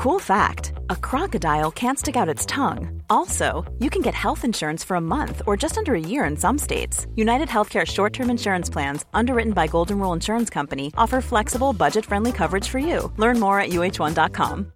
Cool 0.00 0.18
fact 0.18 0.72
a 0.88 0.96
crocodile 0.96 1.70
can't 1.70 1.98
stick 1.98 2.16
out 2.16 2.34
its 2.34 2.46
tongue. 2.46 3.02
Also, 3.10 3.70
you 3.80 3.90
can 3.90 4.00
get 4.00 4.14
health 4.14 4.46
insurance 4.46 4.82
for 4.82 4.94
a 4.94 5.00
month 5.00 5.42
or 5.46 5.58
just 5.58 5.76
under 5.76 5.94
a 5.94 6.00
year 6.00 6.24
in 6.24 6.38
some 6.38 6.56
states. 6.56 7.06
United 7.16 7.48
Healthcare 7.48 7.86
short 7.86 8.14
term 8.14 8.30
insurance 8.30 8.70
plans, 8.70 9.04
underwritten 9.12 9.52
by 9.52 9.66
Golden 9.66 9.98
Rule 9.98 10.14
Insurance 10.14 10.48
Company, 10.48 10.90
offer 10.96 11.20
flexible, 11.20 11.74
budget 11.74 12.06
friendly 12.06 12.32
coverage 12.32 12.66
for 12.66 12.78
you. 12.78 13.12
Learn 13.18 13.38
more 13.38 13.60
at 13.60 13.72
uh1.com. 13.72 14.72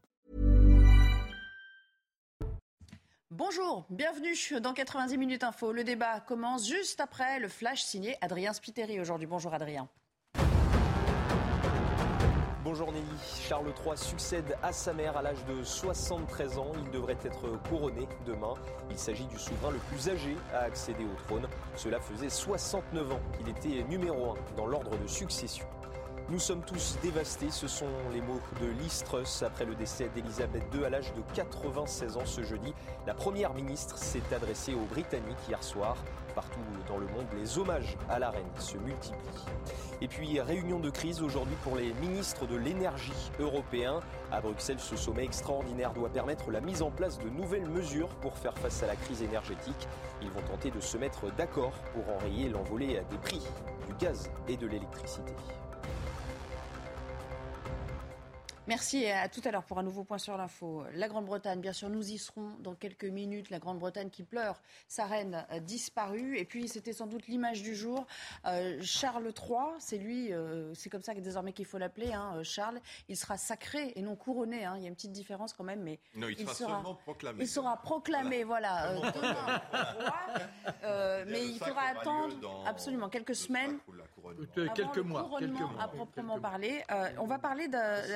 Bonjour, 3.31 3.87
bienvenue 3.89 4.37
dans 4.61 4.75
90 4.75 5.17
Minutes 5.17 5.43
Info. 5.43 5.73
Le 5.73 5.85
débat 5.85 6.21
commence 6.21 6.69
juste 6.69 7.01
après 7.01 7.41
le 7.41 7.49
flash 7.49 7.83
signé 7.83 8.17
Adrien 8.21 8.53
Spiteri 8.53 9.01
aujourd'hui. 9.01 9.27
Bonjour 9.27 9.55
Adrien. 9.55 9.89
Bonjour 12.65 12.91
Nelly. 12.93 13.05
Charles 13.47 13.75
III 13.85 13.95
succède 13.95 14.57
à 14.63 14.73
sa 14.73 14.95
mère 14.95 15.19
à 15.19 15.23
l'âge 15.23 15.45
de 15.45 15.63
73 15.63 16.57
ans. 16.57 16.73
Il 16.83 16.91
devrait 16.91 17.19
être 17.23 17.63
couronné 17.69 18.09
demain. 18.27 18.55
Il 18.91 18.97
s'agit 18.97 19.27
du 19.27 19.39
souverain 19.39 19.71
le 19.71 19.79
plus 19.91 20.09
âgé 20.09 20.35
à 20.55 20.61
accéder 20.61 21.05
au 21.05 21.15
trône. 21.29 21.47
Cela 21.77 22.01
faisait 22.01 22.31
69 22.31 23.13
ans 23.13 23.21
qu'il 23.37 23.51
était 23.51 23.85
numéro 23.87 24.31
1 24.31 24.57
dans 24.57 24.67
l'ordre 24.67 24.97
de 24.97 25.07
succession. 25.07 25.67
Nous 26.31 26.39
sommes 26.39 26.63
tous 26.63 26.97
dévastés, 27.03 27.51
ce 27.51 27.69
sont 27.69 27.91
les 28.15 28.23
mots 28.23 28.41
de 28.59 28.67
Liz 28.67 29.03
Truss 29.05 29.43
après 29.43 29.67
le 29.67 29.75
décès 29.75 30.09
d'Elisabeth 30.15 30.63
II 30.73 30.87
à 30.87 30.89
l'âge 30.89 31.13
de 31.13 31.21
96 31.35 32.17
ans 32.17 32.25
ce 32.25 32.43
jeudi. 32.43 32.73
La 33.07 33.13
première 33.13 33.53
ministre 33.53 33.99
s'est 33.99 34.23
adressée 34.35 34.73
aux 34.73 34.87
Britanniques 34.87 35.37
hier 35.47 35.63
soir. 35.63 35.99
Partout 36.35 36.61
dans 36.89 36.97
le 36.97 37.07
monde, 37.09 37.27
les 37.39 37.59
hommages 37.59 37.99
à 38.09 38.19
la 38.19 38.31
reine 38.31 38.49
se 38.59 38.79
multiplient. 38.79 39.19
Et 40.01 40.09
puis, 40.09 40.41
réunion 40.41 40.81
de 40.81 40.89
crise 40.89 41.21
aujourd'hui 41.21 41.57
pour 41.63 41.77
les 41.77 41.93
ministres 41.93 42.47
de 42.47 42.57
l'énergie 42.57 43.31
européens. 43.39 44.01
À 44.33 44.41
Bruxelles, 44.41 44.81
ce 44.81 44.97
sommet 44.97 45.25
extraordinaire 45.25 45.93
doit 45.93 46.09
permettre 46.09 46.51
la 46.51 46.63
mise 46.63 46.81
en 46.81 46.91
place 46.91 47.19
de 47.19 47.29
nouvelles 47.29 47.69
mesures 47.69 48.09
pour 48.23 48.39
faire 48.39 48.57
face 48.57 48.83
à 48.83 48.87
la 48.87 48.97
crise 48.97 49.23
énergétique. 49.23 49.89
Ils 50.23 50.31
vont 50.31 50.43
tenter 50.43 50.71
de 50.71 50.81
se 50.81 50.97
mettre 50.97 51.31
d'accord 51.37 51.75
pour 51.93 52.09
enrayer 52.15 52.49
l'envolée 52.49 53.03
des 53.11 53.19
prix 53.19 53.43
du 53.87 53.95
gaz 54.03 54.31
et 54.49 54.57
de 54.57 54.67
l'électricité. 54.67 55.35
Merci 58.67 59.03
et 59.03 59.13
à 59.13 59.29
tout 59.29 59.43
à 59.45 59.51
l'heure 59.51 59.65
pour 59.65 59.79
un 59.79 59.83
nouveau 59.83 60.05
point 60.05 60.17
sur 60.17 60.39
l'info. 60.39 60.85
La 60.95 61.07
Grande-Bretagne, 61.07 61.61
bien 61.61 61.75
sûr, 61.75 61.91
nous 61.91 62.13
y 62.13 62.17
serons 62.17 62.49
dans 62.61 62.75
quelques 62.75 63.05
minutes. 63.05 63.51
La 63.51 63.59
Grande-Bretagne 63.59 64.09
qui 64.09 64.23
pleure 64.23 64.63
sa 64.89 65.05
reine 65.05 65.45
disparue. 65.61 66.39
Et 66.39 66.47
puis, 66.47 66.67
c'était 66.69 66.95
sans 66.95 67.07
doute 67.07 67.27
l'image 67.27 67.63
du 67.63 67.75
jour. 67.75 68.07
Euh, 68.47 68.79
Charles 68.81 69.35
III, 69.37 69.59
c'est 69.81 69.99
lui, 69.99 70.33
euh, 70.33 70.73
c'est 70.73 70.89
comme 70.89 71.03
ça 71.03 71.15
que 71.15 71.21
désormais 71.21 71.53
qu'il 71.53 71.67
faut 71.67 71.77
l'appeler, 71.77 72.15
hein, 72.15 72.43
Charles. 72.43 72.81
Il 73.11 73.19
sera 73.19 73.37
sacré 73.37 73.93
et 73.97 74.01
non 74.01 74.17
couronné. 74.17 74.65
Hein. 74.65 74.77
Il 74.79 74.83
y 74.83 74.87
a 74.87 74.89
une 74.89 74.95
petite 74.95 75.13
différence 75.13 75.53
quand 75.53 75.65
même, 75.65 75.83
mais 75.83 76.01
non, 76.15 76.29
il, 76.29 76.49
sera, 76.49 76.83
proclamé. 77.05 77.45
Il 77.45 77.49
sera 77.49 77.77
proclamé, 77.77 78.45
voilà, 78.45 78.93
euh, 78.93 79.01
demain 79.15 79.35
roi. 79.35 81.25
mais 81.27 81.47
il 81.49 81.59
faudra 81.59 81.83
attendre 81.83 82.65
absolument 82.67 83.11
quelques 83.11 83.35
semaines. 83.35 83.79
Quelques 84.75 84.99
mois, 84.99 85.29
quelques 85.39 85.61
mois. 85.61 85.75
À 85.79 85.89
proprement 85.89 86.41
parler. 86.41 86.83
on 87.19 87.27
va 87.27 87.39
parler 87.39 87.69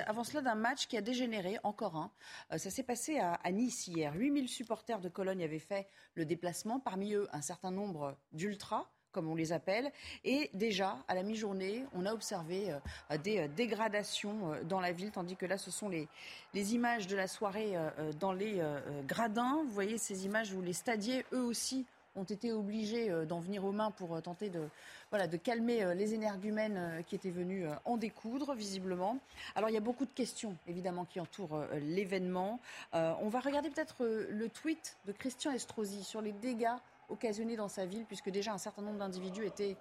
avant 0.06 0.24
cela 0.24 0.37
d'un 0.42 0.54
match 0.54 0.86
qui 0.86 0.96
a 0.96 1.00
dégénéré, 1.00 1.58
encore 1.62 1.96
un. 1.96 2.10
Euh, 2.52 2.58
ça 2.58 2.70
s'est 2.70 2.82
passé 2.82 3.18
à, 3.18 3.38
Nice 3.50 3.86
hier. 3.86 4.14
8000 4.14 4.48
supporters 4.48 5.00
de 5.00 5.08
Cologne 5.08 5.42
avaient 5.42 5.58
fait 5.58 5.88
le 6.14 6.24
déplacement, 6.24 6.80
parmi 6.80 7.14
eux 7.14 7.28
un 7.32 7.40
certain 7.40 7.70
nombre 7.70 8.16
d'ultras 8.32 8.86
comme 9.10 9.28
on 9.28 9.34
les 9.34 9.52
appelle. 9.52 9.90
Et 10.22 10.50
déjà, 10.52 10.98
à 11.08 11.14
la 11.14 11.22
mi-journée, 11.22 11.84
on 11.94 12.04
a 12.04 12.12
observé 12.12 12.70
euh, 12.70 13.18
des 13.18 13.38
euh, 13.38 13.48
dégradations 13.48 14.52
dans 14.64 14.80
la 14.80 14.92
ville, 14.92 15.10
tandis 15.10 15.34
que 15.34 15.46
là, 15.46 15.56
ce 15.56 15.70
sont 15.70 15.88
les, 15.88 16.08
les 16.52 16.74
images 16.74 17.06
de 17.06 17.16
la 17.16 17.26
soirée 17.26 17.74
dans 18.20 18.32
les 18.32 18.62
gradins. 19.06 19.62
Vous 19.64 19.72
voyez 19.72 19.98
ces 19.98 20.26
images 20.26 20.52
où 20.52 20.60
les 20.60 20.74
stadiers, 20.74 21.24
eux 21.32 21.42
aussi, 21.42 21.86
ont 22.14 22.24
été 22.24 22.52
obligés 22.52 23.10
d'en 23.26 23.40
venir 23.40 23.64
aux 23.64 23.72
mains 23.72 23.90
pour 23.90 24.20
tenter 24.22 24.50
de, 24.50 24.68
voilà, 25.10 25.26
de 25.26 25.36
calmer 25.36 25.82
euh, 25.82 25.94
les 25.94 26.14
énergumènes 26.14 26.76
euh, 26.76 27.02
qui 27.02 27.14
étaient 27.14 27.30
venus 27.30 27.66
euh, 27.66 27.74
en 27.84 27.96
découdre, 27.96 28.54
visiblement. 28.54 29.18
Alors, 29.54 29.70
il 29.70 29.72
y 29.72 29.76
a 29.78 29.80
beaucoup 29.80 30.04
de 30.04 30.12
questions, 30.12 30.56
évidemment, 30.66 31.04
qui 31.04 31.20
entourent 31.20 31.64
l'événement. 31.82 32.60
on 32.92 33.28
va 33.28 33.40
regarder 33.40 33.70
peut-être 33.70 34.04
le 34.04 34.48
tweet 34.48 34.96
de 35.06 35.12
Christian 35.12 35.52
Estrosi 35.52 36.04
sur 36.04 36.20
les 36.20 36.32
dégâts 36.32 36.76
occasionnés 37.08 37.56
dans 37.56 37.68
sa 37.68 37.86
ville, 37.86 38.04
puisque 38.04 38.30
déjà 38.30 38.52
un 38.52 38.58
certain 38.58 38.82
nombre 38.82 38.98
d'individus 38.98 39.46
étaient 39.46 39.76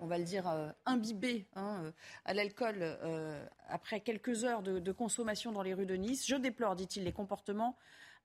on 0.00 0.06
va 0.06 0.18
le 0.18 0.24
dire, 0.24 0.52
imbibés 0.84 1.46
hein, 1.54 1.92
à 2.24 2.34
l'alcool 2.34 2.84
après 3.68 4.00
quelques 4.00 4.44
heures 4.44 4.62
de, 4.62 4.80
de, 4.80 4.92
consommation 4.92 5.52
dans 5.52 5.62
les 5.62 5.74
rues 5.74 5.86
de 5.86 5.94
Nice. 5.94 6.26
Je 6.26 6.34
déplore, 6.34 6.74
dit-il, 6.74 7.04
les 7.04 7.12
comportements 7.12 7.76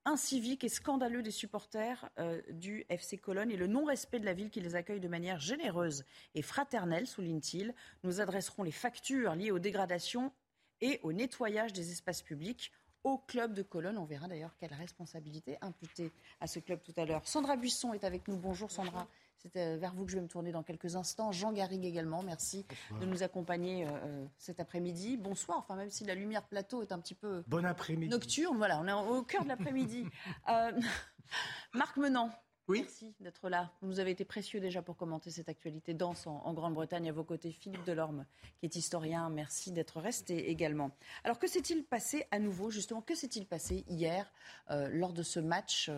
incivique 0.07 0.63
et 0.63 0.69
scandaleux 0.69 1.21
des 1.21 1.31
supporters 1.31 2.09
euh, 2.17 2.41
du 2.49 2.85
FC 2.89 3.17
Cologne 3.17 3.51
et 3.51 3.57
le 3.57 3.67
non-respect 3.67 4.19
de 4.19 4.25
la 4.25 4.33
ville 4.33 4.49
qui 4.49 4.61
les 4.61 4.75
accueille 4.75 5.01
de 5.01 5.07
manière 5.07 5.39
généreuse 5.39 6.05
et 6.33 6.41
fraternelle, 6.41 7.07
souligne-t-il. 7.07 7.75
Nous 8.03 8.21
adresserons 8.21 8.63
les 8.63 8.71
factures 8.71 9.35
liées 9.35 9.51
aux 9.51 9.59
dégradations 9.59 10.31
et 10.79 10.99
au 11.03 11.11
nettoyage 11.11 11.73
des 11.73 11.91
espaces 11.91 12.21
publics 12.21 12.71
au 13.03 13.17
club 13.17 13.53
de 13.53 13.63
Cologne. 13.63 13.97
On 13.97 14.05
verra 14.05 14.27
d'ailleurs 14.27 14.55
quelle 14.57 14.73
responsabilité 14.73 15.57
imputée 15.61 16.11
à 16.39 16.47
ce 16.47 16.59
club 16.59 16.81
tout 16.81 16.93
à 16.95 17.05
l'heure. 17.05 17.27
Sandra 17.27 17.57
Buisson 17.57 17.93
est 17.93 18.05
avec 18.05 18.27
nous. 18.27 18.37
Bonjour 18.37 18.71
Sandra. 18.71 19.07
C'est 19.37 19.55
euh, 19.57 19.77
vers 19.77 19.93
vous 19.93 20.05
que 20.05 20.11
je 20.11 20.17
vais 20.17 20.23
me 20.23 20.27
tourner 20.27 20.51
dans 20.51 20.63
quelques 20.63 20.95
instants. 20.95 21.31
Jean 21.31 21.51
Garrigue 21.51 21.85
également, 21.85 22.23
merci 22.23 22.65
de 22.99 23.05
nous 23.05 23.21
accompagner 23.21 23.85
euh, 23.85 23.91
euh, 23.91 24.25
cet 24.37 24.59
après-midi. 24.59 25.17
Bonsoir, 25.17 25.59
enfin 25.59 25.75
même 25.75 25.91
si 25.91 26.05
la 26.05 26.15
lumière 26.15 26.43
plateau 26.43 26.81
est 26.81 26.91
un 26.91 26.99
petit 26.99 27.13
peu 27.13 27.43
bon 27.47 27.63
après-midi. 27.65 28.09
nocturne, 28.09 28.57
voilà, 28.57 28.79
on 28.81 28.87
est 28.87 28.93
au 28.93 29.23
cœur 29.23 29.43
de 29.43 29.49
l'après-midi. 29.49 30.05
Marc 31.73 31.97
Menant, 31.97 32.31
oui. 32.67 32.81
Merci 32.81 33.15
d'être 33.19 33.49
là. 33.49 33.71
Vous 33.81 33.99
avez 33.99 34.11
été 34.11 34.25
précieux 34.25 34.59
déjà 34.59 34.81
pour 34.81 34.97
commenter 34.97 35.31
cette 35.31 35.49
actualité 35.49 35.93
dense 35.93 36.27
en, 36.27 36.53
Grande-Bretagne. 36.53 37.09
À 37.09 37.11
vos 37.11 37.23
côtés, 37.23 37.51
Philippe 37.51 37.83
Delorme, 37.85 38.25
qui 38.59 38.65
est 38.65 38.75
historien. 38.75 39.29
Merci 39.29 39.71
d'être 39.71 39.99
resté 39.99 40.49
également. 40.49 40.91
Alors, 41.23 41.39
que 41.39 41.47
s'est-il 41.47 41.83
passé 41.83 42.25
à 42.31 42.39
nouveau, 42.39 42.69
justement? 42.69 43.01
Que 43.01 43.15
s'est-il 43.15 43.45
passé 43.45 43.83
hier 43.87 44.31
lors 44.69 45.13
de 45.13 45.23
ce 45.23 45.39
match 45.39 45.91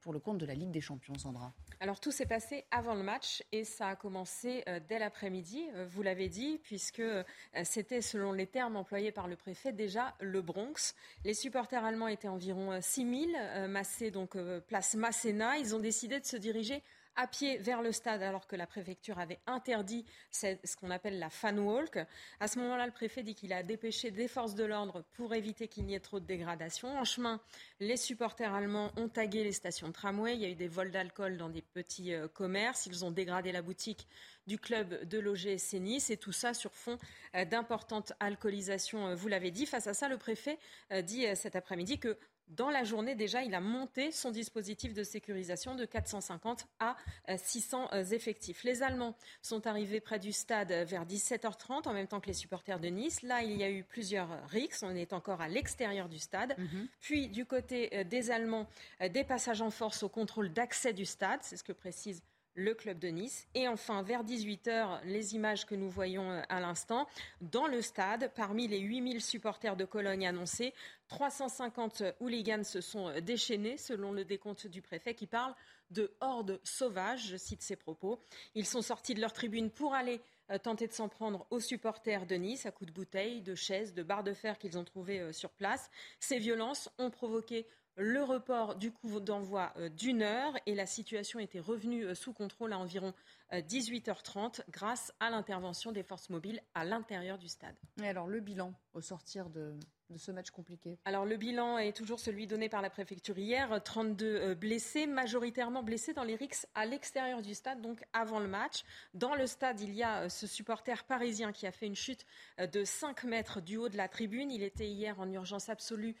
pour 0.00 0.12
le 0.12 0.18
compte 0.18 0.38
de 0.38 0.46
la 0.46 0.54
Ligue 0.54 0.70
des 0.70 0.80
Champions, 0.80 1.16
Sandra? 1.18 1.52
Alors 1.78 2.00
tout 2.00 2.10
s'est 2.10 2.26
passé 2.26 2.64
avant 2.70 2.94
le 2.94 3.02
match 3.02 3.42
et 3.52 3.64
ça 3.64 3.88
a 3.88 3.96
commencé 3.96 4.64
euh, 4.66 4.80
dès 4.88 4.98
l'après-midi, 4.98 5.66
euh, 5.74 5.86
vous 5.86 6.02
l'avez 6.02 6.30
dit, 6.30 6.58
puisque 6.62 7.00
euh, 7.00 7.22
c'était, 7.64 8.00
selon 8.00 8.32
les 8.32 8.46
termes 8.46 8.76
employés 8.76 9.12
par 9.12 9.28
le 9.28 9.36
préfet, 9.36 9.72
déjà 9.72 10.14
le 10.20 10.40
Bronx. 10.40 10.94
Les 11.24 11.34
supporters 11.34 11.84
allemands 11.84 12.08
étaient 12.08 12.28
environ 12.28 12.80
6000, 12.80 13.68
massés 13.68 14.10
donc 14.10 14.36
place 14.68 14.94
Masséna. 14.94 15.58
Ils 15.58 15.74
ont 15.74 15.78
décidé 15.78 16.15
de 16.20 16.26
se 16.26 16.36
diriger 16.36 16.82
à 17.16 17.26
pied 17.26 17.56
vers 17.58 17.82
le 17.82 17.92
stade 17.92 18.22
alors 18.22 18.46
que 18.46 18.56
la 18.56 18.66
préfecture 18.66 19.18
avait 19.18 19.40
interdit 19.46 20.04
ce 20.30 20.76
qu'on 20.76 20.90
appelle 20.90 21.18
la 21.18 21.30
fan 21.30 21.58
walk. 21.58 21.98
À 22.40 22.48
ce 22.48 22.58
moment-là, 22.58 22.86
le 22.86 22.92
préfet 22.92 23.22
dit 23.22 23.34
qu'il 23.34 23.52
a 23.52 23.62
dépêché 23.62 24.10
des 24.10 24.28
forces 24.28 24.54
de 24.54 24.64
l'ordre 24.64 25.02
pour 25.14 25.34
éviter 25.34 25.66
qu'il 25.66 25.86
n'y 25.86 25.94
ait 25.94 26.00
trop 26.00 26.20
de 26.20 26.26
dégradation. 26.26 26.96
En 26.98 27.04
chemin, 27.04 27.40
les 27.80 27.96
supporters 27.96 28.54
allemands 28.54 28.92
ont 28.96 29.08
tagué 29.08 29.44
les 29.44 29.52
stations 29.52 29.88
de 29.88 29.92
tramway. 29.92 30.34
Il 30.34 30.42
y 30.42 30.44
a 30.44 30.50
eu 30.50 30.54
des 30.54 30.68
vols 30.68 30.90
d'alcool 30.90 31.38
dans 31.38 31.48
des 31.48 31.62
petits 31.62 32.12
euh, 32.12 32.28
commerces. 32.28 32.86
Ils 32.86 33.04
ont 33.04 33.10
dégradé 33.10 33.50
la 33.50 33.62
boutique 33.62 34.06
du 34.46 34.58
club 34.58 35.04
de 35.08 35.18
l'OGC 35.18 35.80
Nice 35.80 36.10
et 36.10 36.16
tout 36.18 36.32
ça 36.32 36.54
sur 36.54 36.74
fond 36.74 36.98
euh, 37.34 37.44
d'importante 37.46 38.12
alcoolisation, 38.20 39.08
euh, 39.08 39.14
vous 39.14 39.28
l'avez 39.28 39.50
dit. 39.50 39.64
Face 39.64 39.86
à 39.86 39.94
ça, 39.94 40.08
le 40.08 40.18
préfet 40.18 40.58
dit 41.02 41.26
cet 41.34 41.56
après-midi 41.56 41.98
que 41.98 42.16
dans 42.48 42.70
la 42.70 42.84
journée, 42.84 43.14
déjà, 43.14 43.42
il 43.42 43.54
a 43.54 43.60
monté 43.60 44.12
son 44.12 44.30
dispositif 44.30 44.94
de 44.94 45.02
sécurisation 45.02 45.74
de 45.74 45.84
450 45.84 46.66
à 46.78 46.96
600 47.36 47.88
euh, 47.92 48.04
effectifs. 48.04 48.62
Les 48.62 48.82
Allemands 48.82 49.16
sont 49.42 49.66
arrivés 49.66 50.00
près 50.00 50.18
du 50.18 50.32
stade 50.32 50.70
vers 50.70 51.04
17h30, 51.04 51.88
en 51.88 51.92
même 51.92 52.06
temps 52.06 52.20
que 52.20 52.28
les 52.28 52.34
supporters 52.34 52.78
de 52.78 52.88
Nice. 52.88 53.22
Là, 53.22 53.42
il 53.42 53.56
y 53.56 53.64
a 53.64 53.70
eu 53.70 53.82
plusieurs 53.82 54.28
rixes. 54.48 54.82
On 54.82 54.94
est 54.94 55.12
encore 55.12 55.40
à 55.40 55.48
l'extérieur 55.48 56.08
du 56.08 56.18
stade. 56.18 56.54
Mhm. 56.58 56.88
Puis, 57.00 57.28
du 57.28 57.44
côté 57.44 57.90
euh, 57.92 58.04
des 58.04 58.30
Allemands, 58.30 58.68
euh, 59.00 59.08
des 59.08 59.24
passages 59.24 59.62
en 59.62 59.70
force 59.70 60.02
au 60.02 60.08
contrôle 60.08 60.52
d'accès 60.52 60.92
du 60.92 61.04
stade. 61.04 61.40
C'est 61.42 61.56
ce 61.56 61.64
que 61.64 61.72
précise 61.72 62.22
le 62.56 62.74
club 62.74 62.98
de 62.98 63.08
Nice. 63.08 63.46
Et 63.54 63.68
enfin, 63.68 64.02
vers 64.02 64.24
18h, 64.24 65.04
les 65.04 65.34
images 65.34 65.66
que 65.66 65.74
nous 65.74 65.90
voyons 65.90 66.30
euh, 66.30 66.42
à 66.48 66.58
l'instant, 66.58 67.06
dans 67.40 67.66
le 67.66 67.82
stade, 67.82 68.32
parmi 68.34 68.66
les 68.66 68.80
8000 68.80 69.20
supporters 69.20 69.76
de 69.76 69.84
Cologne 69.84 70.26
annoncés, 70.26 70.72
350 71.08 72.02
hooligans 72.20 72.64
se 72.64 72.80
sont 72.80 73.08
euh, 73.08 73.20
déchaînés, 73.20 73.76
selon 73.76 74.10
le 74.10 74.24
décompte 74.24 74.66
du 74.66 74.82
préfet, 74.82 75.14
qui 75.14 75.26
parle 75.26 75.54
de 75.90 76.16
hordes 76.20 76.58
sauvages, 76.64 77.28
je 77.28 77.36
cite 77.36 77.62
ses 77.62 77.76
propos. 77.76 78.18
Ils 78.54 78.66
sont 78.66 78.82
sortis 78.82 79.14
de 79.14 79.20
leur 79.20 79.32
tribune 79.32 79.70
pour 79.70 79.94
aller 79.94 80.20
euh, 80.50 80.58
tenter 80.58 80.86
de 80.86 80.92
s'en 80.92 81.08
prendre 81.08 81.46
aux 81.50 81.60
supporters 81.60 82.26
de 82.26 82.36
Nice 82.36 82.64
à 82.64 82.70
coups 82.70 82.88
de 82.88 82.94
bouteilles, 82.94 83.42
de 83.42 83.54
chaises, 83.54 83.94
de 83.94 84.02
barres 84.02 84.24
de 84.24 84.32
fer 84.32 84.58
qu'ils 84.58 84.78
ont 84.78 84.84
trouvées 84.84 85.32
sur 85.32 85.50
place. 85.50 85.90
Ces 86.18 86.38
violences 86.38 86.88
ont 86.98 87.10
provoqué 87.10 87.66
le 87.96 88.22
report 88.22 88.76
du 88.76 88.92
coup 88.92 89.20
d'envoi 89.20 89.72
euh, 89.78 89.88
d'une 89.88 90.22
heure 90.22 90.52
et 90.66 90.74
la 90.74 90.86
situation 90.86 91.38
était 91.38 91.60
revenue 91.60 92.04
euh, 92.04 92.14
sous 92.14 92.32
contrôle 92.32 92.72
à 92.72 92.78
environ 92.78 93.14
18h30 93.52 94.60
euh, 94.60 94.64
grâce 94.70 95.12
à 95.20 95.30
l'intervention 95.30 95.92
des 95.92 96.02
forces 96.02 96.30
mobiles 96.30 96.60
à 96.74 96.84
l'intérieur 96.84 97.38
du 97.38 97.48
stade. 97.48 97.76
Et 98.02 98.08
alors 98.08 98.26
le 98.26 98.40
bilan 98.40 98.72
au 98.94 99.00
sortir 99.00 99.50
de, 99.50 99.74
de 100.10 100.18
ce 100.18 100.30
match 100.30 100.50
compliqué? 100.50 100.98
Alors 101.04 101.24
le 101.24 101.36
bilan 101.36 101.78
est 101.78 101.96
toujours 101.96 102.20
celui 102.20 102.46
donné 102.46 102.68
par 102.68 102.82
la 102.82 102.90
préfecture 102.90 103.38
hier, 103.38 103.80
32 103.82 104.26
euh, 104.26 104.54
blessés, 104.54 105.06
majoritairement 105.06 105.82
blessés 105.82 106.12
dans 106.12 106.24
les 106.24 106.36
rixes 106.36 106.66
à 106.74 106.86
l'extérieur 106.86 107.42
du 107.42 107.54
stade, 107.54 107.80
donc 107.80 108.02
avant 108.12 108.38
le 108.38 108.48
match. 108.48 108.84
Dans 109.14 109.34
le 109.34 109.46
stade, 109.46 109.80
il 109.80 109.94
y 109.94 110.02
a 110.02 110.22
euh, 110.22 110.28
ce 110.28 110.46
supporter 110.46 111.04
parisien 111.04 111.52
qui 111.52 111.66
a 111.66 111.72
fait 111.72 111.86
une 111.86 111.96
chute 111.96 112.26
de 112.58 112.84
5 112.84 113.24
mètres 113.24 113.60
du 113.60 113.76
haut 113.76 113.88
de 113.88 113.96
la 113.96 114.08
tribune. 114.08 114.50
Il 114.50 114.62
était 114.62 114.88
hier 114.88 115.18
en 115.20 115.30
urgence 115.30 115.68
absolue. 115.68 116.16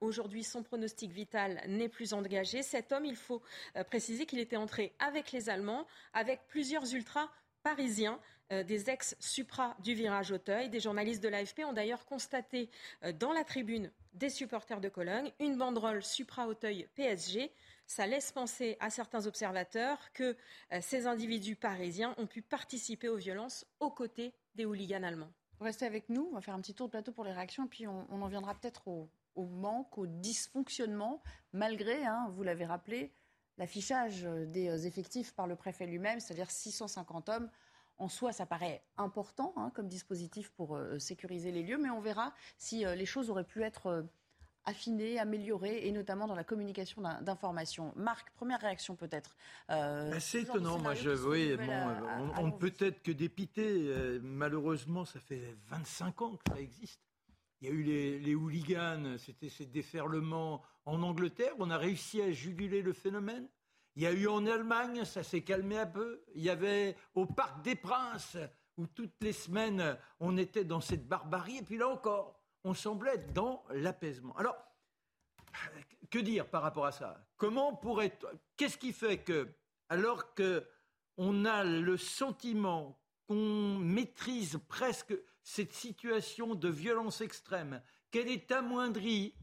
Aujourd'hui, 0.00 0.44
son 0.44 0.62
pronostic 0.62 1.10
vital 1.10 1.62
n'est 1.66 1.88
plus 1.88 2.12
engagé. 2.12 2.62
Cet 2.62 2.92
homme, 2.92 3.04
il 3.04 3.16
faut 3.16 3.42
préciser 3.88 4.26
qu'il 4.26 4.38
était 4.38 4.56
entré 4.56 4.92
avec 4.98 5.32
les 5.32 5.48
Allemands, 5.48 5.86
avec 6.12 6.46
plusieurs 6.48 6.69
ultras 6.76 7.28
parisiens. 7.62 8.20
Euh, 8.52 8.64
des 8.64 8.90
ex-supra 8.90 9.76
du 9.78 9.94
virage 9.94 10.32
Auteuil. 10.32 10.68
Des 10.70 10.80
journalistes 10.80 11.22
de 11.22 11.28
l'AFP 11.28 11.60
ont 11.64 11.72
d'ailleurs 11.72 12.04
constaté 12.04 12.68
euh, 13.04 13.12
dans 13.12 13.32
la 13.32 13.44
tribune 13.44 13.92
des 14.14 14.28
supporters 14.28 14.80
de 14.80 14.88
Cologne 14.88 15.30
une 15.38 15.56
banderole 15.56 16.02
supra 16.02 16.48
Auteuil 16.48 16.88
PSG. 16.96 17.52
Ça 17.86 18.08
laisse 18.08 18.32
penser 18.32 18.76
à 18.80 18.90
certains 18.90 19.26
observateurs 19.28 20.12
que 20.14 20.36
euh, 20.72 20.78
ces 20.80 21.06
individus 21.06 21.54
parisiens 21.54 22.12
ont 22.18 22.26
pu 22.26 22.42
participer 22.42 23.08
aux 23.08 23.16
violences 23.16 23.66
aux 23.78 23.90
côtés 23.90 24.32
des 24.56 24.64
hooligans 24.64 25.04
allemands. 25.04 25.32
Restez 25.60 25.86
avec 25.86 26.08
nous, 26.08 26.28
on 26.32 26.34
va 26.34 26.40
faire 26.40 26.54
un 26.54 26.60
petit 26.60 26.74
tour 26.74 26.88
de 26.88 26.90
plateau 26.90 27.12
pour 27.12 27.24
les 27.24 27.32
réactions, 27.32 27.68
puis 27.68 27.86
on, 27.86 28.06
en 28.10 28.28
viendra 28.28 28.54
peut-être 28.54 28.88
au, 28.88 29.10
manque, 29.36 29.98
au 29.98 30.06
dysfonctionnement, 30.06 31.22
malgré, 31.52 32.04
hein, 32.06 32.28
vous 32.30 32.42
l'avez 32.42 32.64
rappelé, 32.64 33.12
l'affichage 33.60 34.24
des 34.24 34.88
effectifs 34.88 35.32
par 35.32 35.46
le 35.46 35.54
préfet 35.54 35.86
lui-même, 35.86 36.18
c'est-à-dire 36.18 36.50
650 36.50 37.28
hommes 37.28 37.48
en 38.00 38.08
soi, 38.08 38.32
ça 38.32 38.46
paraît 38.46 38.82
important 38.96 39.52
hein, 39.56 39.70
comme 39.74 39.86
dispositif 39.86 40.50
pour 40.50 40.74
euh, 40.74 40.98
sécuriser 40.98 41.52
les 41.52 41.62
lieux, 41.62 41.78
mais 41.78 41.90
on 41.90 42.00
verra 42.00 42.32
si 42.56 42.84
euh, 42.84 42.94
les 42.94 43.04
choses 43.04 43.28
auraient 43.28 43.44
pu 43.44 43.62
être 43.62 43.86
euh, 43.88 44.02
affinées, 44.64 45.18
améliorées, 45.18 45.86
et 45.86 45.92
notamment 45.92 46.26
dans 46.26 46.34
la 46.34 46.44
communication 46.44 47.02
d'informations. 47.20 47.92
Marc, 47.96 48.30
première 48.32 48.60
réaction 48.60 48.96
peut-être. 48.96 49.36
Bah, 49.68 50.18
c'est 50.20 50.42
étonnant, 50.42 50.78
moi 50.78 50.94
je, 50.94 51.10
oui, 51.10 51.56
on, 52.38 52.46
ne 52.46 52.52
peut 52.52 52.74
être 52.78 53.02
que 53.02 53.10
dépité. 53.10 53.90
malheureusement, 54.22 55.06
ça 55.06 55.18
fait 55.18 55.56
25 55.68 56.22
ans 56.22 56.36
que 56.36 56.52
ça 56.52 56.60
existe. 56.60 57.00
Il 57.62 57.68
y 57.68 57.70
a 57.70 57.74
eu 57.74 57.82
les, 57.82 58.18
les 58.18 58.34
hooligans, 58.34 59.16
c'était 59.18 59.48
ces 59.48 59.66
déferlements 59.66 60.62
en 60.90 61.02
Angleterre. 61.02 61.54
On 61.58 61.70
a 61.70 61.78
réussi 61.78 62.20
à 62.20 62.30
juguler 62.32 62.82
le 62.82 62.92
phénomène. 62.92 63.48
Il 63.96 64.02
y 64.02 64.06
a 64.06 64.12
eu 64.12 64.26
en 64.26 64.46
Allemagne, 64.46 65.04
ça 65.04 65.22
s'est 65.22 65.42
calmé 65.42 65.78
un 65.78 65.86
peu. 65.86 66.22
Il 66.34 66.42
y 66.42 66.50
avait 66.50 66.96
au 67.14 67.26
Parc 67.26 67.62
des 67.62 67.74
Princes, 67.74 68.36
où 68.76 68.86
toutes 68.86 69.22
les 69.22 69.32
semaines, 69.32 69.96
on 70.20 70.36
était 70.36 70.64
dans 70.64 70.80
cette 70.80 71.06
barbarie. 71.06 71.58
Et 71.58 71.62
puis 71.62 71.78
là 71.78 71.88
encore, 71.88 72.40
on 72.64 72.74
semblait 72.74 73.14
être 73.14 73.32
dans 73.32 73.64
l'apaisement. 73.70 74.36
Alors, 74.36 74.56
que 76.10 76.18
dire 76.18 76.48
par 76.48 76.62
rapport 76.62 76.86
à 76.86 76.92
ça? 76.92 77.24
Comment 77.36 77.74
pourrait 77.74 78.18
Qu'est-ce 78.56 78.78
qui 78.78 78.92
fait 78.92 79.18
que, 79.18 79.48
alors 79.88 80.34
que 80.34 80.66
on 81.16 81.44
a 81.44 81.64
le 81.64 81.96
sentiment 81.96 82.98
qu'on 83.26 83.78
maîtrise 83.78 84.58
presque 84.68 85.14
cette 85.42 85.72
situation 85.72 86.54
de 86.54 86.68
violence 86.68 87.20
extrême, 87.20 87.82
qu'elle 88.10 88.28
est 88.28 88.50
amoindrie 88.52 89.34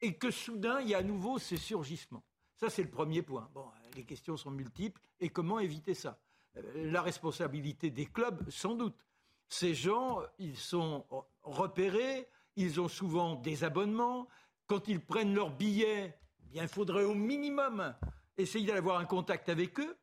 et 0.00 0.16
que 0.16 0.30
soudain 0.30 0.80
il 0.80 0.88
y 0.88 0.94
a 0.94 0.98
à 0.98 1.02
nouveau 1.02 1.38
ces 1.38 1.56
surgissements. 1.56 2.24
Ça, 2.56 2.70
c'est 2.70 2.82
le 2.82 2.90
premier 2.90 3.22
point. 3.22 3.48
Bon, 3.54 3.66
les 3.94 4.04
questions 4.04 4.36
sont 4.36 4.50
multiples. 4.50 5.00
Et 5.20 5.28
comment 5.28 5.60
éviter 5.60 5.94
ça? 5.94 6.18
Euh, 6.56 6.90
La 6.90 7.02
responsabilité 7.02 7.90
des 7.90 8.06
clubs, 8.06 8.48
sans 8.50 8.74
doute. 8.74 8.96
Ces 9.48 9.74
gens, 9.74 10.20
ils 10.38 10.56
sont 10.56 11.06
repérés, 11.42 12.28
ils 12.56 12.80
ont 12.80 12.88
souvent 12.88 13.36
des 13.36 13.64
abonnements. 13.64 14.28
Quand 14.66 14.88
ils 14.88 15.00
prennent 15.00 15.34
leur 15.34 15.50
billet, 15.50 16.18
eh 16.42 16.46
bien, 16.48 16.62
il 16.64 16.68
faudrait 16.68 17.04
au 17.04 17.14
minimum 17.14 17.94
essayer 18.36 18.66
d'avoir 18.66 18.98
un 18.98 19.04
contact 19.06 19.48
avec 19.48 19.78
eux 19.80 19.96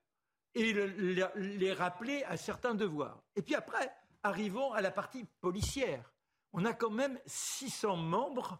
et 0.55 0.71
les 0.73 1.73
rappeler 1.73 2.23
à 2.23 2.37
certains 2.37 2.73
devoirs. 2.73 3.21
Et 3.35 3.41
puis 3.41 3.55
après, 3.55 3.91
arrivons 4.23 4.71
à 4.71 4.81
la 4.81 4.91
partie 4.91 5.25
policière. 5.41 6.13
On 6.53 6.63
a 6.63 6.73
quand 6.73 6.89
même 6.89 7.19
600 7.25 7.97
membres 7.97 8.57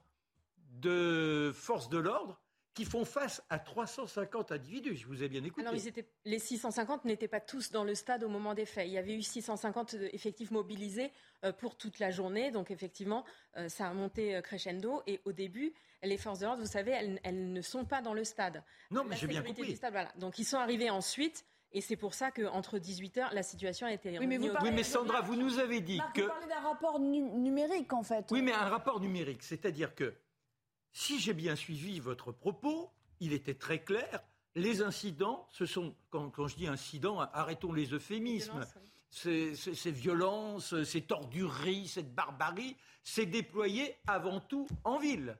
de 0.86 1.52
forces 1.54 1.90
de 1.90 1.98
l'ordre 1.98 2.40
qui 2.76 2.84
font 2.84 3.06
face 3.06 3.42
à 3.50 3.58
350 3.58 4.52
individus. 4.52 4.98
Je 4.98 5.08
vous 5.08 5.24
ai 5.24 5.30
bien 5.30 5.44
écouté. 5.44 5.66
Alors, 5.66 5.82
les 6.26 6.40
650 6.40 7.06
n'étaient 7.06 7.30
pas 7.30 7.40
tous 7.40 7.72
dans 7.72 7.86
le 7.86 7.96
stade 7.96 8.24
au 8.24 8.28
moment 8.28 8.54
des 8.54 8.66
faits. 8.66 8.86
Il 8.88 8.94
y 8.94 8.98
avait 8.98 9.16
eu 9.16 9.22
650 9.22 9.94
euh, 9.94 10.10
effectifs 10.12 10.52
mobilisés 10.52 11.10
euh, 11.46 11.54
pour 11.54 11.78
toute 11.78 12.00
la 12.00 12.12
journée. 12.12 12.52
Donc, 12.52 12.72
effectivement, 12.72 13.24
euh, 13.56 13.70
ça 13.70 13.88
a 13.88 13.94
monté 13.94 14.40
crescendo. 14.44 15.02
Et 15.08 15.22
au 15.24 15.32
début, 15.32 15.74
les 16.04 16.18
forces 16.18 16.40
de 16.40 16.46
l'ordre, 16.46 16.62
vous 16.62 16.68
savez, 16.68 16.92
elles, 17.24 17.54
ne 17.54 17.62
sont 17.62 17.86
pas 17.86 18.02
dans 18.02 18.14
le 18.14 18.26
stade. 18.26 18.62
Non, 18.92 19.06
mais 19.06 19.16
j'ai 19.16 19.28
bien 19.28 19.42
compris. 19.42 19.80
Donc, 20.18 20.38
ils 20.38 20.46
sont 20.46 20.58
arrivés 20.58 20.90
ensuite. 20.90 21.46
Et 21.72 21.82
c'est 21.82 21.98
pour 21.98 22.14
ça 22.14 22.32
qu'entre 22.32 22.78
18h, 22.78 23.34
la 23.34 23.44
situation 23.44 23.88
a 23.88 23.92
été 23.92 24.18
oui, 24.20 24.28
mais, 24.28 24.38
vous 24.38 24.50
oui, 24.62 24.72
mais 24.72 24.84
Sandra, 24.84 25.22
vous 25.22 25.36
nous 25.36 25.60
avez 25.60 25.82
dit 25.82 26.00
que... 26.14 26.22
Vous 26.22 26.28
parlez 26.28 26.48
d'un 26.48 26.62
rapport 26.62 27.00
numérique, 27.00 27.92
en 27.92 28.04
fait. 28.04 28.32
Oui, 28.32 28.42
mais 28.42 28.54
un 28.54 28.70
rapport 28.70 29.02
numérique. 29.02 29.44
C'est-à-dire 29.44 29.94
que 29.94 30.14
si 30.96 31.20
j'ai 31.20 31.34
bien 31.34 31.58
suivi 31.58 32.00
votre 32.00 32.32
propos, 32.32 32.90
il 33.20 33.34
était 33.34 33.54
très 33.54 33.84
clair. 33.84 34.24
Les 34.56 34.82
incidents, 34.82 35.46
ce 35.52 35.66
sont, 35.66 35.94
quand, 36.10 36.48
je 36.48 36.56
dis 36.56 36.68
incidents, 36.68 37.20
arrêtons 37.20 37.74
les 37.74 37.94
euphémismes. 37.94 38.66
Ces, 39.10 39.56
ces, 39.56 39.92
violences, 39.92 40.84
ces 40.84 41.02
tordureries, 41.02 41.90
cette 41.90 42.16
barbarie, 42.16 42.78
c'est 43.04 43.26
déployé 43.26 43.98
avant 44.08 44.40
tout 44.40 44.68
en 44.86 44.98
ville. 44.98 45.38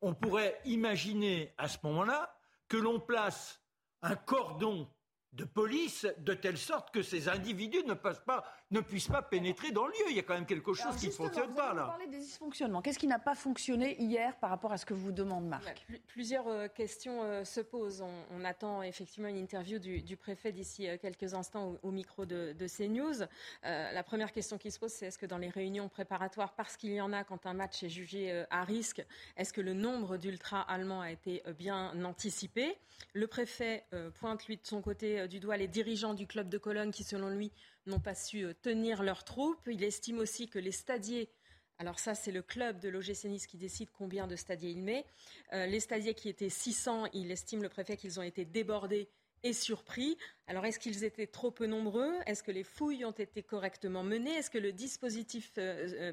On 0.00 0.14
pourrait 0.14 0.60
imaginer 0.64 1.54
à 1.58 1.68
ce 1.68 1.78
moment-là 1.84 2.36
que 2.66 2.76
l'on 2.76 2.98
place 2.98 3.60
un 4.02 4.16
cordon 4.16 4.88
de 5.32 5.44
police 5.44 6.06
de 6.18 6.34
telle 6.34 6.58
sorte 6.58 6.90
que 6.90 7.02
ces 7.02 7.28
individus 7.28 7.84
ne, 7.84 7.94
pas, 7.94 8.44
ne 8.70 8.80
puissent 8.80 9.08
pas 9.08 9.22
pénétrer 9.22 9.72
dans 9.72 9.86
le 9.86 9.92
lieu. 9.92 10.10
Il 10.10 10.16
y 10.16 10.18
a 10.18 10.22
quand 10.22 10.34
même 10.34 10.46
quelque 10.46 10.74
chose 10.74 10.96
qui 10.96 11.06
ne 11.06 11.12
fonctionne 11.12 11.54
pas 11.54 11.74
là. 11.74 11.84
Vous 11.84 11.90
parlez 11.90 12.06
des 12.06 12.18
dysfonctionnements. 12.18 12.82
Qu'est-ce 12.82 12.98
qui 12.98 13.06
n'a 13.06 13.18
pas 13.18 13.34
fonctionné 13.34 14.00
hier 14.00 14.36
par 14.38 14.50
rapport 14.50 14.72
à 14.72 14.78
ce 14.78 14.84
que 14.84 14.94
vous 14.94 15.12
demande 15.12 15.46
Marc 15.46 15.86
Plusieurs 16.06 16.46
euh, 16.48 16.68
questions 16.68 17.22
euh, 17.22 17.44
se 17.44 17.60
posent. 17.60 18.02
On, 18.02 18.44
attend 18.44 18.82
effectivement 18.82 19.28
une 19.28 19.36
interview 19.36 19.78
du, 19.78 20.16
préfet 20.16 20.52
d'ici 20.52 20.88
euh, 20.88 20.96
quelques 20.96 21.34
instants 21.34 21.74
au, 21.82 21.90
micro 21.90 22.24
de, 22.24 22.54
CNews. 22.66 23.26
la 23.62 24.02
première 24.02 24.32
question 24.32 24.58
qui 24.58 24.70
se 24.70 24.78
pose, 24.78 24.90
c'est 24.90 25.06
est-ce 25.06 25.18
que 25.18 25.26
dans 25.26 25.38
les 25.38 25.48
réunions 25.48 25.88
préparatoires, 25.88 26.54
parce 26.54 26.76
qu'il 26.76 26.92
y 26.92 27.00
en 27.00 27.12
a 27.12 27.24
quand 27.24 27.46
un 27.46 27.54
match 27.54 27.82
est 27.82 27.88
jugé 27.88 28.44
à 28.50 28.64
risque, 28.64 29.04
est-ce 29.36 29.52
que 29.52 29.60
le 29.60 29.74
nombre 29.74 30.16
d'ultra 30.16 30.62
allemands 30.62 31.00
a 31.00 31.10
été 31.10 31.42
bien 31.58 31.92
anticipé? 32.04 32.78
Le 33.12 33.26
préfet 33.26 33.84
pointe 34.14 34.46
lui 34.46 34.56
de 34.56 34.66
son 34.66 34.80
côté 34.82 35.20
euh, 35.20 35.26
du 35.26 35.40
doigt 35.40 35.56
les 35.56 35.68
dirigeants 35.68 36.14
du 36.14 36.26
club 36.26 36.48
de 36.48 36.58
Cologne 36.58 36.90
qui, 36.90 37.04
selon 37.04 37.30
lui, 37.30 37.52
n'ont 37.88 38.00
pas 38.00 38.14
su 38.14 38.44
euh, 38.44 38.54
tenir 38.54 39.02
leurs 39.02 39.24
troupes. 39.24 39.68
Il 39.70 39.82
estime 39.82 40.18
aussi 40.18 40.48
que 40.48 40.58
les 40.58 40.72
stadiers 40.72 41.30
alors 41.80 42.00
ça, 42.00 42.16
c'est 42.16 42.32
le 42.32 42.42
club 42.42 42.80
de 42.80 42.88
l'OGC 42.88 43.46
qui 43.46 43.56
décide 43.56 43.88
combien 43.92 44.26
de 44.26 44.34
stadiers 44.34 44.70
il 44.70 44.82
met. 44.82 45.06
Euh, 45.52 45.64
les 45.66 45.78
stadiers 45.78 46.12
qui 46.12 46.28
étaient 46.28 46.48
600, 46.48 47.06
il 47.12 47.30
estime 47.30 47.62
le 47.62 47.68
préfet 47.68 47.96
qu'ils 47.96 48.18
ont 48.18 48.24
été 48.24 48.44
débordés 48.44 49.08
et 49.44 49.52
surpris. 49.52 50.16
Alors 50.48 50.64
est-ce 50.66 50.80
qu'ils 50.80 51.04
étaient 51.04 51.28
trop 51.28 51.52
peu 51.52 51.66
nombreux? 51.66 52.12
Est-ce 52.26 52.42
que 52.42 52.50
les 52.50 52.64
fouilles 52.64 53.04
ont 53.04 53.12
été 53.12 53.44
correctement 53.44 54.02
menées? 54.02 54.34
Est-ce 54.34 54.50
que 54.50 54.58
le 54.58 54.72
dispositif 54.72 55.52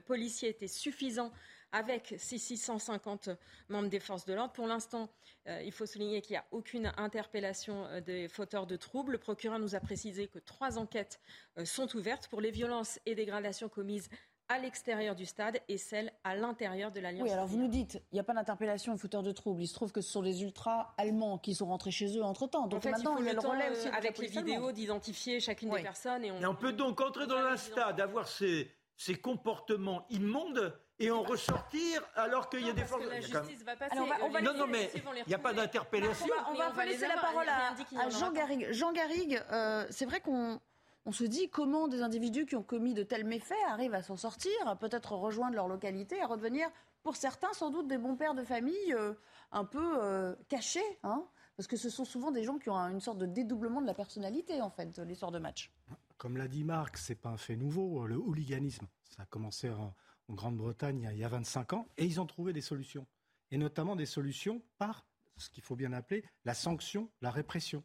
policier 0.06 0.50
était 0.50 0.68
suffisant 0.68 1.32
avec 1.76 2.16
ces 2.18 2.38
650 2.38 3.30
membres 3.68 3.90
des 3.90 4.00
forces 4.00 4.24
de 4.24 4.34
l'ordre. 4.34 4.54
Pour 4.54 4.66
l'instant, 4.66 5.10
euh, 5.48 5.62
il 5.62 5.74
faut 5.74 5.86
souligner 5.86 6.22
qu'il 6.22 6.34
n'y 6.34 6.38
a 6.38 6.46
aucune 6.52 6.94
interpellation 6.96 7.86
euh, 7.88 8.00
des 8.00 8.30
fauteurs 8.30 8.66
de 8.66 8.78
troubles. 8.78 9.12
Le 9.12 9.18
procureur 9.18 9.60
nous 9.60 9.76
a 9.76 9.82
précisé 9.82 10.28
que 10.28 10.40
trois 10.40 10.78
enquêtes 10.78 11.20
euh, 11.58 11.66
sont 11.66 11.94
ouvertes 11.98 12.30
pour 12.30 12.40
les 12.40 12.52
violences 12.52 12.98
et 13.06 13.14
dégradations 13.14 13.68
commises 13.68 14.08
à 14.48 14.58
l'extérieur 14.58 15.16
du 15.16 15.26
stade 15.26 15.60
et 15.68 15.78
celles 15.78 16.14
à 16.24 16.36
l'intérieur 16.36 16.92
de 16.92 17.02
l'Alliance. 17.02 17.28
Oui, 17.28 17.34
alors 17.34 17.48
vous 17.48 17.58
nous 17.58 17.68
dites, 17.68 17.96
il 18.12 18.16
n'y 18.16 18.20
a 18.22 18.24
pas 18.24 18.36
d'interpellation 18.36 18.94
de 18.94 19.00
fauteurs 19.00 19.24
de 19.24 19.32
troubles. 19.34 19.62
Il 19.62 19.68
se 19.68 19.74
trouve 19.74 19.92
que 19.92 20.02
ce 20.02 20.10
sont 20.10 20.22
les 20.22 20.44
ultras 20.44 20.94
allemands 20.98 21.40
qui 21.40 21.56
sont 21.56 21.66
rentrés 21.66 21.92
chez 21.92 22.16
eux 22.18 22.24
entre-temps. 22.24 22.68
Donc 22.68 22.86
maintenant, 22.86 23.18
il, 23.18 23.26
y 23.26 23.30
a 23.30 23.34
le, 23.34 23.40
relais 23.40 23.72
aussi 23.72 23.88
avec 23.90 24.18
les 24.18 24.28
vidéos 24.28 24.72
d'identifier 24.72 25.42
chacune 25.42 25.72
des 25.72 25.82
personnes. 25.82 26.24
Et 26.24 26.32
on... 26.32 26.56
peut 26.56 26.74
donc 26.74 27.02
entrer 27.02 27.28
dans 27.28 27.36
un 27.36 27.58
stade, 27.58 28.00
avoir 28.00 28.30
ces, 28.30 28.72
ces 28.96 29.16
comportements 29.16 30.06
immondes 30.10 30.74
et 31.00 31.12
en 31.12 31.24
ressortir 31.24 32.02
alors 32.16 32.50
qu'il 32.50 32.66
y 32.66 32.70
a 32.70 32.74
des 32.74 32.86
forces. 32.86 33.06
La 33.06 33.22
justice 33.22 33.64
va 33.64 33.76
passer. 33.76 33.96
non, 33.96 34.54
non, 34.54 34.68
mais 34.68 34.92
il 34.94 35.28
n'y 35.28 35.34
a 35.34 35.40
pas 35.40 35.54
d'interpellation. 35.54 36.28
On 36.50 36.54
va, 36.54 36.74
on 36.76 36.82
laisser 36.82 37.08
la 37.08 37.18
parole 37.18 37.48
à, 37.48 38.10
Jean 38.10 38.32
Garrigue. 38.32 38.68
Jean 38.72 38.92
Garrigue, 38.92 39.42
euh, 39.52 39.86
c'est 39.90 40.06
vrai 40.06 40.22
qu'on 40.22 40.60
on 41.06 41.12
se 41.12 41.24
dit 41.24 41.50
comment 41.50 41.88
des 41.88 42.02
individus 42.02 42.46
qui 42.46 42.56
ont 42.56 42.64
commis 42.64 42.94
de 42.94 43.04
tels 43.04 43.26
méfaits 43.26 43.54
arrivent 43.70 43.94
à 43.94 44.02
s'en 44.02 44.16
sortir, 44.18 44.52
à 44.66 44.76
peut-être 44.76 45.14
rejoindre 45.14 45.56
leur 45.56 45.68
localité, 45.68 46.22
à 46.22 46.28
redevenir, 46.28 46.68
pour 47.04 47.16
certains, 47.16 47.54
sans 47.54 47.70
doute 47.70 47.88
des 47.88 47.98
bons 47.98 48.16
pères 48.16 48.34
de 48.34 48.44
famille 48.44 48.94
euh, 48.94 49.14
un 49.52 49.66
peu 49.66 49.98
euh, 50.02 50.36
cachés. 50.50 51.00
Hein 51.04 51.26
parce 51.56 51.68
que 51.68 51.78
ce 51.78 51.90
sont 51.90 52.06
souvent 52.06 52.32
des 52.32 52.44
gens 52.44 52.58
qui 52.58 52.70
ont 52.70 52.76
une 52.76 53.00
sorte 53.00 53.18
de 53.18 53.26
dédoublement 53.26 53.82
de 53.82 53.88
la 53.88 53.94
personnalité, 53.94 54.62
en 54.62 54.70
fait, 54.70 54.98
les 55.00 55.16
soirs 55.16 55.32
de 55.32 55.40
match. 55.40 55.72
Comme 56.18 56.38
l'a 56.38 56.48
dit 56.48 56.64
Marc, 56.64 56.98
c'est 56.98 57.16
pas 57.16 57.30
un 57.30 57.38
fait 57.38 57.56
nouveau. 57.56 58.06
Le 58.08 58.18
hooliganisme, 58.18 58.88
ça 59.04 59.24
a 59.24 59.26
commencé 59.26 59.70
en, 59.70 59.94
en 60.28 60.34
Grande-Bretagne 60.34 61.10
il 61.14 61.20
y 61.20 61.24
a 61.24 61.30
25 61.30 61.74
ans, 61.74 61.88
et 61.98 62.06
ils 62.06 62.20
ont 62.20 62.26
trouvé 62.26 62.54
des 62.54 62.62
solutions. 62.62 63.08
Et 63.52 63.58
notamment 63.58 63.96
des 63.96 64.06
solutions 64.06 64.62
par 64.78 65.06
ce 65.38 65.50
qu'il 65.50 65.64
faut 65.64 65.76
bien 65.76 65.94
appeler 65.94 66.24
la 66.46 66.54
sanction, 66.54 67.10
la 67.22 67.32
répression. 67.32 67.84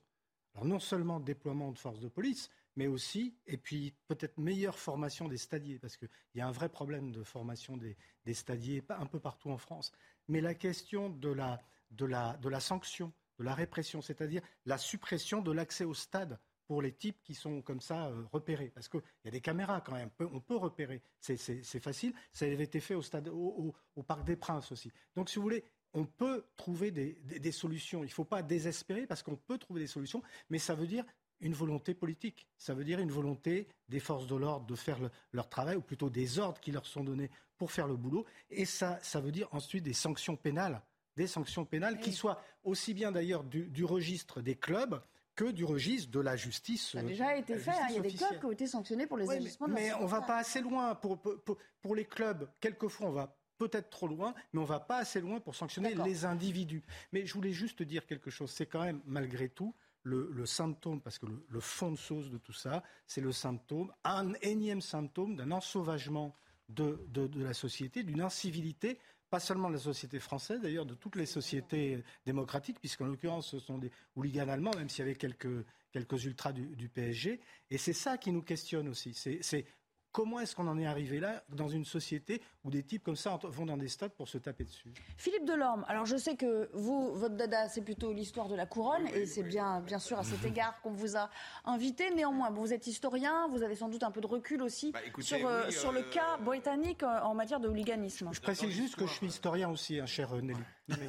Alors 0.55 0.67
non 0.67 0.79
seulement 0.79 1.21
déploiement 1.21 1.73
de 1.73 1.79
forces 1.79 2.01
de 2.01 2.09
police, 2.09 2.51
mais 2.77 2.87
aussi, 2.87 3.37
et 3.47 3.57
puis 3.57 3.95
peut-être 4.09 4.39
meilleure 4.39 4.79
formation 4.79 5.29
des 5.29 5.37
stadiers, 5.37 5.79
parce 5.79 5.97
qu'il 5.97 6.09
y 6.35 6.41
a 6.41 6.47
un 6.47 6.53
vrai 6.53 6.69
problème 6.69 7.13
de 7.13 7.23
formation 7.23 7.77
des, 7.77 7.97
stadiers 8.33 8.83
un 8.89 9.07
peu 9.07 9.21
partout 9.21 9.51
en 9.51 9.59
France. 9.59 9.93
Mais 10.29 10.41
la 10.41 10.55
question 10.55 11.11
de 11.11 11.31
la, 11.31 11.61
de 11.91 12.05
la, 12.05 12.37
de 12.39 12.49
la 12.49 12.61
sanction, 12.61 13.13
de 13.39 13.45
la 13.45 13.55
répression, 13.55 14.01
c'est-à-dire 14.01 14.43
la 14.67 14.79
suppression 14.79 15.43
de 15.43 15.53
l'accès 15.53 15.85
au 15.85 15.95
stade 15.95 16.39
pour 16.71 16.83
les 16.83 16.93
types 16.93 17.21
qui 17.25 17.35
sont 17.35 17.63
comme 17.63 17.81
ça 17.81 18.07
euh, 18.07 18.23
repérés. 18.31 18.71
Parce 18.73 18.89
qu'il 18.89 19.01
y 19.25 19.29
a 19.29 19.33
des 19.33 19.41
caméras 19.41 19.81
quand 19.81 19.95
même, 19.95 20.09
on 20.21 20.39
peut 20.39 20.55
repérer, 20.55 21.03
c'est 21.19 21.37
facile. 21.81 22.13
Ça 22.33 22.45
avait 22.45 22.63
été 22.63 22.79
fait 22.79 22.95
au, 22.95 23.03
stade, 23.03 23.27
au, 23.27 23.75
au, 23.97 24.03
Parc 24.05 24.23
des 24.23 24.37
Princes 24.37 24.71
aussi. 24.71 24.93
Donc 25.17 25.31
si 25.31 25.35
vous 25.37 25.43
voulez, 25.43 25.65
on 25.95 26.05
peut 26.05 26.45
trouver 26.57 26.93
des, 26.93 27.15
des, 27.25 27.51
solutions. 27.51 28.05
Il 28.05 28.07
ne 28.07 28.13
faut 28.13 28.25
pas 28.25 28.45
désespérer 28.45 29.05
parce 29.09 29.25
qu'on 29.25 29.35
peut 29.35 29.59
trouver 29.59 29.81
des 29.81 29.89
solutions, 29.89 30.23
mais 30.49 30.61
ça 30.61 30.77
veut 30.77 30.87
dire 30.87 31.05
une 31.41 31.55
volonté 31.55 31.93
politique. 31.93 32.47
Ça 32.57 32.73
veut 32.73 32.85
dire 32.85 33.01
une 33.01 33.11
volonté 33.11 33.67
des 33.89 33.99
forces 33.99 34.29
de 34.29 34.37
l'ordre 34.37 34.67
de 34.67 34.77
faire 34.77 35.01
leur 35.33 35.49
travail, 35.49 35.75
ou 35.75 35.83
plutôt 35.83 36.09
des 36.09 36.39
ordres 36.39 36.61
qui 36.61 36.71
leur 36.71 36.87
sont 36.87 37.03
donnés 37.03 37.33
pour 37.57 37.73
faire 37.73 37.89
le 37.89 37.97
boulot. 37.97 38.27
Et 38.49 38.65
ça, 38.65 39.01
ça 39.03 39.21
veut 39.21 39.33
dire 39.33 39.49
ensuite 39.51 39.83
des 39.83 39.93
sanctions 39.93 40.37
pénales, 40.37 40.81
des 41.17 41.27
sanctions 41.27 41.65
pénales 41.65 41.99
qui 41.99 42.13
soient 42.13 42.41
aussi 42.63 42.95
bien 42.95 43.11
d'ailleurs 43.11 43.43
du, 43.43 43.85
registre 43.85 44.41
des 44.41 44.55
clubs 44.55 45.03
que 45.35 45.51
du 45.51 45.65
registre 45.65 46.11
de 46.11 46.21
la 46.21 46.37
justice. 46.37 46.91
Ça 46.93 47.01
a 47.01 47.03
déjà 47.03 47.37
été 47.37 47.57
fait. 47.57 47.71
Hein. 47.71 47.87
Il 47.91 47.97
y 47.97 47.99
a 47.99 48.03
des 48.03 48.13
clubs 48.13 48.39
qui 48.39 48.47
ont 48.47 48.53
été 48.53 48.67
sanctionnés 48.67 49.07
pour 49.07 49.17
les 49.17 49.27
oui, 49.27 49.37
agissements 49.37 49.69
mais, 49.69 49.75
de 49.75 49.87
Mais 49.89 49.95
on 49.95 50.05
ne 50.05 50.09
va 50.09 50.23
pas 50.23 50.37
assez 50.37 50.61
loin. 50.61 50.95
Pour, 50.95 51.21
pour, 51.21 51.57
pour 51.81 51.95
les 51.95 52.05
clubs, 52.05 52.49
quelquefois, 52.61 53.09
on 53.09 53.13
va 53.13 53.37
peut-être 53.59 53.91
trop 53.91 54.09
loin, 54.09 54.35
mais 54.53 54.61
on 54.61 54.65
ne 54.65 54.69
va 54.69 54.81
pas 54.81 54.99
assez 54.99 55.21
loin 55.21 55.39
pour 55.39 55.55
sanctionner 55.55 55.95
les 55.95 56.25
individus. 56.25 56.83
Mais 57.13 57.27
je 57.27 57.35
voulais 57.35 57.53
juste 57.53 57.83
dire 57.83 58.07
quelque 58.07 58.31
chose. 58.31 58.51
C'est 58.51 58.67
quand 58.67 58.83
même, 58.83 59.01
malgré 59.05 59.49
tout, 59.51 59.75
le, 60.03 60.47
symptôme, 60.47 61.01
parce 61.01 61.19
que 61.19 61.27
le, 61.27 61.61
fond 61.61 61.93
de 61.93 61.97
sauce 61.97 62.31
de 62.31 62.39
tout 62.39 62.55
ça, 62.55 62.83
c'est 63.07 63.21
le 63.21 63.33
symptôme, 63.33 63.93
un 64.05 64.33
énième 64.43 64.81
symptôme 64.81 65.37
d'un 65.37 65.51
ensauvagement 65.51 66.35
de, 66.69 66.99
la 67.37 67.53
société, 67.53 68.03
d'une 68.03 68.23
incivilité, 68.23 68.99
pas 69.31 69.41
seulement 69.41 69.69
de 69.69 69.75
la 69.75 69.81
société 69.81 70.19
française, 70.19 70.61
d'ailleurs 70.61 70.87
de 70.87 70.95
toutes 70.95 71.17
les 71.17 71.27
sociétés 71.27 72.03
démocratiques, 72.27 72.81
puisqu'en 72.81 73.07
l'occurrence 73.07 73.49
ce 73.51 73.59
sont 73.61 73.79
des 73.79 73.93
hooligans 74.17 74.49
allemands, 74.49 74.73
même 74.77 74.89
s'il 74.89 75.01
y 75.01 75.09
avait 75.09 75.15
quelques, 75.15 75.65
quelques 75.93 76.25
ultras 76.25 76.53
du, 76.53 76.89
PSG. 76.89 77.41
Et 77.71 77.79
c'est 77.79 77.93
ça 77.93 78.19
qui 78.19 78.33
nous 78.33 78.43
questionne 78.43 78.89
aussi. 78.89 79.15
C'est 79.15 79.65
Comment 80.13 80.41
est-ce 80.41 80.57
qu'on 80.57 80.67
en 80.67 80.77
est 80.77 80.87
arrivé 80.87 81.21
là, 81.21 81.45
dans 81.51 81.69
une 81.69 81.85
société 81.85 82.43
où 82.65 82.71
des 82.71 82.83
types 82.83 83.05
comme 83.05 83.15
ça 83.15 83.39
vont 83.45 83.65
dans 83.65 83.77
des 83.77 83.87
stades 83.87 84.11
pour 84.13 84.29
se 84.29 84.39
taper 84.39 84.65
dessus? 84.65 84.93
Philippe 85.17 85.45
Delorme, 85.45 85.85
alors 85.87 86.05
je 86.05 86.17
sais 86.17 86.35
que 86.35 86.69
vous, 86.73 87.15
votre 87.15 87.37
dada, 87.37 87.69
c'est 87.69 87.83
plutôt 87.83 88.13
l'histoire 88.13 88.49
de 88.49 88.57
la 88.57 88.67
couronne, 88.67 89.07
et 89.15 89.25
c'est 89.25 89.45
bien, 89.45 89.81
bien 89.81 90.01
sûr 90.01 90.19
à 90.19 90.25
cet 90.25 90.45
égard 90.45 90.81
qu'on 90.83 90.91
vous 90.91 91.17
a 91.17 91.31
invité. 91.65 92.11
Néanmoins, 92.11 92.51
vous 92.51 92.73
êtes 92.73 92.89
historien, 92.89 93.47
vous 93.49 93.63
avez 93.63 93.77
sans 93.77 93.89
doute 93.89 94.03
un 94.03 94.11
peu 94.11 94.21
de 94.21 94.27
recul 94.27 94.63
aussi 94.63 94.91
bah, 94.91 94.99
sur, 95.21 95.47
euh, 95.47 95.71
sur 95.71 95.93
le 95.93 96.01
euh, 96.01 96.11
cas 96.11 96.39
britannique 96.39 97.05
euh, 97.05 97.21
en 97.21 97.35
matière 97.35 97.61
de 97.61 97.69
hooliganisme. 97.69 98.31
Je 98.33 98.41
précise 98.41 98.71
juste 98.71 98.97
que 98.97 99.07
je 99.07 99.13
suis 99.13 99.27
historien 99.29 99.71
aussi, 99.71 100.01
hein, 100.01 100.07
cher 100.07 100.35
Nelly. 100.35 100.59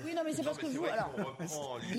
Oui, 0.05 0.13
non, 0.15 0.21
mais 0.25 0.33
c'est 0.33 0.43
parce 0.43 0.57
que 0.57 0.65
vous. 0.67 0.85
Alors, 0.85 1.13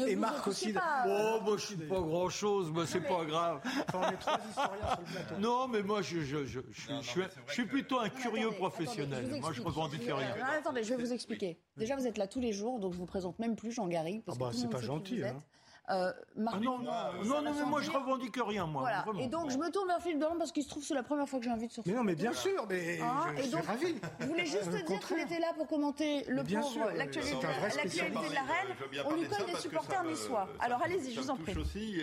et 0.07 0.17
Marc 0.17 0.47
aussi. 0.47 0.75
Oh, 1.07 1.39
moi, 1.43 1.57
je 1.57 1.67
suis 1.67 1.77
pas 1.77 2.01
grand-chose, 2.01 2.73
mais 2.75 2.87
c'est 2.87 3.01
pas 3.01 3.25
grave. 3.25 3.61
on 3.95 4.11
est 4.11 4.17
trois 4.17 4.39
historiens 4.49 4.89
sur 4.89 5.01
le 5.01 5.13
plateau. 5.13 5.41
Non, 5.41 5.69
mais 5.69 5.83
moi, 5.83 6.03
je, 6.03 6.21
je, 6.21 6.45
je, 6.45 6.61
je 6.71 7.53
suis, 7.53 7.67
plutôt 7.67 7.99
un 7.99 8.09
curieux 8.09 8.51
professionnel. 8.53 9.41
moi, 9.41 9.53
je 9.53 9.63
revendique 9.63 10.03
rien. 10.05 10.35
attendez, 10.59 10.83
je 10.85 10.95
vais 10.95 11.03
vous 11.03 11.13
expliquer. 11.13 11.59
Déjà, 11.77 11.97
vous 11.97 12.07
êtes 12.07 12.19
là 12.19 12.27
tous 12.27 12.41
les 12.41 12.53
jours, 12.53 12.79
donc 12.81 12.93
je 12.93 12.99
vous 12.99 13.07
présente 13.07 13.39
même 13.39 13.57
plus 13.57 13.73
Jean-Garry. 13.73 14.23
Ah 14.29 14.33
bah, 14.39 14.51
c'est 14.53 14.71
pas 14.71 14.81
gentil. 14.81 15.23
Hein. 15.25 15.43
Euh, 15.91 16.13
ah 16.47 16.59
non, 16.61 16.79
non, 16.79 17.43
non, 17.43 17.43
mais 17.43 17.65
moi 17.65 17.83
je 17.83 17.91
revendique 17.91 18.39
rien, 18.41 18.67
moi. 18.67 18.83
Voilà. 18.83 19.05
Et 19.21 19.27
donc 19.27 19.51
je 19.51 19.59
me 19.59 19.69
tourne 19.71 19.89
vers 19.89 20.01
Philippe 20.01 20.21
Delorme 20.21 20.39
parce 20.39 20.53
qu'il 20.53 20.63
se 20.63 20.69
trouve 20.69 20.83
que 20.83 20.89
c'est 20.89 20.95
la 20.95 21.03
première 21.03 21.29
fois 21.29 21.41
que 21.41 21.45
j'invite 21.45 21.73
sur 21.73 21.83
Mais 21.85 21.93
non, 21.93 22.05
mais 22.05 22.15
bien 22.15 22.33
sûr, 22.33 22.67
mais 22.69 23.01
hein, 23.01 23.35
je, 23.37 23.43
suis 23.43 23.57
ravi. 23.57 23.97
Je 24.21 24.27
voulais 24.27 24.47
juste 24.47 24.69
dire 24.69 24.85
qu'il 24.85 25.19
était 25.19 25.41
là 25.41 25.53
pour 25.55 25.67
commenter 25.67 26.25
le 26.29 26.45
pauvre, 26.45 26.93
l'actualité 26.97 27.37
de 27.37 28.35
la 28.35 28.43
reine. 28.43 28.77
On 29.07 29.15
lui 29.15 29.27
colle 29.29 29.47
des 29.47 29.57
supporters 29.57 30.05
niçois. 30.05 30.49
Alors 30.61 30.83
allez-y, 30.83 31.13
je 31.13 31.21
vous 31.21 31.31
en 31.31 31.37
prie. 31.37 31.57
aussi. 31.57 32.01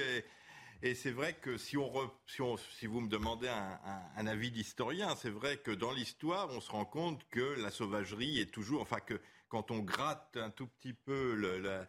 Et 0.81 0.95
c'est 0.95 1.11
vrai 1.11 1.33
que 1.33 1.57
si, 1.57 1.77
on, 1.77 1.91
si, 2.25 2.41
on, 2.41 2.55
si, 2.55 2.87
vous 2.87 3.01
me 3.01 3.09
demandez 3.09 3.49
un, 3.49 3.79
un, 3.85 4.01
un 4.15 4.27
avis 4.27 4.49
d'historien, 4.49 5.13
c'est 5.17 5.29
vrai 5.29 5.57
que 5.57 5.71
dans 5.71 5.91
l'histoire, 5.91 6.47
on 6.51 6.61
se 6.61 6.71
rend 6.71 6.85
compte 6.85 7.21
que 7.29 7.61
la 7.61 7.69
sauvagerie 7.69 8.39
est 8.39 8.49
toujours, 8.49 8.81
enfin 8.81 9.01
que 9.01 9.19
quand 9.49 9.71
on 9.71 9.79
gratte 9.79 10.37
un 10.37 10.51
tout 10.51 10.67
petit 10.67 10.93
peu 10.93 11.33
le, 11.33 11.59
la, 11.59 11.85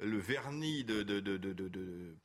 le 0.00 0.18
vernis 0.18 0.84
de, 0.84 1.02
de, 1.02 1.20
de, 1.20 1.36
de 1.36 2.16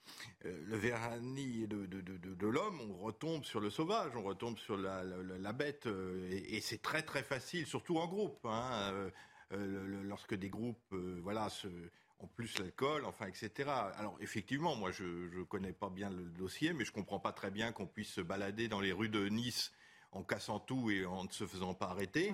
euh, 0.46 2.52
l'homme, 2.52 2.82
on 2.82 2.98
retombe 2.98 3.44
sur 3.44 3.60
le 3.60 3.70
sauvage, 3.70 4.12
on 4.16 4.24
retombe 4.24 4.58
sur 4.58 4.78
la, 4.78 5.04
la, 5.04 5.54
bête, 5.54 5.88
euh, 5.88 6.30
et, 6.32 6.62
c'est 6.62 6.82
très 6.82 7.04
très 7.04 7.24
facile, 7.24 7.68
surtout 7.68 7.98
en 7.98 8.08
groupe. 8.08 8.40
Hein, 8.46 9.12
euh, 9.52 10.04
lorsque 10.04 10.36
des 10.36 10.50
groupes, 10.50 10.94
voilà, 11.24 11.50
se, 11.50 11.68
en 12.20 12.28
plus 12.28 12.60
l'alcool, 12.60 13.06
enfin, 13.06 13.28
etc. 13.28 13.70
Alors 13.98 14.18
effectivement, 14.20 14.76
moi 14.76 14.92
je 14.92 15.04
ne 15.04 15.44
connais 15.44 15.74
pas 15.74 15.90
bien 15.90 16.10
le 16.10 16.26
dossier, 16.26 16.74
mais 16.74 16.86
je 16.86 16.92
comprends 16.92 17.20
pas 17.20 17.32
très 17.32 17.50
bien 17.50 17.72
qu'on 17.72 17.88
puisse 17.88 18.14
se 18.14 18.22
balader 18.22 18.68
dans 18.68 18.80
les 18.80 18.92
rues 18.92 19.10
de 19.10 19.28
Nice 19.28 19.72
en 20.12 20.24
cassant 20.24 20.60
tout 20.60 20.92
et 20.92 21.06
en 21.06 21.24
ne 21.24 21.30
se 21.30 21.46
faisant 21.46 21.74
pas 21.74 21.88
arrêter. 21.88 22.34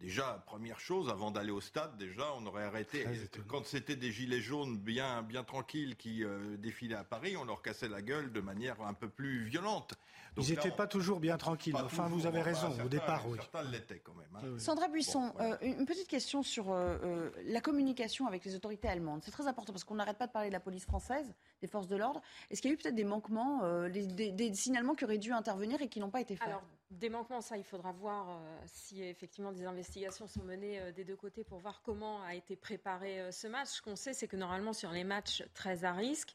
Déjà, 0.00 0.42
première 0.46 0.80
chose, 0.80 1.08
avant 1.08 1.30
d'aller 1.30 1.50
au 1.50 1.60
stade, 1.60 1.96
déjà, 1.96 2.26
on 2.36 2.44
aurait 2.46 2.64
arrêté. 2.64 3.06
Quand 3.46 3.64
c'était 3.64 3.96
des 3.96 4.12
gilets 4.12 4.40
jaunes 4.40 4.76
bien, 4.76 5.22
bien 5.22 5.44
tranquilles 5.44 5.96
qui 5.96 6.24
euh, 6.24 6.56
défilaient 6.58 6.96
à 6.96 7.04
Paris, 7.04 7.36
on 7.36 7.44
leur 7.44 7.62
cassait 7.62 7.88
la 7.88 8.02
gueule 8.02 8.32
de 8.32 8.40
manière 8.40 8.82
un 8.82 8.94
peu 8.94 9.08
plus 9.08 9.44
violente. 9.44 9.94
Ils 10.36 10.50
n'étaient 10.50 10.70
pas 10.70 10.86
toujours 10.86 11.20
bien 11.20 11.36
tranquilles. 11.36 11.76
Enfin, 11.76 12.08
vous 12.08 12.26
avez 12.26 12.42
raison, 12.42 12.68
au 12.84 12.88
départ, 12.88 13.28
oui. 13.28 13.38
Certains 13.40 13.62
l'étaient 13.70 14.00
quand 14.00 14.14
même. 14.14 14.26
Hein. 14.36 14.58
Sandra 14.58 14.88
Buisson, 14.88 15.32
euh, 15.40 15.56
une 15.62 15.86
petite 15.86 16.08
question 16.08 16.42
sur 16.42 16.72
euh, 16.72 17.30
la 17.44 17.60
communication 17.60 18.26
avec 18.26 18.44
les 18.44 18.54
autorités 18.54 18.88
allemandes. 18.88 19.22
C'est 19.24 19.30
très 19.30 19.46
important 19.46 19.72
parce 19.72 19.84
qu'on 19.84 19.94
n'arrête 19.94 20.18
pas 20.18 20.26
de 20.26 20.32
parler 20.32 20.48
de 20.48 20.54
la 20.54 20.60
police 20.60 20.84
française, 20.84 21.34
des 21.60 21.68
forces 21.68 21.88
de 21.88 21.96
l'ordre. 21.96 22.20
Est-ce 22.50 22.60
qu'il 22.62 22.70
y 22.70 22.72
a 22.72 22.74
eu 22.74 22.78
peut-être 22.78 22.94
des 22.94 23.04
manquements, 23.04 23.62
des, 23.88 24.54
signalements 24.54 24.94
qui 24.94 25.04
auraient 25.04 25.18
dû 25.18 25.32
intervenir 25.32 25.80
et 25.82 25.88
qui 25.88 26.00
n'ont 26.00 26.10
pas 26.10 26.20
été 26.20 26.36
faits? 26.36 26.54
Des 26.90 27.08
manquements, 27.08 27.40
ça, 27.40 27.56
il 27.56 27.64
faudra 27.64 27.90
voir 27.90 28.30
euh, 28.30 28.56
si 28.66 29.02
effectivement 29.02 29.50
des 29.50 29.64
investigations 29.64 30.28
sont 30.28 30.44
menées 30.44 30.78
euh, 30.78 30.92
des 30.92 31.04
deux 31.04 31.16
côtés 31.16 31.42
pour 31.42 31.58
voir 31.58 31.82
comment 31.82 32.22
a 32.22 32.34
été 32.34 32.54
préparé 32.54 33.20
euh, 33.20 33.32
ce 33.32 33.48
match. 33.48 33.68
Ce 33.68 33.82
qu'on 33.82 33.96
sait, 33.96 34.12
c'est 34.12 34.28
que 34.28 34.36
normalement, 34.36 34.72
sur 34.72 34.92
les 34.92 35.02
matchs 35.02 35.42
très 35.54 35.84
à 35.84 35.92
risque, 35.92 36.34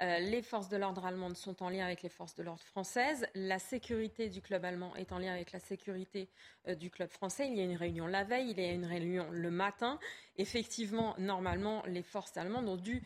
les 0.00 0.42
forces 0.42 0.68
de 0.68 0.76
l'ordre 0.76 1.04
allemandes 1.04 1.36
sont 1.36 1.62
en 1.62 1.68
lien 1.68 1.84
avec 1.84 2.02
les 2.02 2.08
forces 2.08 2.34
de 2.34 2.42
l'ordre 2.42 2.62
françaises. 2.62 3.26
La 3.34 3.58
sécurité 3.58 4.28
du 4.28 4.40
club 4.40 4.64
allemand 4.64 4.94
est 4.96 5.12
en 5.12 5.18
lien 5.18 5.32
avec 5.32 5.52
la 5.52 5.60
sécurité 5.60 6.28
du 6.78 6.90
club 6.90 7.10
français. 7.10 7.46
Il 7.48 7.56
y 7.56 7.60
a 7.60 7.64
une 7.64 7.76
réunion 7.76 8.06
la 8.06 8.24
veille, 8.24 8.50
il 8.50 8.60
y 8.60 8.64
a 8.64 8.72
une 8.72 8.86
réunion 8.86 9.30
le 9.30 9.50
matin. 9.50 9.98
Effectivement, 10.36 11.14
normalement, 11.18 11.82
les 11.86 12.02
forces 12.02 12.36
allemandes 12.36 12.68
ont 12.68 12.76
dû 12.76 13.02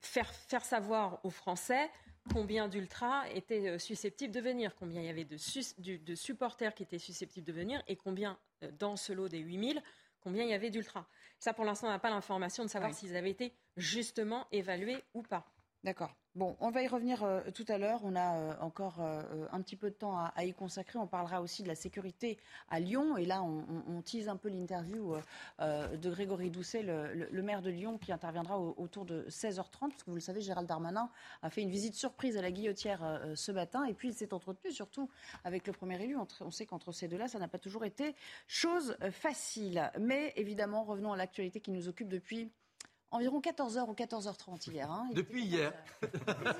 faire, 0.00 0.32
faire 0.32 0.64
savoir 0.64 1.20
aux 1.24 1.30
Français 1.30 1.90
combien 2.32 2.68
d'ultras 2.68 3.28
étaient 3.30 3.68
euh, 3.68 3.78
susceptibles 3.78 4.32
de 4.32 4.40
venir, 4.40 4.74
combien 4.76 5.00
il 5.00 5.06
y 5.06 5.08
avait 5.08 5.24
de, 5.24 6.14
supporters 6.14 6.74
qui 6.74 6.82
étaient 6.82 6.98
susceptibles 6.98 7.46
de 7.46 7.52
venir 7.52 7.82
et 7.88 7.96
combien, 7.96 8.38
euh, 8.62 8.70
dans 8.78 8.96
ce 8.96 9.12
lot 9.12 9.28
des 9.28 9.38
8000, 9.38 9.82
combien 10.20 10.44
il 10.44 10.50
y 10.50 10.54
avait 10.54 10.70
d'ultras. 10.70 11.06
Ça, 11.40 11.54
pour 11.54 11.64
l'instant, 11.64 11.88
on 11.88 11.90
n'a 11.90 11.98
pas 11.98 12.10
l'information 12.10 12.64
de 12.64 12.68
savoir 12.68 12.92
s'ils 12.94 13.16
avaient 13.16 13.30
été 13.30 13.52
justement 13.76 14.46
évalués 14.52 15.02
ou 15.14 15.22
pas. 15.22 15.46
D'accord. 15.82 16.14
Bon, 16.36 16.56
on 16.60 16.70
va 16.70 16.80
y 16.82 16.86
revenir 16.86 17.24
euh, 17.24 17.40
tout 17.52 17.64
à 17.66 17.76
l'heure. 17.76 17.98
On 18.04 18.14
a 18.14 18.36
euh, 18.36 18.54
encore 18.60 18.98
euh, 19.00 19.48
un 19.50 19.60
petit 19.62 19.74
peu 19.74 19.90
de 19.90 19.96
temps 19.96 20.16
à, 20.16 20.44
y 20.44 20.54
consacrer. 20.54 20.96
On 20.96 21.08
parlera 21.08 21.42
aussi 21.42 21.64
de 21.64 21.68
la 21.68 21.74
sécurité 21.74 22.38
à 22.68 22.78
Lyon. 22.78 23.16
Et 23.16 23.24
là, 23.24 23.42
on, 23.42 23.64
on, 23.88 24.00
tease 24.00 24.28
un 24.28 24.36
peu 24.36 24.48
l'interview 24.48 25.16
de 25.58 26.10
Grégory 26.10 26.50
Doucet, 26.50 26.82
le, 26.82 27.42
maire 27.42 27.62
de 27.62 27.70
Lyon, 27.70 27.98
qui 27.98 28.12
interviendra 28.12 28.60
autour 28.60 29.04
de 29.06 29.26
16h30. 29.28 29.90
Parce 29.90 30.02
que 30.04 30.10
vous 30.10 30.14
le 30.14 30.20
savez, 30.20 30.40
Gérald 30.40 30.68
Darmanin 30.68 31.10
a 31.42 31.50
fait 31.50 31.62
une 31.62 31.70
visite 31.70 31.94
surprise 31.94 32.36
à 32.36 32.42
la 32.42 32.52
Guillotière 32.52 33.20
ce 33.34 33.50
matin. 33.50 33.84
Et 33.84 33.94
puis, 33.94 34.08
il 34.08 34.14
s'est 34.14 34.32
entretenu 34.32 34.70
surtout 34.70 35.10
avec 35.42 35.66
le 35.66 35.72
premier 35.72 36.00
élu. 36.02 36.16
On 36.40 36.50
sait 36.50 36.64
qu'entre 36.64 36.92
ces 36.92 37.08
deux-là, 37.08 37.26
ça 37.26 37.40
n'a 37.40 37.48
pas 37.48 37.58
toujours 37.58 37.84
été 37.84 38.14
chose 38.46 38.96
facile. 39.10 39.90
Mais 39.98 40.32
évidemment, 40.36 40.84
revenons 40.84 41.12
à 41.12 41.16
l'actualité 41.16 41.60
qui 41.60 41.72
nous 41.72 41.88
occupe 41.88 42.08
depuis 42.08 42.50
environ 43.10 43.40
14h 43.40 43.88
ou 43.88 43.92
14h30 43.92 44.70
hier. 44.70 44.90
Hein. 44.90 45.08
Depuis 45.12 45.44
hier. 45.44 45.72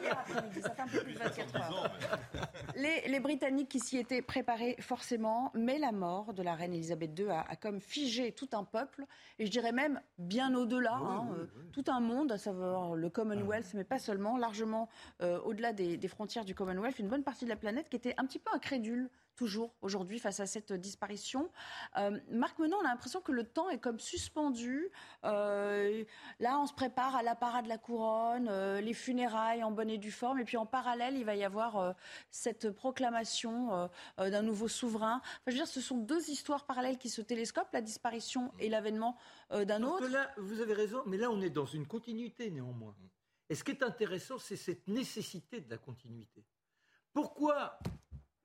hier 0.03 0.19
après-midi, 0.19 0.61
ça 0.61 0.71
fait 0.71 0.83
un 0.83 0.89
peu 0.89 1.01
plus 1.01 1.15
de 1.15 1.19
24 1.19 1.57
heures. 1.57 1.93
Les, 2.77 3.09
les 3.09 3.21
Britanniques 3.21 3.69
qui 3.69 3.81
s'y 3.81 3.99
étaient 3.99 4.23
préparés 4.23 4.77
forcément, 4.81 5.53
mais 5.55 5.79
la 5.79 5.93
mort 5.93 6.35
de 6.35 6.43
la 6.43 6.55
reine 6.55 6.75
Elisabeth 6.75 7.19
II 7.19 7.31
a, 7.31 7.57
comme 7.57 7.81
figé 7.81 8.33
tout 8.33 8.49
un 8.53 8.65
peuple, 8.65 9.05
et 9.39 9.47
je 9.47 9.51
dirais 9.51 9.73
même 9.73 10.01
bien 10.19 10.55
au-delà, 10.55 10.95
hein, 10.95 11.29
euh, 11.37 11.47
tout 11.73 11.85
un 11.89 12.01
monde, 12.01 12.33
à 12.33 12.39
savoir 12.39 12.95
le 12.95 13.09
Commonwealth, 13.11 13.67
ah 13.73 13.77
mais 13.77 13.85
pas 13.85 13.99
seulement, 13.99 14.37
largement 14.37 14.89
euh, 15.23 15.41
au-delà 15.41 15.73
des, 15.73 15.97
des, 15.97 16.09
frontières 16.09 16.45
du 16.45 16.55
Commonwealth, 16.55 16.99
une 16.99 17.09
bonne 17.09 17.25
partie 17.25 17.45
de 17.45 17.51
la 17.51 17.57
planète 17.57 17.89
qui 17.89 17.97
était 17.97 18.15
un 18.17 18.27
petit 18.27 18.39
peu 18.39 18.51
incrédule 18.55 19.11
toujours 19.41 19.75
aujourd'hui 19.81 20.19
face 20.19 20.39
à 20.41 20.45
cette 20.45 20.71
disparition. 20.75 21.51
Euh, 21.97 22.21
Marc 22.31 22.59
Menon, 22.59 22.77
on 22.77 22.85
a 22.85 22.89
l'impression 22.91 23.23
que 23.23 23.33
le 23.33 23.45
temps 23.45 23.71
est 23.71 23.79
comme 23.79 23.99
suspendu. 23.99 24.91
Euh, 25.25 26.05
là, 26.41 26.61
on 26.61 26.67
se 26.67 26.75
prépare 26.75 27.17
à 27.17 27.23
la 27.23 27.35
parade 27.35 27.65
de 27.65 27.71
la 27.71 27.79
couronne, 27.79 28.49
euh, 28.51 28.83
les 28.83 28.93
funérailles 28.93 29.65
en 29.65 29.71
bonne 29.71 29.89
et 29.89 29.97
due 29.97 30.11
forme, 30.11 30.41
et 30.41 30.45
puis 30.45 30.59
en 30.59 30.67
parallèle, 30.67 31.17
il 31.17 31.25
va 31.25 31.37
y 31.37 31.43
avoir 31.43 31.95
cette 32.31 32.71
proclamation 32.71 33.89
d'un 34.19 34.43
nouveau 34.43 34.69
souverain. 34.69 35.23
je 35.47 35.53
veux 35.53 35.57
dire, 35.57 35.67
ce 35.67 35.81
sont 35.81 35.97
deux 35.97 36.29
histoires 36.29 36.67
parallèles 36.67 36.99
qui 36.99 37.09
se 37.09 37.23
télescopent, 37.23 37.73
la 37.73 37.81
disparition 37.81 38.53
et 38.59 38.69
l'avènement 38.69 39.17
d'un 39.51 39.83
autre. 39.83 40.07
Là, 40.09 40.31
vous 40.37 40.61
avez 40.61 40.75
raison, 40.75 41.03
mais 41.07 41.17
là, 41.17 41.31
on 41.31 41.41
est 41.41 41.49
dans 41.49 41.65
une 41.65 41.87
continuité 41.87 42.51
néanmoins. 42.51 42.95
Et 43.49 43.55
ce 43.55 43.65
qui 43.65 43.71
est 43.71 43.83
intéressant, 43.83 44.39
c'est 44.39 44.57
cette 44.57 44.87
nécessité 44.87 45.63
de 45.63 45.71
la 45.71 45.79
continuité. 45.79 46.45
Pourquoi 47.15 47.79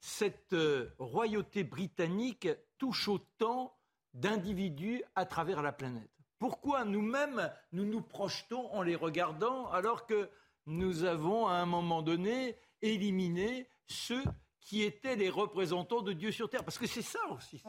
cette 0.05 0.53
euh, 0.53 0.93
royauté 0.99 1.63
britannique 1.63 2.47
touche 2.77 3.07
autant 3.07 3.75
d'individus 4.13 5.01
à 5.15 5.25
travers 5.25 5.63
la 5.63 5.71
planète. 5.71 6.11
Pourquoi 6.37 6.85
nous-mêmes, 6.85 7.51
nous 7.71 7.85
nous 7.85 8.01
projetons 8.01 8.71
en 8.71 8.83
les 8.83 8.95
regardant 8.95 9.67
alors 9.71 10.05
que 10.05 10.29
nous 10.67 11.05
avons 11.05 11.47
à 11.47 11.53
un 11.53 11.65
moment 11.65 12.03
donné 12.03 12.55
éliminé 12.83 13.67
ceux 13.87 14.23
qui 14.59 14.83
étaient 14.83 15.15
les 15.15 15.31
représentants 15.31 16.03
de 16.03 16.13
Dieu 16.13 16.31
sur 16.31 16.51
Terre? 16.51 16.63
Parce 16.63 16.77
que 16.77 16.87
c'est 16.87 17.01
ça 17.01 17.25
aussi. 17.31 17.63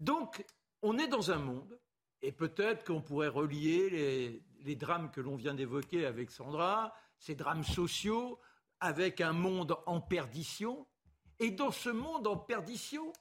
Donc, 0.00 0.46
on 0.80 0.96
est 0.96 1.08
dans 1.08 1.30
un 1.30 1.38
monde, 1.38 1.78
et 2.22 2.32
peut-être 2.32 2.86
qu'on 2.86 3.02
pourrait 3.02 3.28
relier 3.28 3.90
les, 3.90 4.42
les 4.60 4.76
drames 4.76 5.10
que 5.10 5.20
l'on 5.20 5.36
vient 5.36 5.54
d'évoquer 5.54 6.06
avec 6.06 6.30
Sandra, 6.30 6.94
ces 7.18 7.34
drames 7.34 7.64
sociaux, 7.64 8.40
avec 8.80 9.20
un 9.20 9.32
monde 9.32 9.76
en 9.86 10.00
perdition. 10.00 10.86
Et 11.38 11.50
dans 11.50 11.70
ce 11.70 11.90
monde 11.90 12.26
en 12.26 12.36
perdition, 12.36 13.12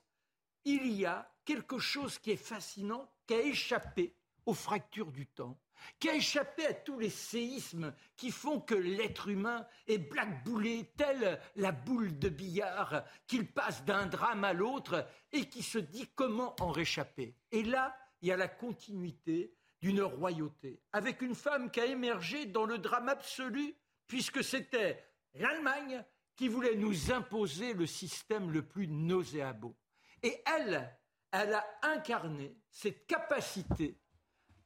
il 0.63 0.91
y 0.91 1.05
a 1.05 1.31
quelque 1.43 1.79
chose 1.79 2.17
qui 2.17 2.31
est 2.31 2.37
fascinant, 2.37 3.09
qui 3.27 3.33
a 3.35 3.41
échappé 3.41 4.15
aux 4.45 4.53
fractures 4.53 5.11
du 5.11 5.27
temps, 5.27 5.59
qui 5.99 6.09
a 6.09 6.15
échappé 6.15 6.65
à 6.65 6.73
tous 6.73 6.99
les 6.99 7.09
séismes 7.09 7.93
qui 8.15 8.31
font 8.31 8.59
que 8.59 8.75
l'être 8.75 9.27
humain 9.27 9.65
est 9.87 9.97
blackboulé, 9.97 10.91
telle 10.97 11.39
la 11.55 11.71
boule 11.71 12.17
de 12.17 12.29
billard, 12.29 13.03
qu'il 13.27 13.47
passe 13.51 13.83
d'un 13.85 14.05
drame 14.07 14.43
à 14.43 14.53
l'autre 14.53 15.07
et 15.31 15.49
qui 15.49 15.63
se 15.63 15.77
dit 15.77 16.07
comment 16.15 16.55
en 16.59 16.71
réchapper. 16.71 17.35
Et 17.51 17.63
là, 17.63 17.95
il 18.21 18.29
y 18.29 18.31
a 18.31 18.37
la 18.37 18.47
continuité 18.47 19.53
d'une 19.81 20.01
royauté, 20.01 20.81
avec 20.93 21.21
une 21.21 21.35
femme 21.35 21.69
qui 21.69 21.79
a 21.79 21.85
émergé 21.85 22.45
dans 22.45 22.65
le 22.65 22.79
drame 22.79 23.09
absolu, 23.09 23.75
puisque 24.07 24.43
c'était 24.43 25.03
l'Allemagne 25.35 26.03
qui 26.35 26.47
voulait 26.47 26.75
nous 26.75 27.11
imposer 27.11 27.73
le 27.73 27.85
système 27.85 28.51
le 28.51 28.61
plus 28.61 28.87
nauséabond. 28.87 29.75
Et 30.21 30.41
elle, 30.45 30.97
elle 31.31 31.53
a 31.53 31.65
incarné 31.81 32.57
cette 32.69 33.07
capacité 33.07 33.97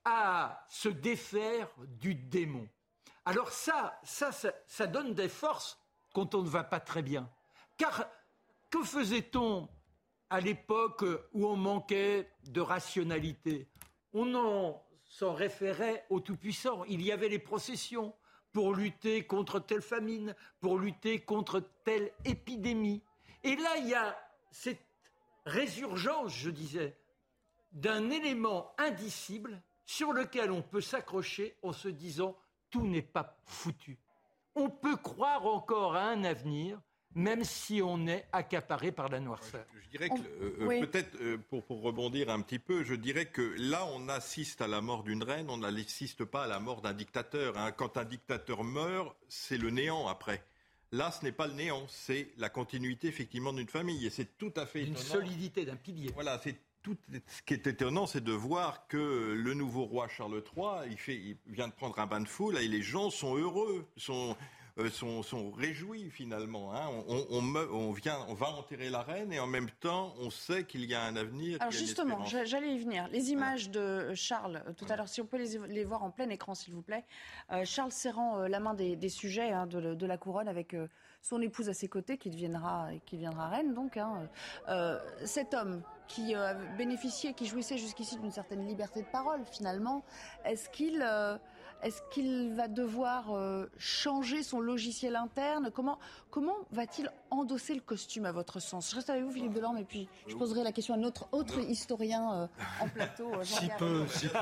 à 0.06 0.66
se 0.70 0.90
défaire 0.90 1.70
du 1.88 2.16
démon. 2.16 2.68
Alors 3.26 3.52
ça, 3.52 4.00
ça, 4.04 4.32
ça, 4.32 4.88
donne 4.88 5.14
des 5.14 5.30
forces 5.30 5.80
quand 6.14 6.34
on 6.34 6.42
ne 6.42 6.50
va 6.50 6.64
pas 6.64 6.80
très 6.80 7.02
bien. 7.02 7.30
Car 7.78 8.08
que 8.70 8.84
faisait-on 8.84 9.70
à 10.30 10.40
l'époque 10.40 11.04
où 11.34 11.46
on 11.46 11.56
manquait 11.56 12.32
de 12.46 12.62
rationalité? 12.62 13.70
On 14.14 14.80
s'en 15.06 15.34
référait 15.34 16.06
au 16.10 16.20
Tout-Puissant. 16.20 16.84
Il 16.86 17.02
y 17.02 17.12
avait 17.12 17.30
les 17.30 17.40
processions, 17.40 18.16
pour 18.52 18.74
lutter 18.74 19.26
contre 19.26 19.60
telle 19.60 19.82
famine, 19.82 20.36
pour 20.60 20.80
lutter 20.80 21.22
contre 21.22 21.62
telle 21.84 22.12
épidémie. 22.26 23.02
Et 23.44 23.56
là, 23.56 23.78
il 23.78 23.88
y 23.88 23.96
a 23.96 24.18
cette 24.52 24.86
résurgence, 25.46 26.34
je 26.34 26.50
disais, 26.50 26.98
d'un 27.72 28.10
élément 28.10 28.74
indicible 28.78 29.62
sur 29.86 30.14
lequel 30.14 30.52
on 30.52 30.62
peut 30.62 30.82
s'accrocher 30.82 31.56
en 31.62 31.74
se 31.74 31.88
disant 31.88 32.38
tout 32.70 32.86
n'est 32.86 33.02
pas 33.02 33.38
foutu. 33.46 33.98
On 34.56 34.70
peut 34.70 34.98
croire 34.98 35.46
encore 35.46 35.96
à 35.96 36.04
un 36.04 36.24
avenir, 36.24 36.80
même 37.16 37.44
si 37.44 37.82
on 37.82 38.08
est 38.08 38.26
accaparé 38.32 38.92
par 38.92 39.10
la 39.10 39.20
noirceur. 39.20 39.66
Je 39.84 39.90
dirais 39.90 40.10
que, 40.10 40.22
euh, 40.22 40.56
euh, 40.62 40.80
peut-être, 40.82 41.16
euh, 41.22 41.38
pour, 41.50 41.64
pour, 41.64 41.82
rebondir 41.82 42.30
un 42.30 42.42
petit 42.42 42.60
peu, 42.60 42.84
je 42.84 42.94
dirais 42.94 43.26
que 43.26 43.56
là, 43.58 43.86
on 43.94 44.10
assiste 44.10 44.62
à 44.62 44.68
la 44.68 44.82
mort 44.82 45.04
d'une 45.04 45.24
reine, 45.24 45.50
on 45.50 45.58
n'assiste 45.58 46.24
pas 46.24 46.44
à 46.44 46.48
la 46.48 46.60
mort 46.60 46.82
d'un 46.82 46.94
dictateur. 46.94 47.58
Hein. 47.58 47.72
Quand 47.72 47.98
un 47.98 48.06
dictateur 48.06 48.64
meurt, 48.64 49.16
c'est 49.28 49.58
le 49.58 49.72
néant 49.72 50.08
après. 50.08 50.44
Là, 50.92 51.12
ce 51.12 51.24
n'est 51.24 51.32
pas 51.32 51.48
le 51.48 51.54
néant, 51.54 51.86
c'est 51.88 52.30
la 52.38 52.50
continuité 52.50 53.08
effectivement 53.08 53.54
d'une 53.54 53.68
famille. 53.68 54.06
Et 54.06 54.10
c'est 54.10 54.38
tout 54.38 54.54
à 54.56 54.66
fait 54.66 54.84
Une 54.84 54.98
solidité 54.98 55.66
d'un 55.66 55.76
pilier. 55.76 56.12
Voilà, 56.14 56.40
c'est 56.44 56.56
tout. 56.82 56.98
Ce 57.28 57.42
qui 57.44 57.54
est 57.54 57.68
étonnant, 57.68 58.08
c'est 58.08 58.24
de 58.24 58.32
voir 58.32 58.88
que 58.88 59.34
le 59.34 59.54
nouveau 59.54 59.86
roi 59.86 60.08
Charles 60.08 60.42
III, 60.56 60.90
il, 60.90 60.98
fait, 60.98 61.16
il 61.16 61.38
vient 61.48 61.68
de 61.68 61.74
prendre 61.74 62.00
un 62.00 62.08
bain 62.08 62.22
de 62.22 62.28
foule 62.28 62.58
et 62.58 62.68
les 62.68 62.82
gens 62.82 63.10
sont 63.10 63.36
heureux, 63.36 63.86
sont 63.98 64.36
euh, 64.80 64.90
sont, 64.90 65.52
réjouis 65.52 66.10
finalement. 66.10 66.74
Hein. 66.74 66.90
On, 67.30 67.92
vient, 67.92 68.18
on 68.30 68.34
va 68.34 68.48
enterrer 68.48 68.90
la 68.90 69.02
reine 69.02 69.34
et 69.34 69.40
en 69.40 69.48
même 69.48 69.70
temps, 69.70 70.14
on 70.20 70.30
sait 70.30 70.64
qu'il 70.64 70.86
y 70.86 70.96
a 70.96 71.04
un 71.04 71.16
avenir. 71.16 71.58
Alors 71.60 71.72
justement, 71.72 72.24
j'allais 72.26 72.76
y 72.76 72.80
venir. 72.80 73.08
Les 73.12 73.32
images 73.32 73.70
de 73.70 74.14
Charles, 74.14 74.64
euh, 74.68 74.74
tout 74.74 74.86
à 74.90 74.96
l'heure, 74.96 75.10
si 75.10 75.22
on 75.22 75.26
peut 75.26 75.38
les, 75.38 75.84
voir 75.84 76.04
en 76.04 76.12
plein 76.12 76.30
écran, 76.30 76.56
s'il 76.56 76.74
vous 76.74 76.82
plaît. 76.82 77.04
Euh, 77.52 77.66
Charles 77.66 77.92
serrant 77.92 78.48
la 78.48 78.60
main 78.60 78.74
des, 78.74 79.10
sujets 79.10 79.52
hein, 79.52 79.68
de, 79.68 80.06
la 80.06 80.18
couronne 80.18 80.48
avec 80.48 80.76
son 81.22 81.42
épouse 81.42 81.68
à 81.68 81.74
ses 81.74 81.88
côtés, 81.88 82.18
qui 82.18 82.30
deviendra, 82.30 82.90
qui 83.06 83.18
deviendra 83.18 83.50
reine. 83.50 83.74
Donc, 83.74 83.98
hein. 83.98 84.30
cet 85.26 85.54
homme 85.54 85.82
qui 86.08 86.34
bénéficiait, 86.78 87.34
qui 87.34 87.46
jouissait 87.46 87.78
jusqu'ici 87.78 88.18
d'une 88.18 88.32
certaine 88.32 88.66
liberté 88.66 89.02
de 89.02 89.08
parole, 89.08 89.42
finalement, 89.52 90.04
est-ce 90.46 90.70
qu'il 90.70 91.04
est-ce 91.82 92.02
qu'il 92.12 92.54
va 92.54 92.68
devoir 92.68 93.34
euh, 93.34 93.66
changer 93.78 94.44
son 94.44 94.60
logiciel 94.60 95.16
interne? 95.16 95.72
Comment, 95.74 96.00
comment 96.30 96.58
va-t-il 96.72 97.10
endosser 97.30 97.74
le 97.74 97.82
costume 97.82 98.26
à 98.26 98.32
votre 98.32 98.60
sens? 98.60 98.92
Je 98.92 98.96
reste 98.96 99.10
avec 99.10 99.24
vous, 99.24 99.32
Philippe 99.32 99.54
Delorme, 99.54 99.78
et 99.78 99.86
puis 99.86 100.10
je 100.28 100.36
poserai 100.36 100.64
la 100.64 100.72
question 100.72 100.94
à 100.94 100.98
notre 100.98 101.30
autre 101.32 101.60
historien 101.60 102.34
euh, 102.34 102.48
en 102.82 102.90
plateau. 102.90 103.34
Euh, 103.34 103.44
si 103.44 103.70
peu, 103.78 104.06
si 104.08 104.28
peu. 104.28 104.38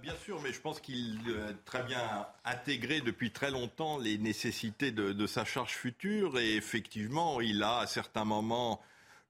bien 0.00 0.14
sûr, 0.24 0.40
mais 0.42 0.52
je 0.52 0.60
pense 0.60 0.80
qu'il 0.80 1.18
a 1.48 1.52
très 1.64 1.82
bien 1.82 2.26
intégré 2.44 3.00
depuis 3.00 3.32
très 3.32 3.50
longtemps 3.50 3.98
les 3.98 4.18
nécessités 4.18 4.92
de, 4.92 5.12
de 5.12 5.26
sa 5.26 5.44
charge 5.44 5.72
future, 5.72 6.38
et 6.38 6.54
effectivement, 6.54 7.40
il 7.40 7.62
a 7.62 7.78
à 7.78 7.86
certains 7.86 8.24
moments 8.24 8.80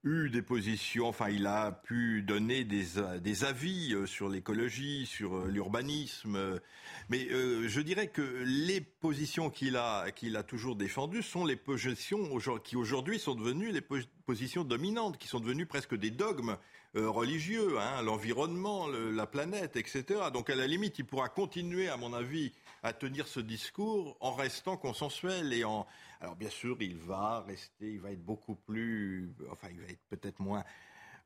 eu 0.05 0.31
des 0.31 0.43
positions, 0.43 1.07
enfin 1.07 1.29
il 1.29 1.47
a 1.47 1.71
pu 1.71 2.23
donner 2.23 2.65
des, 2.65 2.85
des 3.21 3.45
avis 3.45 3.95
euh, 3.95 4.07
sur 4.07 4.29
l'écologie, 4.29 5.07
sur 5.07 5.37
euh, 5.37 5.49
l'urbanisme, 5.49 6.61
mais 7.09 7.29
euh, 7.31 7.69
je 7.69 7.81
dirais 7.81 8.09
que 8.09 8.43
les 8.45 8.81
positions 8.81 9.49
qu'il 9.49 9.77
a, 9.77 10.05
a 10.05 10.43
toujours 10.43 10.75
défendues 10.75 11.23
sont 11.23 11.45
les 11.45 11.57
positions 11.57 12.19
qui 12.65 12.77
aujourd'hui 12.77 13.21
sont 13.21 13.37
devenues 13.37 13.71
les 13.71 13.83
positions 14.27 14.65
dominantes, 14.65 15.19
qui 15.19 15.29
sont 15.29 15.41
devenues 15.41 15.67
presque 15.67 15.95
des 15.95 16.11
dogmes 16.11 16.57
religieux, 16.95 17.79
hein, 17.81 18.03
l'environnement, 18.03 18.87
la 18.87 19.27
planète, 19.27 19.77
etc. 19.77 20.05
Donc 20.33 20.51
à 20.51 20.55
la 20.55 20.67
limite, 20.67 20.99
il 20.99 21.07
pourra 21.07 21.31
continuer, 21.31 21.89
à 21.89 21.97
mon 21.97 22.13
avis, 22.13 22.53
à 22.83 22.93
tenir 22.93 23.29
ce 23.29 23.41
discours 23.41 24.17
en 24.21 24.33
restant 24.33 24.77
consensuel 24.77 25.53
et 25.53 25.65
en. 25.65 25.87
Alors 26.21 26.37
bien 26.37 26.51
sûr, 26.51 26.77
il 26.81 26.97
va 26.99 27.41
rester, 27.41 27.95
il 27.95 28.01
va 28.01 28.13
être 28.13 28.25
beaucoup 28.25 28.55
plus, 28.55 29.35
enfin, 29.51 29.69
il 29.71 29.81
va 29.81 29.87
être 29.89 30.03
peut-être 30.09 30.41
moins 30.41 30.65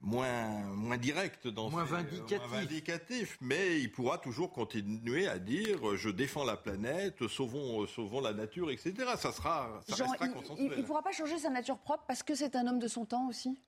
moins, 0.01 0.61
moins 0.75 0.99
direct 0.99 1.49
dans 1.49 1.71
moins, 1.71 1.85
vindicatif. 1.85 2.39
moins 2.39 2.61
vindicatif, 2.61 3.39
mais 3.41 3.81
il 3.81 3.91
pourra 3.91 4.19
toujours 4.19 4.53
continuer 4.53 5.27
à 5.27 5.39
dire 5.39 5.97
je 5.97 6.11
défends 6.11 6.45
la 6.45 6.57
planète, 6.57 7.27
sauvons, 7.29 7.87
sauvons 7.87 8.21
la 8.21 8.33
nature, 8.33 8.71
etc. 8.71 8.95
Ça 9.17 9.33
sera, 9.33 9.81
ça 9.89 10.05
restera 10.05 10.29
consensuel. 10.29 10.73
Il 10.77 10.83
ne 10.83 10.87
pourra 10.87 11.03
pas 11.03 11.13
changer 11.13 11.39
sa 11.39 11.51
nature 11.51 11.79
propre 11.79 12.05
parce 12.07 12.23
que 12.23 12.35
c'est 12.35 12.57
un 12.57 12.67
homme 12.67 12.79
de 12.79 12.89
son 12.89 13.05
temps 13.07 13.27
aussi? 13.29 13.59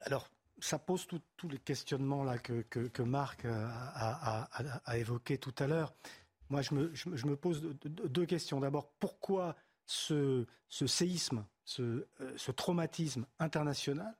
Alors, 0.00 0.28
ça 0.60 0.78
pose 0.78 1.06
tous 1.36 1.48
les 1.48 1.58
questionnements 1.58 2.24
là 2.24 2.38
que, 2.38 2.62
que, 2.62 2.86
que 2.86 3.02
Marc 3.02 3.44
a, 3.44 3.68
a, 3.94 4.80
a 4.84 4.98
évoqués 4.98 5.38
tout 5.38 5.54
à 5.58 5.66
l'heure. 5.66 5.92
Moi, 6.52 6.60
je 6.60 6.74
me, 6.74 7.34
pose 7.34 7.62
deux 7.62 8.26
questions. 8.26 8.60
D'abord, 8.60 8.92
pourquoi 8.98 9.56
ce, 9.86 10.44
séisme, 10.68 11.46
euh, 11.80 12.06
ce, 12.36 12.50
traumatisme 12.50 13.24
international 13.38 14.14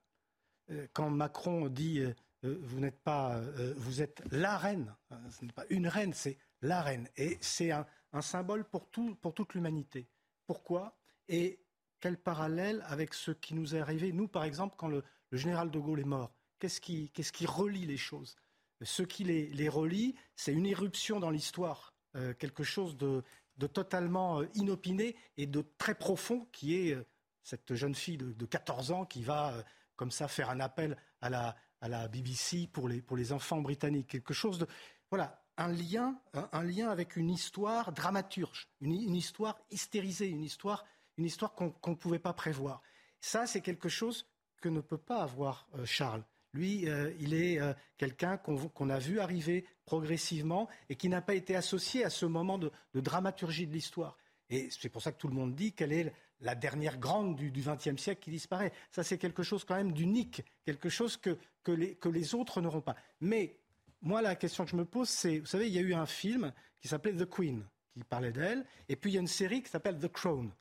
euh, 0.71 0.87
Quand 0.95 1.11
Macron 1.11 1.69
dit 1.69 2.01
euh, 2.01 2.15
vous 2.63 2.81
n'êtes 2.81 3.03
pas, 3.03 3.39
vous 3.77 4.01
êtes 4.01 4.23
la 4.31 4.57
reine, 4.57 4.97
hein, 5.11 5.21
ce 5.29 5.45
n'est 5.45 5.53
pas 5.53 5.67
une 5.69 5.87
reine, 5.87 6.15
c'est 6.15 6.39
la 6.63 6.81
reine, 6.81 7.07
et 7.19 7.37
c'est 7.43 7.71
un, 7.71 7.87
symbole 8.23 8.65
pour, 8.65 8.89
tout, 8.89 9.15
pour 9.17 9.35
toute 9.35 9.53
l'humanité. 9.53 10.09
Pourquoi? 10.47 10.97
Et 11.29 11.61
quel 12.01 12.17
parallèle 12.17 12.83
avec 12.87 13.13
ce 13.13 13.31
qui 13.31 13.55
nous 13.55 13.75
est 13.75 13.81
arrivé, 13.81 14.11
nous 14.11 14.27
par 14.27 14.45
exemple, 14.45 14.77
quand 14.79 14.89
le, 14.89 15.05
général 15.33 15.71
de 15.71 15.79
Gaulle 15.79 16.01
est 16.01 16.05
mort? 16.05 16.35
Qu'est-ce 16.59 16.81
qui, 16.81 17.11
qui, 17.11 17.45
relie 17.45 17.85
les 17.85 17.99
choses? 17.99 18.37
Ce 18.81 19.03
qui 19.03 19.23
les, 19.23 19.49
les 19.51 19.69
relie, 19.69 20.15
c'est 20.35 20.55
une 20.55 20.67
éruption 20.67 21.21
dans 21.21 21.31
l'histoire 21.31 21.92
euh, 22.15 22.35
quelque 22.35 22.63
chose 22.63 22.97
de, 22.97 23.23
totalement 23.69 24.41
euh, 24.41 24.49
inopiné 24.55 25.17
et 25.37 25.47
de 25.47 25.65
très 25.79 25.95
profond 25.95 26.47
qui 26.53 26.75
est 26.77 26.95
euh, 26.95 27.07
cette 27.43 27.75
jeune 27.75 27.95
fille 27.95 28.19
de, 28.19 28.47
14 28.47 28.93
ans 28.93 29.05
qui 29.07 29.23
va 29.23 29.65
comme 29.97 30.11
ça 30.11 30.29
faire 30.29 30.51
un 30.51 30.61
appel 30.61 30.97
à 31.21 31.31
la, 31.31 31.57
à 31.81 31.89
la 31.89 32.09
BBC 32.09 32.69
pour 32.73 32.89
les, 32.89 33.01
pour 33.01 33.17
les 33.17 33.33
enfants 33.33 33.61
britanniques. 33.61 34.09
Quelque 34.09 34.35
chose 34.35 34.59
de... 34.59 34.67
Voilà, 35.11 35.43
un 35.57 35.69
lien, 35.69 36.21
un, 36.35 36.63
lien 36.63 36.89
avec 36.91 37.17
une 37.17 37.31
histoire 37.31 37.93
dramaturge, 37.93 38.69
une, 38.81 39.15
histoire 39.15 39.59
hystérisée, 39.71 40.29
une 40.29 40.43
histoire, 40.43 40.85
une 41.19 41.25
histoire 41.25 41.55
qu'on 41.55 41.75
ne 41.87 41.97
pouvait 41.97 42.19
pas 42.19 42.33
prévoir. 42.33 42.81
Ça, 43.21 43.47
c'est 43.47 43.61
quelque 43.61 43.89
chose 43.89 44.27
que 44.61 44.69
ne 44.69 44.81
peut 44.81 44.99
pas 44.99 45.23
avoir 45.23 45.67
Charles. 45.85 46.25
Lui, 46.55 46.89
euh, 46.89 47.13
il 47.19 47.35
est 47.35 47.61
quelqu'un 47.97 48.37
qu'on 48.37 48.91
a 48.91 48.99
vu 48.99 49.21
arriver 49.21 49.65
progressivement 49.87 50.69
et 50.89 50.97
qui 50.97 51.09
n'a 51.09 51.23
pas 51.23 51.35
été 51.35 51.57
associé 51.57 52.05
à 52.05 52.11
ce 52.11 52.27
moment 52.27 52.59
de, 52.59 52.71
dramaturgie 52.95 53.67
de 53.67 53.73
l'histoire. 53.73 54.17
Et 54.51 54.69
c'est 54.71 54.89
pour 54.91 55.01
ça 55.03 55.13
que 55.13 55.19
tout 55.19 55.29
le 55.29 55.35
monde 55.35 55.55
dit 55.55 55.73
qu'elle 55.73 55.93
est 55.93 56.13
la 56.41 56.55
dernière 56.55 56.99
grande 56.99 57.37
du 57.37 57.51
XXe 57.51 57.97
siècle 57.97 58.21
qui 58.21 58.31
disparaît. 58.31 58.73
Ça, 58.91 59.03
c'est 59.03 59.17
quelque 59.17 59.43
chose 59.43 59.65
quand 59.65 59.77
même 59.77 59.93
d'unique, 59.93 60.43
quelque 60.65 60.89
chose 60.89 61.17
que, 61.17 61.39
que, 61.63 61.73
les, 61.73 61.95
que 61.95 62.09
les 62.09 62.35
autres 62.35 62.61
n'auront 62.61 62.81
pas. 62.81 62.97
Mais 63.21 63.57
moi, 64.03 64.21
la 64.21 64.35
question 64.35 64.65
que 64.65 64.71
je 64.71 64.77
me 64.77 64.85
pose, 64.85 65.09
c'est, 65.09 65.39
vous 65.39 65.47
savez, 65.47 65.69
il 65.69 65.73
y 65.73 65.79
a 65.79 65.83
eu 65.83 65.95
un 65.95 66.07
film 66.07 66.53
qui 66.81 66.89
s'appelait 66.89 67.15
The 67.15 67.29
Queen, 67.29 67.65
qui 67.93 68.03
parlait 68.03 68.33
d'elle, 68.33 68.67
et 68.89 68.97
puis 68.97 69.13
il 69.13 69.15
y 69.15 69.17
a 69.19 69.21
une 69.21 69.29
série 69.29 69.63
qui 69.63 69.71
s'appelle 69.71 69.99
The 69.99 70.09
Crown. 70.09 70.53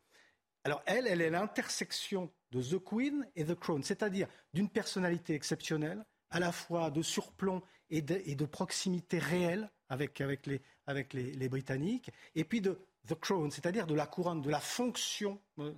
Alors 0.64 0.84
elle, 0.86 1.08
elle 1.08 1.22
est 1.22 1.32
l'intersection 1.32 2.32
de 2.52 2.62
The 2.62 2.84
Queen 2.84 3.28
et 3.36 3.46
The 3.46 3.56
Crown, 3.56 3.84
c'est-à-dire 3.84 4.28
d'une 4.54 4.70
personnalité 4.70 5.34
exceptionnelle, 5.34 6.06
à 6.30 6.40
la 6.40 6.52
fois 6.52 6.92
de 6.92 7.02
surplomb 7.02 7.62
et 7.90 8.02
de, 8.02 8.22
et 8.26 8.36
de 8.36 8.46
proximité 8.46 9.20
réelle 9.20 9.70
avec, 9.90 10.22
avec, 10.22 10.48
les, 10.48 10.62
avec 10.86 11.14
les, 11.14 11.32
les 11.32 11.50
Britanniques, 11.50 12.10
et 12.36 12.44
puis 12.44 12.62
de 12.62 12.80
the 13.08 13.16
crown, 13.16 13.52
c'est-à-dire 13.52 13.88
de 13.88 13.96
la 13.96 14.06
couronne, 14.06 14.42
de 14.42 14.50
la 14.50 14.60
fonction 14.60 15.42
euh, 15.60 15.74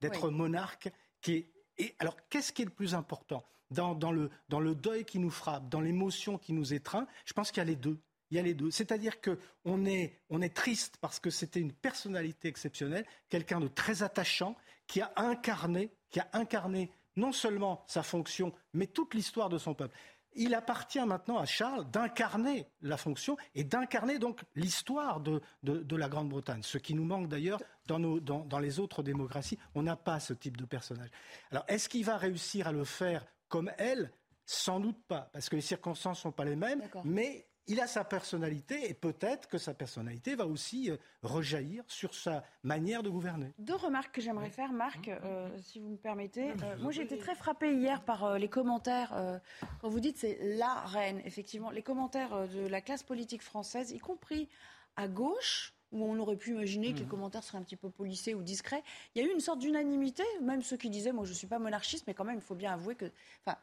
d'être 0.00 0.30
monarque. 0.30 0.90
Qui 1.20 1.46
et 1.80 1.94
alors, 1.98 2.16
qu'est-ce 2.28 2.52
qui 2.52 2.62
est 2.62 2.66
le 2.66 2.70
plus 2.70 2.94
important 2.94 3.42
dans, 3.70 4.12
le, 4.12 4.30
dans 4.48 4.60
le 4.60 4.74
deuil 4.74 5.04
qui 5.04 5.18
nous 5.18 5.30
frappe, 5.30 5.68
dans 5.70 5.80
l'émotion 5.80 6.36
qui 6.36 6.52
nous 6.52 6.74
étreint? 6.74 7.06
Je 7.24 7.32
pense 7.32 7.50
qu'il 7.50 7.58
y 7.58 7.62
a 7.62 7.64
les 7.64 7.76
deux. 7.76 7.98
Il 8.30 8.36
y 8.36 8.38
a 8.38 8.42
les 8.42 8.54
deux. 8.54 8.70
C'est-à-dire 8.70 9.14
qu'on 9.20 9.86
est, 9.86 10.20
on 10.28 10.42
est 10.42 10.54
triste 10.54 10.98
parce 11.00 11.18
que 11.18 11.30
c'était 11.30 11.58
une 11.58 11.72
personnalité 11.72 12.48
exceptionnelle, 12.48 13.06
quelqu'un 13.30 13.60
de 13.60 13.68
très 13.68 14.02
attachant, 14.02 14.56
qui 14.86 15.00
a 15.00 15.10
incarné, 15.16 15.90
qui 16.10 16.20
a 16.20 16.28
incarné 16.32 16.90
non 17.16 17.32
seulement 17.32 17.84
sa 17.86 18.02
fonction, 18.02 18.52
mais 18.72 18.86
toute 18.86 19.14
l'histoire 19.14 19.48
de 19.48 19.58
son 19.58 19.74
peuple. 19.74 19.96
Il 20.34 20.54
appartient 20.54 21.04
maintenant 21.04 21.38
à 21.38 21.44
Charles 21.44 21.90
d'incarner 21.90 22.68
la 22.82 22.96
fonction 22.96 23.36
et 23.56 23.64
d'incarner 23.64 24.20
donc 24.20 24.42
l'histoire 24.54 25.20
de, 25.20 25.42
la 25.62 26.08
Grande-Bretagne, 26.08 26.62
ce 26.62 26.78
qui 26.78 26.94
nous 26.94 27.04
manque 27.04 27.28
d'ailleurs 27.28 27.60
dans, 27.86 27.98
dans, 27.98 28.58
les 28.60 28.78
autres 28.78 29.02
démocraties. 29.02 29.58
On 29.74 29.82
n'a 29.82 29.96
pas 29.96 30.20
ce 30.20 30.32
type 30.32 30.56
de 30.56 30.64
personnage. 30.64 31.10
Alors, 31.50 31.64
est-ce 31.66 31.88
qu'il 31.88 32.04
va 32.04 32.16
réussir 32.16 32.68
à 32.68 32.72
le 32.72 32.84
faire 32.84 33.26
comme 33.48 33.72
elle? 33.76 34.12
Sans 34.46 34.80
doute 34.80 35.00
pas, 35.06 35.30
parce 35.32 35.48
que 35.48 35.54
les 35.54 35.62
circonstances 35.62 36.18
ne 36.18 36.22
sont 36.22 36.32
pas 36.32 36.44
les 36.44 36.56
mêmes, 36.56 36.82
mais 37.04 37.46
il 37.66 37.80
a 37.80 37.86
sa 37.86 38.04
personnalité 38.04 38.90
et 38.90 38.94
peut-être 38.94 39.48
que 39.48 39.58
sa 39.58 39.74
personnalité 39.74 40.34
va 40.34 40.46
aussi 40.46 40.90
euh, 40.90 40.96
rejaillir 41.22 41.84
sur 41.86 42.14
sa 42.14 42.44
manière 42.62 43.02
de 43.02 43.10
gouverner. 43.10 43.52
Deux 43.58 43.76
remarques 43.76 44.14
que 44.14 44.20
j'aimerais 44.20 44.50
faire, 44.50 44.72
Marc, 44.72 45.08
euh, 45.08 45.48
si 45.62 45.78
vous 45.78 45.90
me 45.90 45.96
permettez. 45.96 46.50
Euh, 46.50 46.76
moi, 46.78 46.92
j'ai 46.92 47.02
été 47.02 47.18
très 47.18 47.34
frappée 47.34 47.74
hier 47.74 48.02
par 48.04 48.38
les 48.38 48.48
commentaires. 48.48 49.40
quand 49.80 49.88
vous 49.88 50.00
dites 50.00 50.18
c'est 50.18 50.38
la 50.40 50.74
reine, 50.86 51.20
effectivement, 51.24 51.70
les 51.70 51.82
commentaires 51.82 52.48
de 52.48 52.66
la 52.66 52.80
classe 52.80 53.02
politique 53.02 53.42
française, 53.42 53.90
y 53.92 53.98
compris 53.98 54.48
à 54.96 55.08
gauche, 55.08 55.74
où 55.92 56.04
on 56.04 56.18
aurait 56.18 56.36
pu 56.36 56.50
imaginer 56.50 56.92
que 56.92 56.98
les 56.98 57.04
mmh. 57.04 57.08
commentaires 57.08 57.44
seraient 57.44 57.58
un 57.58 57.62
petit 57.62 57.76
peu 57.76 57.90
polissés 57.90 58.34
ou 58.34 58.42
discrets. 58.42 58.82
Il 59.14 59.22
y 59.22 59.24
a 59.24 59.28
eu 59.28 59.32
une 59.32 59.40
sorte 59.40 59.58
d'unanimité, 59.58 60.22
même 60.42 60.62
ceux 60.62 60.76
qui 60.76 60.90
disaient, 60.90 61.12
moi 61.12 61.24
je 61.24 61.30
ne 61.30 61.36
suis 61.36 61.46
pas 61.46 61.58
monarchiste, 61.58 62.06
mais 62.06 62.14
quand 62.14 62.24
même, 62.24 62.36
il 62.36 62.42
faut 62.42 62.54
bien 62.54 62.72
avouer 62.72 62.94
que 62.94 63.10
enfin, 63.44 63.58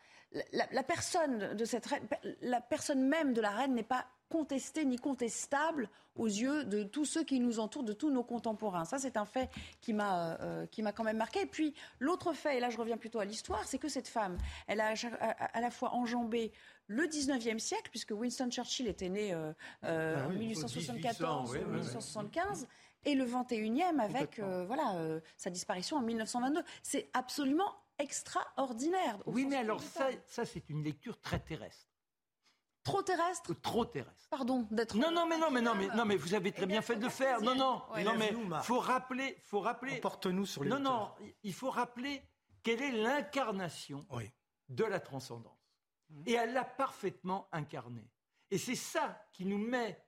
la, 0.52 0.84
personne 0.84 1.56
de 1.56 1.66
cette 1.66 1.86
reine, 1.86 2.08
la 2.42 2.62
personne 2.62 3.08
même 3.08 3.34
de 3.34 3.42
la 3.42 3.52
reine 3.52 3.74
n'est 3.74 3.84
pas 3.84 4.06
contestée 4.30 4.86
ni 4.86 4.98
contestable 4.98 5.90
aux 6.16 6.28
yeux 6.28 6.63
de 6.66 6.84
tous 6.84 7.06
ceux 7.06 7.24
qui 7.24 7.40
nous 7.40 7.60
entourent, 7.60 7.84
de 7.84 7.94
tous 7.94 8.10
nos 8.10 8.24
contemporains. 8.24 8.86
Ça, 8.86 8.98
c'est 8.98 9.18
un 9.18 9.26
fait 9.26 9.50
qui 9.82 9.94
m'a 9.94 10.38
euh, 10.42 10.66
qui 10.68 10.82
m'a 10.82 10.92
quand 10.92 11.04
même 11.04 11.18
marqué. 11.18 11.42
Et 11.42 11.46
puis 11.46 11.74
l'autre 12.00 12.34
fait, 12.34 12.58
et 12.58 12.60
là 12.60 12.70
je 12.70 12.78
reviens 12.78 12.98
plutôt 12.98 13.20
à 13.20 13.26
l'histoire, 13.26 13.66
c'est 13.66 13.78
que 13.78 13.90
cette 13.90 14.08
femme, 14.08 14.38
elle 14.68 14.82
a 14.82 14.94
à, 15.20 15.62
la 15.62 15.72
fois 15.72 15.94
enjambé 15.94 16.52
le 16.88 17.04
19e 17.04 17.60
siècle, 17.60 17.90
puisque 17.90 18.12
Winston 18.12 18.50
Churchill 18.50 18.88
était 18.88 19.10
né 19.10 19.34
euh, 19.34 19.52
euh, 19.84 20.16
ah 20.18 20.28
en 20.28 20.30
1874 20.30 21.56
ou 21.56 21.70
1875, 21.72 22.68
et 23.06 23.16
le 23.16 23.26
21e 23.26 24.00
avec 24.00 24.40
voilà 24.40 25.20
sa 25.38 25.50
disparition 25.50 25.98
en 25.98 26.02
1922. 26.02 26.62
C'est 26.84 27.10
absolument 27.13 27.76
extraordinaire. 28.00 29.18
Oui, 29.26 29.46
mais 29.46 29.58
alors 29.58 29.82
ça, 29.82 30.10
ça 30.26 30.46
c'est 30.46 30.70
une 30.70 30.84
lecture 30.84 31.20
très 31.22 31.40
terrestre. 31.40 31.88
Trop 32.88 33.02
terrestre 33.02 33.52
euh, 33.52 33.56
Trop 33.62 33.86
terrestre. 33.86 34.30
Pardon 34.30 34.67
d'être. 34.71 34.95
Non, 34.95 35.12
non, 35.12 35.28
mais 35.28 35.38
non, 35.38 35.52
mais 35.52 35.62
non, 35.62 35.76
mais 35.76 35.88
non, 35.88 36.06
mais 36.06 36.15
vous 36.15 36.34
avez 36.34 36.52
très 36.52 36.65
bien 36.65 36.82
fait 36.82 36.95
de 36.95 37.04
le 37.04 37.10
faire. 37.10 37.41
Non, 37.41 37.54
non, 37.56 37.82
non, 38.04 38.15
mais 38.17 38.34
faut 38.63 38.80
rappeler, 38.80 39.38
faut 39.43 39.60
rappeler. 39.60 40.00
Porte-nous 40.00 40.45
sur 40.45 40.63
les. 40.63 40.69
Non, 40.69 40.80
non, 40.80 41.12
il 41.43 41.54
faut 41.54 41.69
rappeler 41.69 42.23
quelle 42.63 42.82
est 42.82 42.91
l'incarnation 42.91 44.06
de 44.69 44.84
la 44.84 45.00
transcendance. 45.00 45.54
Et 46.26 46.34
elle 46.34 46.54
l'a 46.54 46.63
parfaitement 46.63 47.50
incarnée. 47.52 48.10
Et 48.50 48.58
c'est 48.58 48.76
ça 48.76 49.21
qui 49.34 49.45
nous 49.45 49.58
met 49.58 50.02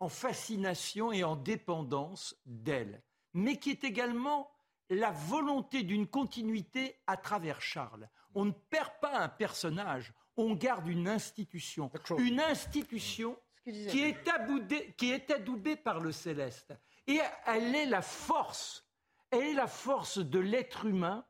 en 0.00 0.08
fascination 0.08 1.12
et 1.12 1.24
en 1.24 1.36
dépendance 1.36 2.34
d'elle, 2.46 3.02
mais 3.34 3.58
qui 3.58 3.70
est 3.70 3.84
également 3.84 4.50
la 4.88 5.10
volonté 5.10 5.82
d'une 5.82 6.06
continuité 6.06 7.00
à 7.06 7.16
travers 7.16 7.60
Charles. 7.60 8.08
On 8.34 8.46
ne 8.46 8.50
perd 8.50 8.90
pas 9.00 9.18
un 9.18 9.28
personnage, 9.28 10.12
on 10.36 10.54
garde 10.54 10.88
une 10.88 11.08
institution. 11.08 11.90
Une 12.18 12.40
institution 12.40 13.38
qui 13.64 14.02
est, 14.02 14.28
aboudée, 14.28 14.94
qui 14.96 15.12
est 15.12 15.30
adoubée 15.30 15.76
par 15.76 16.00
le 16.00 16.12
céleste. 16.12 16.74
Et 17.06 17.20
elle 17.46 17.74
est 17.74 17.86
la 17.86 18.02
force, 18.02 18.86
elle 19.30 19.42
est 19.42 19.54
la 19.54 19.66
force 19.66 20.18
de 20.18 20.38
l'être 20.38 20.86
humain 20.86 21.24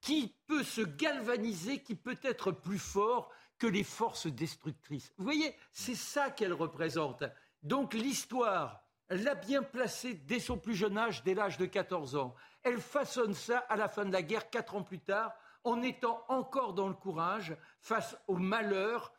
qui 0.00 0.36
peut 0.46 0.62
se 0.62 0.82
galvaniser, 0.82 1.82
qui 1.82 1.94
peut 1.94 2.18
être 2.22 2.52
plus 2.52 2.78
fort 2.78 3.30
que 3.58 3.66
les 3.66 3.84
forces 3.84 4.26
destructrices. 4.26 5.12
Vous 5.16 5.24
voyez, 5.24 5.54
c'est 5.72 5.94
ça 5.94 6.30
qu'elle 6.30 6.52
représente. 6.52 7.24
Donc 7.62 7.94
l'histoire, 7.94 8.86
l'a 9.08 9.34
bien 9.34 9.62
placée 9.62 10.14
dès 10.14 10.40
son 10.40 10.58
plus 10.58 10.74
jeune 10.74 10.98
âge, 10.98 11.22
dès 11.22 11.34
l'âge 11.34 11.58
de 11.58 11.66
14 11.66 12.16
ans. 12.16 12.34
Elle 12.62 12.80
façonne 12.80 13.34
ça 13.34 13.58
à 13.68 13.76
la 13.76 13.88
fin 13.88 14.04
de 14.04 14.12
la 14.12 14.22
guerre, 14.22 14.50
quatre 14.50 14.74
ans 14.74 14.82
plus 14.82 15.00
tard, 15.00 15.32
en 15.64 15.82
étant 15.82 16.24
encore 16.28 16.74
dans 16.74 16.88
le 16.88 16.94
courage 16.94 17.56
face 17.86 18.16
aux 18.26 18.36
malheurs 18.36 19.12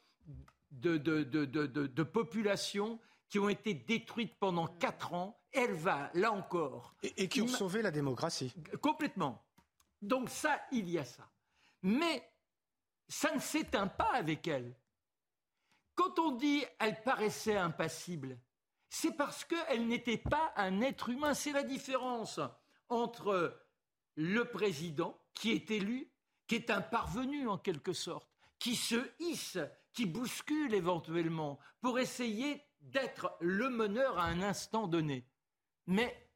de, 0.71 2.03
populations 2.03 2.99
qui 3.29 3.39
ont 3.39 3.47
été 3.47 3.73
détruites 3.73 4.35
pendant 4.39 4.67
quatre 4.67 5.13
ans. 5.13 5.39
Elle 5.53 5.73
va, 5.73 6.11
là 6.13 6.33
encore. 6.33 6.93
Et, 7.01 7.29
qui 7.29 7.41
ont 7.41 7.47
sauvé 7.47 7.81
la 7.81 7.91
démocratie. 7.91 8.53
Complètement. 8.81 9.41
Donc 10.01 10.29
ça, 10.29 10.59
il 10.73 10.89
y 10.89 10.99
a 10.99 11.05
ça. 11.05 11.29
Mais 11.81 12.29
ça 13.07 13.33
ne 13.33 13.39
s'éteint 13.39 13.87
pas 13.87 14.11
avec 14.13 14.47
elle. 14.47 14.75
Quand 15.95 16.19
on 16.19 16.31
dit 16.31 16.65
elle 16.79 17.01
paraissait 17.03 17.57
impassible, 17.57 18.37
c'est 18.89 19.15
parce 19.15 19.45
qu'elle 19.45 19.87
n'était 19.87 20.17
pas 20.17 20.51
un 20.57 20.81
être 20.81 21.07
humain. 21.07 21.33
C'est 21.33 21.53
la 21.53 21.63
différence 21.63 22.41
entre 22.89 23.57
le 24.15 24.43
président 24.45 25.17
qui 25.33 25.53
est 25.53 25.71
élu, 25.71 26.11
qui 26.47 26.55
est 26.55 26.69
un 26.69 26.81
parvenu 26.81 27.47
en 27.47 27.57
quelque 27.57 27.93
sorte, 27.93 28.36
qui 28.59 28.75
se 28.75 29.11
hisse, 29.19 29.59
qui 29.93 30.05
bouscule 30.05 30.73
éventuellement 30.73 31.59
pour 31.81 31.99
essayer 31.99 32.63
d'être 32.81 33.35
le 33.39 33.69
meneur 33.69 34.17
à 34.17 34.25
un 34.25 34.41
instant 34.41 34.87
donné. 34.87 35.27
Mais 35.85 36.29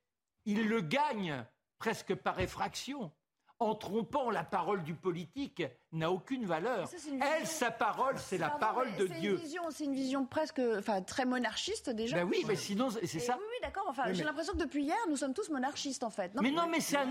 il 0.46 0.68
le 0.68 0.82
gagne 0.82 1.46
presque 1.78 2.16
par 2.16 2.40
effraction 2.40 3.12
en 3.62 3.76
trompant 3.76 4.32
la 4.32 4.44
parole 4.44 4.82
du 4.84 4.96
politique 4.96 5.62
n'a 5.92 6.10
aucune 6.12 6.46
valeur. 6.46 6.90
Elle, 7.38 7.46
sa 7.46 7.70
parole, 7.70 8.16
c'est 8.18 8.40
la 8.40 8.50
parole 8.50 8.88
de 8.96 9.06
Dieu. 9.06 9.40
C'est 9.70 9.84
une 9.84 9.94
vision 9.94 10.26
presque, 10.26 10.60
enfin, 10.80 11.04
très 11.04 11.26
monarchiste 11.26 11.92
déjà. 11.92 12.18
Ben 12.18 12.28
oui, 12.28 12.44
mais 12.48 12.56
sinon, 12.56 12.90
c'est 12.90 13.20
ça. 13.20 13.38
Oui, 13.38 13.56
d'accord. 13.62 13.86
Enfin, 13.88 14.12
j'ai 14.14 14.24
l'impression 14.24 14.54
que 14.54 14.58
depuis 14.58 14.84
hier, 14.84 14.98
nous 15.10 15.16
sommes 15.16 15.36
tous 15.36 15.50
monarchistes 15.50 16.04
en 16.04 16.10
fait. 16.10 16.32
mais 16.42 16.50
non, 16.50 16.68
mais 16.68 16.80
c'est 16.80 16.98
un. 16.98 17.06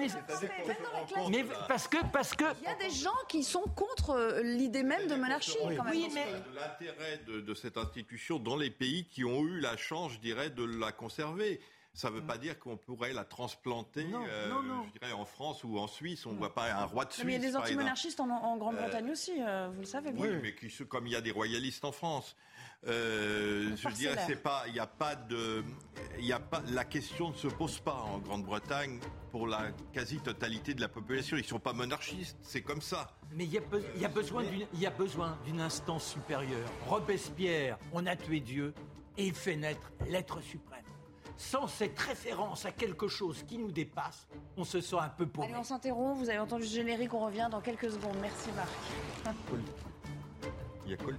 Mais 1.31 1.45
parce 1.69 1.87
que, 1.87 1.99
parce 2.13 2.35
que. 2.35 2.45
Il 2.63 2.65
y 2.65 2.67
a 2.67 2.75
des 2.75 2.95
gens 2.95 3.11
qui 3.29 3.45
sont 3.45 3.65
contre 3.77 4.11
euh, 4.11 4.43
l'idée 4.43 4.83
même 4.83 5.07
de 5.07 5.15
monarchie. 5.15 5.57
Quand 5.77 5.85
même, 5.85 5.93
oui, 5.93 6.11
mais 6.13 6.27
l'intérêt 6.55 7.21
de, 7.29 7.41
de 7.41 7.55
cette 7.55 7.77
institution 7.77 8.41
dans 8.41 8.57
les 8.57 8.71
pays 8.71 9.07
qui 9.07 9.25
ont 9.25 9.45
eu 9.45 9.61
la 9.61 9.77
chance, 9.77 10.15
je 10.15 10.19
dirais, 10.19 10.51
de 10.51 10.65
la 10.65 10.91
conserver. 10.91 11.61
Ça 12.01 12.09
ne 12.09 12.15
veut 12.15 12.23
pas 12.23 12.39
dire 12.39 12.59
qu'on 12.59 12.79
pourrait 12.79 13.13
la 13.13 13.27
transplanter, 13.27 14.07
euh, 14.15 14.51
je 14.87 14.99
dirais, 14.99 15.13
en 15.13 15.27
France 15.27 15.65
ou 15.65 15.79
en 15.79 15.87
Suisse. 15.87 16.25
On 16.25 16.33
ne 16.33 16.39
voit 16.39 16.55
pas 16.55 16.73
un 16.73 16.87
roi 16.87 17.05
de 17.05 17.13
Suisse. 17.13 17.27
Mais 17.27 17.35
il 17.35 17.43
y 17.43 17.47
a 17.47 17.51
des 17.51 17.57
antimonarchistes 17.57 18.21
en, 18.21 18.31
en 18.31 18.57
Grande-Bretagne 18.57 19.07
euh, 19.07 19.13
aussi, 19.13 19.33
euh, 19.39 19.69
vous 19.71 19.81
le 19.81 19.87
savez 19.87 20.11
bien. 20.13 20.25
Oui, 20.25 20.31
mais 20.43 20.55
qui, 20.55 20.75
comme 20.87 21.07
il 21.07 21.13
y 21.13 21.17
a 21.17 21.21
des 21.21 21.31
royalistes 21.31 21.85
en 21.85 21.93
France. 21.93 22.35
je 22.87 23.95
dirais, 23.97 24.17
c'est 24.27 24.43
pas, 24.43 24.63
il 24.69 24.73
n'y 24.73 24.79
a 24.79 24.87
pas 24.87 25.15
de, 25.15 25.63
il 26.19 26.33
a 26.33 26.41
pas, 26.41 26.63
la 26.71 26.87
question 26.87 27.29
ne 27.29 27.35
se 27.35 27.49
pose 27.49 27.81
pas 27.81 27.97
en 27.97 28.19
Grande-Bretagne 28.19 28.99
pour 29.31 29.47
la 29.47 29.71
quasi-totalité 29.93 30.73
de 30.73 30.81
la 30.81 30.89
population. 30.89 31.37
Ils 31.37 31.43
ne 31.43 31.49
sont 31.49 31.61
pas 31.61 31.75
monarchistes, 31.75 32.39
c'est 32.41 32.63
comme 32.63 32.81
ça. 32.81 33.15
Mais 33.33 33.45
il 33.45 33.53
y, 33.53 34.01
y, 34.01 34.07
a 34.87 34.91
besoin 34.91 35.39
d'une 35.45 35.61
instance 35.61 36.13
supérieure. 36.13 36.71
Robespierre, 36.89 37.79
on 37.93 38.07
a 38.07 38.17
tué 38.17 38.41
Dieu 38.41 38.73
et 39.19 39.27
il 39.27 39.35
fait 39.35 39.57
naître 39.57 39.93
l'être 40.09 40.41
suprême. 40.41 40.81
Sans 41.41 41.67
cette 41.67 41.99
référence 41.99 42.67
à 42.67 42.71
quelque 42.71 43.09
chose 43.09 43.43
qui 43.45 43.57
nous 43.57 43.73
dépasse, 43.73 44.29
on 44.59 44.63
se 44.63 44.83
sent 44.83 44.99
un 45.01 45.09
peu 45.09 45.27
paumé. 45.27 45.47
Allez, 45.47 45.57
on 45.57 45.65
s'interrompt. 45.65 46.19
Vous 46.19 46.29
avez 46.29 46.39
entendu 46.39 46.67
ce 46.67 46.75
générique, 46.75 47.15
on 47.15 47.25
revient 47.25 47.49
dans 47.51 47.63
quelques 47.63 47.91
secondes. 47.91 48.19
Merci 48.21 48.51
Marc. 48.53 48.69
Il 50.85 50.91
y 50.91 50.93
a 50.93 50.99
Col. 50.99 51.17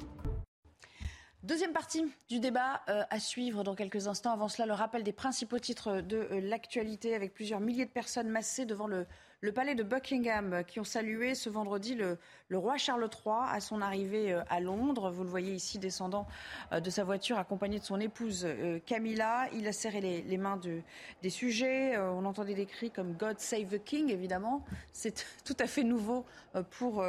Deuxième 1.41 1.73
partie 1.73 2.05
du 2.29 2.39
débat 2.39 2.81
euh, 2.87 3.01
à 3.09 3.19
suivre 3.19 3.63
dans 3.63 3.73
quelques 3.73 4.07
instants. 4.07 4.31
Avant 4.31 4.47
cela, 4.47 4.67
le 4.67 4.73
rappel 4.73 5.01
des 5.01 5.11
principaux 5.11 5.57
titres 5.57 6.01
de 6.01 6.17
euh, 6.17 6.39
l'actualité 6.39 7.15
avec 7.15 7.33
plusieurs 7.33 7.59
milliers 7.59 7.85
de 7.85 7.91
personnes 7.91 8.29
massées 8.29 8.67
devant 8.67 8.85
le, 8.85 9.07
le 9.41 9.51
palais 9.51 9.73
de 9.73 9.81
Buckingham 9.81 10.63
qui 10.67 10.79
ont 10.79 10.83
salué 10.83 11.33
ce 11.33 11.49
vendredi 11.49 11.95
le, 11.95 12.17
roi 12.51 12.77
Charles 12.77 13.09
III 13.11 13.35
à 13.49 13.59
son 13.59 13.81
arrivée 13.81 14.33
euh, 14.33 14.43
à 14.49 14.59
Londres. 14.59 15.09
Vous 15.09 15.23
le 15.23 15.29
voyez 15.29 15.53
ici 15.53 15.79
descendant 15.79 16.27
euh, 16.71 16.79
de 16.79 16.89
sa 16.91 17.03
voiture 17.03 17.39
accompagné 17.39 17.79
de 17.79 17.83
son 17.83 17.99
épouse 17.99 18.45
euh, 18.45 18.79
Camilla. 18.85 19.47
Il 19.53 19.67
a 19.67 19.73
serré 19.73 19.99
les, 19.99 20.37
mains 20.37 20.57
de, 20.57 20.81
des 21.23 21.31
sujets. 21.31 21.97
On 21.97 22.25
entendait 22.25 22.53
des 22.53 22.67
cris 22.67 22.91
comme 22.91 23.13
God 23.13 23.39
Save 23.39 23.65
the 23.67 23.83
King, 23.83 24.11
évidemment. 24.11 24.63
C'est 24.91 25.25
tout 25.43 25.57
à 25.59 25.65
fait 25.65 25.83
nouveau 25.83 26.25
pour, 26.69 27.03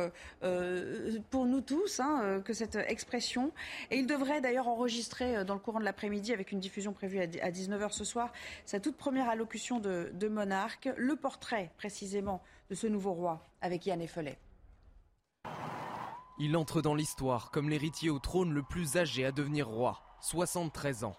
pour 1.30 1.46
nous 1.46 1.60
tous 1.60 2.00
hein, 2.00 2.40
que 2.44 2.52
cette 2.52 2.76
expression. 2.76 3.52
Et 3.90 3.98
il 3.98 4.06
devrait 4.06 4.40
d'ailleurs 4.40 4.68
enregistrer 4.68 5.44
dans 5.44 5.54
le 5.54 5.60
courant 5.60 5.80
de 5.80 5.84
l'après-midi, 5.84 6.32
avec 6.32 6.52
une 6.52 6.60
diffusion 6.60 6.92
prévue 6.92 7.20
à 7.20 7.26
19h 7.26 7.90
ce 7.90 8.04
soir, 8.04 8.32
sa 8.64 8.80
toute 8.80 8.96
première 8.96 9.28
allocution 9.28 9.80
de, 9.80 10.10
de 10.14 10.28
monarque. 10.28 10.88
Le 10.96 11.16
portrait 11.16 11.70
précisément 11.76 12.21
de 12.70 12.74
ce 12.74 12.86
nouveau 12.86 13.12
roi 13.12 13.46
avec 13.60 13.86
Yann 13.86 14.00
Effelet. 14.00 14.38
Il 16.38 16.56
entre 16.56 16.82
dans 16.82 16.94
l'histoire 16.94 17.50
comme 17.50 17.68
l'héritier 17.68 18.10
au 18.10 18.18
trône 18.18 18.52
le 18.52 18.62
plus 18.62 18.96
âgé 18.96 19.24
à 19.24 19.32
devenir 19.32 19.68
roi, 19.68 20.02
73 20.20 21.04
ans. 21.04 21.16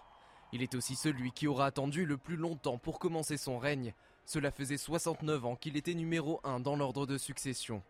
Il 0.52 0.62
est 0.62 0.74
aussi 0.74 0.94
celui 0.94 1.32
qui 1.32 1.46
aura 1.46 1.66
attendu 1.66 2.04
le 2.04 2.16
plus 2.16 2.36
longtemps 2.36 2.78
pour 2.78 2.98
commencer 2.98 3.36
son 3.36 3.58
règne. 3.58 3.94
Cela 4.24 4.50
faisait 4.50 4.76
69 4.76 5.44
ans 5.44 5.56
qu'il 5.56 5.76
était 5.76 5.94
numéro 5.94 6.40
1 6.44 6.60
dans 6.60 6.76
l'ordre 6.76 7.06
de 7.06 7.18
succession. 7.18 7.82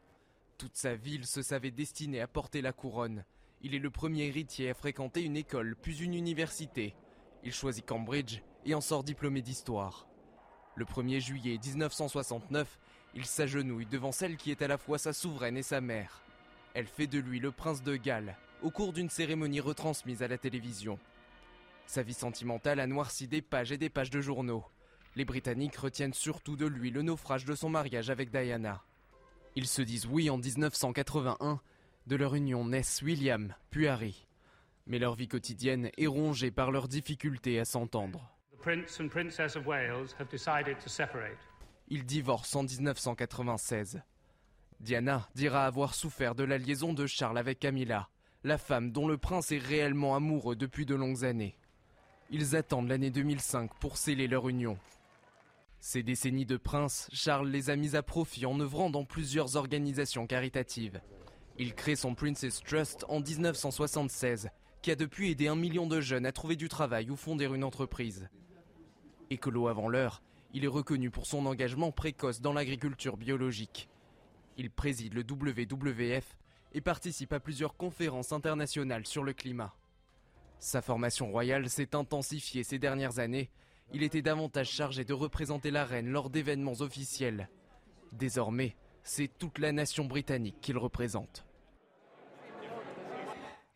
Toute 0.59 0.77
sa 0.77 0.95
ville 0.95 1.27
se 1.27 1.43
savait 1.43 1.71
destinée 1.71 2.21
à 2.21 2.29
porter 2.29 2.63
la 2.63 2.73
couronne. 2.73 3.25
Il 3.61 3.75
est 3.75 3.81
le 3.81 3.91
premier 3.91 4.27
héritier 4.27 4.71
à 4.71 4.75
fréquenter 4.75 5.23
une 5.23 5.37
école, 5.37 5.77
puis 5.81 6.03
une 6.03 6.15
université. 6.15 6.95
Il 7.43 7.53
choisit 7.53 7.85
Cambridge 7.85 8.41
et 8.65 8.75
en 8.75 8.81
sort 8.81 9.05
diplômé 9.05 9.43
d'histoire. 9.43 10.07
Le 10.77 10.85
1er 10.85 11.21
juillet 11.21 11.59
1969, 11.63 12.79
il 13.15 13.25
s'agenouille 13.25 13.87
devant 13.87 14.13
celle 14.13 14.37
qui 14.37 14.51
est 14.51 14.63
à 14.63 14.69
la 14.69 14.79
fois 14.79 14.99
sa 14.99 15.13
souveraine 15.13 15.57
et 15.57 15.63
sa 15.63 15.81
mère. 15.81 16.23
Elle 16.75 16.87
fait 16.87 17.07
de 17.07 17.19
lui 17.19 17.39
le 17.39 17.53
prince 17.53 17.83
de 17.83 17.97
Galles 17.97 18.37
au 18.63 18.71
cours 18.71 18.93
d'une 18.93 19.11
cérémonie 19.11 19.61
retransmise 19.61 20.23
à 20.23 20.29
la 20.29 20.39
télévision. 20.39 20.99
Sa 21.87 22.03
vie 22.03 22.15
sentimentale 22.15 22.81
a 22.81 22.87
noirci 22.87 23.29
des 23.29 23.43
pages 23.43 23.73
et 23.73 23.79
des 23.79 23.91
pages 23.91 24.11
de 24.11 24.21
journaux. 24.21 24.65
Les 25.17 25.25
Britanniques 25.25 25.77
retiennent 25.77 26.15
surtout 26.15 26.57
de 26.57 26.67
lui 26.67 26.91
le 26.91 27.03
naufrage 27.03 27.45
de 27.45 27.55
son 27.55 27.69
mariage 27.69 28.11
avec 28.11 28.31
Diana. 28.31 28.83
Ils 29.55 29.69
se 29.69 29.83
disent 29.83 30.07
oui 30.07 30.31
en 30.31 30.39
1981, 30.39 31.61
de 32.07 32.17
leur 32.17 32.35
union 32.35 32.67
naissent 32.67 33.03
William, 33.03 33.55
puis 33.71 33.87
Harry. 33.87 34.27
Mais 34.87 34.99
leur 34.99 35.15
vie 35.15 35.29
quotidienne 35.29 35.91
est 35.97 36.07
rongée 36.07 36.51
par 36.51 36.71
leurs 36.71 36.89
difficultés 36.89 37.61
à 37.61 37.65
s'entendre. 37.65 38.35
Ils 41.89 42.05
divorcent 42.05 42.57
en 42.57 42.63
1996. 42.63 44.03
Diana 44.81 45.29
dira 45.35 45.67
avoir 45.67 45.95
souffert 45.95 46.35
de 46.35 46.45
la 46.45 46.59
liaison 46.59 46.93
de 46.93 47.07
Charles 47.07 47.39
avec 47.39 47.59
Camilla, 47.59 48.09
la 48.43 48.59
femme 48.59 48.91
dont 48.91 49.07
le 49.07 49.19
prince 49.19 49.53
est 49.53 49.59
réellement 49.59 50.15
amoureux 50.15 50.57
depuis 50.57 50.87
de 50.87 50.95
longues 50.95 51.25
années. 51.25 51.57
Ils 52.31 52.57
attendent 52.57 52.89
l'année 52.89 53.11
2005 53.11 53.71
pour 53.79 53.97
sceller 53.97 54.29
leur 54.29 54.49
union. 54.49 54.79
Ces 55.81 56.03
décennies 56.03 56.47
de 56.47 56.57
prince, 56.57 57.09
Charles 57.13 57.51
les 57.51 57.69
a 57.69 57.77
mis 57.77 57.97
à 57.97 58.03
profit 58.03 58.47
en 58.47 58.59
œuvrant 58.59 58.89
dans 58.89 59.05
plusieurs 59.05 59.57
organisations 59.57 60.27
caritatives. 60.27 61.01
Il 61.59 61.75
crée 61.75 61.97
son 61.97 62.15
Princess 62.15 62.63
Trust 62.63 63.05
en 63.09 63.21
1976, 63.21 64.49
qui 64.81 64.91
a 64.91 64.97
depuis 64.97 65.31
aidé 65.31 65.49
un 65.49 65.57
million 65.57 65.87
de 65.87 66.01
jeunes 66.01 66.27
à 66.27 66.33
trouver 66.33 66.57
du 66.57 66.69
travail 66.69 67.11
ou 67.11 67.17
fonder 67.17 67.45
une 67.45 67.65
entreprise. 67.65 68.29
Écolo 69.31 69.69
avant 69.69 69.89
l'heure, 69.89 70.23
il 70.55 70.65
est 70.65 70.69
reconnu 70.69 71.11
pour 71.11 71.27
son 71.27 71.47
engagement 71.47 71.91
précoce 71.91 72.41
dans 72.41 72.53
l'agriculture 72.53 73.17
biologique. 73.17 73.89
Il 74.57 74.71
préside 74.71 75.13
le 75.13 75.23
WWF 75.29 76.37
et 76.73 76.81
participe 76.81 77.33
à 77.33 77.41
plusieurs 77.41 77.77
conférences 77.77 78.33
internationales 78.33 79.05
sur 79.05 79.25
le 79.25 79.33
climat. 79.33 79.75
Sa 80.61 80.81
formation 80.81 81.31
royale 81.31 81.69
s'est 81.69 81.97
intensifiée 81.97 82.63
ces 82.63 82.79
dernières 82.79 83.19
années. 83.19 83.51
Il 83.93 84.05
était 84.05 84.23
davantage 84.23 84.71
chargé 84.71 85.05
de 85.05 85.13
représenter 85.13 85.73
la 85.73 85.85
reine 85.85 86.09
lors 86.09 86.31
d'événements 86.31 86.81
officiels. 86.81 87.49
Désormais, 88.13 88.77
c'est 89.03 89.31
toute 89.39 89.59
la 89.59 89.73
nation 89.73 90.05
britannique 90.05 90.61
qu'il 90.61 90.79
représente. 90.79 91.45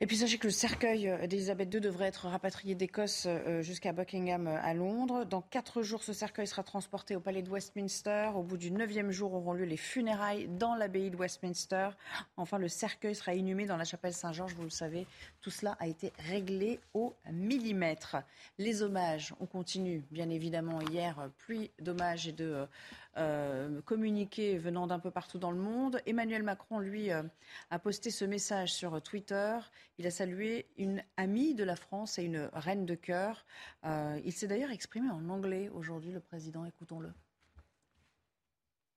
Et 0.00 0.06
puis 0.06 0.16
sachez 0.16 0.38
que 0.38 0.46
le 0.46 0.52
cercueil 0.52 1.08
euh, 1.08 1.26
d'Elisabeth 1.26 1.74
II 1.74 1.80
devrait 1.80 2.06
être 2.06 2.28
rapatrié 2.28 2.76
d'Écosse 2.76 3.24
euh, 3.26 3.62
jusqu'à 3.62 3.92
Buckingham 3.92 4.46
euh, 4.46 4.56
à 4.62 4.72
Londres. 4.72 5.24
Dans 5.24 5.40
quatre 5.40 5.82
jours, 5.82 6.04
ce 6.04 6.12
cercueil 6.12 6.46
sera 6.46 6.62
transporté 6.62 7.16
au 7.16 7.20
palais 7.20 7.42
de 7.42 7.50
Westminster. 7.50 8.30
Au 8.36 8.44
bout 8.44 8.58
du 8.58 8.70
neuvième 8.70 9.10
jour 9.10 9.34
auront 9.34 9.54
lieu 9.54 9.64
les 9.64 9.76
funérailles 9.76 10.46
dans 10.46 10.76
l'abbaye 10.76 11.10
de 11.10 11.16
Westminster. 11.16 11.88
Enfin, 12.36 12.58
le 12.58 12.68
cercueil 12.68 13.16
sera 13.16 13.34
inhumé 13.34 13.66
dans 13.66 13.76
la 13.76 13.82
chapelle 13.82 14.14
Saint-Georges. 14.14 14.54
Vous 14.54 14.62
le 14.62 14.70
savez, 14.70 15.04
tout 15.40 15.50
cela 15.50 15.76
a 15.80 15.88
été 15.88 16.12
réglé 16.28 16.78
au 16.94 17.16
millimètre. 17.32 18.18
Les 18.58 18.82
hommages, 18.82 19.34
on 19.40 19.46
continue, 19.46 20.04
bien 20.12 20.30
évidemment. 20.30 20.80
Hier, 20.80 21.28
pluie 21.38 21.72
d'hommages 21.80 22.28
et 22.28 22.32
de 22.32 22.68
euh, 23.16 23.80
communiqués 23.82 24.58
venant 24.58 24.86
d'un 24.86 24.98
peu 24.98 25.10
partout 25.10 25.38
dans 25.38 25.50
le 25.50 25.58
monde. 25.58 26.00
Emmanuel 26.06 26.42
Macron, 26.42 26.78
lui, 26.78 27.10
euh, 27.10 27.22
a 27.70 27.78
posté 27.78 28.10
ce 28.10 28.24
message 28.24 28.72
sur 28.72 29.00
Twitter. 29.02 29.58
Il 29.98 30.06
a 30.06 30.10
salué 30.10 30.66
une 30.76 31.02
amie 31.16 31.54
de 31.54 31.64
la 31.64 31.74
France 31.74 32.18
et 32.18 32.24
une 32.24 32.48
reine 32.52 32.86
de 32.86 32.94
cœur. 32.94 33.44
Euh, 33.84 34.20
il 34.24 34.32
s'est 34.32 34.46
d'ailleurs 34.46 34.70
exprimé 34.70 35.10
en 35.10 35.28
anglais 35.28 35.68
aujourd'hui, 35.70 36.12
le 36.12 36.20
président. 36.20 36.64
Écoutons-le. 36.64 37.12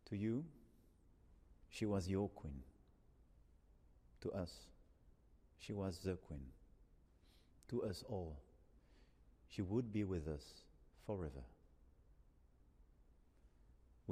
To 0.05 0.15
you, 0.15 0.43
she 1.69 1.83
was 1.83 2.07
your 2.07 2.29
queen. 2.33 2.61
To 4.21 4.29
us, 4.35 4.69
she 5.57 5.71
was 5.71 5.93
the 6.03 6.15
queen. 6.27 6.45
To 7.69 7.81
us 7.83 8.03
all, 8.09 8.35
she 9.47 9.61
would 9.61 9.91
be 9.91 10.03
with 10.03 10.27
us 10.27 10.65
forever. 11.05 11.43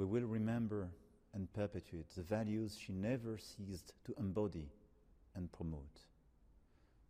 We 0.00 0.06
will 0.06 0.26
remember 0.26 0.88
and 1.34 1.52
perpetuate 1.52 2.08
the 2.16 2.22
values 2.22 2.74
she 2.80 2.90
never 2.90 3.36
ceased 3.36 3.92
to 4.06 4.14
embody 4.18 4.66
and 5.36 5.52
promote 5.52 6.00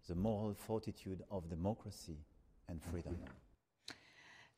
the 0.08 0.14
moral 0.16 0.52
fortitude 0.54 1.22
of 1.30 1.48
democracy 1.48 2.16
and 2.68 2.82
freedom. 2.82 3.16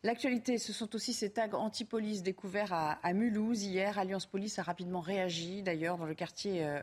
L'actualité, 0.04 0.58
ce 0.58 0.72
sont 0.72 0.96
aussi 0.96 1.12
ces 1.12 1.30
tags 1.30 1.52
anti-police 1.52 2.24
découverts 2.24 2.72
à, 2.72 3.12
Mulhouse 3.12 3.62
hier. 3.62 4.00
Alliance 4.00 4.26
Police 4.26 4.58
a 4.58 4.64
rapidement 4.64 5.00
réagi. 5.00 5.62
D'ailleurs, 5.62 5.96
dans 5.96 6.06
le 6.06 6.14
quartier 6.14 6.66
euh, 6.66 6.82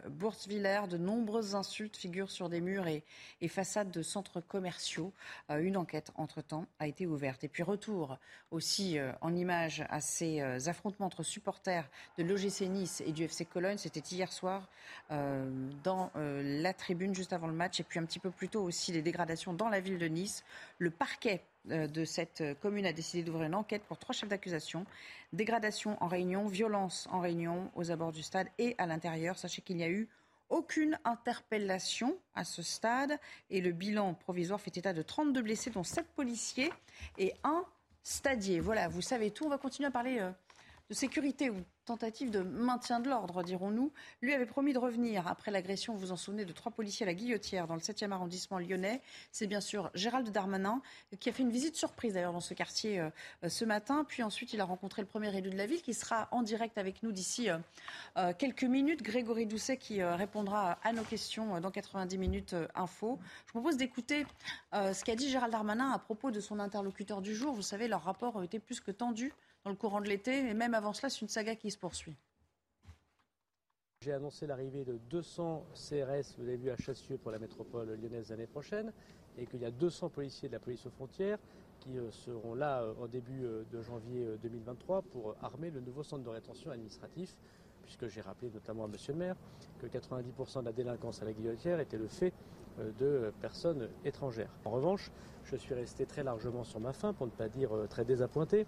de 0.87 0.97
nombreuses 0.97 1.53
insultes 1.53 1.97
figurent 1.97 2.31
sur 2.31 2.47
des 2.47 2.61
murs 2.61 2.87
et, 2.87 3.03
façades 3.49 3.91
de 3.91 4.01
centres 4.03 4.39
commerciaux. 4.39 5.11
Euh, 5.49 5.57
une 5.57 5.75
enquête, 5.75 6.13
entre-temps, 6.15 6.65
a 6.79 6.87
été 6.87 7.07
ouverte. 7.07 7.43
Et 7.43 7.49
puis 7.49 7.61
retour 7.61 8.17
aussi 8.51 8.97
euh, 8.97 9.11
en 9.19 9.35
image 9.35 9.83
à 9.89 9.99
ces 9.99 10.39
affrontements 10.69 11.07
entre 11.07 11.23
supporters 11.23 11.89
de 12.17 12.23
l'OGC 12.23 12.69
Nice 12.69 13.03
et 13.05 13.11
du 13.11 13.25
FC 13.25 13.43
Cologne. 13.43 13.77
C'était 13.77 13.99
hier 13.99 14.31
soir 14.31 14.69
dans 15.09 16.11
la 16.15 16.73
tribune 16.73 17.13
juste 17.13 17.33
avant 17.33 17.47
le 17.47 17.53
match. 17.53 17.81
Et 17.81 17.83
puis 17.83 17.99
un 17.99 18.05
petit 18.05 18.19
peu 18.19 18.31
plus 18.31 18.47
tôt 18.47 18.63
aussi 18.63 18.93
des 18.93 19.01
dégradations 19.01 19.53
dans 19.53 19.67
la 19.67 19.81
ville 19.81 19.97
de 19.97 20.07
Nice. 20.07 20.45
Le 20.77 20.89
parquet 20.89 21.41
euh, 21.58 21.58
de 21.69 22.05
cette 22.05 22.43
commune 22.61 22.85
a 22.85 22.93
décidé 22.93 23.23
d'ouvrir 23.23 23.47
une 23.47 23.55
enquête 23.55 23.83
pour 23.83 23.97
trois 23.97 24.13
chefs 24.13 24.29
d'accusation. 24.29 24.85
Dégradation 25.33 26.01
en 26.03 26.07
réunion, 26.07 26.47
violence 26.47 27.07
en 27.11 27.19
réunion 27.19 27.71
aux 27.75 27.91
abords 27.91 28.11
du 28.11 28.23
stade 28.23 28.47
et 28.57 28.75
à 28.77 28.85
l'intérieur. 28.85 29.37
Sachez 29.37 29.61
qu'il 29.61 29.77
n'y 29.77 29.83
a 29.83 29.89
eu 29.89 30.07
aucune 30.49 30.97
interpellation 31.05 32.17
à 32.35 32.43
ce 32.43 32.61
stade 32.61 33.17
et 33.49 33.61
le 33.61 33.71
bilan 33.71 34.15
provisoire 34.15 34.59
fait 34.59 34.75
état 34.75 34.93
de 34.93 35.01
32 35.01 35.41
blessés, 35.41 35.69
dont 35.69 35.83
7 35.83 36.07
policiers 36.15 36.71
et 37.17 37.33
un 37.43 37.63
stadier. 38.03 38.59
Voilà, 38.59 38.87
vous 38.87 39.01
savez 39.01 39.31
tout. 39.31 39.45
On 39.45 39.49
va 39.49 39.57
continuer 39.57 39.87
à 39.87 39.91
parler 39.91 40.19
euh, 40.19 40.31
de 40.89 40.93
sécurité 40.93 41.51
tentative 41.89 42.29
de 42.29 42.41
maintien 42.41 42.99
de 42.99 43.09
l'ordre, 43.09 43.41
dirons-nous. 43.41 43.91
Lui 44.21 44.35
avait 44.35 44.45
promis 44.45 44.73
de 44.73 44.77
revenir 44.77 45.27
après 45.27 45.49
l'agression, 45.49 45.95
vous 45.95 46.11
en 46.11 46.17
souvenez, 46.17 46.45
de 46.45 46.53
trois 46.53 46.71
policiers 46.71 47.03
à 47.03 47.07
la 47.07 47.15
Guillotière 47.15 47.65
dans 47.65 47.73
le 47.73 47.79
7e 47.79 48.11
arrondissement 48.11 48.59
lyonnais. 48.59 49.01
C'est 49.31 49.47
bien 49.47 49.59
sûr 49.59 49.89
Gérald 49.95 50.29
Darmanin 50.29 50.83
qui 51.19 51.29
a 51.29 51.33
fait 51.33 51.41
une 51.41 51.49
visite 51.49 51.75
surprise 51.75 52.13
d'ailleurs 52.13 52.31
dans 52.31 52.41
ce 52.41 52.53
quartier 52.53 52.99
euh, 52.99 53.09
euh, 53.43 53.49
ce 53.49 53.65
matin. 53.65 54.05
Puis 54.07 54.21
ensuite, 54.21 54.53
il 54.53 54.61
a 54.61 54.65
rencontré 54.65 55.01
le 55.01 55.07
premier 55.07 55.35
élu 55.35 55.49
de 55.49 55.57
la 55.57 55.65
ville 55.65 55.81
qui 55.81 55.95
sera 55.95 56.27
en 56.29 56.43
direct 56.43 56.77
avec 56.77 57.01
nous 57.01 57.11
d'ici 57.11 57.49
euh, 57.49 58.33
quelques 58.37 58.65
minutes. 58.65 59.01
Grégory 59.01 59.47
Doucet 59.47 59.77
qui 59.77 60.03
répondra 60.03 60.77
à 60.83 60.93
nos 60.93 61.03
questions 61.03 61.59
dans 61.59 61.71
90 61.71 62.19
minutes 62.19 62.55
info. 62.75 63.17
Je 63.47 63.51
propose 63.51 63.77
d'écouter 63.77 64.27
ce 64.73 65.03
qu'a 65.03 65.15
dit 65.15 65.29
Gérald 65.31 65.51
Darmanin 65.51 65.89
à 65.89 65.97
propos 65.97 66.29
de 66.29 66.39
son 66.39 66.59
interlocuteur 66.59 67.23
du 67.23 67.33
jour. 67.33 67.55
Vous 67.55 67.63
savez, 67.63 67.87
leur 67.87 68.03
rapport 68.03 68.37
a 68.39 68.43
été 68.43 68.59
plus 68.59 68.79
que 68.79 68.91
tendu 68.91 69.33
dans 69.69 69.73
le 69.73 69.77
courant 69.77 70.01
de 70.01 70.07
l'été. 70.07 70.49
Et 70.49 70.53
même 70.55 70.73
avant 70.73 70.93
cela, 70.93 71.11
c'est 71.11 71.21
une 71.21 71.27
saga 71.27 71.55
qui 71.55 71.69
se 71.69 71.77
poursuit. 71.77 72.17
J'ai 74.01 74.13
annoncé 74.13 74.47
l'arrivée 74.47 74.83
de 74.83 74.97
200 75.09 75.63
CRS, 75.73 76.35
vous 76.37 76.45
l'avez 76.45 76.57
vu, 76.57 76.69
à 76.71 76.77
Chassieux 76.77 77.17
pour 77.17 77.31
la 77.31 77.37
métropole 77.37 77.99
lyonnaise 78.01 78.29
l'année 78.29 78.47
prochaine, 78.47 78.91
et 79.37 79.45
qu'il 79.45 79.61
y 79.61 79.65
a 79.65 79.71
200 79.71 80.09
policiers 80.09 80.47
de 80.47 80.53
la 80.53 80.59
police 80.59 80.85
aux 80.85 80.89
frontières 80.89 81.37
qui 81.81 81.97
euh, 81.97 82.09
seront 82.11 82.55
là 82.55 82.81
euh, 82.81 82.93
au 82.99 83.07
début 83.07 83.43
euh, 83.43 83.63
de 83.71 83.81
janvier 83.81 84.25
2023 84.41 85.01
pour 85.03 85.35
armer 85.41 85.69
le 85.69 85.81
nouveau 85.81 86.01
centre 86.01 86.23
de 86.23 86.29
rétention 86.29 86.71
administratif, 86.71 87.35
puisque 87.83 88.07
j'ai 88.07 88.21
rappelé 88.21 88.49
notamment 88.51 88.85
à 88.85 88.87
Monsieur 88.87 89.13
le 89.13 89.19
maire 89.19 89.35
que 89.79 89.85
90% 89.85 90.61
de 90.61 90.65
la 90.65 90.71
délinquance 90.71 91.21
à 91.21 91.25
la 91.25 91.33
guillotière 91.33 91.79
était 91.79 91.97
le 91.97 92.07
fait 92.07 92.33
de 92.99 93.33
personnes 93.41 93.89
étrangères. 94.05 94.51
En 94.63 94.71
revanche, 94.71 95.11
je 95.43 95.57
suis 95.57 95.73
resté 95.73 96.05
très 96.05 96.23
largement 96.23 96.63
sur 96.63 96.79
ma 96.79 96.93
faim, 96.93 97.13
pour 97.13 97.25
ne 97.25 97.31
pas 97.31 97.49
dire 97.49 97.71
très 97.89 98.05
désappointé, 98.05 98.65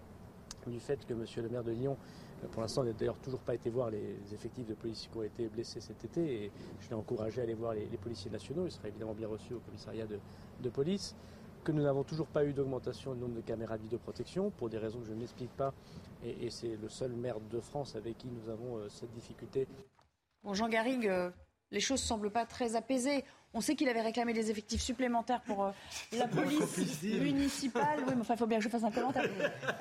du 0.70 0.80
fait 0.80 1.06
que 1.06 1.14
Monsieur 1.14 1.42
le 1.42 1.50
maire 1.50 1.64
de 1.64 1.72
Lyon, 1.72 1.98
euh, 2.44 2.48
pour 2.48 2.62
l'instant, 2.62 2.84
n'a 2.84 2.94
d'ailleurs 2.94 3.18
toujours 3.18 3.40
pas 3.40 3.56
été 3.56 3.70
voir 3.70 3.90
les 3.90 4.18
effectifs 4.34 4.68
de 4.68 4.74
policiers 4.74 5.10
qui 5.12 5.18
ont 5.18 5.24
été 5.24 5.48
blessés 5.48 5.82
cet 5.82 6.04
été, 6.06 6.46
et 6.46 6.52
je 6.80 6.90
l'ai 6.90 6.96
encouragé 6.96 7.42
à 7.42 7.44
aller 7.44 7.54
voir 7.54 7.74
les, 7.74 7.86
policiers 7.98 8.32
nationaux. 8.32 8.66
Il 8.66 8.72
sera 8.72 8.88
évidemment 8.88 9.14
bien 9.14 9.28
reçu 9.28 9.54
au 9.54 9.60
commissariat 9.60 10.06
de, 10.06 10.70
police. 10.70 11.16
Que 11.64 11.72
nous 11.72 11.84
n'avons 11.84 12.04
toujours 12.04 12.28
pas 12.28 12.44
eu 12.44 12.54
d'augmentation 12.54 13.14
du 13.14 13.20
nombre 13.20 13.36
de 13.36 13.42
caméras 13.42 13.78
de 13.78 13.84
vidéoprotection, 13.84 14.50
pour 14.52 14.70
des 14.70 14.78
raisons 14.78 15.00
que 15.00 15.06
je 15.06 15.14
n'explique 15.14 15.52
pas, 15.52 15.74
et, 16.24 16.50
c'est 16.50 16.76
le 16.76 16.90
seul 16.90 17.12
maire 17.12 17.40
de 17.40 17.60
France 17.60 17.96
avec 17.96 18.18
qui 18.18 18.28
nous 18.28 18.50
avons 18.50 18.78
euh, 18.78 18.90
cette 18.90 19.12
difficulté. 19.12 19.68
Bon, 20.44 20.54
Jean 20.54 20.70
Garrigue, 20.70 21.08
euh, 21.08 21.30
les 21.72 21.80
choses 21.80 22.02
ne 22.02 22.08
semblent 22.08 22.32
pas 22.32 22.46
très 22.46 22.76
apaisées. 22.76 23.24
On 23.54 23.60
sait 23.60 23.76
qu'il 23.76 23.90
avait 23.90 24.02
réclamé 24.02 24.34
des 24.34 24.50
effectifs 24.50 24.82
supplémentaires 24.82 25.42
pour 25.42 25.66
euh, 25.66 25.72
la 26.14 26.28
police 26.28 27.02
municipale. 27.04 28.00
Oui, 28.08 28.14
mais 28.16 28.22
enfin, 28.22 28.36
il 28.36 28.38
faut 28.38 28.48
bien 28.48 28.60
que 28.60 28.64
je 28.64 28.70
fasse 28.70 28.84
un 28.84 28.92
commentaire. 28.92 29.30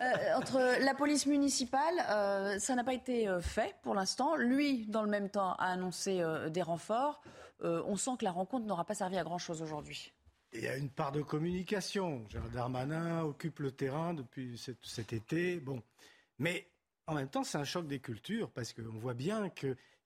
Euh, 0.01 0.37
entre 0.37 0.83
la 0.85 0.95
police 0.95 1.27
municipale, 1.27 1.95
euh, 2.09 2.59
ça 2.59 2.75
n'a 2.75 2.83
pas 2.83 2.95
été 2.95 3.29
fait 3.41 3.77
pour 3.83 3.95
l'instant. 3.95 4.35
Lui, 4.35 4.87
dans 4.87 5.03
le 5.03 5.09
même 5.09 5.29
temps, 5.29 5.55
a 5.55 5.67
annoncé 5.67 6.23
des 6.51 6.63
renforts. 6.63 7.23
on 7.63 7.97
sent 7.97 8.13
que 8.19 8.25
la 8.25 8.33
rencontre 8.33 8.67
n'aura 8.67 8.85
pas 8.85 8.95
servi 8.95 9.19
à 9.19 9.23
grand-chose 9.23 9.63
aujourd'hui. 9.63 10.13
Il 10.53 10.63
y 10.63 10.69
a 10.69 10.77
une 10.77 10.91
part 10.91 11.13
de 11.13 11.23
communication. 11.23 12.25
Gérald 12.29 12.53
Darmanin 12.53 13.23
occupe 13.23 13.61
le 13.61 13.71
terrain 13.71 14.15
depuis 14.15 14.61
cet, 14.83 15.13
été. 15.13 15.61
Bon. 15.61 15.81
Mais 16.41 16.67
en 17.07 17.15
même 17.15 17.29
temps, 17.29 17.45
c'est 17.45 17.59
un 17.59 17.65
choc 17.65 17.87
des 17.87 18.01
cultures 18.01 18.51
parce 18.51 18.73
qu'on 18.73 18.99
voit 18.99 19.15
bien 19.15 19.49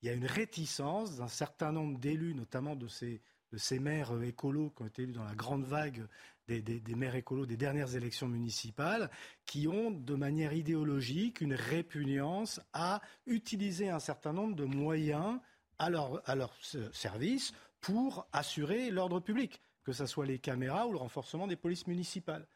qu'il 0.04 0.10
y 0.10 0.14
a 0.14 0.18
une 0.18 0.26
réticence 0.26 1.16
d'un 1.16 1.28
certain 1.28 1.72
nombre 1.72 1.98
d'élus, 1.98 2.34
notamment 2.34 2.76
de 2.76 2.88
ces 2.88 3.22
de 3.52 3.58
ces 3.58 3.78
maires 3.78 4.12
euh, 4.12 4.22
écolos 4.22 4.70
qui 4.76 4.82
ont 4.82 4.86
été 4.86 5.02
élus 5.04 5.12
dans 5.12 5.24
la 5.24 5.34
grande 5.34 5.64
vague 5.64 6.06
des, 6.46 6.82
maires 6.94 7.14
écolos 7.14 7.46
des 7.46 7.56
dernières 7.56 7.94
élections 7.94 8.28
municipales, 8.28 9.10
qui 9.46 9.66
ont 9.66 9.90
de 9.90 10.14
manière 10.14 10.52
idéologique 10.52 11.40
une 11.40 11.54
répugnance 11.54 12.60
à 12.74 13.00
utiliser 13.26 13.88
un 13.88 14.00
certain 14.00 14.34
nombre 14.34 14.56
de 14.56 14.64
moyens 14.64 15.38
à 15.78 15.88
leur, 15.88 16.20
à 16.28 16.34
leur 16.34 16.52
service 16.92 17.54
pour 17.80 18.26
assurer 18.32 18.90
l'ordre 18.90 19.20
public, 19.20 19.62
que 19.84 19.92
ce 19.92 20.04
soit 20.04 20.26
les 20.26 20.38
caméras 20.38 20.86
ou 20.86 20.92
le 20.92 20.98
renforcement 20.98 21.46
des 21.46 21.56
polices 21.56 21.86
municipales. 21.86 22.46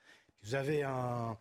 Vous 0.43 0.55
avez 0.55 0.83
un, 0.83 1.39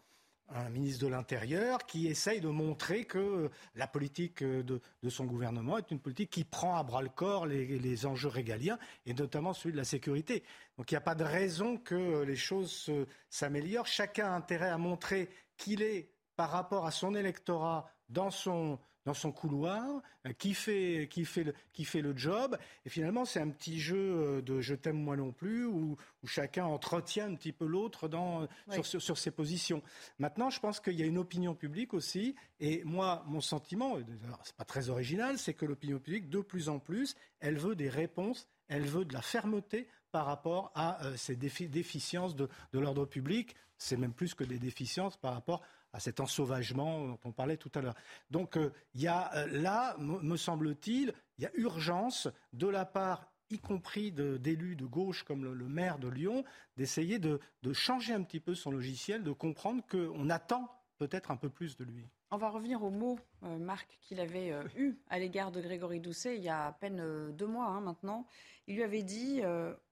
un 0.50 0.70
ministre 0.70 1.06
de 1.06 1.10
l'Intérieur 1.10 1.86
qui 1.86 2.08
essaye 2.08 2.40
de 2.42 2.48
montrer 2.48 3.06
que 3.06 3.50
la 3.76 3.88
politique 3.88 4.44
de, 4.44 4.82
son 5.10 5.26
gouvernement 5.26 5.78
est 5.78 5.92
une 5.92 6.00
politique 6.00 6.30
qui 6.30 6.44
prend 6.44 6.78
à 6.78 6.84
bras 6.84 7.02
le 7.02 7.10
corps 7.10 7.46
les, 7.46 8.06
enjeux 8.06 8.30
régaliens 8.30 8.78
et 9.06 9.14
notamment 9.14 9.54
celui 9.54 9.74
de 9.74 9.78
la 9.78 9.84
sécurité. 9.84 10.44
Donc 10.78 10.92
il 10.92 10.94
n'y 10.94 11.00
a 11.00 11.02
pas 11.02 11.16
de 11.16 11.24
raison 11.24 11.78
que 11.78 12.24
les 12.24 12.36
choses 12.36 12.92
s'améliorent. 13.30 13.88
Chacun 13.88 14.28
a 14.28 14.36
intérêt 14.36 14.70
à 14.70 14.78
montrer 14.78 15.30
qu'il 15.58 15.82
est, 15.82 16.12
par 16.36 16.52
rapport 16.52 16.86
à 16.86 16.92
son 16.92 17.16
électorat, 17.16 17.90
dans 18.10 18.30
son, 18.32 18.80
dans 19.08 19.14
son 19.14 19.32
couloir, 19.32 20.02
euh, 20.26 20.34
qui 20.34 20.54
fait, 20.54 21.08
qui 21.10 21.24
fait, 21.24 21.46
le, 21.46 21.54
qui 21.72 21.86
fait 21.86 22.02
le 22.02 22.16
job. 22.16 22.58
Et 22.86 22.90
finalement, 22.90 23.24
c'est 23.24 23.40
un 23.40 23.50
petit 23.50 23.80
jeu 23.80 23.96
euh, 23.98 24.42
de 24.42 24.60
je 24.60 24.76
t'aime 24.76 25.02
moi 25.02 25.16
non 25.16 25.32
plus, 25.32 25.66
où, 25.66 25.96
où, 26.24 26.28
chacun 26.28 26.66
entretient 26.66 27.26
un 27.26 27.36
petit 27.36 27.54
peu 27.54 27.66
l'autre 27.66 28.10
dans, 28.10 28.50
sur, 28.84 29.02
sur, 29.02 29.18
ses 29.18 29.32
positions. 29.32 29.82
Maintenant, 30.20 30.50
je 30.50 30.60
pense 30.60 30.82
qu'il 30.82 30.96
y 30.96 31.04
a 31.04 31.06
une 31.06 31.20
opinion 31.20 31.56
publique 31.56 31.94
aussi. 31.94 32.36
Et 32.60 32.84
moi, 32.84 33.24
mon 33.28 33.40
sentiment, 33.40 33.98
c'est 34.44 34.58
pas 34.58 34.66
très 34.66 34.90
original, 34.90 35.38
c'est 35.38 35.54
que 35.54 35.66
l'opinion 35.66 36.00
publique, 36.00 36.30
de 36.30 36.42
plus 36.42 36.68
en 36.68 36.80
plus, 36.80 37.16
elle 37.40 37.58
veut 37.58 37.76
des 37.76 37.90
réponses, 37.90 38.50
elle 38.68 38.88
veut 38.88 39.06
de 39.06 39.14
la 39.14 39.22
fermeté 39.22 39.88
par 40.12 40.26
rapport 40.26 40.74
à 40.76 41.02
euh, 41.06 41.16
ces 41.16 41.38
déficiences 41.38 42.36
de, 42.36 42.50
de 42.74 42.80
l'ordre 42.80 43.06
public. 43.06 43.56
C'est 43.78 43.96
même 43.96 44.14
plus 44.14 44.34
que 44.34 44.44
des 44.44 44.60
déficiences 44.60 45.16
par 45.16 45.34
rapport 45.34 45.64
à 45.98 46.00
cet 46.00 46.20
ensauvagement 46.20 47.08
dont 47.08 47.20
on 47.26 47.32
parlait 47.32 47.58
tout 47.58 47.72
à 47.74 47.82
l'heure. 47.82 47.96
Donc 48.30 48.56
euh, 48.56 48.72
il 48.94 49.02
y 49.02 49.08
a 49.08 49.34
euh, 49.36 49.48
là, 49.48 49.98
me 49.98 50.38
semble-t-il, 50.38 51.12
il 51.40 51.44
y 51.44 51.48
a 51.48 51.52
urgence 51.56 52.28
de 52.54 52.68
la 52.68 52.86
part 52.86 53.32
y 53.50 53.58
compris 53.58 54.12
d'élus 54.12 54.76
de, 54.76 54.86
gauche 54.86 55.24
comme 55.24 55.44
le, 55.44 55.68
maire 55.68 55.98
de 55.98 56.10
Lyon, 56.10 56.44
d'essayer 56.76 57.18
de, 57.18 57.40
changer 57.74 58.14
un 58.14 58.22
petit 58.22 58.42
peu 58.42 58.54
son 58.54 58.72
logiciel, 58.72 59.24
de 59.24 59.32
comprendre 59.32 59.82
qu'on 59.90 60.30
attend 60.30 60.70
peut-être 60.98 61.32
un 61.32 61.38
peu 61.38 61.50
plus 61.50 61.78
de 61.78 61.86
lui. 61.86 62.06
On 62.30 62.38
va 62.38 62.50
revenir 62.50 62.84
aux 62.84 62.92
mots, 62.92 63.18
euh, 63.44 63.58
Marc, 63.58 63.88
qu'il 64.02 64.20
avait 64.20 64.54
eu 64.76 65.00
à 65.10 65.18
l'égard 65.18 65.52
de 65.52 65.62
Grégory 65.62 66.02
Doucet 66.02 66.36
il 66.36 66.44
y 66.44 66.50
a 66.50 66.68
à 66.68 66.72
peine 66.74 67.32
deux 67.32 67.48
mois 67.48 67.68
hein, 67.68 67.80
maintenant. 67.80 68.28
Il 68.68 68.76
lui 68.76 68.84
avait 68.84 69.04
dit 69.04 69.42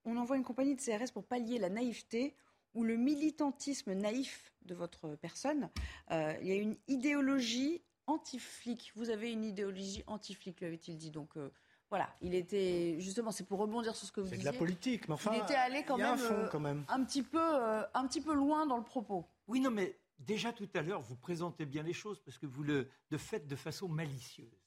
on 0.03 0.17
envoie 0.17 0.37
une 0.37 0.43
compagnie 0.43 0.75
de 0.75 0.81
CRS 0.81 1.11
pour 1.11 1.25
pallier 1.25 1.57
la 1.57 1.69
naïveté 1.69 2.35
ou 2.75 2.83
le 2.83 2.97
militantisme 2.97 3.93
naïf 3.93 4.53
de 4.65 4.75
votre 4.75 5.15
personne. 5.15 5.69
Euh, 6.11 6.35
il 6.41 6.47
y 6.47 6.51
a 6.51 6.55
une 6.55 6.77
idéologie 6.87 7.81
anti-flic. 8.05 8.91
Vous 8.95 9.09
avez 9.09 9.31
une 9.31 9.43
idéologie 9.43 10.03
anti-flic, 10.05 10.59
lui 10.59 10.67
avait-il 10.67 10.97
dit. 10.97 11.09
Donc 11.09 11.37
euh, 11.37 11.51
voilà, 11.89 12.13
il 12.21 12.35
était 12.35 12.99
justement, 12.99 13.31
c'est 13.31 13.45
pour 13.45 13.59
rebondir 13.59 13.95
sur 13.95 14.07
ce 14.07 14.11
que 14.11 14.19
vous 14.19 14.27
disiez. 14.27 14.43
C'est 14.43 14.49
de 14.49 14.53
la 14.53 14.59
politique, 14.59 15.07
mais 15.07 15.15
enfin, 15.15 15.31
il 15.33 15.41
était 15.41 15.55
allé 15.55 15.83
quand, 15.83 15.97
même, 15.97 16.19
euh, 16.19 16.47
quand 16.49 16.59
même, 16.59 16.85
un 16.89 17.03
petit 17.03 17.23
peu, 17.23 17.39
un 17.39 18.07
petit 18.07 18.21
peu 18.21 18.33
loin 18.33 18.67
dans 18.67 18.77
le 18.77 18.83
propos. 18.83 19.25
Oui, 19.47 19.59
non, 19.59 19.71
mais 19.71 19.97
déjà 20.19 20.51
tout 20.51 20.69
à 20.75 20.81
l'heure, 20.81 21.01
vous 21.01 21.15
présentez 21.15 21.65
bien 21.65 21.83
les 21.83 21.93
choses 21.93 22.19
parce 22.19 22.37
que 22.37 22.45
vous 22.45 22.63
le, 22.63 22.89
le 23.09 23.17
faites 23.17 23.47
de 23.47 23.55
façon 23.55 23.87
malicieuse. 23.87 24.61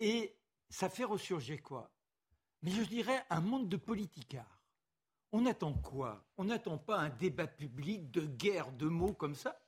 Et 0.00 0.36
ça 0.70 0.88
fait 0.88 1.04
ressurgir 1.04 1.60
quoi? 1.62 1.90
Mais 2.62 2.70
je 2.70 2.82
dirais 2.82 3.24
un 3.30 3.40
monde 3.40 3.68
de 3.68 3.76
politicards 3.76 4.57
on 5.32 5.46
attend 5.46 5.74
quoi? 5.74 6.24
On 6.36 6.44
n'attend 6.44 6.78
pas 6.78 6.98
un 6.98 7.10
débat 7.10 7.46
public 7.46 8.10
de 8.10 8.22
guerre 8.22 8.72
de 8.72 8.86
mots 8.86 9.12
comme 9.12 9.34
ça? 9.34 9.60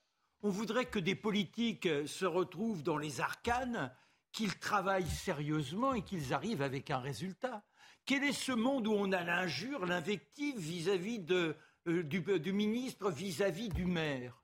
On 0.42 0.49
voudrait 0.49 0.87
que 0.87 0.99
des 0.99 1.14
politiques 1.14 1.87
euh, 1.87 2.07
se 2.07 2.25
retrouvent 2.25 2.83
dans 2.83 2.96
les 2.96 3.20
arcanes, 3.20 3.92
qu'ils 4.33 4.59
travaillent 4.59 5.11
sérieusement 5.11 5.92
et 5.92 6.03
qu'ils 6.03 6.33
arrivent 6.33 6.62
avec 6.62 6.90
un 6.90 6.99
résultat. 6.99 7.62
Quel 8.07 8.25
est 8.25 8.33
ce 8.33 8.53
monde 8.53 8.87
où 8.87 8.92
on 8.92 9.12
a 9.12 9.23
l'injure, 9.23 9.85
l'invective 9.85 10.59
vis-à-vis 10.59 11.25
euh, 11.31 11.55
du, 11.85 12.53
ministre, 12.53 13.11
vis-à-vis 13.11 13.68
du 13.68 13.85
maire? 13.85 14.42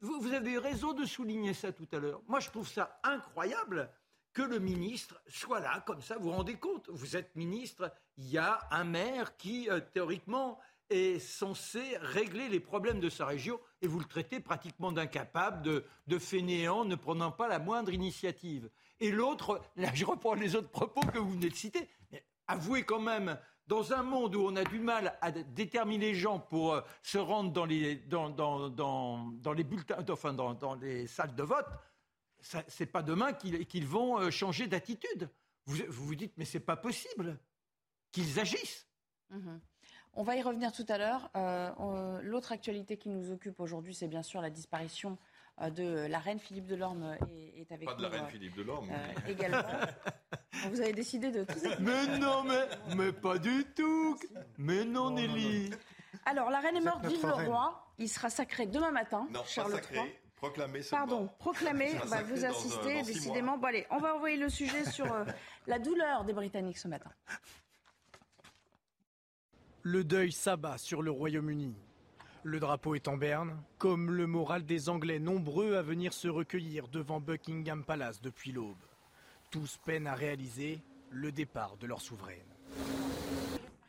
Vous, 0.00 0.20
vous 0.20 0.32
avez 0.32 0.58
raison 0.58 0.92
de 0.92 1.04
souligner 1.04 1.54
ça 1.54 1.72
tout 1.72 1.88
à 1.92 1.98
l'heure. 1.98 2.22
Moi, 2.28 2.40
je 2.40 2.50
trouve 2.50 2.68
ça 2.68 3.00
incroyable 3.02 3.90
que 4.32 4.42
le 4.42 4.58
ministre 4.58 5.20
soit 5.26 5.60
là 5.60 5.82
comme 5.86 6.00
ça. 6.00 6.16
Vous 6.16 6.24
vous 6.24 6.36
rendez 6.36 6.56
compte 6.56 6.88
Vous 6.90 7.16
êtes 7.16 7.34
ministre, 7.36 7.92
il 8.16 8.28
y 8.28 8.38
a 8.38 8.60
un 8.70 8.84
maire 8.84 9.36
qui, 9.36 9.68
euh, 9.70 9.80
théoriquement, 9.80 10.58
est 10.90 11.18
censé 11.18 11.96
régler 12.00 12.48
les 12.48 12.60
problèmes 12.60 13.00
de 13.00 13.10
sa 13.10 13.26
région 13.26 13.60
et 13.82 13.86
vous 13.86 13.98
le 13.98 14.06
traitez 14.06 14.40
pratiquement 14.40 14.92
d'incapable, 14.92 15.62
de, 15.62 15.84
de 16.06 16.18
fainéant, 16.18 16.84
ne 16.84 16.94
prenant 16.94 17.30
pas 17.30 17.48
la 17.48 17.58
moindre 17.58 17.92
initiative. 17.92 18.70
Et 19.00 19.10
l'autre, 19.10 19.60
là 19.76 19.90
je 19.94 20.04
reprends 20.04 20.34
les 20.34 20.56
autres 20.56 20.70
propos 20.70 21.00
que 21.00 21.18
vous 21.18 21.32
venez 21.32 21.50
de 21.50 21.54
citer, 21.54 21.88
mais 22.10 22.24
avouez 22.46 22.84
quand 22.84 23.00
même, 23.00 23.38
dans 23.66 23.92
un 23.92 24.02
monde 24.02 24.34
où 24.34 24.46
on 24.46 24.56
a 24.56 24.64
du 24.64 24.78
mal 24.78 25.18
à 25.20 25.30
déterminer 25.30 26.12
les 26.12 26.14
gens 26.14 26.38
pour 26.38 26.72
euh, 26.72 26.80
se 27.02 27.18
rendre 27.18 27.52
dans 27.52 27.66
les, 27.66 27.96
dans, 27.96 28.30
dans, 28.30 28.70
dans, 28.70 29.52
les 29.52 29.64
bulletins, 29.64 30.02
enfin 30.08 30.32
dans 30.32 30.74
les 30.80 31.06
salles 31.06 31.34
de 31.34 31.42
vote, 31.42 31.66
ce 32.40 32.58
n'est 32.80 32.86
pas 32.86 33.02
demain 33.02 33.32
qu'ils 33.32 33.86
vont 33.86 34.18
euh, 34.18 34.30
changer 34.30 34.66
d'attitude. 34.66 35.28
Vous, 35.66 35.76
vous, 35.88 36.14
dites, 36.14 36.32
mais 36.36 36.44
c'est 36.44 36.60
pas 36.60 36.76
possible 36.76 37.38
qu'ils 38.12 38.40
agissent. 38.40 38.86
Mhm. 39.30 39.60
On 40.14 40.22
va 40.22 40.36
y 40.36 40.42
revenir 40.42 40.72
tout 40.72 40.86
à 40.88 40.98
l'heure. 40.98 41.30
Euh, 41.36 42.20
l'autre 42.22 42.52
actualité 42.52 42.96
qui 42.96 43.08
nous 43.08 43.30
occupe 43.30 43.60
aujourd'hui, 43.60 43.94
c'est 43.94 44.08
bien 44.08 44.22
sûr 44.22 44.40
la 44.40 44.50
disparition 44.50 45.18
de 45.60 46.06
la 46.06 46.18
reine 46.18 46.38
Philippe 46.38 46.66
Delorme 46.66 47.16
est, 47.28 47.60
est 47.60 47.72
avec 47.72 47.88
nous. 47.88 47.94
Pas 47.94 47.98
de 47.98 48.02
la 48.02 48.08
reine 48.08 48.28
Philippe 48.28 48.56
Delorme. 48.56 48.88
également. 49.28 49.62
Vous 50.70 50.80
avez 50.80 50.92
décidé 50.92 51.30
de 51.30 51.44
tout 51.44 51.58
Mais 51.80 52.18
non, 52.18 52.44
mais, 52.44 52.94
mais 52.96 53.12
pas 53.12 53.38
du 53.38 53.64
tout. 53.76 54.18
Mais 54.56 54.84
non, 54.84 55.10
Nelly. 55.10 55.70
Alors, 56.24 56.50
la 56.50 56.60
reine 56.60 56.76
est 56.76 56.80
morte, 56.80 57.06
vive 57.06 57.26
le 57.26 57.46
roi. 57.46 57.92
Il 57.98 58.08
sera 58.08 58.30
sacré 58.30 58.66
demain 58.66 58.90
matin, 58.90 59.26
non, 59.30 59.42
Charles 59.44 59.72
pas 59.72 59.76
sacré. 59.78 59.96
III. 59.96 60.14
Proclamé 60.38 60.80
Pardon, 60.88 61.28
proclamé, 61.38 61.94
bah, 62.10 62.22
vous 62.22 62.44
assistez 62.44 63.02
décidément. 63.02 63.58
Bon, 63.58 63.66
allez, 63.66 63.86
on 63.90 63.98
va 63.98 64.14
envoyer 64.14 64.36
le 64.36 64.48
sujet 64.48 64.84
sur 64.84 65.12
euh, 65.12 65.24
la 65.66 65.80
douleur 65.80 66.24
des 66.24 66.32
Britanniques 66.32 66.78
ce 66.78 66.86
matin. 66.86 67.10
Le 69.82 70.04
deuil 70.04 70.30
s'abat 70.30 70.78
sur 70.78 71.02
le 71.02 71.10
Royaume-Uni. 71.10 71.74
Le 72.44 72.60
drapeau 72.60 72.94
est 72.94 73.08
en 73.08 73.16
berne, 73.16 73.60
comme 73.78 74.12
le 74.12 74.28
moral 74.28 74.64
des 74.64 74.88
Anglais 74.88 75.18
nombreux 75.18 75.74
à 75.74 75.82
venir 75.82 76.12
se 76.12 76.28
recueillir 76.28 76.86
devant 76.86 77.20
Buckingham 77.20 77.84
Palace 77.84 78.20
depuis 78.20 78.52
l'aube. 78.52 78.76
Tous 79.50 79.78
peinent 79.84 80.06
à 80.06 80.14
réaliser 80.14 80.80
le 81.10 81.32
départ 81.32 81.76
de 81.78 81.88
leur 81.88 82.00
souveraine. 82.00 82.38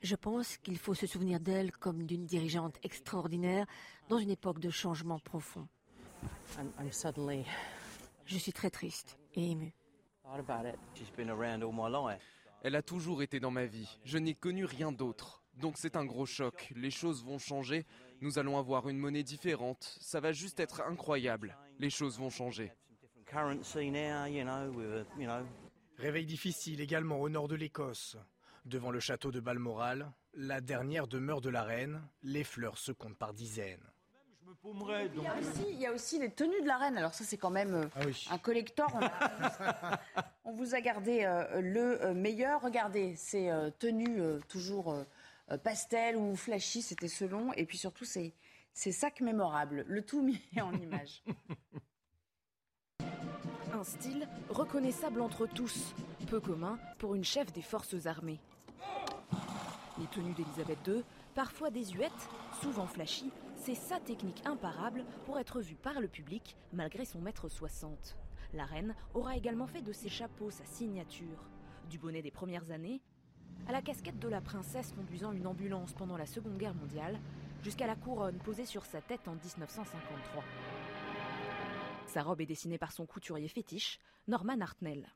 Je 0.01 0.15
pense 0.15 0.57
qu'il 0.57 0.79
faut 0.79 0.95
se 0.95 1.05
souvenir 1.05 1.39
d'elle 1.39 1.71
comme 1.73 2.05
d'une 2.05 2.25
dirigeante 2.25 2.77
extraordinaire 2.81 3.67
dans 4.07 4.17
une 4.17 4.31
époque 4.31 4.59
de 4.59 4.71
changement 4.71 5.19
profond. 5.19 5.67
Je 8.25 8.37
suis 8.37 8.53
très 8.53 8.69
triste 8.69 9.17
et 9.35 9.51
émue. 9.51 9.73
Elle 12.61 12.75
a 12.75 12.81
toujours 12.81 13.23
été 13.23 13.39
dans 13.39 13.51
ma 13.51 13.65
vie. 13.65 13.97
Je 14.03 14.17
n'ai 14.17 14.35
connu 14.35 14.65
rien 14.65 14.91
d'autre. 14.91 15.43
Donc 15.55 15.77
c'est 15.77 15.95
un 15.95 16.05
gros 16.05 16.25
choc. 16.25 16.71
Les 16.75 16.91
choses 16.91 17.23
vont 17.23 17.39
changer. 17.39 17.85
Nous 18.21 18.37
allons 18.37 18.57
avoir 18.57 18.89
une 18.89 18.97
monnaie 18.97 19.23
différente. 19.23 19.97
Ça 19.99 20.19
va 20.19 20.31
juste 20.31 20.59
être 20.59 20.81
incroyable. 20.81 21.57
Les 21.79 21.89
choses 21.89 22.19
vont 22.19 22.29
changer. 22.29 22.71
Réveil 25.97 26.25
difficile 26.25 26.81
également 26.81 27.19
au 27.19 27.29
nord 27.29 27.47
de 27.47 27.55
l'Écosse. 27.55 28.17
Devant 28.65 28.91
le 28.91 28.99
château 28.99 29.31
de 29.31 29.39
Balmoral, 29.39 30.11
la 30.33 30.61
dernière 30.61 31.07
demeure 31.07 31.41
de 31.41 31.49
la 31.49 31.63
reine, 31.63 32.01
les 32.23 32.43
fleurs 32.43 32.77
se 32.77 32.91
comptent 32.91 33.17
par 33.17 33.33
dizaines. 33.33 33.89
Il, 35.69 35.79
y 35.79 35.85
a 35.85 35.91
aussi, 35.91 36.19
les 36.19 36.31
tenues 36.31 36.61
de 36.61 36.67
la 36.67 36.77
reine. 36.77 36.97
Alors 36.97 37.13
ça, 37.13 37.23
c'est 37.23 37.37
quand 37.37 37.49
même 37.49 37.75
euh, 37.75 37.85
ah 37.95 38.33
un 38.33 38.37
collector. 38.37 38.91
On, 40.43 40.53
vous 40.53 40.75
a 40.75 40.81
gardé 40.81 41.23
euh, 41.23 41.61
le 41.61 42.03
euh, 42.03 42.13
meilleur. 42.13 42.61
Regardez, 42.61 43.15
ces 43.15 43.51
tenues 43.79 44.21
toujours 44.47 44.95
pastel 45.63 46.15
ou 46.15 46.35
flashy, 46.35 46.81
c'était 46.81 47.07
selon. 47.07 47.53
Et 47.53 47.65
puis 47.65 47.77
surtout, 47.77 48.05
ces, 48.05 48.33
ces 48.73 48.91
sacs 48.91 49.21
mémorables. 49.21 49.85
Le 49.87 50.03
tout 50.03 50.21
mis 50.21 50.41
en 50.61 50.73
image. 50.73 51.23
Un 53.73 53.83
style 53.83 54.27
reconnaissable 54.49 55.21
entre 55.21 55.45
tous, 55.45 55.93
peu 56.27 56.39
commun 56.39 56.79
pour 56.97 57.15
une 57.15 57.23
chef 57.23 57.53
des 57.53 57.61
forces 57.61 58.07
armées. 58.07 58.39
Les 59.99 60.07
tenues 60.07 60.33
d'Elisabeth 60.33 60.79
II, 60.87 61.03
parfois 61.35 61.69
désuètes, 61.69 62.29
souvent 62.61 62.87
flashy, 62.87 63.31
c'est 63.59 63.75
sa 63.75 63.99
technique 63.99 64.41
imparable 64.45 65.03
pour 65.25 65.37
être 65.37 65.61
vue 65.61 65.75
par 65.75 65.99
le 65.99 66.07
public 66.07 66.55
malgré 66.73 67.05
son 67.05 67.19
mètre 67.19 67.49
60. 67.49 68.17
La 68.53 68.65
reine 68.65 68.95
aura 69.13 69.35
également 69.35 69.67
fait 69.67 69.81
de 69.81 69.91
ses 69.91 70.09
chapeaux 70.09 70.49
sa 70.49 70.65
signature. 70.65 71.45
Du 71.89 71.99
bonnet 71.99 72.21
des 72.21 72.31
premières 72.31 72.71
années, 72.71 73.01
à 73.67 73.71
la 73.71 73.81
casquette 73.81 74.19
de 74.19 74.27
la 74.27 74.41
princesse 74.41 74.93
conduisant 74.93 75.33
une 75.33 75.45
ambulance 75.45 75.93
pendant 75.93 76.17
la 76.17 76.25
Seconde 76.25 76.57
Guerre 76.57 76.73
mondiale, 76.73 77.19
jusqu'à 77.61 77.87
la 77.87 77.95
couronne 77.95 78.37
posée 78.39 78.65
sur 78.65 78.85
sa 78.85 79.01
tête 79.01 79.27
en 79.27 79.35
1953. 79.35 80.43
Sa 82.07 82.23
robe 82.23 82.41
est 82.41 82.45
dessinée 82.45 82.77
par 82.77 82.91
son 82.91 83.05
couturier 83.05 83.49
fétiche, 83.49 83.99
Norman 84.27 84.61
Hartnell. 84.61 85.07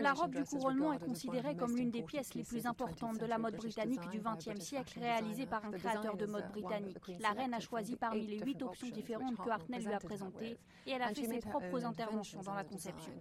La 0.00 0.12
robe 0.12 0.34
du 0.34 0.44
couronnement 0.44 0.92
est 0.92 1.04
considérée 1.04 1.56
comme 1.56 1.76
l'une 1.76 1.90
des 1.90 2.02
pièces 2.02 2.34
les 2.34 2.44
plus 2.44 2.66
importantes 2.66 3.18
de 3.18 3.26
la 3.26 3.38
mode 3.38 3.56
britannique 3.56 4.08
du 4.10 4.20
XXe 4.20 4.60
siècle, 4.60 4.98
réalisée 4.98 5.46
par 5.46 5.64
un 5.64 5.70
créateur 5.70 6.16
de 6.16 6.26
mode 6.26 6.50
britannique. 6.50 6.98
La 7.20 7.30
reine 7.30 7.54
a 7.54 7.60
choisi 7.60 7.96
parmi 7.96 8.26
les 8.26 8.38
huit 8.40 8.62
options 8.62 8.88
différentes 8.88 9.36
que 9.36 9.50
Hartnell 9.50 9.84
lui 9.84 9.92
a 9.92 9.98
présentées, 9.98 10.58
et 10.86 10.90
elle 10.90 11.02
a 11.02 11.14
fait 11.14 11.26
ses 11.26 11.40
propres 11.40 11.84
interventions 11.84 12.42
dans 12.42 12.54
la 12.54 12.64
conception. 12.64 13.12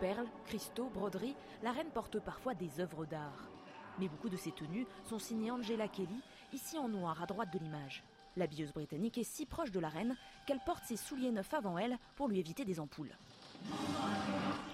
Perles, 0.00 0.28
cristaux, 0.44 0.90
broderies, 0.90 1.34
la 1.62 1.72
reine 1.72 1.90
porte 1.90 2.20
parfois 2.20 2.54
des 2.54 2.80
œuvres 2.80 3.04
d'art. 3.04 3.50
Mais 3.98 4.08
beaucoup 4.08 4.28
de 4.28 4.36
ses 4.36 4.52
tenues 4.52 4.86
sont 5.04 5.18
signées 5.18 5.50
Angela 5.50 5.88
Kelly, 5.88 6.22
ici 6.52 6.78
en 6.78 6.88
noir 6.88 7.20
à 7.20 7.26
droite 7.26 7.52
de 7.52 7.58
l'image. 7.58 8.04
La 8.36 8.46
bieuse 8.46 8.72
britannique 8.72 9.18
est 9.18 9.24
si 9.24 9.44
proche 9.44 9.72
de 9.72 9.80
la 9.80 9.88
reine 9.88 10.16
qu'elle 10.46 10.60
porte 10.64 10.84
ses 10.84 10.96
souliers 10.96 11.32
neufs 11.32 11.52
avant 11.52 11.76
elle 11.76 11.98
pour 12.14 12.28
lui 12.28 12.38
éviter 12.38 12.64
des 12.64 12.78
ampoules. 12.78 13.16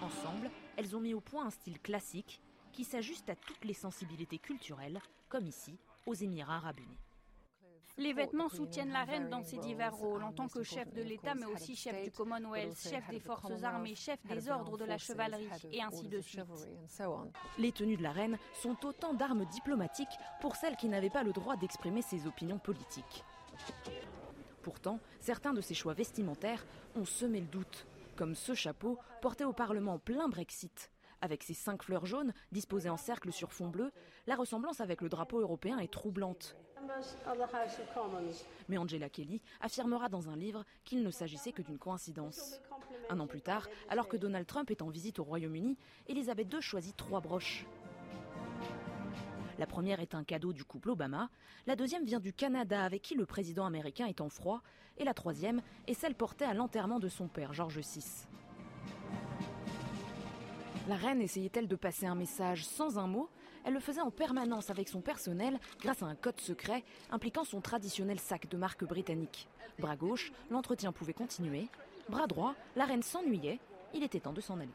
Ensemble, 0.03 0.51
elles 0.77 0.97
ont 0.97 1.01
mis 1.01 1.15
au 1.15 1.21
point 1.21 1.47
un 1.47 1.51
style 1.51 1.81
classique 1.81 2.41
qui 2.73 2.85
s'ajuste 2.85 3.31
à 3.31 3.37
toutes 3.37 3.65
les 3.65 3.75
sensibilités 3.75 4.39
culturelles, 4.39 5.01
comme 5.29 5.47
ici, 5.47 5.79
aux 6.07 6.15
Émirats 6.15 6.57
arabes 6.57 6.81
unis. 6.81 6.99
Les 7.97 8.13
vêtements 8.13 8.49
soutiennent 8.49 8.91
la 8.91 9.05
reine 9.05 9.31
dans 9.31 9.45
ses 9.45 9.59
divers 9.59 9.95
rôles, 9.95 10.25
en 10.25 10.33
tant 10.33 10.49
que 10.49 10.65
chef 10.65 10.93
de 10.93 11.01
l'État, 11.01 11.37
mais 11.37 11.47
aussi 11.47 11.77
chef 11.77 12.03
du 12.03 12.11
Commonwealth, 12.11 12.77
chef 12.77 13.09
des 13.09 13.21
forces 13.21 13.63
armées, 13.63 13.95
chef 13.95 14.19
des 14.27 14.49
ordres 14.49 14.77
de 14.77 14.85
la 14.85 14.99
chevalerie, 14.99 15.49
et 15.71 15.81
ainsi 15.81 16.09
de 16.09 16.21
suite. 16.21 16.43
Les 17.57 17.71
tenues 17.71 17.97
de 17.97 18.03
la 18.03 18.11
reine 18.11 18.37
sont 18.53 18.77
autant 18.85 19.15
d'armes 19.15 19.45
diplomatiques 19.47 20.09
pour 20.41 20.57
celles 20.57 20.77
qui 20.77 20.89
n'avaient 20.89 21.09
pas 21.09 21.23
le 21.23 21.33
droit 21.33 21.57
d'exprimer 21.57 22.03
ses 22.03 22.27
opinions 22.27 22.59
politiques. 22.59 23.23
Pourtant, 24.63 24.99
certains 25.21 25.53
de 25.53 25.61
ses 25.61 25.75
choix 25.75 25.95
vestimentaires 25.95 26.67
ont 26.97 27.05
semé 27.05 27.41
le 27.41 27.47
doute 27.47 27.87
comme 28.15 28.35
ce 28.35 28.55
chapeau 28.55 28.99
porté 29.21 29.45
au 29.45 29.53
Parlement 29.53 29.99
plein 29.99 30.29
Brexit. 30.29 30.91
Avec 31.21 31.43
ses 31.43 31.55
cinq 31.55 31.83
fleurs 31.83 32.07
jaunes 32.07 32.33
disposées 32.53 32.91
en 32.91 32.97
cercle 32.97 33.33
sur 33.33 33.53
fond 33.53 33.69
bleu, 33.69 33.91
la 34.27 34.37
ressemblance 34.37 34.81
avec 34.81 35.01
le 35.01 35.09
drapeau 35.09 35.41
européen 35.41 35.79
est 35.79 35.93
troublante. 35.93 36.57
Mais 38.69 38.77
Angela 38.77 39.09
Kelly 39.09 39.41
affirmera 39.61 40.09
dans 40.09 40.29
un 40.29 40.37
livre 40.37 40.65
qu'il 40.85 41.03
ne 41.03 41.11
s'agissait 41.11 41.53
que 41.53 41.63
d'une 41.63 41.79
coïncidence. 41.79 42.61
Un 43.09 43.21
an 43.21 43.27
plus 43.27 43.41
tard, 43.41 43.69
alors 43.89 44.09
que 44.09 44.17
Donald 44.17 44.47
Trump 44.47 44.71
est 44.71 44.83
en 44.83 44.89
visite 44.89 45.19
au 45.19 45.25
Royaume-Uni, 45.25 45.79
Elisabeth 46.07 46.53
II 46.53 46.61
choisit 46.61 46.97
trois 46.97 47.21
broches. 47.21 47.67
La 49.59 49.67
première 49.67 50.01
est 50.01 50.15
un 50.15 50.25
cadeau 50.25 50.53
du 50.53 50.65
couple 50.65 50.91
Obama, 50.91 51.31
la 51.67 51.77
deuxième 51.77 52.05
vient 52.05 52.19
du 52.19 52.33
Canada 52.33 52.83
avec 52.83 53.03
qui 53.03 53.15
le 53.15 53.25
président 53.25 53.65
américain 53.65 54.07
est 54.07 54.21
en 54.21 54.29
froid, 54.29 54.63
et 54.99 55.05
la 55.05 55.15
troisième 55.15 55.63
est 55.87 55.95
celle 55.95 56.15
portée 56.15 56.45
à 56.45 56.55
l'enterrement 56.55 56.99
de 56.99 57.09
son 57.09 57.29
père, 57.29 57.53
George 57.53 57.79
VI. 57.79 58.27
La 60.89 60.97
reine 60.97 61.23
essayait-elle 61.23 61.69
de 61.69 61.77
passer 61.77 62.07
un 62.07 62.15
message 62.15 62.67
sans 62.67 62.99
un 62.99 63.07
mot? 63.07 63.31
Elle 63.65 63.75
le 63.75 63.81
faisait 63.81 64.01
en 64.01 64.11
permanence 64.11 64.71
avec 64.71 64.89
son 64.89 65.01
personnel 65.01 65.59
grâce 65.81 66.03
à 66.03 66.07
un 66.07 66.15
code 66.15 66.41
secret 66.41 66.85
impliquant 67.11 67.45
son 67.45 67.61
traditionnel 67.61 68.19
sac 68.19 68.49
de 68.49 68.57
marque 68.57 68.85
britannique. 68.85 69.49
Bras 69.79 69.97
gauche, 69.97 70.33
l'entretien 70.51 70.93
pouvait 70.93 71.15
continuer. 71.15 71.69
Bras 72.09 72.27
droit, 72.27 72.55
la 72.77 72.85
reine 72.85 73.03
s'ennuyait. 73.03 73.61
Il 73.95 74.03
était 74.03 74.21
temps 74.21 74.33
de 74.33 74.43
s'en 74.43 74.59
aller. 74.59 74.69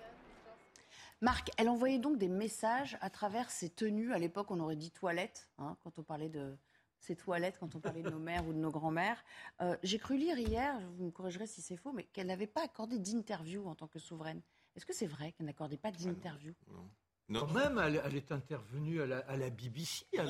Marc, 1.22 1.52
elle 1.58 1.68
envoyait 1.68 2.00
donc 2.00 2.18
des 2.18 2.30
messages 2.30 2.98
à 3.02 3.10
travers 3.10 3.52
ses 3.52 3.70
tenues. 3.70 4.14
À 4.14 4.20
l'époque, 4.20 4.52
on 4.52 4.60
aurait 4.60 4.78
dit 4.78 4.92
toilettes, 4.92 5.50
hein, 5.58 5.76
quand 5.84 6.00
on 6.00 6.04
parlait 6.04 6.30
de 6.30 6.58
ses 7.00 7.16
toilettes, 7.16 7.58
quand 7.60 7.76
on 7.76 7.80
parlait 7.80 8.02
de 8.02 8.10
nos 8.10 8.20
mères 8.20 8.46
ou 8.48 8.54
de 8.54 8.58
nos 8.58 8.72
grands-mères. 8.72 9.24
Euh, 9.62 9.76
j'ai 9.84 10.00
cru 10.00 10.18
lire 10.18 10.38
hier, 10.38 10.80
vous 10.98 11.06
me 11.06 11.12
corrigerez 11.12 11.48
si 11.48 11.62
c'est 11.62 11.78
faux, 11.78 11.92
mais 11.92 12.04
qu'elle 12.06 12.28
n'avait 12.28 12.48
pas 12.48 12.64
accordé 12.64 13.00
d'interview 13.00 13.68
en 13.68 13.76
tant 13.76 13.88
que 13.88 14.00
souveraine. 14.00 14.42
Est-ce 14.76 14.86
que 14.86 14.94
c'est 14.94 15.08
vrai 15.08 15.34
qu'elle 15.34 15.46
n'accordait 15.46 15.78
pas 15.78 15.92
d'interview? 15.92 16.54
Non. 17.30 17.42
Quand 17.42 17.54
même, 17.54 17.80
elle, 17.80 18.16
est 18.16 18.32
intervenue 18.32 19.04
à 19.04 19.06
la, 19.06 19.50
BBC. 19.52 20.06
À 20.18 20.24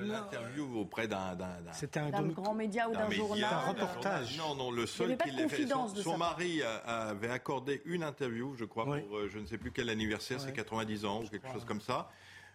L'interview 0.00 0.80
auprès 0.80 1.06
d'un. 1.06 1.38
C'était 1.72 2.00
un, 2.00 2.10
grand 2.10 2.54
média 2.54 2.88
ou 2.88 2.92
d'un 2.92 3.08
journal. 3.08 3.44
Un 3.44 3.70
reportage. 3.70 4.36
Non, 4.36 4.56
non, 4.56 4.72
le 4.72 4.84
seul 4.86 5.16
qui 5.16 5.30
l'ait 5.30 5.48
fait. 5.48 5.68
Son, 6.02 6.18
mari 6.18 6.60
avait 6.62 7.30
accordé 7.30 7.82
une 7.84 8.02
interview, 8.02 8.56
je 8.56 8.64
crois, 8.64 8.84
pour 8.84 9.16
euh, 9.16 9.28
je 9.28 9.38
ne 9.38 9.46
sais 9.46 9.58
plus 9.58 9.70
quel 9.70 9.88
anniversaire, 9.88 10.40
c'est 10.40 10.52
90 10.52 11.04
ans 11.04 11.22
ou 11.22 11.28
quelque 11.28 11.48
chose 11.52 11.64
comme 11.64 11.80
ça 11.80 12.10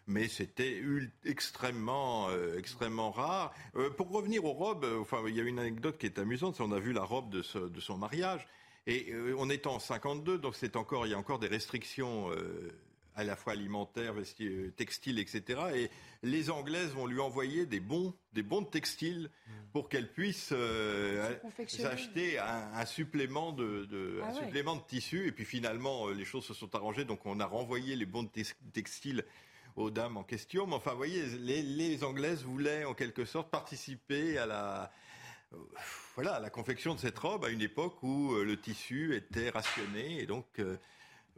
mais 0.07 0.27
c'était 0.27 0.83
extrêmement, 1.25 2.29
euh, 2.29 2.59
extrêmement 2.59 3.09
rare. 3.09 3.51
Euh, 3.75 3.89
pour 3.89 4.11
revenir 4.11 4.45
aux 4.45 4.53
robes, 4.53 4.85
enfin, 5.01 5.23
il 5.27 5.35
y 5.35 5.39
a 5.39 5.43
une 5.43 5.57
anecdote 5.57 5.97
qui 5.97 6.05
est 6.05 6.19
amusante. 6.19 6.61
On 6.61 6.71
a 6.71 6.79
vu 6.79 6.93
la 6.93 7.01
robe 7.01 7.31
de, 7.31 7.41
de 7.67 7.79
son 7.79 7.97
mariage, 7.97 8.47
et 8.85 9.11
on 9.35 9.49
est 9.49 9.65
en 9.65 9.79
52, 9.79 10.37
donc 10.37 10.53
c'est 10.55 10.75
encore, 10.75 11.07
il 11.07 11.09
y 11.09 11.15
a 11.15 11.17
encore 11.17 11.39
des 11.39 11.47
restrictions 11.47 12.29
à 13.15 13.23
la 13.23 13.35
fois 13.35 13.53
alimentaire, 13.53 14.13
euh, 14.41 14.71
textile, 14.71 15.19
etc. 15.19 15.59
Et 15.73 15.89
les 16.21 16.49
Anglaises 16.49 16.91
vont 16.91 17.05
lui 17.05 17.19
envoyer 17.19 17.65
des 17.65 17.79
bons, 17.79 18.13
des 18.33 18.43
bons 18.43 18.61
de 18.61 18.67
textile 18.67 19.29
mm. 19.47 19.51
pour 19.71 19.89
qu'elle 19.89 20.11
puisse 20.11 20.49
euh, 20.51 21.33
acheter 21.85 22.37
un, 22.39 22.85
supplément 22.85 23.53
de, 23.53 24.21
ah 24.23 24.33
supplément 24.33 24.75
de 24.75 24.81
tissu. 24.81 25.27
Et 25.27 25.31
puis 25.31 25.45
finalement, 25.45 26.07
euh, 26.07 26.13
les 26.13 26.25
choses 26.25 26.45
se 26.45 26.53
sont 26.53 26.73
arrangées, 26.75 27.05
donc 27.05 27.25
on 27.25 27.39
a 27.39 27.45
renvoyé 27.45 27.95
les 27.95 28.05
bons 28.05 28.23
de 28.23 28.29
textile 28.73 29.23
aux 29.77 29.89
dames 29.89 30.17
en 30.17 30.23
question. 30.23 30.67
Mais 30.67 30.75
enfin, 30.75 30.91
vous 30.91 30.97
voyez, 30.97 31.25
les, 31.39 31.61
les 31.61 32.03
Anglaises 32.03 32.43
voulaient 32.43 32.83
en 32.83 32.93
quelque 32.93 33.25
sorte 33.25 33.49
participer 33.49 34.37
à 34.37 34.45
la 34.45 34.91
voilà, 36.15 36.39
la 36.41 36.49
confection 36.49 36.95
de 36.95 36.99
cette 36.99 37.17
robe 37.17 37.45
à 37.45 37.49
une 37.49 37.61
époque 37.61 38.03
où 38.03 38.35
le 38.35 38.59
tissu 38.59 39.15
était 39.15 39.49
rationné 39.51 40.19
et 40.19 40.25
donc 40.25 40.45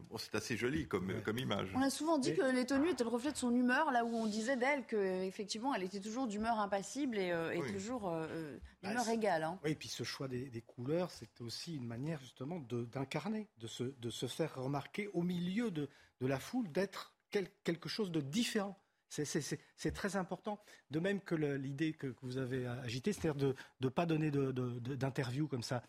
Bon, 0.10 0.18
c'est 0.18 0.36
assez 0.36 0.56
joli 0.56 0.88
comme, 0.88 1.22
comme 1.24 1.38
image. 1.38 1.70
On 1.76 1.82
a 1.82 1.90
souvent 1.90 2.18
dit 2.18 2.36
que 2.36 2.54
les 2.54 2.66
tenues 2.66 2.92
étaient 2.92 3.04
le 3.04 3.10
reflet 3.10 3.32
de 3.32 3.38
son 3.38 3.54
humeur, 3.54 3.92
là 3.92 4.06
où 4.06 4.16
on 4.16 4.28
disait 4.28 4.56
d'elle 4.56 4.86
qu'effectivement, 4.86 5.74
elle 5.74 5.84
était 5.84 6.00
toujours 6.00 6.28
d'humeur 6.28 6.60
impassible 6.60 7.18
et, 7.18 7.32
euh, 7.32 7.60
toujours 7.74 8.10
euh, 8.10 8.28
euh, 8.30 8.58
d'humeur 8.84 9.06
bah, 9.06 9.14
égale. 9.14 9.44
Hein. 9.44 9.60
Oui, 9.64 9.72
et 9.72 9.76
puis 9.76 9.90
ce 9.90 10.04
choix 10.04 10.28
des, 10.28 10.64
couleurs, 10.66 11.12
c'est 11.12 11.42
aussi 11.42 11.76
une 11.76 11.88
manière 11.88 12.20
justement 12.20 12.60
d'incarner, 12.60 13.48
de, 13.58 13.68
se, 13.68 13.84
de 13.84 14.10
se 14.10 14.28
faire 14.28 14.56
remarquer 14.56 15.08
au 15.14 15.24
milieu 15.24 15.72
de, 15.72 15.90
de 16.22 16.28
la 16.28 16.40
foule, 16.40 16.72
d'être 16.72 17.14
quelque 17.64 17.90
chose 17.90 18.12
de 18.12 18.22
différent. 18.22 18.80
C'est 19.10 19.94
très 19.94 20.16
important. 20.16 20.60
De 20.92 21.00
même 21.00 21.22
que 21.22 21.36
l'idée 21.36 21.94
que, 21.94 22.14
vous 22.22 22.38
avez 22.38 22.68
agitée, 22.68 23.14
c'est-à-dire 23.14 23.36
de 23.36 23.56
ne 23.82 23.90
pas 23.90 24.06
donner 24.06 24.32
d'interview 24.32 25.48
comme 25.48 25.64
ça. 25.64 25.82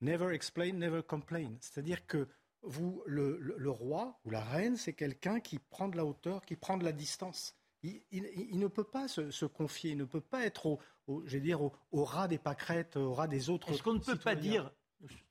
Never 0.00 0.34
explain, 0.34 0.72
never 0.72 1.02
complain. 1.02 1.54
C'est-à-dire 1.60 2.06
que 2.06 2.26
vous, 2.62 3.02
le, 3.06 3.70
roi 3.70 4.18
ou 4.24 4.30
la 4.30 4.42
reine, 4.42 4.76
c'est 4.76 4.92
quelqu'un 4.92 5.40
qui 5.40 5.58
prend 5.58 5.88
de 5.88 5.96
la 5.96 6.04
hauteur, 6.04 6.44
qui 6.44 6.56
prend 6.56 6.76
de 6.76 6.84
la 6.84 6.92
distance. 6.92 7.56
Il, 7.82 8.58
ne 8.58 8.68
peut 8.68 8.84
pas 8.84 9.08
se, 9.08 9.44
confier, 9.46 9.90
il 9.90 9.96
ne 9.96 10.04
peut 10.04 10.20
pas 10.20 10.44
être 10.44 10.78
au, 11.06 11.22
dire, 11.22 11.62
au, 11.62 12.04
ras 12.04 12.28
des 12.28 12.38
pâquerettes, 12.38 12.96
au 12.96 13.12
ras 13.12 13.26
des 13.26 13.50
autres. 13.50 13.70
Est-ce 13.70 13.82
qu'on 13.82 13.94
ne 13.94 13.98
peut 13.98 14.16
pas 14.16 14.36
dire 14.36 14.70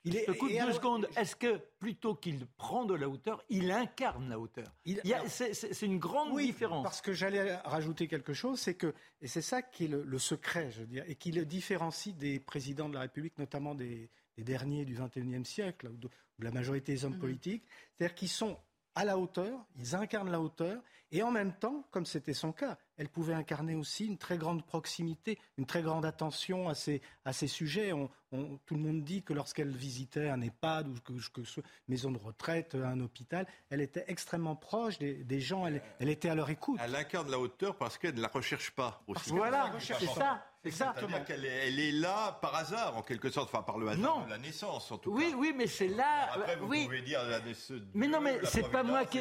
il 0.03 0.17
est, 0.17 0.25
deux 0.27 0.73
secondes. 0.73 1.07
Est-ce 1.15 1.35
que 1.35 1.61
plutôt 1.79 2.15
qu'il 2.15 2.45
prend 2.57 2.85
de 2.85 2.93
la 2.93 3.07
hauteur, 3.07 3.43
il 3.49 3.71
incarne 3.71 4.29
la 4.29 4.39
hauteur? 4.39 4.67
C'est 5.27 5.81
une 5.85 5.99
grande 5.99 6.31
oui, 6.33 6.47
différence. 6.47 6.83
Parce 6.83 7.01
que 7.01 7.13
j'allais 7.13 7.55
rajouter 7.57 8.07
quelque 8.07 8.33
chose, 8.33 8.59
c'est 8.59 8.73
que 8.73 8.93
et 9.21 9.27
c'est 9.27 9.41
ça 9.41 9.61
qui 9.61 9.85
est 9.85 9.87
le, 9.87 10.19
secret, 10.19 10.71
je 10.71 10.81
veux 10.81 10.87
dire, 10.87 11.03
et 11.07 11.15
qui 11.15 11.31
le 11.31 11.45
différencie 11.45 12.15
des 12.15 12.39
présidents 12.39 12.89
de 12.89 12.95
la 12.95 13.01
République, 13.01 13.37
notamment 13.37 13.75
des, 13.75 14.09
derniers 14.37 14.85
du 14.85 14.95
XXIe 14.95 15.45
siècle, 15.45 15.87
ou 15.87 15.97
la 16.45 16.51
majorité 16.51 16.93
des 16.93 17.05
hommes 17.05 17.13
mhm. 17.13 17.19
politiques, 17.19 17.63
c'est-à-dire 17.97 18.15
qu'ils 18.15 18.29
sont 18.29 18.57
à 18.95 19.05
la 19.05 19.17
hauteur, 19.17 19.65
ils 19.77 19.95
incarnent 19.95 20.31
la 20.31 20.41
hauteur, 20.41 20.81
et 21.13 21.23
en 21.23 21.31
même 21.31 21.53
temps, 21.53 21.85
comme 21.91 22.05
c'était 22.05 22.33
son 22.33 22.53
cas, 22.53 22.77
elle 22.95 23.09
pouvait 23.09 23.33
incarner 23.33 23.75
aussi 23.75 24.05
une 24.05 24.17
très 24.17 24.37
grande 24.37 24.65
proximité, 24.65 25.37
une 25.57 25.65
très 25.65 25.81
grande 25.81 26.05
attention 26.05 26.69
à 26.69 26.75
ces, 26.75 27.01
à 27.25 27.33
ces 27.33 27.47
sujets. 27.47 27.91
tout 28.31 28.75
le 28.75 28.79
monde 28.79 29.03
dit 29.03 29.21
que 29.21 29.33
lorsqu'elle 29.33 29.75
visitait 29.75 30.29
un 30.29 30.41
EHPAD 30.41 30.87
ou 30.87 30.93
que, 31.01 31.13
que, 31.31 31.41
une 31.41 31.63
maison 31.89 32.11
de 32.11 32.17
retraite, 32.17 32.75
un 32.75 32.99
hôpital, 33.01 33.45
elle 33.69 33.81
était 33.81 34.05
extrêmement 34.07 34.55
proche 34.55 34.99
des, 34.99 35.39
gens, 35.41 35.67
elle, 35.67 35.81
elle, 35.99 36.09
était 36.09 36.29
à 36.29 36.35
leur 36.35 36.49
écoute. 36.49 36.79
Elle 36.81 36.95
incarne 36.95 37.29
la 37.29 37.39
hauteur 37.39 37.75
parce 37.75 37.97
qu'elle 37.97 38.15
ne 38.15 38.21
la 38.21 38.29
recherche 38.29 38.71
pas 38.71 39.03
aussi. 39.07 39.31
Voilà, 39.31 39.73
c'est 39.79 40.05
ça. 40.05 40.45
C'est 40.63 40.71
ça. 40.71 40.93
C'est-à-dire 40.95 41.25
qu'elle 41.25 41.45
est, 41.45 41.67
elle 41.67 41.79
est 41.79 41.91
là 41.91 42.37
par 42.39 42.55
hasard, 42.55 42.95
en 42.95 43.01
quelque 43.01 43.31
sorte, 43.31 43.49
enfin 43.51 43.63
par 43.63 43.79
le 43.79 43.89
hasard 43.89 44.25
de 44.25 44.29
la 44.29 44.37
naissance, 44.37 44.91
en 44.91 44.97
tout 44.99 45.11
oui, 45.11 45.31
cas. 45.31 45.37
Oui, 45.37 45.53
mais 45.57 45.65
c'est 45.65 45.87
là. 45.87 46.29
Après, 46.33 46.55
vous 46.55 46.67
oui. 46.67 46.85
pouvez 46.85 47.01
dire 47.01 47.23
la 47.23 47.39
naissance. 47.39 47.79
Mais 47.95 48.07
non, 48.07 48.21
mais 48.21 48.39
c'est 48.43 48.69
pas 48.69 48.83
moi 48.83 49.05
qui. 49.05 49.19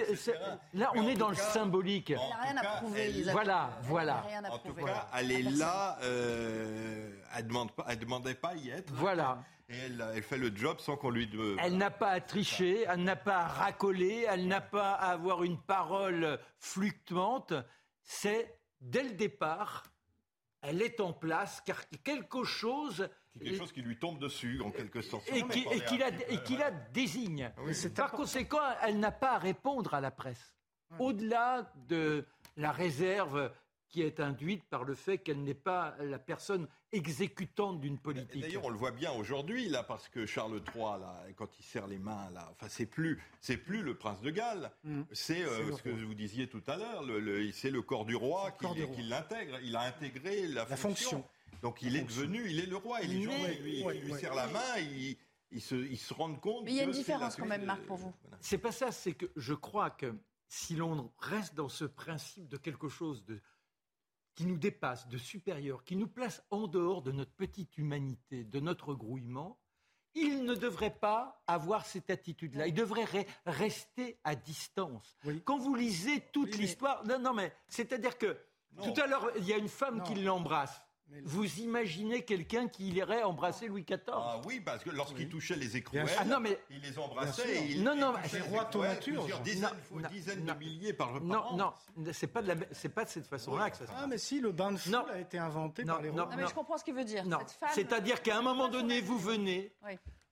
Là, 0.74 0.92
on 0.94 1.08
est 1.08 1.14
dans 1.14 1.30
le 1.30 1.36
symbolique. 1.36 2.10
Elle 2.10 2.18
n'a 2.18 2.42
rien 2.42 2.56
à 2.58 2.76
prouver. 2.76 3.22
Voilà, 3.32 3.70
voilà. 3.82 4.22
En 4.50 4.58
tout 4.58 4.74
cas, 4.74 5.08
elle 5.16 5.32
est 5.32 5.42
là. 5.42 5.98
Euh, 6.02 7.10
elle 7.34 7.46
demande 7.46 7.72
pas, 7.72 7.86
elle 7.88 7.98
demandait 7.98 8.34
pas 8.34 8.48
à 8.48 8.54
y 8.56 8.70
être. 8.70 8.92
Voilà. 8.92 9.42
Et 9.70 9.76
elle, 9.86 10.22
fait 10.22 10.36
le 10.36 10.54
job 10.54 10.78
sans 10.80 10.96
qu'on 10.96 11.10
lui. 11.10 11.28
De... 11.28 11.56
Elle 11.60 11.76
n'a 11.76 11.90
pas 11.90 12.10
à 12.10 12.20
tricher, 12.20 12.84
elle 12.88 13.04
n'a 13.04 13.16
pas 13.16 13.38
à 13.38 13.46
racoler, 13.46 14.26
elle 14.28 14.48
n'a 14.48 14.60
pas 14.60 14.92
à 14.94 15.12
avoir 15.12 15.44
une 15.44 15.58
parole 15.58 16.38
fluctuante. 16.58 17.54
C'est 18.02 18.58
dès 18.80 19.04
le 19.04 19.12
départ 19.12 19.84
elle 20.62 20.82
est 20.82 21.00
en 21.00 21.12
place 21.12 21.62
car 21.64 21.88
quelque 22.04 22.44
chose 22.44 23.08
quelque 23.38 23.56
chose 23.56 23.72
qui 23.72 23.82
lui 23.82 23.98
tombe 23.98 24.18
dessus 24.18 24.60
en 24.60 24.70
quelque 24.70 25.02
sorte 25.02 25.28
et 25.28 25.42
qui, 25.44 26.56
la, 26.56 26.70
désigne. 26.92 27.52
Par 27.94 28.10
conséquent, 28.12 28.58
elle 28.82 28.98
n'a 28.98 29.12
pas 29.12 29.32
à 29.32 29.38
répondre 29.38 29.94
à 29.94 30.00
la 30.00 30.10
presse. 30.10 30.56
Au-delà 30.98 31.72
de 31.88 32.26
la 32.56 32.72
réserve 32.72 33.52
qui 33.90 34.02
est 34.02 34.20
induite 34.20 34.62
par 34.70 34.84
le 34.84 34.94
fait 34.94 35.18
qu'elle 35.18 35.42
n'est 35.42 35.52
pas 35.52 35.96
la 36.00 36.18
personne 36.18 36.68
exécutante 36.92 37.80
d'une 37.80 37.98
politique. 37.98 38.40
D'ailleurs, 38.40 38.64
on 38.64 38.70
le 38.70 38.76
voit 38.76 38.92
bien 38.92 39.12
aujourd'hui, 39.12 39.68
là, 39.68 39.82
parce 39.82 40.08
que 40.08 40.26
Charles 40.26 40.62
III, 40.74 41.00
là, 41.00 41.24
quand 41.36 41.58
il 41.58 41.62
serre 41.64 41.88
les 41.88 41.98
mains, 41.98 42.30
là, 42.32 42.48
enfin, 42.52 42.68
c'est 42.68 42.86
plus, 42.86 43.20
c'est 43.40 43.56
plus 43.56 43.82
le 43.82 43.96
prince 43.96 44.20
de 44.20 44.30
Galles, 44.30 44.70
mm. 44.84 45.02
c'est 45.12 45.42
euh, 45.42 45.76
ce 45.76 45.82
que 45.82 45.90
vous 45.90 46.14
disiez 46.14 46.48
tout 46.48 46.62
à 46.68 46.76
l'heure, 46.76 47.02
le, 47.02 47.50
c'est 47.52 47.70
le 47.70 47.82
corps 47.82 48.04
du 48.04 48.14
roi 48.14 48.52
qui, 48.52 49.02
l'intègre. 49.02 49.58
Il 49.62 49.74
a 49.74 49.82
intégré 49.82 50.46
la, 50.46 50.66
fonction. 50.66 51.24
Donc, 51.62 51.82
il 51.82 51.96
est 51.96 52.04
devenu, 52.04 52.48
il 52.48 52.60
est 52.60 52.66
le 52.66 52.76
roi, 52.76 53.02
et 53.02 53.06
les 53.08 53.22
gens 53.22 53.32
lui, 53.62 53.82
lui 53.82 54.14
serrent 54.14 54.34
la 54.36 54.46
main, 54.46 54.78
ils, 55.50 55.60
se, 55.60 55.74
ils 55.74 55.98
se 55.98 56.14
rendent 56.14 56.40
compte. 56.40 56.64
Mais 56.64 56.70
il 56.70 56.76
y 56.76 56.80
a 56.80 56.84
une 56.84 56.92
différence 56.92 57.34
quand 57.34 57.46
même, 57.46 57.64
Marc, 57.64 57.82
pour 57.82 57.96
vous. 57.96 58.12
C'est 58.40 58.58
pas 58.58 58.72
ça, 58.72 58.92
c'est 58.92 59.14
que 59.14 59.26
je 59.36 59.54
crois 59.54 59.90
que 59.90 60.14
si 60.48 60.74
l'on 60.74 61.12
reste 61.18 61.54
dans 61.54 61.68
ce 61.68 61.84
principe 61.84 62.48
de 62.48 62.56
quelque 62.56 62.88
chose 62.88 63.24
de 63.24 63.40
qui 64.40 64.46
nous 64.46 64.56
dépasse, 64.56 65.06
de 65.08 65.18
supérieur, 65.18 65.84
qui 65.84 65.96
nous 65.96 66.08
place 66.08 66.42
en 66.50 66.66
dehors 66.66 67.02
de 67.02 67.12
notre 67.12 67.32
petite 67.32 67.76
humanité, 67.76 68.42
de 68.42 68.58
notre 68.58 68.94
grouillement, 68.94 69.58
il 70.14 70.44
ne 70.44 70.54
devrait 70.54 70.96
pas 70.98 71.42
avoir 71.46 71.84
cette 71.84 72.08
attitude-là. 72.08 72.66
Il 72.66 72.72
devrait 72.72 73.26
rester 73.44 74.18
à 74.24 74.34
distance. 74.34 75.14
Quand 75.44 75.58
vous 75.58 75.74
lisez 75.74 76.22
toute 76.32 76.56
l'histoire, 76.56 77.04
non, 77.04 77.18
non, 77.18 77.34
mais 77.34 77.52
c'est-à-dire 77.68 78.16
que 78.16 78.38
tout 78.82 78.98
à 78.98 79.06
l'heure, 79.06 79.30
il 79.36 79.44
y 79.44 79.52
a 79.52 79.58
une 79.58 79.68
femme 79.68 80.02
qui 80.04 80.14
l'embrasse. 80.14 80.80
Vous 81.24 81.58
imaginez 81.58 82.22
quelqu'un 82.22 82.68
qui 82.68 82.88
irait 82.90 83.22
embrasser 83.22 83.68
Louis 83.68 83.82
XIV 83.82 84.00
Ah 84.12 84.40
oui, 84.46 84.60
parce 84.60 84.84
que 84.84 84.90
lorsqu'il 84.90 85.28
touchait 85.28 85.56
les 85.56 85.76
écrouelles, 85.76 86.06
ah, 86.18 86.24
non, 86.24 86.40
mais... 86.40 86.58
il 86.70 86.80
les 86.80 86.98
embrassait. 86.98 87.66
il, 87.68 87.82
non, 87.82 87.94
non, 87.94 88.14
c'est 88.28 88.40
roi 88.40 88.68
Plusieurs 88.70 89.40
dizaines, 89.40 89.70
non, 89.90 90.08
dizaines 90.08 90.44
de 90.44 90.52
milliers 90.54 90.92
par, 90.92 91.20
Non, 91.20 91.56
non, 91.56 91.72
c'est 92.12 92.26
pas, 92.26 92.42
de 92.42 92.48
la, 92.48 92.54
pas 92.54 93.04
de 93.04 93.08
cette 93.08 93.26
façon-là 93.26 93.70
que 93.70 93.76
ça 93.76 93.86
se 93.86 93.90
passe. 93.90 94.00
Ah, 94.02 94.06
mais 94.06 94.18
si, 94.18 94.40
le 94.40 94.52
bain 94.52 94.72
de 94.72 94.76
foule 94.76 94.96
a 95.12 95.18
été 95.18 95.38
inventé 95.38 95.84
par 95.84 96.00
les 96.00 96.10
rois. 96.10 96.26
Non, 96.26 96.36
mais 96.36 96.46
je 96.46 96.54
comprends 96.54 96.78
ce 96.78 96.84
qu'il 96.84 96.94
veut 96.94 97.04
dire. 97.04 97.24
C'est-à-dire 97.72 98.22
qu'à 98.22 98.38
un 98.38 98.42
moment 98.42 98.68
donné, 98.68 99.00
vous 99.00 99.18
venez 99.18 99.72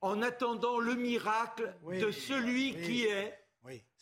en 0.01 0.21
attendant 0.21 0.79
le 0.79 0.95
miracle 0.95 1.73
de 1.87 2.11
celui 2.11 2.75
qui 2.81 3.03
est 3.03 3.37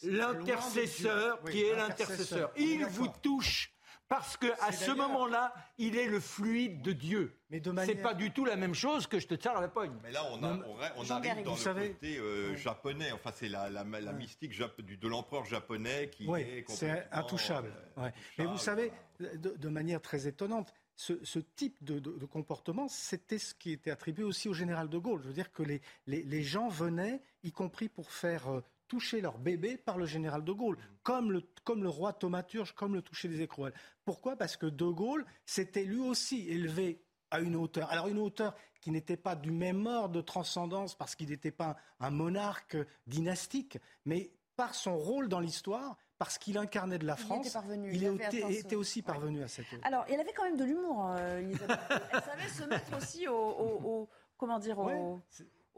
l'intercesseur, 0.03 1.41
qui 1.43 1.63
est 1.63 1.75
l'intercesseur. 1.75 2.51
Il 2.55 2.85
vous 2.85 3.07
touche 3.21 3.73
parce 4.07 4.37
que 4.37 4.47
à 4.61 4.71
ce 4.71 4.91
moment-là, 4.91 5.53
il 5.77 5.97
est 5.97 6.07
le 6.07 6.19
fluide 6.19 6.81
de 6.81 6.93
Dieu. 6.93 7.37
Mais 7.49 7.59
de 7.59 7.71
manière... 7.71 7.95
C'est 7.95 8.01
pas 8.01 8.13
du 8.13 8.31
tout 8.31 8.45
la 8.45 8.55
même 8.55 8.73
chose 8.73 9.07
que 9.07 9.19
je 9.19 9.27
te 9.27 9.35
tiens 9.35 9.51
à 9.51 9.61
la 9.61 9.67
poigne. 9.67 9.93
Mais 10.03 10.11
là, 10.11 10.23
on, 10.31 10.43
a, 10.43 10.59
on, 10.97 11.09
arrive 11.09 11.43
dans 11.43 11.51
le 11.51 11.57
savez... 11.57 11.91
côté 11.93 12.17
euh, 12.17 12.55
japonais. 12.55 13.11
Enfin, 13.11 13.31
c'est 13.33 13.49
la, 13.49 13.69
la, 13.69 13.83
la 13.83 14.13
mystique 14.13 14.57
de 14.57 15.07
l'empereur 15.07 15.45
japonais 15.45 16.09
qui 16.09 16.29
est 16.29 16.65
c'est 16.69 17.07
intouchable. 17.11 17.73
Euh, 17.97 18.09
Mais 18.37 18.45
vous 18.45 18.57
savez, 18.57 18.91
de, 19.19 19.69
manière 19.69 20.01
très 20.01 20.27
étonnante, 20.27 20.73
ce, 20.95 21.23
ce 21.23 21.39
type 21.39 21.83
de, 21.83 21.99
de, 21.99 22.25
comportement, 22.25 22.87
c'était 22.87 23.37
ce 23.37 23.53
qui 23.53 23.71
était 23.71 23.91
attribué 23.91 24.23
aussi 24.23 24.49
au 24.49 24.53
général 24.53 24.89
de 24.89 24.97
Gaulle. 24.97 25.21
Je 25.21 25.27
veux 25.27 25.33
dire 25.33 25.51
que 25.51 25.63
les, 25.63 25.81
les, 26.07 26.23
les 26.23 26.43
gens 26.43 26.69
venaient, 26.69 27.21
y 27.43 27.51
compris 27.51 27.87
pour 27.87 28.11
faire 28.11 28.49
euh, 28.49 28.63
toucher 28.87 29.21
leur 29.21 29.37
bébé 29.37 29.77
par 29.77 29.97
le 29.97 30.05
général 30.05 30.43
de 30.43 30.51
Gaulle, 30.51 30.77
comme 31.03 31.31
le, 31.31 31.41
comme 31.63 31.83
le 31.83 31.89
roi 31.89 32.13
Thaumaturge, 32.13 32.73
comme 32.73 32.95
le 32.95 33.01
toucher 33.01 33.27
des 33.27 33.41
écrouelles. 33.41 33.73
Pourquoi? 34.05 34.35
Parce 34.35 34.57
que 34.57 34.65
de 34.65 34.85
Gaulle 34.85 35.25
s'était 35.45 35.83
lui 35.83 35.99
aussi 35.99 36.47
élevé 36.49 37.03
à 37.31 37.39
une 37.39 37.55
hauteur. 37.55 37.91
Alors 37.91 38.07
une 38.07 38.19
hauteur 38.19 38.55
qui 38.79 38.91
n'était 38.91 39.17
pas 39.17 39.35
du 39.35 39.51
même 39.51 39.85
ordre 39.85 40.15
de 40.15 40.21
transcendance 40.21 40.95
parce 40.95 41.15
qu'il 41.15 41.29
n'était 41.29 41.51
pas 41.51 41.77
un 41.99 42.09
monarque 42.09 42.77
dynastique, 43.05 43.77
mais 44.05 44.31
par 44.55 44.73
son 44.73 44.97
rôle 44.97 45.29
dans 45.29 45.39
l'histoire, 45.39 45.97
parce 46.17 46.37
qu'il 46.37 46.57
incarnait 46.57 46.97
de 46.97 47.05
la 47.05 47.15
France, 47.15 47.55
il, 47.91 48.03
était, 48.03 48.75
aussi 48.75 49.03
parvenu 49.03 49.43
à 49.43 49.47
cette 49.47 49.67
hauteur. 49.67 49.85
Alors, 49.85 50.05
il 50.09 50.19
avait 50.19 50.33
quand 50.33 50.43
même 50.43 50.57
de 50.57 50.63
l'humour, 50.63 51.13
euh. 51.15 51.39
Elle 51.39 52.21
savait 52.23 52.47
se 52.49 52.63
mettre 52.63 52.97
aussi 52.97 53.27
au, 53.27 54.09
comment 54.35 54.57
dire, 54.57 54.79
au, 54.79 55.19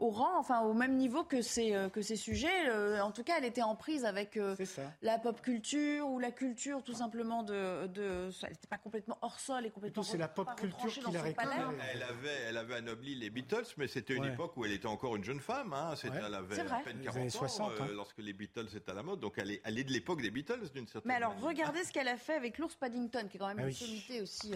au 0.00 0.08
rang, 0.08 0.38
enfin 0.38 0.62
au 0.62 0.72
même 0.72 0.96
niveau 0.96 1.24
que 1.24 1.42
ces, 1.42 1.74
euh, 1.74 1.88
que 1.88 2.02
ces 2.02 2.16
sujets. 2.16 2.68
Euh, 2.68 3.00
en 3.00 3.12
tout 3.12 3.22
cas, 3.22 3.34
elle 3.38 3.44
était 3.44 3.62
en 3.62 3.76
prise 3.76 4.04
avec 4.04 4.36
euh, 4.36 4.56
la 5.02 5.18
pop 5.18 5.40
culture 5.42 6.08
ou 6.08 6.18
la 6.18 6.30
culture 6.30 6.82
tout 6.82 6.94
simplement 6.94 7.42
de. 7.42 7.86
de 7.86 8.30
elle 8.42 8.50
n'était 8.50 8.66
pas 8.66 8.78
complètement 8.78 9.18
hors 9.20 9.38
sol 9.38 9.66
et 9.66 9.70
complètement. 9.70 10.02
C'est 10.02 10.18
la 10.18 10.28
pop 10.28 10.48
culture 10.56 11.04
qui 11.04 11.12
l'a 11.12 11.22
réclamé. 11.22 11.54
Elle 11.92 12.02
avait, 12.02 12.36
elle 12.48 12.56
avait 12.56 12.76
anobli 12.76 13.14
les 13.14 13.30
Beatles, 13.30 13.66
mais 13.76 13.86
c'était 13.86 14.14
une 14.14 14.24
époque 14.24 14.56
où 14.56 14.64
elle 14.64 14.72
était 14.72 14.86
encore 14.86 15.16
une 15.16 15.24
jeune 15.24 15.40
femme. 15.40 15.72
Hein. 15.74 15.94
Elle 16.02 16.34
avait 16.34 16.58
à 16.60 16.80
peine 16.80 17.00
40 17.02 17.26
ans 17.26 17.28
60, 17.28 17.72
hein. 17.80 17.86
lorsque 17.94 18.18
les 18.18 18.32
Beatles 18.32 18.68
étaient 18.74 18.90
à 18.90 18.94
la 18.94 19.02
mode. 19.02 19.20
Donc 19.20 19.34
elle 19.36 19.50
est, 19.50 19.60
elle 19.64 19.78
est 19.78 19.84
de 19.84 19.92
l'époque 19.92 20.22
des 20.22 20.30
Beatles 20.30 20.70
d'une 20.74 20.86
certaine 20.86 21.08
Mais 21.08 21.14
alors, 21.14 21.38
regardez 21.40 21.84
ce 21.84 21.92
qu'elle 21.92 22.08
a 22.08 22.16
fait 22.16 22.34
avec 22.34 22.58
l'ours 22.58 22.74
Paddington, 22.74 23.28
qui 23.28 23.36
est 23.36 23.40
quand 23.40 23.48
même 23.48 23.60
ah 23.60 23.68
une 23.68 23.72
sommité 23.72 24.22
aussi 24.22 24.54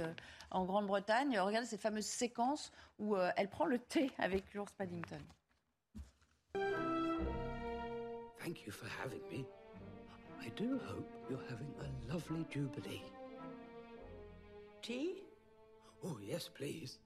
en 0.51 0.65
Grande-Bretagne. 0.65 1.39
Regardez 1.39 1.67
cette 1.67 1.83
fameuse 1.83 2.07
séquence 2.07 2.73
où 2.99 3.17
elle 3.37 3.49
prend 3.49 3.67
le 3.67 3.79
thé 3.79 4.11
avec 4.19 4.55
l'ours 4.55 4.73
Paddington. 4.73 5.21
Thank 8.39 8.67
you 8.67 8.73
for 8.73 8.89
having 9.03 9.23
me. 9.31 9.47
I 10.41 10.51
do 10.51 10.79
hope 10.87 11.11
you're 11.31 11.45
having 11.49 11.73
a 11.81 12.13
lovely 12.13 12.45
jubilee. 12.51 13.03
Tea? 14.83 15.23
Oh, 16.05 16.19
yes, 16.23 16.49
please. 16.49 16.99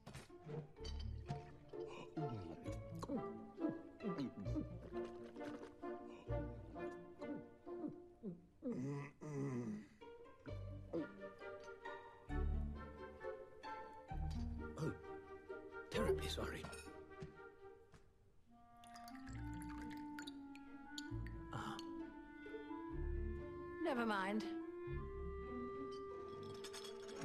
Never 23.89 24.05
mind. 24.05 24.43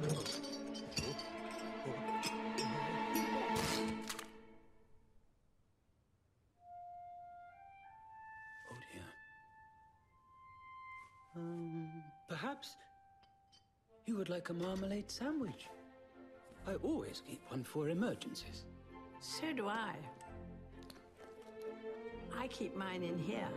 Oh 0.01 0.07
dear. 8.91 9.03
Um, 11.35 11.87
perhaps 12.27 12.77
you 14.07 14.17
would 14.17 14.29
like 14.29 14.49
a 14.49 14.53
marmalade 14.53 15.11
sandwich. 15.11 15.67
I 16.67 16.73
always 16.83 17.21
keep 17.29 17.41
one 17.51 17.63
for 17.63 17.89
emergencies. 17.89 18.65
So 19.19 19.53
do 19.55 19.67
I. 19.67 19.93
I 22.35 22.47
keep 22.47 22.75
mine 22.75 23.03
in 23.03 23.19
here. 23.19 23.49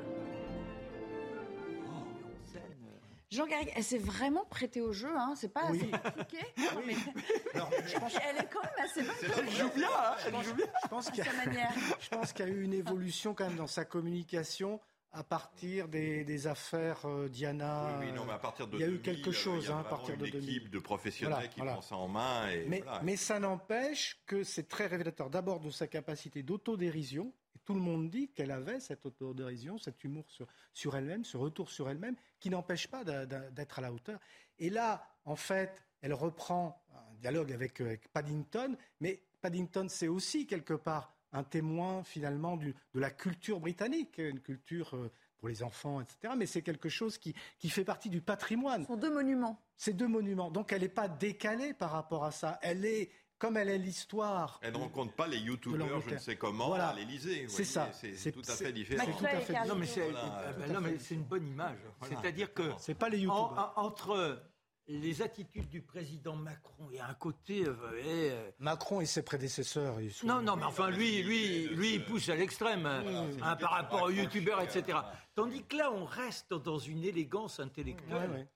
Jean 3.30 3.46
Garrigue, 3.46 3.72
elle 3.76 3.84
s'est 3.84 3.98
vraiment 3.98 4.44
prêtée 4.46 4.80
au 4.80 4.92
jeu, 4.92 5.10
hein. 5.14 5.34
c'est 5.36 5.52
pas 5.52 5.70
Oui. 5.70 5.78
assez 5.92 6.02
compliqué. 6.02 6.44
Non, 6.74 6.80
mais- 6.86 6.94
Elle 8.30 8.36
est 8.38 8.48
quand 8.50 8.62
même 8.62 8.84
assez 8.84 9.02
bonne. 9.02 9.14
Elle 9.38 9.50
joue 9.50 9.70
bien, 9.74 9.88
hein, 9.88 10.14
elle 10.26 10.42
joue 10.44 10.54
bien. 10.54 10.66
Je 10.82 10.88
pense 10.88 11.10
qu'il 11.10 11.18
y, 11.24 11.28
a- 11.28 11.68
je 12.00 12.08
pense 12.08 12.32
y 12.46 12.48
eu 12.48 12.62
une 12.62 12.72
évolution 12.74 13.34
quand 13.34 13.46
même 13.46 13.56
dans 13.56 13.66
sa 13.66 13.84
communication 13.84 14.80
à 15.12 15.22
partir 15.24 15.88
des, 15.88 16.24
des 16.24 16.46
affaires 16.46 17.00
euh, 17.06 17.28
Diana. 17.28 17.96
Oui, 17.98 18.06
oui, 18.06 18.12
non, 18.12 18.24
mais 18.26 18.32
à 18.34 18.38
partir 18.38 18.66
de 18.68 18.76
il 18.76 18.80
y 18.80 18.84
a 18.84 18.88
eu 18.88 18.98
2000, 18.98 19.02
quelque 19.02 19.32
chose 19.32 19.64
il 19.64 19.68
y 19.68 19.72
a 19.72 19.76
hein, 19.76 19.80
à 19.80 19.84
partir 19.84 20.14
une 20.14 20.20
de 20.20 20.26
équipe 20.26 20.40
2000. 20.64 20.70
de 20.70 20.78
professionnels 20.78 21.34
Voilà, 21.34 21.48
qui 21.48 21.56
voilà. 21.60 21.72
prend 21.72 21.82
ça 21.82 21.96
en 21.96 22.08
main. 22.08 22.48
Et 22.50 22.64
Mais, 22.68 22.80
voilà. 22.80 23.00
mais 23.02 23.16
ça 23.16 23.38
n'empêche 23.40 24.20
que 24.26 24.42
c'est 24.44 24.68
très 24.68 24.86
révélateur 24.86 25.28
d'abord 25.30 25.60
de 25.60 25.70
sa 25.70 25.86
capacité 25.86 26.42
d'autodérision. 26.42 27.32
Tout 27.68 27.74
le 27.74 27.80
monde 27.82 28.08
dit 28.08 28.28
qu'elle 28.30 28.50
avait 28.50 28.80
cette 28.80 29.04
autodérision, 29.04 29.76
cet 29.76 30.02
humour 30.02 30.24
sur, 30.30 30.46
sur 30.72 30.96
elle-même, 30.96 31.22
ce 31.26 31.36
retour 31.36 31.68
sur 31.68 31.90
elle-même, 31.90 32.16
qui 32.40 32.48
n'empêche 32.48 32.88
pas 32.88 33.04
d'être 33.04 33.78
à 33.78 33.82
la 33.82 33.92
hauteur. 33.92 34.18
Et 34.58 34.70
là, 34.70 35.06
en 35.26 35.36
fait, 35.36 35.84
elle 36.00 36.14
reprend 36.14 36.82
un 36.94 37.14
dialogue 37.20 37.52
avec, 37.52 37.78
avec 37.82 38.08
Paddington, 38.10 38.74
mais 39.00 39.22
Paddington, 39.42 39.86
c'est 39.90 40.08
aussi 40.08 40.46
quelque 40.46 40.72
part 40.72 41.14
un 41.32 41.44
témoin 41.44 42.02
finalement 42.04 42.56
du- 42.56 42.74
de 42.94 43.00
la 43.00 43.10
culture 43.10 43.60
britannique, 43.60 44.16
une 44.16 44.40
culture 44.40 44.96
euh, 44.96 45.12
pour 45.36 45.48
les 45.48 45.62
enfants, 45.62 46.00
etc. 46.00 46.32
Mais 46.38 46.46
c'est 46.46 46.62
quelque 46.62 46.88
chose 46.88 47.18
qui, 47.18 47.34
qui 47.58 47.68
fait 47.68 47.84
partie 47.84 48.08
du 48.08 48.22
patrimoine. 48.22 48.80
Ce 48.80 48.86
sont 48.86 48.96
deux 48.96 49.12
monuments. 49.12 49.60
Ces 49.76 49.92
deux 49.92 50.08
monuments. 50.08 50.50
Donc 50.50 50.72
elle 50.72 50.80
n'est 50.80 50.88
pas 50.88 51.06
décalée 51.08 51.74
par 51.74 51.90
rapport 51.90 52.24
à 52.24 52.30
ça. 52.30 52.58
Elle 52.62 52.86
est, 52.86 53.10
comme 53.38 53.56
elle 53.56 53.68
est 53.68 53.78
l'histoire. 53.78 54.58
Elle 54.62 54.72
ne 54.72 54.78
rencontre 54.78 55.12
pas 55.14 55.26
les 55.28 55.38
youtubeurs, 55.38 56.00
je 56.08 56.14
ne 56.14 56.18
sais 56.18 56.36
comment, 56.36 56.68
Voilà. 56.68 56.88
à 56.88 56.94
l'Élysée. 56.94 57.46
vous 57.46 57.56
C'est 57.56 57.64
ça. 57.64 57.90
C'est- 57.92 58.32
tout 58.32 58.40
à 58.40 58.52
c'est- 58.52 58.64
fait 58.66 58.72
différent. 58.72 59.04
c'est 59.06 59.12
tout 59.18 59.24
à 59.26 59.40
fait 59.40 59.66
Non, 59.66 59.74
mais 59.76 59.86
c'est 59.86 60.10
Voilà. 60.10 60.20
Tout 60.52 60.60
ben 60.60 60.72
non, 60.72 60.80
fait 60.82 60.90
mais 60.92 60.98
c'est 60.98 61.14
une 61.14 61.22
bonne 61.24 61.46
image. 61.46 61.78
Voilà. 62.00 62.16
C'est-à-dire 62.20 62.52
que 62.52 62.62
C'est 62.78 62.94
pas 62.94 63.08
les 63.08 63.18
youtubeurs. 63.18 63.72
en- 63.76 63.82
entre 63.86 64.42
les 64.90 65.20
attitudes 65.22 65.68
du 65.68 65.82
président 65.82 66.34
Macron, 66.34 66.88
a 67.00 67.10
un 67.10 67.14
côté. 67.14 67.64
euh, 67.66 67.74
euh, 68.04 68.50
Macron 68.58 69.00
et 69.02 69.06
ses 69.06 69.22
prédécesseurs. 69.22 70.00
ils 70.00 70.10
sont- 70.12 70.26
non, 70.26 70.40
non, 70.40 70.56
mais 70.56 70.64
enfin, 70.64 70.90
lui, 70.90 71.22
lui, 71.22 71.68
lui, 71.68 71.94
il 71.96 72.04
pousse 72.04 72.28
à 72.30 72.34
l'extrême 72.34 72.86
hein, 72.86 73.04
hein, 73.42 73.56
par 73.56 73.70
rapport 73.72 74.02
aux 74.04 74.10
youtubeurs, 74.10 74.60
etc. 74.62 74.98
Tandis 75.34 75.62
que 75.64 75.76
là, 75.76 75.92
on 75.92 76.04
reste 76.06 76.54
dans 76.54 76.78
une 76.78 77.04
élégance 77.04 77.60
intellectuelle. 77.60 78.30
Ouais, 78.30 78.36
ouais. 78.38 78.48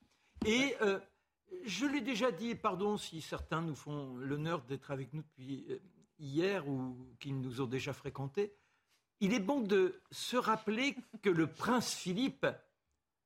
Et 0.46 0.74
euh, 0.80 0.98
je 1.64 1.86
l'ai 1.86 2.00
déjà 2.00 2.30
dit, 2.30 2.50
et 2.50 2.55
pardon 2.55 2.96
si 2.96 3.20
certains 3.20 3.62
nous 3.62 3.74
font 3.74 4.16
l'honneur 4.16 4.62
d'être 4.62 4.90
avec 4.90 5.12
nous 5.12 5.22
depuis 5.22 5.66
euh, 5.70 5.78
hier 6.18 6.68
ou 6.68 6.96
qui 7.20 7.32
nous 7.32 7.61
ont 7.61 7.66
déjà 7.66 7.92
fréquentés, 7.92 8.55
il 9.20 9.34
est 9.34 9.40
bon 9.40 9.61
de 9.61 10.00
se 10.11 10.36
rappeler 10.36 10.96
que 11.22 11.30
le 11.30 11.46
prince 11.46 11.94
Philippe 11.94 12.46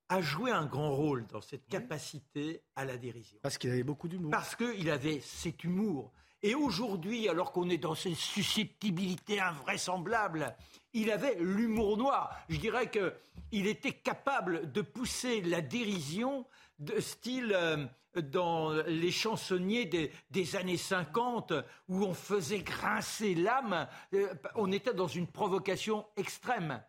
a 0.09 0.21
joué 0.21 0.51
un 0.51 0.67
grand 0.67 0.95
rôle 0.95 1.27
dans 1.27 1.41
cette 1.41 1.67
capacité 1.67 2.63
à 2.77 2.85
la 2.85 2.97
dérision. 2.97 3.39
Parce 3.43 3.59
qu'il 3.59 3.71
avait 3.71 3.83
beaucoup 3.83 4.09
d'humour. 4.09 4.31
Parce 4.31 4.55
qu'il 4.55 4.91
avait 4.91 5.21
cet 5.21 5.65
humour. 5.65 6.13
Et 6.43 6.55
aujourd'hui, 6.55 7.29
alors 7.29 7.51
qu'on 7.51 7.71
est 7.71 7.79
dans 7.79 7.95
ces 7.95 8.15
susceptibilités 8.15 9.41
invraisemblables, 9.41 10.55
il 10.93 11.11
avait 11.11 11.37
l'humour 11.41 11.97
noir. 11.97 12.37
Je 12.49 12.59
dirais 12.59 12.91
qu'il 12.91 13.67
était 13.67 13.95
capable 13.95 14.71
de 14.71 14.83
pousser 14.83 15.41
la 15.41 15.61
dérision 15.61 16.47
de 16.79 17.01
style 17.01 17.53
euh, 17.55 17.87
dans 18.17 18.71
les 18.87 19.11
chansonniers 19.11 19.85
des, 19.85 20.11
des 20.31 20.57
années 20.57 20.77
50 20.79 21.53
où 21.89 22.05
on 22.05 22.15
faisait 22.15 22.61
grincer 22.61 23.35
l'âme. 23.35 23.87
Euh, 24.15 24.33
on 24.55 24.73
était 24.73 24.95
dans 24.95 25.07
une 25.09 25.27
provocation 25.27 26.07
extrême. 26.17 26.83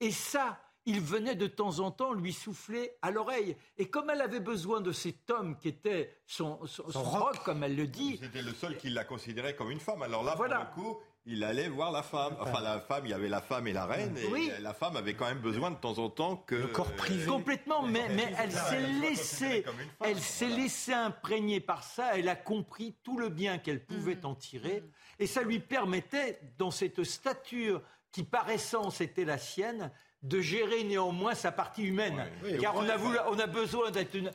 Et 0.00 0.10
ça, 0.10 0.58
il 0.84 1.00
venait 1.00 1.36
de 1.36 1.46
temps 1.46 1.78
en 1.78 1.92
temps 1.92 2.12
lui 2.12 2.32
souffler 2.32 2.90
à 3.02 3.12
l'oreille. 3.12 3.56
Et 3.78 3.88
comme 3.88 4.10
elle 4.10 4.20
avait 4.20 4.40
besoin 4.40 4.80
de 4.80 4.90
cet 4.90 5.30
homme 5.30 5.56
qui 5.56 5.68
était 5.68 6.16
son, 6.26 6.58
son- 6.66 6.90
son 6.90 7.02
rock, 7.04 7.38
comme 7.44 7.62
elle 7.62 7.76
le 7.76 7.86
dit, 7.86 8.18
C'était 8.20 8.42
le 8.42 8.52
seul 8.52 8.76
qui 8.76 8.90
la 8.90 9.04
considérait 9.04 9.54
comme 9.54 9.70
une 9.70 9.78
femme. 9.78 10.02
Alors 10.02 10.24
là, 10.24 10.34
Voilà. 10.36 10.64
pour 10.74 10.82
le 10.82 10.90
coup, 10.94 11.00
il 11.24 11.44
allait 11.44 11.68
voir 11.68 11.92
la 11.92 12.02
femme. 12.02 12.36
Enfin, 12.40 12.60
la 12.60 12.80
femme, 12.80 13.06
il 13.06 13.10
y 13.10 13.14
avait 13.14 13.28
la 13.28 13.40
femme 13.40 13.66
et 13.68 13.72
la 13.72 13.86
reine. 13.86 14.16
Et 14.16 14.26
Oui. 14.26 14.50
la 14.60 14.74
femme 14.74 14.96
avait 14.96 15.14
quand 15.14 15.26
même 15.26 15.38
besoin 15.40 15.70
de 15.70 15.76
temps 15.76 15.98
en 15.98 16.10
temps 16.10 16.36
que. 16.36 16.54
Le 16.56 16.66
corps 16.68 16.92
privé. 16.92 17.26
Complètement, 17.26 17.82
mais, 17.82 18.08
mais 18.10 18.32
elle 18.38 18.52
s'est 18.52 18.80
laissée, 19.00 19.64
elle 20.04 20.18
s'est 20.20 20.48
laissée 20.48 20.92
imprégner 20.94 21.60
par 21.60 21.84
ça. 21.84 22.18
Elle 22.18 22.28
a 22.28 22.36
compris 22.36 22.96
tout 23.04 23.18
le 23.18 23.28
bien 23.28 23.58
qu'elle 23.58 23.84
pouvait 23.84 24.24
en 24.24 24.34
tirer, 24.34 24.82
et 25.18 25.26
ça 25.26 25.42
lui 25.42 25.60
permettait, 25.60 26.40
dans 26.58 26.70
cette 26.70 27.04
stature 27.04 27.82
qui 28.10 28.24
par 28.24 28.50
essence 28.50 29.00
était 29.00 29.24
la 29.24 29.38
sienne, 29.38 29.90
de 30.22 30.40
gérer 30.40 30.84
néanmoins 30.84 31.34
sa 31.34 31.50
partie 31.50 31.82
humaine. 31.82 32.24
Oui, 32.44 32.58
Car 32.58 32.76
oui. 32.76 32.84
on 32.86 32.88
a, 32.88 32.96
voulu- 32.96 33.18
on 33.28 33.38
a 33.40 33.46
besoin 33.46 33.90
d'être 33.90 34.14
une, 34.14 34.30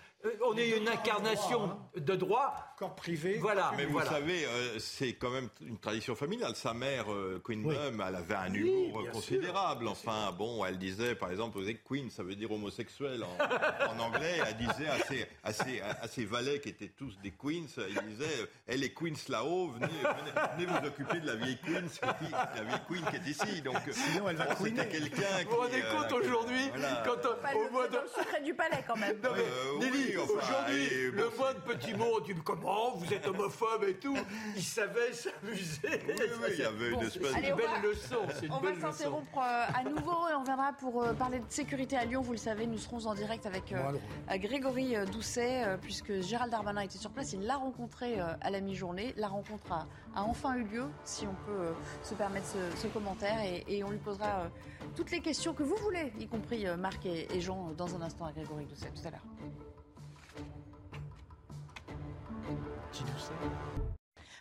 on 0.46 0.58
est 0.58 0.70
une 0.78 0.88
incarnation 0.90 1.78
de 1.96 2.16
droit. 2.16 2.64
Corps 2.78 2.96
privé. 2.96 3.38
Voilà. 3.40 3.72
Mais 3.76 3.86
vous 3.86 3.94
voilà. 3.94 4.12
savez, 4.12 4.46
euh, 4.46 4.78
c'est 4.78 5.14
quand 5.14 5.32
même 5.32 5.50
une 5.62 5.80
tradition 5.80 6.14
familiale. 6.16 6.56
Sa 6.56 6.76
mère, 6.76 7.12
euh, 7.12 7.42
Queen 7.44 7.66
Oui. 7.66 7.74
Mum, 7.76 8.04
elle 8.08 8.16
avait 8.16 8.36
un 8.36 8.52
Oui, 8.52 8.60
humour 8.60 9.10
considérable. 9.12 9.88
Enfin, 9.88 10.32
bon, 10.38 10.64
elle 10.64 10.78
disait, 10.78 11.16
par 11.16 11.32
exemple, 11.32 11.56
vous 11.58 11.64
savez, 11.64 11.82
Queen, 11.84 12.12
ça 12.12 12.22
veut 12.22 12.36
dire 12.36 12.52
homosexuel 12.52 13.24
en, 13.24 13.96
en 13.96 14.00
anglais. 14.06 14.38
Elle 14.48 14.58
disait 14.58 14.88
à 14.90 15.00
ses, 15.06 15.28
à, 15.44 15.54
ses, 15.54 15.82
à 15.82 16.08
ses 16.08 16.26
valets 16.26 16.60
qui 16.60 16.70
étaient 16.70 16.92
tous 16.96 17.18
des 17.24 17.32
Queens, 17.32 17.66
il 17.90 18.00
disait, 18.10 18.42
euh, 18.42 18.46
elle 18.68 18.84
est 18.84 18.94
Queens 18.94 19.16
là-haut, 19.30 19.70
venez, 19.70 19.88
venez, 19.88 20.66
venez 20.68 20.80
vous 20.80 20.88
occuper 20.88 21.20
de 21.20 21.26
la 21.28 21.36
vieille 21.36 21.58
Queen, 21.66 21.90
qui- 21.90 22.00
la 22.32 22.64
vieille 22.64 22.80
Queen 22.88 23.06
qui 23.10 23.16
est 23.16 23.32
ici. 23.32 23.62
Donc, 23.64 23.78
Sinon, 23.92 24.30
elle 24.30 24.36
va 24.36 24.46
bon, 24.54 24.64
queener. 24.64 24.82
c'était 24.84 24.88
quelqu'un 25.00 25.38
qui. 25.40 25.46
Vous 25.46 25.50
vous 25.52 25.58
rendez 25.62 25.82
euh, 25.82 25.96
compte 25.96 26.12
aujourd'hui, 26.12 26.70
voilà. 26.70 27.04
quand 27.06 27.26
on- 27.28 27.58
au 27.60 27.64
le, 27.64 27.72
mois 27.72 27.88
de, 27.88 27.98
secret 28.16 28.42
du 28.44 28.54
palais 28.54 28.84
quand 28.88 28.98
même. 28.98 29.18
Non, 29.24 29.32
mais, 29.36 29.42
Euh, 29.42 29.80
Nelly, 29.80 30.07
oui, 30.16 30.22
enfin, 30.24 30.34
aujourd'hui, 30.38 30.84
et 30.94 31.12
bon, 31.12 31.18
le 31.18 31.38
moindre 31.38 31.60
petit 31.62 31.94
mot, 31.94 32.22
tu 32.22 32.34
me 32.36 32.42
comment 32.42 32.96
vous 32.96 33.14
êtes 33.14 33.28
homophobe 33.28 33.84
et 33.88 33.96
tout, 33.96 34.18
il 34.56 34.64
savait 34.64 35.14
s'amuser. 35.14 35.80
Oui, 36.08 36.14
oui, 36.42 36.48
il 36.54 36.60
y 36.60 36.64
avait 36.64 36.90
une 36.90 37.00
espèce 37.02 37.28
C'est 37.32 37.36
Allez, 37.38 37.48
une 37.48 37.54
on 37.54 37.58
belle 37.58 37.66
va- 37.68 37.88
leçon. 37.88 38.16
c'est 38.40 38.46
une 38.46 38.52
On 38.54 38.58
va 38.60 38.72
belle 38.72 38.80
s'interrompre 38.82 39.38
euh, 39.38 39.66
à 39.76 39.84
nouveau 39.84 40.28
et 40.30 40.34
on 40.36 40.40
reviendra 40.42 40.74
pour 40.74 41.04
euh, 41.04 41.14
parler 41.14 41.40
de 41.40 41.46
sécurité 41.50 41.98
à 41.98 42.06
Lyon. 42.06 42.22
Vous 42.22 42.32
le 42.32 42.38
savez, 42.38 42.68
nous 42.68 42.78
serons 42.78 43.06
en 43.06 43.14
direct 43.14 43.46
avec 43.46 43.72
euh, 43.74 44.38
Grégory 44.38 44.96
Doucet, 45.12 45.64
euh, 45.66 45.78
puisque 45.78 46.22
Gérald 46.22 46.52
Darmanin 46.52 46.82
était 46.82 46.98
sur 46.98 47.12
place. 47.12 47.34
Il 47.34 47.46
l'a 47.46 47.56
rencontré 47.58 48.20
euh, 48.20 48.26
à 48.42 48.50
la 48.50 48.62
mi-journée. 48.62 49.14
La 49.18 49.28
rencontre 49.28 49.72
a, 49.72 49.88
a 50.16 50.24
enfin 50.24 50.56
eu 50.56 50.64
lieu, 50.64 50.86
si 51.04 51.26
on 51.28 51.34
peut 51.46 51.60
euh, 51.68 51.72
se 52.04 52.14
permettre 52.14 52.48
ce, 52.48 52.78
ce 52.78 52.88
commentaire. 52.88 53.40
Et, 53.44 53.64
et 53.68 53.84
on 53.84 53.90
lui 53.90 53.98
posera 54.00 54.42
euh, 54.42 54.48
toutes 54.96 55.12
les 55.12 55.20
questions 55.22 55.54
que 55.54 55.64
vous 55.64 55.76
voulez, 55.78 56.12
y 56.20 56.28
compris 56.28 56.68
euh, 56.68 56.78
Marc 56.78 57.06
et, 57.06 57.28
et 57.36 57.42
Jean, 57.42 57.72
dans 57.78 57.96
un 57.96 58.02
instant 58.02 58.26
à 58.26 58.32
Grégory 58.32 58.66
Doucet, 58.66 58.90
tout 58.96 59.08
à 59.08 59.12
l'heure. 59.12 59.24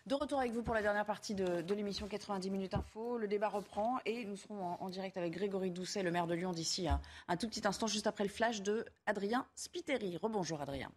De 0.07 0.15
retour 0.15 0.39
avec 0.39 0.53
vous 0.53 0.63
pour 0.63 0.75
la 0.75 0.83
dernière 0.83 1.05
partie 1.05 1.35
de, 1.35 1.75
l'émission 1.75 2.07
90 2.07 2.51
minutes 2.51 2.75
info. 2.75 3.19
Le 3.19 3.27
débat 3.27 3.49
reprend 3.49 3.99
et 4.07 4.25
nous 4.25 4.37
serons 4.37 4.63
en, 4.63 4.79
en 4.81 4.89
direct 4.89 5.17
avec 5.17 5.33
Grégory 5.33 5.73
Doucet, 5.73 6.05
le 6.05 6.13
maire 6.13 6.29
de 6.29 6.35
Lyon, 6.35 6.53
d'ici 6.53 6.87
un, 6.87 7.01
un 7.27 7.37
tout 7.37 7.49
petit 7.49 7.67
instant, 7.67 7.89
juste 7.89 8.07
après 8.07 8.23
le 8.23 8.31
flash 8.31 8.63
de 8.63 8.85
Adrien 9.07 9.47
Spiteri. 9.57 10.17
Rebonjour 10.17 10.61
Adrien. 10.61 10.93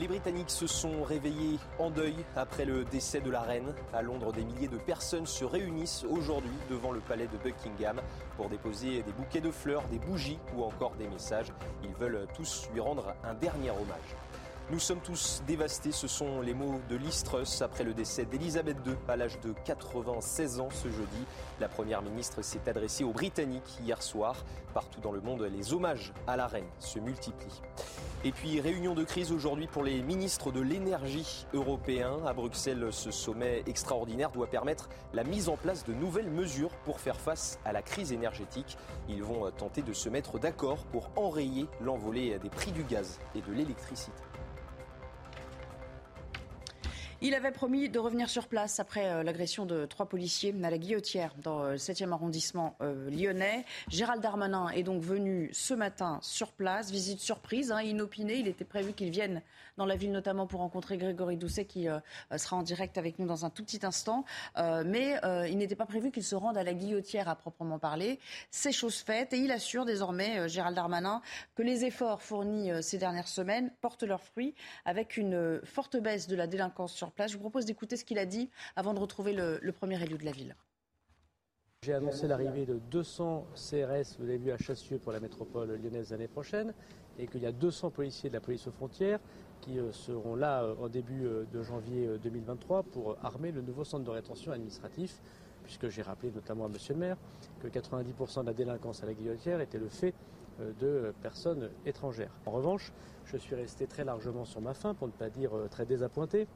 Les 0.00 0.08
Britanniques 0.08 0.48
se 0.48 0.66
sont 0.66 1.02
réveillés 1.02 1.58
en 1.78 1.90
deuil 1.90 2.16
après 2.34 2.64
le 2.64 2.86
décès 2.86 3.20
de 3.20 3.30
la 3.30 3.42
reine. 3.42 3.74
À 3.92 4.00
Londres, 4.00 4.32
des 4.32 4.44
milliers 4.44 4.66
de 4.66 4.78
personnes 4.78 5.26
se 5.26 5.44
réunissent 5.44 6.06
aujourd'hui 6.08 6.56
devant 6.70 6.90
le 6.90 7.00
palais 7.00 7.26
de 7.26 7.36
Buckingham 7.36 8.00
pour 8.38 8.48
déposer 8.48 9.02
des 9.02 9.12
bouquets 9.12 9.42
de 9.42 9.50
fleurs, 9.50 9.86
des 9.88 9.98
bougies 9.98 10.38
ou 10.56 10.64
encore 10.64 10.92
des 10.92 11.06
messages. 11.06 11.52
Ils 11.84 11.92
veulent 11.92 12.26
tous 12.34 12.66
lui 12.72 12.80
rendre 12.80 13.14
un 13.24 13.34
dernier 13.34 13.72
hommage. 13.72 14.16
Nous 14.70 14.78
sommes 14.78 15.00
tous 15.00 15.42
dévastés, 15.48 15.90
ce 15.90 16.06
sont 16.06 16.40
les 16.42 16.54
mots 16.54 16.80
de 16.88 16.94
Listrus 16.94 17.60
après 17.60 17.82
le 17.82 17.92
décès 17.92 18.24
d'Elisabeth 18.24 18.76
II 18.86 18.94
à 19.08 19.16
l'âge 19.16 19.40
de 19.40 19.52
96 19.64 20.60
ans 20.60 20.68
ce 20.70 20.86
jeudi. 20.86 21.24
La 21.58 21.68
Première 21.68 22.02
ministre 22.02 22.40
s'est 22.42 22.68
adressée 22.68 23.02
aux 23.02 23.10
Britanniques 23.10 23.80
hier 23.82 24.00
soir. 24.00 24.44
Partout 24.72 25.00
dans 25.00 25.10
le 25.10 25.20
monde, 25.20 25.42
les 25.42 25.72
hommages 25.72 26.12
à 26.28 26.36
la 26.36 26.46
reine 26.46 26.68
se 26.78 27.00
multiplient. 27.00 27.60
Et 28.22 28.30
puis, 28.30 28.60
réunion 28.60 28.94
de 28.94 29.02
crise 29.02 29.32
aujourd'hui 29.32 29.66
pour 29.66 29.82
les 29.82 30.02
ministres 30.02 30.52
de 30.52 30.60
l'énergie 30.60 31.46
européens. 31.52 32.18
À 32.24 32.32
Bruxelles, 32.32 32.90
ce 32.92 33.10
sommet 33.10 33.64
extraordinaire 33.66 34.30
doit 34.30 34.46
permettre 34.46 34.88
la 35.12 35.24
mise 35.24 35.48
en 35.48 35.56
place 35.56 35.84
de 35.84 35.94
nouvelles 35.94 36.30
mesures 36.30 36.76
pour 36.84 37.00
faire 37.00 37.18
face 37.18 37.58
à 37.64 37.72
la 37.72 37.82
crise 37.82 38.12
énergétique. 38.12 38.78
Ils 39.08 39.24
vont 39.24 39.50
tenter 39.50 39.82
de 39.82 39.92
se 39.92 40.08
mettre 40.08 40.38
d'accord 40.38 40.84
pour 40.92 41.10
enrayer 41.16 41.66
l'envolée 41.80 42.38
des 42.38 42.50
prix 42.50 42.70
du 42.70 42.84
gaz 42.84 43.18
et 43.34 43.40
de 43.40 43.52
l'électricité. 43.52 44.29
Il 47.22 47.34
avait 47.34 47.50
promis 47.50 47.90
de 47.90 47.98
revenir 47.98 48.30
sur 48.30 48.48
place 48.48 48.80
après 48.80 49.10
euh, 49.10 49.22
l'agression 49.22 49.66
de 49.66 49.84
trois 49.84 50.06
policiers 50.06 50.54
à 50.62 50.70
la 50.70 50.78
guillotière 50.78 51.34
dans 51.42 51.64
euh, 51.64 51.72
le 51.72 51.76
7e 51.76 52.12
arrondissement 52.12 52.76
euh, 52.80 53.10
lyonnais. 53.10 53.66
Gérald 53.88 54.22
Darmanin 54.22 54.70
est 54.70 54.82
donc 54.82 55.02
venu 55.02 55.50
ce 55.52 55.74
matin 55.74 56.18
sur 56.22 56.50
place, 56.50 56.90
visite 56.90 57.20
surprise, 57.20 57.72
hein, 57.72 57.82
inopinée. 57.82 58.36
Il 58.36 58.48
était 58.48 58.64
prévu 58.64 58.94
qu'il 58.94 59.10
vienne 59.10 59.42
dans 59.76 59.86
la 59.86 59.96
ville 59.96 60.12
notamment 60.12 60.46
pour 60.46 60.60
rencontrer 60.60 60.96
Grégory 60.96 61.36
Doucet 61.36 61.64
qui 61.64 61.86
sera 62.36 62.56
en 62.56 62.62
direct 62.62 62.98
avec 62.98 63.18
nous 63.18 63.26
dans 63.26 63.44
un 63.44 63.50
tout 63.50 63.64
petit 63.64 63.84
instant. 63.84 64.24
mais 64.56 65.20
il 65.48 65.58
n'était 65.58 65.76
pas 65.76 65.86
prévu 65.86 66.10
qu'il 66.10 66.24
se 66.24 66.34
rende 66.34 66.56
à 66.56 66.64
la 66.64 66.74
guillotière 66.74 67.28
à 67.28 67.36
proprement 67.36 67.78
parler. 67.78 68.18
C'est 68.50 68.72
chose 68.72 68.96
faite 68.96 69.32
et 69.32 69.38
il 69.38 69.50
assure 69.50 69.84
désormais, 69.84 70.48
Gérald 70.48 70.76
Darmanin, 70.76 71.22
que 71.54 71.62
les 71.62 71.84
efforts 71.84 72.22
fournis 72.22 72.70
ces 72.82 72.98
dernières 72.98 73.28
semaines 73.28 73.70
portent 73.80 74.02
leurs 74.02 74.22
fruits 74.22 74.54
avec 74.84 75.16
une 75.16 75.60
forte 75.64 75.96
baisse 75.96 76.26
de 76.26 76.36
la 76.36 76.46
délinquance 76.46 76.92
sur 76.92 77.12
place. 77.12 77.30
Je 77.32 77.36
vous 77.36 77.42
propose 77.42 77.64
d'écouter 77.64 77.96
ce 77.96 78.04
qu'il 78.04 78.18
a 78.18 78.26
dit 78.26 78.50
avant 78.76 78.94
de 78.94 79.00
retrouver 79.00 79.32
le, 79.32 79.72
premier 79.72 80.02
élu 80.02 80.18
de 80.18 80.24
la 80.24 80.32
ville. 80.32 80.56
J'ai 81.82 81.94
annoncé 81.94 82.26
l'arrivée 82.28 82.66
de 82.66 82.78
200 82.90 83.46
CRS, 83.54 84.16
vous 84.18 84.26
l'avez 84.26 84.38
vu, 84.38 84.50
à 84.50 84.58
Chassieux 84.58 84.98
pour 84.98 85.12
la 85.12 85.20
métropole 85.20 85.80
lyonnaise 85.80 86.10
l'année 86.10 86.28
prochaine, 86.28 86.74
et 87.18 87.26
qu'il 87.26 87.42
y 87.42 87.46
a 87.46 87.52
200 87.52 87.90
policiers 87.90 88.28
de 88.28 88.34
la 88.34 88.40
police 88.40 88.66
aux 88.66 88.72
frontières 88.72 89.20
qui 89.60 89.78
euh, 89.78 89.92
seront 89.92 90.34
là 90.36 90.62
euh, 90.62 90.74
au 90.80 90.88
début 90.88 91.24
euh, 91.24 91.44
de 91.52 91.62
janvier 91.62 92.08
2023 92.22 92.82
pour 92.84 93.16
armer 93.22 93.52
le 93.52 93.62
nouveau 93.62 93.84
centre 93.84 94.04
de 94.04 94.10
rétention 94.10 94.52
administratif, 94.52 95.20
puisque 95.64 95.88
j'ai 95.88 96.02
rappelé 96.02 96.32
notamment 96.32 96.64
à 96.64 96.68
Monsieur 96.68 96.94
le 96.94 97.00
maire 97.00 97.16
que 97.62 97.68
90% 97.68 98.42
de 98.42 98.46
la 98.46 98.54
délinquance 98.54 99.02
à 99.02 99.06
la 99.06 99.14
guillotière 99.14 99.60
était 99.60 99.78
le 99.78 99.88
fait 99.88 100.14
de 100.80 101.14
personnes 101.22 101.70
étrangères. 101.86 102.32
En 102.44 102.50
revanche, 102.50 102.92
je 103.24 103.38
suis 103.38 103.54
resté 103.54 103.86
très 103.86 104.04
largement 104.04 104.44
sur 104.44 104.60
ma 104.60 104.74
faim, 104.74 104.94
pour 104.94 105.06
ne 105.06 105.12
pas 105.12 105.30
dire 105.30 105.52
très 105.70 105.86
désappointé, 105.86 106.46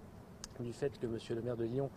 du 0.60 0.72
fait 0.72 0.98
que 0.98 1.06
Monsieur 1.06 1.34
le 1.34 1.42
maire 1.42 1.56
de 1.56 1.64
Lyon, 1.64 1.90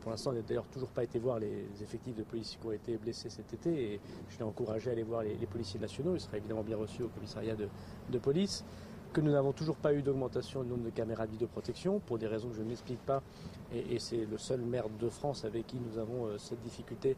pour 0.00 0.10
l'instant, 0.10 0.32
n'a 0.32 0.42
d'ailleurs 0.42 0.66
toujours 0.66 0.90
pas 0.90 1.02
été 1.02 1.18
voir 1.18 1.38
les 1.38 1.66
effectifs 1.82 2.14
de 2.14 2.22
policiers 2.22 2.58
qui 2.60 2.66
ont 2.66 2.72
été 2.72 2.96
blessés 2.96 3.28
cet 3.28 3.52
été, 3.52 3.94
et 3.94 4.00
je 4.28 4.38
l'ai 4.38 4.44
encouragé 4.44 4.90
à 4.90 4.92
aller 4.92 5.02
voir 5.02 5.22
les, 5.22 5.34
policiers 5.46 5.80
nationaux. 5.80 6.14
Il 6.14 6.20
sera 6.20 6.36
évidemment 6.36 6.62
bien 6.62 6.76
reçu 6.76 7.02
au 7.02 7.08
commissariat 7.08 7.56
de, 7.56 8.18
police. 8.18 8.64
Que 9.12 9.20
nous 9.20 9.32
n'avons 9.32 9.52
toujours 9.52 9.74
pas 9.74 9.92
eu 9.92 10.02
d'augmentation 10.02 10.62
du 10.62 10.68
nombre 10.68 10.84
de 10.84 10.90
caméras 10.90 11.26
de 11.26 11.32
vidéoprotection, 11.32 11.98
pour 11.98 12.16
des 12.16 12.28
raisons 12.28 12.48
que 12.48 12.54
je 12.54 12.62
n'explique 12.62 13.04
pas, 13.04 13.24
et, 13.72 13.98
c'est 13.98 14.24
le 14.24 14.38
seul 14.38 14.60
maire 14.60 14.88
de 14.88 15.08
France 15.08 15.44
avec 15.44 15.66
qui 15.66 15.78
nous 15.78 15.98
avons 15.98 16.26
euh, 16.26 16.38
cette 16.38 16.62
difficulté. 16.62 17.16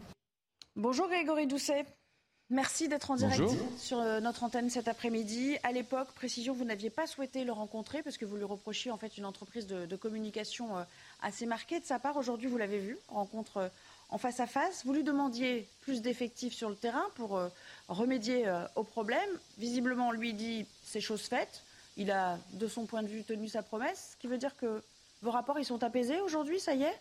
Bonjour 0.75 1.07
Grégory 1.09 1.47
Doucet. 1.47 1.85
Merci 2.49 2.89
d'être 2.89 3.11
en 3.11 3.17
direct 3.17 3.43
sur 3.77 3.99
euh, 3.99 4.21
notre 4.21 4.43
antenne 4.43 4.71
cet 4.71 4.89
après-midi. 4.89 5.59
À 5.65 5.73
l'époque, 5.73 6.09
précision, 6.15 6.55
vous 6.55 6.65
n'aviez 6.65 6.89
pas 6.89 7.07
souhaité 7.07 7.45
le 7.45 7.53
rencontrer 7.53 8.03
parce 8.03 8.17
que 8.17 8.25
vous 8.25 8.37
lui 8.37 8.45
reprochiez 8.45 8.91
en 8.91 8.97
fait 8.97 9.19
une 9.19 9.27
entreprise 9.27 9.67
de, 9.67 9.97
communication 9.97 10.79
euh, 10.79 10.85
assez 11.21 11.45
marquée 11.45 11.79
de 11.79 11.85
sa 11.85 11.99
part. 11.99 12.17
Aujourd'hui, 12.17 12.49
vous 12.49 12.57
l'avez 12.59 12.79
vu, 12.79 12.97
rencontre 13.09 13.71
en 14.09 14.17
face 14.17 14.41
à 14.41 14.47
face. 14.47 14.87
Vous 14.87 14.95
lui 14.95 15.05
demandiez 15.05 15.69
plus 15.83 16.01
d'effectifs 16.01 16.55
sur 16.55 16.71
le 16.71 16.77
terrain 16.77 17.05
pour 17.17 17.39
remédier 17.89 18.51
au 18.77 18.83
problème. 18.83 19.31
Visiblement, 19.59 20.11
lui 20.11 20.33
dit 20.33 20.67
c'est 20.83 21.01
chose 21.01 21.23
faite. 21.23 21.63
Il 21.97 22.11
a, 22.11 22.39
de 22.55 22.67
son 22.67 22.87
point 22.87 23.03
de 23.03 23.09
vue, 23.09 23.23
tenu 23.23 23.49
sa 23.49 23.63
promesse. 23.63 24.13
Ce 24.13 24.17
qui 24.17 24.27
veut 24.27 24.39
dire 24.39 24.57
que 24.57 24.83
vos 25.21 25.31
rapports, 25.31 25.59
ils 25.59 25.65
sont 25.65 25.83
apaisés 25.83 26.21
aujourd'hui, 26.21 26.59
ça 26.59 26.75
y 26.75 26.83
est? 26.83 27.01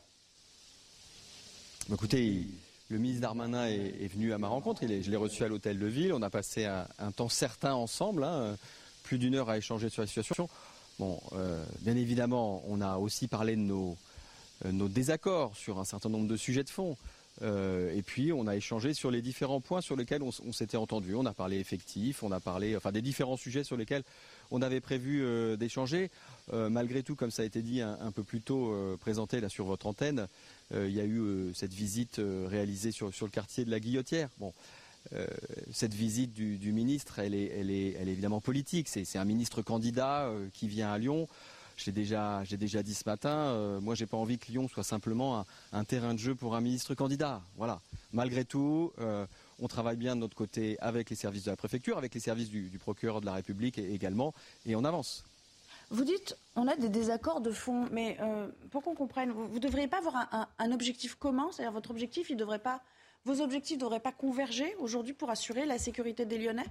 Écoutez, 1.91 2.45
le 2.89 2.97
ministre 2.97 3.21
Darmanin 3.21 3.67
est, 3.67 4.07
venu 4.07 4.33
à 4.33 4.37
ma 4.37 4.47
rencontre. 4.47 4.81
je 4.81 5.09
l'ai 5.09 5.17
reçu 5.17 5.43
à 5.43 5.47
l'hôtel 5.47 5.79
de 5.79 5.87
ville. 5.87 6.13
On 6.13 6.21
a 6.21 6.29
passé 6.29 6.65
un, 6.65 7.11
temps 7.11 7.29
certain 7.29 7.73
ensemble, 7.73 8.23
hein, 8.23 8.57
plus 9.03 9.17
d'une 9.17 9.35
heure 9.35 9.49
à 9.49 9.57
échanger 9.57 9.89
sur 9.89 10.01
la 10.01 10.07
situation. 10.07 10.49
Bon, 10.99 11.19
euh, 11.33 11.63
bien 11.79 11.95
évidemment, 11.95 12.63
on 12.67 12.81
a 12.81 12.97
aussi 12.97 13.27
parlé 13.27 13.55
de 13.55 13.61
nos, 13.61 13.97
euh, 14.65 14.71
nos 14.71 14.87
désaccords 14.87 15.55
sur 15.55 15.79
un 15.79 15.85
certain 15.85 16.09
nombre 16.09 16.27
de 16.27 16.37
sujets 16.37 16.63
de 16.63 16.69
fond. 16.69 16.97
Euh, 17.41 17.95
et 17.95 18.01
puis 18.01 18.31
on 18.33 18.45
a 18.45 18.55
échangé 18.55 18.93
sur 18.93 19.09
les 19.09 19.21
différents 19.21 19.61
points 19.61 19.81
sur 19.81 19.95
lesquels 19.95 20.21
on, 20.21 20.53
s'était 20.53 20.77
entendu. 20.77 21.15
On 21.15 21.25
a 21.25 21.33
parlé 21.33 21.59
effectif, 21.59 22.23
on 22.23 22.31
a 22.31 22.39
parlé, 22.39 22.75
enfin 22.75 22.91
des 22.91 23.01
différents 23.01 23.37
sujets 23.37 23.63
sur 23.63 23.77
lesquels 23.77 24.03
on 24.51 24.61
avait 24.61 24.81
prévu 24.81 25.25
d'échanger. 25.57 26.11
malgré 26.51 27.03
tout, 27.03 27.15
comme 27.15 27.31
ça 27.31 27.43
a 27.43 27.45
été 27.45 27.61
dit 27.61 27.81
un, 27.81 28.11
peu 28.11 28.23
plus 28.23 28.41
tôt, 28.41 28.75
présenté 28.99 29.41
là 29.41 29.49
sur 29.49 29.65
votre 29.65 29.87
antenne, 29.87 30.27
euh, 30.73 30.87
il 30.87 30.95
y 30.95 31.01
a 31.01 31.03
eu 31.03 31.19
euh, 31.19 31.53
cette 31.53 31.73
visite 31.73 32.19
euh, 32.19 32.47
réalisée 32.49 32.91
sur, 32.91 33.07
le 33.07 33.29
quartier 33.29 33.65
de 33.65 33.71
la 33.71 33.79
Guillotière. 33.79 34.29
Cette 35.73 35.95
visite 35.95 36.31
du, 36.31 36.71
ministre, 36.71 37.17
elle 37.17 37.33
est, 37.33 37.97
évidemment 38.05 38.39
politique. 38.39 38.87
C'est 38.87 39.17
un 39.17 39.25
ministre 39.25 39.63
candidat 39.63 40.31
qui 40.53 40.67
vient 40.67 40.91
à 40.91 40.97
Lyon. 40.99 41.27
J'ai 41.75 41.91
déjà, 41.91 42.43
déjà 42.51 42.83
dit 42.83 42.93
ce 42.93 43.03
matin, 43.07 43.79
moi 43.79 43.95
j'ai 43.95 44.05
pas 44.05 44.17
envie 44.17 44.37
que 44.37 44.51
Lyon 44.51 44.67
soit 44.67 44.83
simplement 44.83 45.43
un, 45.73 45.83
terrain 45.85 46.13
de 46.13 46.19
jeu 46.19 46.35
pour 46.35 46.55
un 46.55 46.61
ministre 46.61 46.93
candidat. 46.93 47.41
Voilà. 47.57 47.81
Malgré 48.13 48.45
tout, 48.45 48.93
on 49.62 49.68
travaille 49.68 49.95
bien 49.95 50.16
de 50.16 50.22
notre 50.22 50.36
côté 50.36 50.78
avec 50.80 51.09
les 51.09 51.16
services 51.16 51.45
de 51.45 51.51
la 51.51 51.55
préfecture, 51.55 51.97
avec 51.97 52.14
les 52.14 52.20
services 52.20 52.49
du, 52.49 52.78
procureur 52.80 53.22
de 53.22 53.26
la 53.26 53.34
République 53.34 53.78
également, 53.78 54.34
et 54.66 54.76
on 54.76 54.84
avance. 54.84 55.24
Vous 55.91 56.03
dites, 56.03 56.36
on 56.55 56.68
a 56.68 56.76
des 56.76 56.89
désaccords 56.89 57.41
de 57.41 57.51
fond, 57.51 57.88
mais 57.91 58.18
euh, 58.22 58.47
pour 58.72 58.82
qu'on 58.82 58.95
comprenne, 58.95 59.32
vous 59.32 59.53
ne 59.53 59.59
devriez 59.59 59.88
pas 59.88 59.99
avoir 59.99 60.47
un, 60.57 60.72
objectif 60.72 61.16
commun, 61.16 61.49
c'est-à-dire 61.51 61.72
votre 61.72 61.91
objectif, 61.91 62.30
il 62.30 62.38
devrait 62.38 62.59
pas, 62.59 62.82
vos 63.26 63.41
objectifs 63.41 63.78
ne 63.78 63.82
devraient 63.82 63.99
pas 63.99 64.12
converger 64.12 64.74
aujourd'hui 64.80 65.14
pour 65.14 65.30
assurer 65.30 65.66
la 65.66 65.78
sécurité 65.78 66.26
des 66.26 66.38
Lyonnais? 66.38 66.66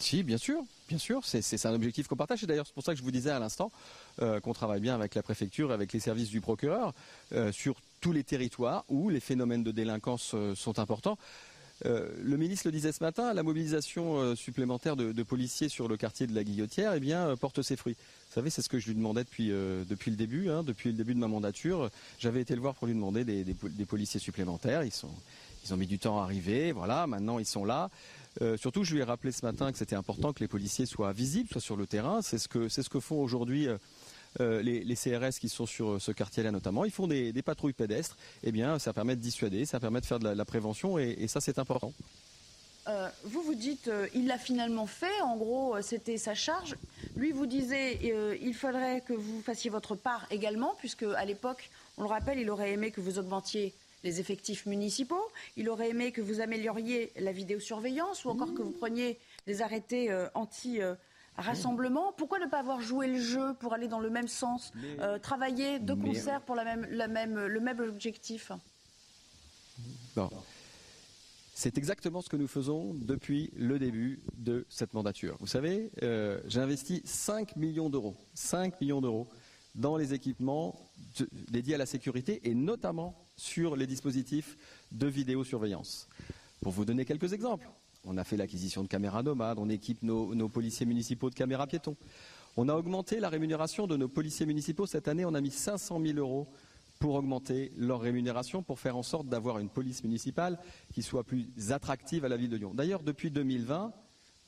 Si, 0.00 0.22
bien 0.22 0.38
sûr, 0.38 0.64
bien 0.88 0.98
sûr, 0.98 1.24
c'est 1.24 1.66
un 1.66 1.74
objectif 1.74 2.06
qu'on 2.06 2.16
partage. 2.16 2.42
Et 2.44 2.46
d'ailleurs, 2.46 2.66
c'est 2.66 2.74
pour 2.74 2.84
ça 2.84 2.92
que 2.92 2.98
je 2.98 3.02
vous 3.02 3.10
disais 3.10 3.30
à 3.30 3.38
l'instant 3.38 3.70
euh, 4.22 4.40
qu'on 4.40 4.52
travaille 4.52 4.80
bien 4.80 4.94
avec 4.94 5.14
la 5.14 5.22
préfecture, 5.22 5.72
avec 5.72 5.92
les 5.92 6.00
services 6.00 6.30
du 6.30 6.40
procureur, 6.40 6.94
euh, 7.32 7.50
sur 7.52 7.74
tous 8.00 8.12
les 8.12 8.24
territoires 8.24 8.84
où 8.88 9.08
les 9.08 9.20
phénomènes 9.20 9.64
de 9.64 9.72
délinquance 9.72 10.34
sont 10.54 10.78
importants. 10.78 11.18
Euh, 11.86 12.08
le 12.22 12.36
ministre 12.36 12.66
le 12.66 12.72
disait 12.72 12.92
ce 12.92 13.02
matin, 13.02 13.32
la 13.32 13.42
mobilisation 13.42 14.18
euh, 14.18 14.34
supplémentaire 14.34 14.96
de, 14.96 15.22
policiers 15.22 15.68
sur 15.68 15.86
le 15.86 15.96
quartier 15.96 16.26
de 16.26 16.34
la 16.34 16.42
Guillotière 16.42 16.94
eh 16.94 17.00
bien, 17.00 17.28
euh, 17.28 17.36
porte 17.36 17.62
ses 17.62 17.76
fruits. 17.76 17.96
Vous 18.28 18.34
savez, 18.34 18.50
c'est 18.50 18.62
ce 18.62 18.68
que 18.68 18.78
je 18.78 18.88
lui 18.88 18.94
demandais 18.94 19.24
depuis, 19.24 19.48
depuis 19.48 20.10
le 20.10 20.16
début, 20.16 20.50
hein, 20.50 20.62
depuis 20.62 20.90
le 20.90 20.96
début 20.96 21.14
de 21.14 21.18
ma 21.18 21.28
mandature. 21.28 21.90
J'avais 22.18 22.42
été 22.42 22.54
le 22.54 22.60
voir 22.60 22.74
pour 22.74 22.86
lui 22.86 22.94
demander 22.94 23.24
des, 23.24 23.54
policiers 23.86 24.20
supplémentaires. 24.20 24.82
Ils, 24.84 24.92
ils 25.64 25.74
ont 25.74 25.76
mis 25.76 25.86
du 25.86 25.98
temps 25.98 26.20
à 26.20 26.24
arriver. 26.24 26.72
Voilà, 26.72 27.06
maintenant 27.06 27.38
ils 27.38 27.46
sont 27.46 27.64
là. 27.64 27.90
surtout, 28.58 28.84
je 28.84 28.94
lui 28.94 29.00
ai 29.00 29.04
rappelé 29.04 29.32
ce 29.32 29.46
matin 29.46 29.72
que 29.72 29.78
c'était 29.78 29.96
important 29.96 30.34
que 30.34 30.40
les 30.40 30.48
policiers 30.48 30.84
soient 30.84 31.12
visibles, 31.12 31.48
soient 31.48 31.62
sur 31.62 31.76
le 31.76 31.86
terrain. 31.86 32.20
C'est 32.20 32.38
ce 32.38 32.48
que, 32.48 32.68
c'est 32.68 32.82
ce 32.82 32.90
que 32.90 33.00
font 33.00 33.22
aujourd'hui 33.22 33.66
euh, 34.40 34.62
les, 34.62 34.94
CRS 34.94 35.38
qui 35.40 35.48
sont 35.48 35.66
sur 35.66 35.90
euh, 35.90 35.98
ce 35.98 36.12
quartier-là 36.12 36.50
notamment, 36.50 36.84
ils 36.84 36.90
font 36.90 37.06
des, 37.06 37.32
patrouilles 37.42 37.72
pédestres. 37.72 38.16
Eh 38.42 38.52
bien, 38.52 38.78
ça 38.78 38.92
permet 38.92 39.16
de 39.16 39.20
dissuader, 39.20 39.64
ça 39.64 39.80
permet 39.80 40.00
de 40.00 40.06
faire 40.06 40.18
de 40.18 40.28
la, 40.28 40.44
prévention 40.44 40.98
et, 40.98 41.26
ça, 41.28 41.40
c'est 41.40 41.58
important. 41.58 41.92
Euh, 42.88 43.08
vous 43.24 43.42
vous 43.42 43.54
dites, 43.54 43.90
il 44.14 44.26
l'a 44.26 44.38
finalement 44.38 44.86
fait. 44.86 45.20
En 45.22 45.36
gros, 45.36 45.76
c'était 45.82 46.16
sa 46.16 46.34
charge. 46.34 46.76
Lui 47.16 47.32
vous 47.32 47.46
disait, 47.46 47.98
il 48.40 48.54
faudrait 48.54 49.02
que 49.02 49.12
vous 49.12 49.42
fassiez 49.42 49.70
votre 49.70 49.94
part 49.94 50.26
également, 50.30 50.74
puisque 50.78 51.02
à 51.02 51.24
l'époque, 51.24 51.70
on 51.96 52.02
le 52.02 52.08
rappelle, 52.08 52.38
il 52.38 52.48
aurait 52.50 52.72
aimé 52.72 52.90
que 52.90 53.00
vous 53.00 53.18
augmentiez 53.18 53.74
les 54.04 54.20
effectifs 54.20 54.64
municipaux. 54.66 55.28
Il 55.56 55.68
aurait 55.68 55.90
aimé 55.90 56.12
que 56.12 56.20
vous 56.20 56.40
amélioriez 56.40 57.12
la 57.18 57.32
vidéosurveillance 57.32 58.24
ou 58.24 58.30
encore 58.30 58.54
que 58.54 58.62
vous 58.62 58.70
preniez 58.70 59.18
des 59.46 59.60
arrêtés 59.60 60.08
anti 60.34 60.80
rassemblement. 61.38 62.12
Pourquoi 62.16 62.38
ne 62.38 62.46
pas 62.46 62.58
avoir 62.58 62.80
joué 62.80 63.06
le 63.06 63.20
jeu 63.20 63.54
pour 63.60 63.72
aller 63.72 63.88
dans 63.88 64.00
le 64.00 64.10
même 64.10 64.28
sens, 64.28 64.72
euh, 65.00 65.18
travailler 65.18 65.78
de 65.78 65.94
concert 65.94 66.42
pour 66.42 66.54
la 66.54 66.64
même, 66.64 66.86
la 66.90 67.08
même, 67.08 67.46
le 67.46 67.60
même 67.60 67.80
objectif? 67.80 68.52
Non. 70.16 70.28
C'est 71.54 71.78
exactement 71.78 72.20
ce 72.20 72.28
que 72.28 72.36
nous 72.36 72.46
faisons 72.46 72.94
depuis 72.94 73.50
le 73.56 73.78
début 73.78 74.20
de 74.36 74.64
cette 74.68 74.94
mandature. 74.94 75.36
Vous 75.40 75.46
savez, 75.46 75.90
euh, 76.02 76.40
j'ai 76.46 76.60
investi 76.60 77.02
5 77.04 77.56
millions 77.56 77.90
d'euros, 77.90 78.14
5 78.34 78.80
millions 78.80 79.00
d'euros 79.00 79.28
dans 79.74 79.96
les 79.96 80.14
équipements 80.14 80.76
dédiés 81.50 81.74
à 81.74 81.78
la 81.78 81.86
sécurité 81.86 82.40
et 82.44 82.54
notamment 82.54 83.14
sur 83.36 83.76
les 83.76 83.86
dispositifs 83.86 84.56
de 84.92 85.06
vidéosurveillance. 85.06 86.08
Pour 86.60 86.72
vous 86.72 86.84
donner 86.84 87.04
quelques 87.04 87.32
exemples, 87.32 87.68
on 88.04 88.16
a 88.16 88.24
fait 88.24 88.36
l'acquisition 88.36 88.82
de 88.82 88.88
caméras 88.88 89.22
nomades, 89.22 89.58
on 89.58 89.68
équipe 89.68 90.02
nos, 90.02 90.48
policiers 90.48 90.86
municipaux 90.86 91.30
de 91.30 91.34
caméras 91.34 91.66
piétons. 91.66 91.96
On 92.56 92.68
a 92.68 92.74
augmenté 92.74 93.20
la 93.20 93.28
rémunération 93.28 93.86
de 93.86 93.96
nos 93.96 94.08
policiers 94.08 94.46
municipaux 94.46 94.86
cette 94.86 95.08
année. 95.08 95.24
On 95.24 95.34
a 95.34 95.40
mis 95.40 95.50
500 95.50 96.00
000 96.04 96.18
euros 96.18 96.48
pour 96.98 97.14
augmenter 97.14 97.72
leur 97.76 98.00
rémunération, 98.00 98.62
pour 98.62 98.80
faire 98.80 98.96
en 98.96 99.04
sorte 99.04 99.28
d'avoir 99.28 99.58
une 99.58 99.68
police 99.68 100.02
municipale 100.02 100.58
qui 100.92 101.02
soit 101.02 101.22
plus 101.22 101.48
attractive 101.70 102.24
à 102.24 102.28
la 102.28 102.36
ville 102.36 102.50
de 102.50 102.56
Lyon. 102.56 102.74
D'ailleurs, 102.74 103.02
depuis 103.02 103.30
2020, 103.30 103.92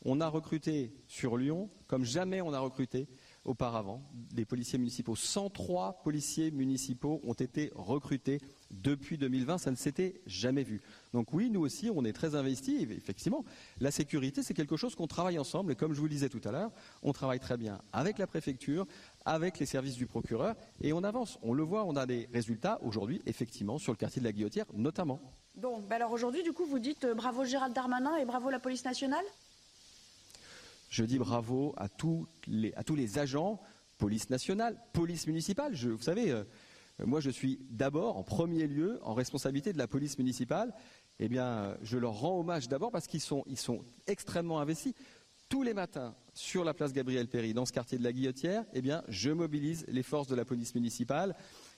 on 0.04 0.20
a 0.20 0.28
recruté 0.28 0.92
sur 1.06 1.36
Lyon 1.36 1.70
comme 1.86 2.04
jamais 2.04 2.40
on 2.40 2.52
a 2.52 2.58
recruté 2.58 3.06
auparavant 3.44 4.02
des 4.12 4.44
policiers 4.44 4.78
municipaux. 4.78 5.16
103 5.16 6.02
policiers 6.04 6.50
municipaux 6.50 7.20
ont 7.24 7.32
été 7.32 7.72
recrutés 7.74 8.40
depuis 8.70 9.18
2020, 9.18 9.58
ça 9.58 9.70
ne 9.70 9.76
s'était 9.76 10.20
jamais 10.26 10.62
vu. 10.62 10.80
Donc 11.12 11.32
oui, 11.32 11.50
nous 11.50 11.60
aussi, 11.60 11.90
on 11.94 12.04
est 12.04 12.12
très 12.12 12.34
investis. 12.34 12.82
Effectivement, 12.82 13.44
la 13.80 13.90
sécurité, 13.90 14.42
c'est 14.42 14.54
quelque 14.54 14.76
chose 14.76 14.94
qu'on 14.94 15.06
travaille 15.06 15.38
ensemble. 15.38 15.72
Et 15.72 15.74
comme 15.74 15.94
je 15.94 15.98
vous 15.98 16.06
le 16.06 16.10
disais 16.10 16.28
tout 16.28 16.40
à 16.44 16.52
l'heure, 16.52 16.70
on 17.02 17.12
travaille 17.12 17.40
très 17.40 17.56
bien 17.56 17.80
avec 17.92 18.18
la 18.18 18.26
préfecture, 18.26 18.86
avec 19.24 19.58
les 19.58 19.66
services 19.66 19.96
du 19.96 20.06
procureur, 20.06 20.54
et 20.80 20.92
on 20.92 21.02
avance. 21.02 21.38
On 21.42 21.54
le 21.54 21.62
voit, 21.62 21.84
on 21.84 21.96
a 21.96 22.06
des 22.06 22.28
résultats 22.32 22.78
aujourd'hui, 22.82 23.22
effectivement, 23.26 23.78
sur 23.78 23.92
le 23.92 23.96
quartier 23.96 24.20
de 24.20 24.26
la 24.26 24.32
Guillotière, 24.32 24.66
notamment. 24.74 25.20
Bon, 25.56 25.80
ben 25.80 25.96
alors 25.96 26.12
aujourd'hui, 26.12 26.42
du 26.42 26.52
coup, 26.52 26.64
vous 26.64 26.78
dites 26.78 27.04
euh, 27.04 27.14
bravo 27.14 27.44
Gérald 27.44 27.74
Darmanin 27.74 28.16
et 28.16 28.24
bravo 28.24 28.50
la 28.50 28.60
police 28.60 28.84
nationale? 28.84 29.24
Je 30.90 31.04
dis 31.04 31.18
bravo 31.18 31.72
à 31.76 31.88
tous 31.88 32.26
les, 32.46 33.18
agents, 33.18 33.60
police 33.96 34.28
nationale, 34.28 34.76
police 34.92 35.26
municipale. 35.26 35.74
vous 35.74 36.02
savez, 36.02 36.32
euh, 36.32 36.44
moi 37.04 37.20
je 37.20 37.30
suis 37.30 37.60
d'abord, 37.70 38.18
en 38.18 38.24
premier 38.24 38.66
lieu, 38.66 38.98
en 39.02 39.14
responsabilité 39.14 39.72
de 39.72 39.78
la 39.78 39.86
police 39.86 40.18
municipale. 40.18 40.74
Eh 41.20 41.28
bien, 41.28 41.76
je 41.82 41.98
leur 41.98 42.14
rends 42.14 42.40
hommage 42.40 42.68
d'abord 42.68 42.90
parce 42.90 43.06
qu'ils 43.06 43.20
sont, 43.20 43.44
extrêmement 44.06 44.58
investis. 44.58 44.94
Tous 45.48 45.62
les 45.62 45.74
matins, 45.74 46.14
sur 46.32 46.64
la 46.64 46.74
place 46.74 46.92
Gabriel 46.92 47.28
Péry, 47.28 47.52
dans 47.52 47.66
ce 47.66 47.72
quartier 47.72 47.98
de 47.98 48.04
la 48.04 48.12
Guillotière, 48.12 48.64
eh 48.72 48.80
bien, 48.80 49.02
je 49.08 49.30
mobilise 49.30 49.84
les 49.88 50.02
forces 50.02 50.28
de 50.28 50.34
la 50.34 50.44
police 50.44 50.74
municipale 50.74 51.34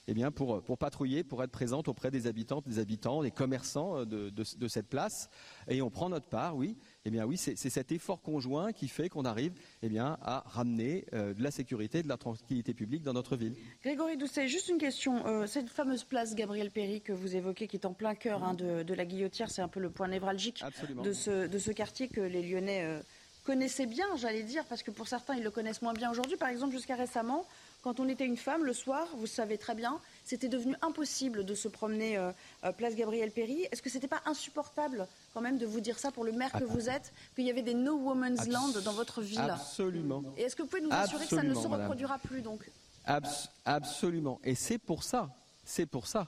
eh 0.07 0.13
bien, 0.13 0.31
pour, 0.31 0.61
patrouiller, 0.77 1.23
pour 1.23 1.43
être 1.43 1.51
présente 1.51 1.87
auprès 1.87 2.11
des 2.11 2.27
habitantes, 2.27 2.67
des 2.67 2.79
habitants, 2.79 3.23
des 3.23 3.31
commerçants 3.31 3.99
euh, 3.99 4.05
de, 4.05 4.67
cette 4.67 4.87
place. 4.87 5.29
Et 5.67 5.81
on 5.81 5.89
prend 5.89 6.09
notre 6.09 6.27
part, 6.27 6.55
oui. 6.55 6.77
Eh 7.05 7.09
bien, 7.09 7.25
oui, 7.25 7.35
c'est 7.35 7.57
cet 7.57 7.91
effort 7.91 8.21
conjoint 8.21 8.71
qui 8.71 8.87
fait 8.87 9.09
qu'on 9.09 9.25
arrive 9.25 9.51
eh 9.81 9.89
bien, 9.89 10.17
à 10.21 10.45
ramener 10.47 11.03
euh, 11.11 11.33
de 11.33 11.43
la 11.43 11.51
sécurité, 11.51 12.01
de 12.01 12.07
la 12.07 12.15
tranquillité 12.15 12.73
publique 12.73 13.03
dans 13.03 13.11
notre 13.11 13.35
ville. 13.35 13.55
Grégory 13.83 14.15
Doucet, 14.15 14.47
juste 14.47 14.69
une 14.69 14.77
question. 14.77 15.27
Euh, 15.27 15.45
cette 15.45 15.67
fameuse 15.67 16.05
place 16.05 16.33
Gabriel 16.33 16.71
Péry 16.71 17.01
que 17.01 17.11
vous 17.11 17.35
évoquez, 17.35 17.67
qui 17.67 17.75
est 17.75 17.85
en 17.85 17.91
plein 17.91 18.15
cœur 18.15 18.41
hein, 18.41 18.53
de, 18.53 18.83
de, 18.83 18.93
la 18.93 19.03
Guillotière, 19.03 19.51
c'est 19.51 19.61
un 19.61 19.67
peu 19.67 19.81
le 19.81 19.89
point 19.89 20.07
névralgique 20.07 20.63
de 21.03 21.11
ce, 21.11 21.47
de 21.47 21.57
ce, 21.57 21.71
quartier 21.71 22.07
que 22.07 22.21
les 22.21 22.41
Lyonnais 22.41 23.01
connaissaient 23.43 23.85
bien, 23.85 24.05
j'allais 24.15 24.43
dire, 24.43 24.63
parce 24.65 24.83
que 24.83 24.91
pour 24.91 25.09
certains, 25.09 25.35
ils 25.35 25.43
le 25.43 25.51
connaissent 25.51 25.81
moins 25.81 25.93
bien 25.93 26.09
aujourd'hui. 26.09 26.37
Par 26.37 26.47
exemple, 26.47 26.71
jusqu'à 26.71 26.95
récemment, 26.95 27.45
quand 27.81 27.99
on 27.99 28.07
était 28.07 28.25
une 28.25 28.37
femme, 28.37 28.63
le 28.63 28.71
soir, 28.73 29.07
vous 29.17 29.27
savez 29.27 29.57
très 29.57 29.75
bien, 29.75 29.99
c'était 30.23 30.49
devenu 30.49 30.75
impossible 30.81 31.45
de 31.45 31.55
se 31.55 31.67
promener 31.67 32.17
euh, 32.17 32.31
euh, 32.63 32.71
place 32.71 32.95
Gabriel 32.95 33.31
Péry. 33.31 33.67
Est-ce 33.71 33.81
que 33.81 33.89
c'était 33.89 34.07
pas 34.07 34.21
insupportable 34.25 35.07
quand 35.33 35.41
même 35.41 35.57
de 35.57 35.65
vous 35.65 35.79
dire 35.79 35.99
ça 35.99 36.11
pour 36.11 36.23
le 36.23 36.31
maire 36.31 36.51
que 36.51 36.63
vous 36.63 36.89
êtes, 36.89 37.13
qu'il 37.35 37.45
y 37.45 37.49
avait 37.49 37.61
des 37.61 37.73
no 37.73 37.95
woman's 37.95 38.47
land 38.47 38.81
dans 38.83 38.93
votre 38.93 39.21
ville 39.21 39.39
Absolument. 39.39 40.23
Et 40.37 40.43
est-ce 40.43 40.55
que 40.55 40.61
vous 40.61 40.67
pouvez 40.67 40.81
nous 40.81 40.91
assurer 40.91 41.25
que 41.25 41.35
ça 41.35 41.43
ne 41.43 41.53
se 41.53 41.67
reproduira 41.67 42.19
plus 42.19 42.41
donc 42.41 42.69
Absolument. 43.65 44.39
Et 44.43 44.55
c'est 44.55 44.77
pour 44.77 45.03
ça, 45.03 45.29
c'est 45.65 45.85
pour 45.85 46.07
ça 46.07 46.27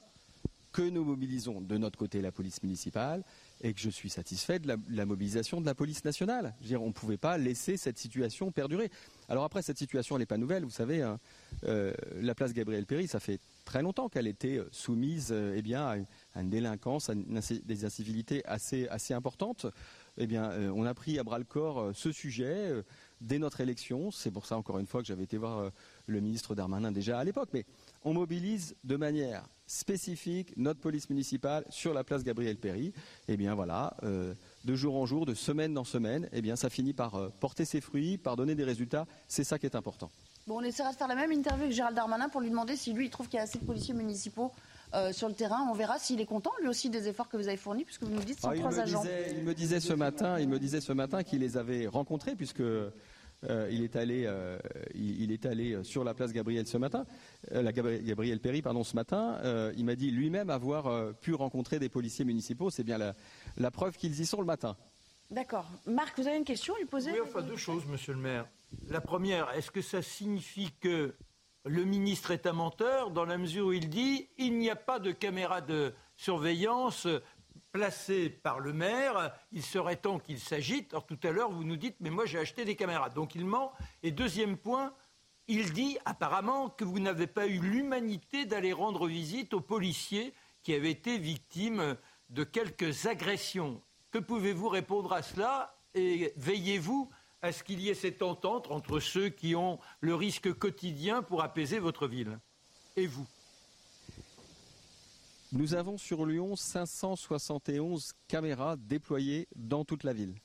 que 0.74 0.82
nous 0.82 1.06
mobilisons 1.06 1.62
de 1.62 1.78
notre 1.78 1.98
côté 1.98 2.22
la 2.22 2.34
police 2.34 2.62
municipale, 2.62 3.24
et 3.62 3.74
que 3.74 3.80
je 3.80 3.89
suis 3.89 4.10
satisfait 4.10 4.60
de 4.60 4.78
la, 4.89 5.06
mobilisation 5.06 5.62
de 5.62 5.66
la 5.66 5.74
police 5.74 6.04
nationale. 6.04 6.54
Je 6.60 6.64
veux 6.64 6.68
dire, 6.70 6.84
on 6.84 6.88
ne 6.88 6.93
pouvait 6.93 7.18
pas 7.18 7.38
laisser 7.38 7.78
cette 7.78 7.98
situation 7.98 8.52
perdurer. 8.52 8.91
Alors 9.30 9.43
après, 9.43 9.62
cette 9.62 9.78
situation, 9.78 10.16
elle 10.16 10.20
n'est 10.20 10.26
pas 10.26 10.38
nouvelle. 10.38 10.64
Vous 10.64 10.70
savez, 10.70 11.02
hein, 11.02 11.20
euh, 11.64 11.93
la 12.22 12.36
place 12.36 12.54
Gabriel 12.54 12.86
Péry, 12.86 13.08
ça 13.08 13.20
fait 13.20 13.39
très 13.66 13.82
longtemps 13.82 14.09
qu'elle 14.09 14.28
était 14.28 14.57
euh, 14.57 14.70
soumise 14.72 15.30
euh, 15.32 15.55
eh 15.57 15.61
bien, 15.61 15.86
à, 15.86 15.97
une, 16.39 16.49
délinquance, 16.49 17.09
à 17.09 17.13
des 17.16 17.86
incivilités 17.86 18.45
assez, 18.45 18.88
assez 18.88 19.13
importantes. 19.13 19.66
Eh 20.18 20.28
bien, 20.28 20.51
on 20.74 20.86
a 20.86 20.93
pris 20.93 21.20
à 21.20 21.26
bras 21.26 21.39
le 21.39 21.43
corps 21.43 21.91
ce 21.93 22.13
sujet 22.13 22.72
dès 23.20 23.38
notre 23.38 23.59
élection. 23.59 24.11
C'est 24.11 24.32
pour 24.32 24.45
ça, 24.45 24.55
encore 24.55 24.80
une 24.80 24.88
fois, 24.88 25.01
que 25.01 25.07
j'avais 25.07 25.24
été 25.24 25.36
voir 25.36 25.72
le 26.07 26.22
ministre 26.22 26.55
Darmanin 26.55 26.93
déjà 26.93 27.20
à 27.20 27.24
l'époque. 27.26 27.49
Mais 27.51 27.66
on 28.05 28.13
mobilise 28.13 28.78
de 28.86 28.95
manière 28.95 29.43
spécifique 29.68 30.53
notre 30.57 30.80
police 30.80 31.09
municipale 31.09 31.66
sur 31.70 31.93
la 31.93 32.03
place 32.03 32.24
Gabriel 32.24 32.57
Péry. 32.57 32.93
Eh 33.28 33.38
bien 33.38 33.55
voilà, 33.55 33.95
euh, 34.03 34.34
de 34.63 34.76
jour 34.76 34.95
en 34.95 35.05
jour, 35.05 35.26
de 35.26 35.34
semaine 35.34 35.78
en 35.78 35.84
semaine, 35.84 36.30
eh 36.32 36.41
bien 36.41 36.55
ça 36.55 36.70
finit 36.70 36.93
par 36.93 37.16
euh, 37.16 37.30
porter 37.39 37.66
ses 37.66 37.82
fruits, 37.82 38.18
par 38.18 38.36
donner 38.36 38.55
des 38.55 38.63
résultats. 38.63 39.05
C'est 39.28 39.43
ça 39.43 39.59
qui 39.59 39.66
est 39.66 39.76
important. 39.76 40.11
Bon, 40.48 40.60
on 40.60 40.62
essaiera 40.62 40.91
de 40.91 40.96
faire 40.96 41.08
la 41.08 41.16
même 41.16 41.32
interview 41.32 41.64
avec 41.64 41.76
Gérald 41.76 41.96
Darmanin 41.96 42.30
pour 42.30 42.39
lui 42.39 42.52
demander 42.52 42.76
si 42.76 42.93
lui 42.93 43.06
il 43.06 43.10
trouve 43.10 43.28
qu'il 43.28 43.38
y 43.38 43.39
a 43.39 43.43
assez 43.43 43.58
de 43.58 43.66
policiers 43.66 43.96
municipaux 43.96 44.52
euh, 44.93 45.12
sur 45.12 45.28
le 45.28 45.34
terrain. 45.34 45.68
On 45.72 45.74
verra 45.74 45.98
s'il 45.98 46.22
est 46.22 46.28
content 46.28 46.52
lui 46.62 46.68
aussi 46.68 46.91
des 46.91 47.08
efforts 47.08 47.30
que 47.30 47.36
vous 47.36 47.48
avez 47.48 47.58
fournis, 47.58 47.84
puisque 47.84 48.04
vous 48.04 48.12
nous 48.12 48.24
dites 48.24 48.39
103 48.39 48.78
ah, 48.78 48.82
agents. 48.84 49.04
il 49.36 49.43
me 49.43 49.56
disait 49.56 49.80
ce 49.80 49.93
matin, 49.93 50.39
il 50.39 50.48
me 50.48 50.60
disait 50.60 50.82
ce 50.82 50.93
matin 50.93 51.24
qu'il 51.24 51.39
les 51.39 51.58
avait 51.58 51.88
rencontrés, 51.88 52.36
puisque 52.36 52.62
euh, 53.50 53.70
il, 53.72 53.84
est 53.84 53.96
allé, 53.96 54.26
euh, 54.26 54.58
il, 54.93 55.32
est 55.32 55.46
allé 55.46 55.84
sur 55.84 56.04
la 56.04 56.14
place 56.14 56.32
Gabriel 56.32 56.68
ce 56.68 56.78
matin, 56.78 57.06
euh, 57.52 57.62
la 57.62 57.72
Gabriel 57.72 58.39
Péry, 58.39 58.62
pardon, 58.62 58.84
ce 58.84 58.96
matin. 58.96 59.39
il 59.76 59.86
m'a 59.86 59.96
dit 59.96 60.12
lui-même 60.12 60.50
avoir 60.50 61.14
pu 61.16 61.34
rencontrer 61.34 61.80
des 61.80 61.89
policiers 61.89 62.26
municipaux. 62.26 62.70
C'est 62.70 62.84
bien 62.84 62.98
la, 63.58 63.72
preuve 63.72 63.98
qu'ils 63.98 64.20
y 64.20 64.26
sont 64.26 64.39
le 64.39 64.46
matin. 64.46 64.76
D'accord. 65.32 65.68
Marc, 65.88 66.20
vous 66.20 66.28
avez 66.28 66.38
une 66.38 66.43
question 66.43 66.76
à 66.76 66.78
lui 66.78 66.86
poser? 66.86 67.12
Oui, 67.12 67.20
enfin 67.24 67.41
deux 67.41 67.58
choses, 67.58 67.86
monsieur 67.88 68.14
le 68.14 68.20
maire. 68.20 68.46
La 68.88 69.01
première, 69.01 69.51
est-ce 69.51 69.72
que 69.72 69.82
ça 69.82 70.01
signifie 70.01 70.72
que 70.80 71.16
le 71.66 71.84
ministre 71.84 72.32
est 72.32 72.45
un 72.45 72.53
menteur 72.53 73.11
dans 73.11 73.26
la 73.26 73.38
mesure 73.38 73.68
où 73.68 73.74
il 73.74 73.89
dit 73.89 74.30
il 74.38 74.57
n'y 74.57 74.70
a 74.70 74.76
pas 74.76 74.99
de 74.99 75.11
caméra 75.11 75.61
de 75.61 75.93
surveillance 76.16 77.07
placé 77.72 78.30
par 78.30 78.59
le 78.61 78.72
maire, 78.72 79.36
il 79.51 79.61
serait 79.61 79.97
temps 79.97 80.18
qu'il 80.18 80.39
s'agite. 80.39 80.93
Or, 80.93 81.05
tout 81.05 81.20
à 81.24 81.32
l'heure, 81.32 81.51
vous 81.51 81.66
nous 81.66 81.76
dites, 81.76 81.97
mais 81.99 82.09
moi, 82.09 82.26
j'ai 82.26 82.39
acheté 82.39 82.63
des 82.63 82.78
caméras. 82.78 83.09
Donc, 83.09 83.36
il 83.36 83.45
ment. 83.45 83.74
Et 84.01 84.11
deuxième 84.11 84.55
point, 84.55 84.93
il 85.47 85.74
dit 85.74 85.97
apparemment 86.05 86.70
que 86.70 86.86
vous 86.86 86.99
n'avez 86.99 87.28
pas 87.28 87.47
eu 87.47 87.59
l'humanité 87.59 88.45
d'aller 88.45 88.72
rendre 88.72 89.07
visite 89.07 89.53
aux 89.53 89.59
policiers 89.59 90.34
qui 90.63 90.74
avaient 90.74 90.91
été 90.91 91.18
victimes 91.18 91.97
de 92.30 92.45
quelques 92.45 93.07
agressions. 93.07 93.82
Que 94.09 94.20
pouvez-vous 94.20 94.70
répondre 94.70 95.11
à 95.11 95.22
cela? 95.22 95.78
Et 95.95 96.32
veillez-vous 96.38 97.09
à 97.42 97.52
ce 97.52 97.64
qu'il 97.64 97.80
y 97.82 97.90
ait 97.90 97.96
cette 97.96 98.22
entente 98.22 98.70
entre 98.72 99.00
ceux 99.00 99.30
qui 99.30 99.56
ont 99.56 99.80
le 100.00 100.16
risque 100.16 100.54
quotidien 100.54 101.22
pour 101.22 101.44
apaiser 101.44 101.80
votre 101.80 102.08
ville 102.08 102.40
et 102.96 103.08
vous 103.08 103.28
nous 105.52 105.74
avons 105.74 105.98
sur 105.98 106.26
Lyon 106.26 106.58
571 106.58 108.12
caméras 108.28 108.76
déployées 108.76 109.48
dans 109.56 109.86
toute 109.86 110.04
la 110.04 110.12
ville. 110.12 110.36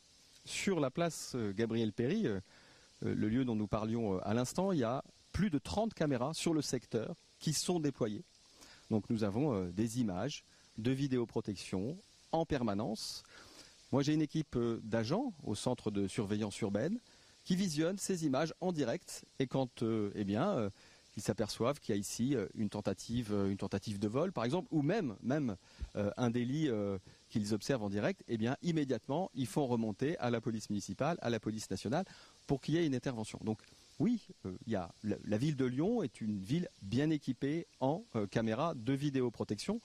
Sur 0.44 0.78
la 0.78 0.90
place 0.90 1.32
euh, 1.34 1.52
Gabriel 1.52 1.92
Péry, 1.92 2.28
euh, 2.28 2.38
euh, 3.04 3.14
le 3.14 3.28
lieu 3.28 3.44
dont 3.44 3.56
nous 3.56 3.66
parlions 3.66 4.20
à 4.20 4.34
l'instant, 4.34 4.70
il 4.70 4.78
y 4.78 4.84
a 4.84 5.02
plus 5.32 5.50
de 5.50 5.58
30 5.58 5.94
caméras 5.94 6.32
sur 6.32 6.54
le 6.54 6.62
secteur 6.62 7.16
qui 7.40 7.54
sont 7.54 7.80
déployées. 7.80 8.22
Donc 8.90 9.10
nous 9.10 9.24
avons 9.24 9.64
des 9.70 10.00
images 10.00 10.44
de 10.78 10.92
vidéoprotection 10.92 11.96
en 12.30 12.44
permanence. 12.44 13.24
Moi 13.92 14.02
j'ai 14.02 14.14
une 14.14 14.22
équipe 14.22 14.58
d'agents 14.82 15.32
au 15.42 15.54
centre 15.54 15.90
de 15.90 16.06
surveillance 16.08 16.58
urbaine 16.60 16.98
qui 17.44 17.56
visionnent 17.56 17.98
ces 17.98 18.24
images 18.24 18.54
en 18.60 18.72
direct 18.72 19.24
et 19.38 19.46
quand 19.46 19.82
eh 20.14 20.24
bien, 20.24 20.70
qu'ils 21.12 21.22
s'aperçoivent 21.22 21.80
qu'il 21.80 21.94
y 21.94 21.98
a 21.98 22.00
ici 22.00 22.34
euh, 22.36 22.46
une 22.54 22.68
tentative, 22.68 23.32
euh, 23.32 23.50
une 23.50 23.56
tentative 23.56 23.98
de 23.98 24.08
vol, 24.08 24.32
par 24.32 24.44
exemple, 24.44 24.68
ou 24.70 24.82
même, 24.82 25.16
même 25.22 25.56
euh, 25.96 26.10
un 26.16 26.30
délit 26.30 26.70
qu'ils 27.28 27.54
observent 27.54 27.82
en 27.82 27.88
direct, 27.88 28.22
eh 28.28 28.36
bien, 28.36 28.56
immédiatement, 28.62 29.30
ils 29.34 29.46
font 29.46 29.66
remonter 29.66 30.18
à 30.18 30.30
la 30.30 30.40
police 30.40 30.70
municipale, 30.70 31.18
à 31.20 31.30
la 31.30 31.40
police 31.40 31.70
nationale, 31.70 32.04
pour 32.46 32.60
qu'il 32.60 32.74
y 32.74 32.78
ait 32.78 32.86
une 32.86 32.94
intervention. 32.94 33.38
Donc, 33.44 33.60
oui, 33.98 34.28
y 34.66 34.74
a, 34.74 34.90
la, 35.02 35.36
ville 35.36 35.56
de 35.56 35.64
Lyon 35.66 36.02
est 36.02 36.20
une 36.20 36.38
ville 36.38 36.68
bien 36.80 37.10
équipée 37.10 37.66
en 37.80 38.04
caméras 38.30 38.74
de 38.74 38.92
vidéoprotection. 38.94 39.80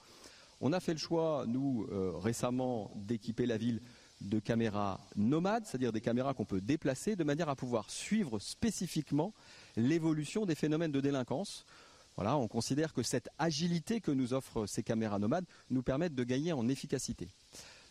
On 0.60 0.72
a 0.72 0.80
fait 0.80 0.92
le 0.92 0.98
choix, 0.98 1.44
nous, 1.46 1.86
récemment, 2.18 2.90
d'équiper 2.96 3.44
la 3.44 3.58
ville 3.58 3.82
de 4.20 4.38
caméras 4.38 5.00
nomades, 5.16 5.66
c'est-à-dire 5.66 5.92
des 5.92 6.00
caméras 6.00 6.34
qu'on 6.34 6.44
peut 6.44 6.60
déplacer 6.60 7.16
de 7.16 7.24
manière 7.24 7.48
à 7.48 7.56
pouvoir 7.56 7.90
suivre 7.90 8.38
spécifiquement 8.38 9.34
l'évolution 9.76 10.46
des 10.46 10.54
phénomènes 10.54 10.92
de 10.92 11.00
délinquance. 11.00 11.64
Voilà, 12.16 12.36
on 12.38 12.48
considère 12.48 12.94
que 12.94 13.02
cette 13.02 13.28
agilité 13.38 14.00
que 14.00 14.10
nous 14.10 14.32
offrent 14.32 14.66
ces 14.66 14.82
caméras 14.82 15.18
nomades 15.18 15.44
nous 15.68 15.82
permettent 15.82 16.14
de 16.14 16.24
gagner 16.24 16.52
en 16.52 16.66
efficacité. 16.68 17.28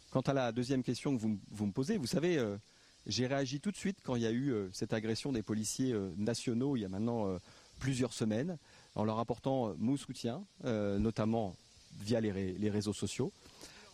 Quant 0.10 0.22
à 0.22 0.34
la 0.34 0.52
deuxième 0.52 0.82
question 0.82 1.16
que 1.16 1.22
vous, 1.22 1.66
me 1.66 1.72
posez, 1.72 1.98
vous 1.98 2.08
savez, 2.08 2.38
euh, 2.38 2.58
j'ai 3.06 3.28
réagi 3.28 3.60
tout 3.60 3.72
de 3.72 3.76
suite 3.78 4.00
quand 4.02 4.16
il 4.16 4.24
y 4.24 4.26
a 4.26 4.32
eu 4.32 4.52
euh, 4.52 4.70
cette 4.74 4.94
agression 4.94 5.32
des 5.32 5.44
policiers 5.44 5.94
euh, 5.94 6.10
nationaux 6.18 6.76
il 6.76 6.82
y 6.82 6.86
a 6.86 6.90
maintenant 6.90 7.38
plusieurs 7.80 8.14
semaines, 8.14 8.58
en 8.96 9.04
leur 9.04 9.20
apportant 9.20 9.76
mon 9.78 9.98
soutien, 9.98 10.42
notamment 10.64 11.58
via 12.00 12.22
les, 12.22 12.70
réseaux 12.70 12.94
sociaux. 12.94 13.34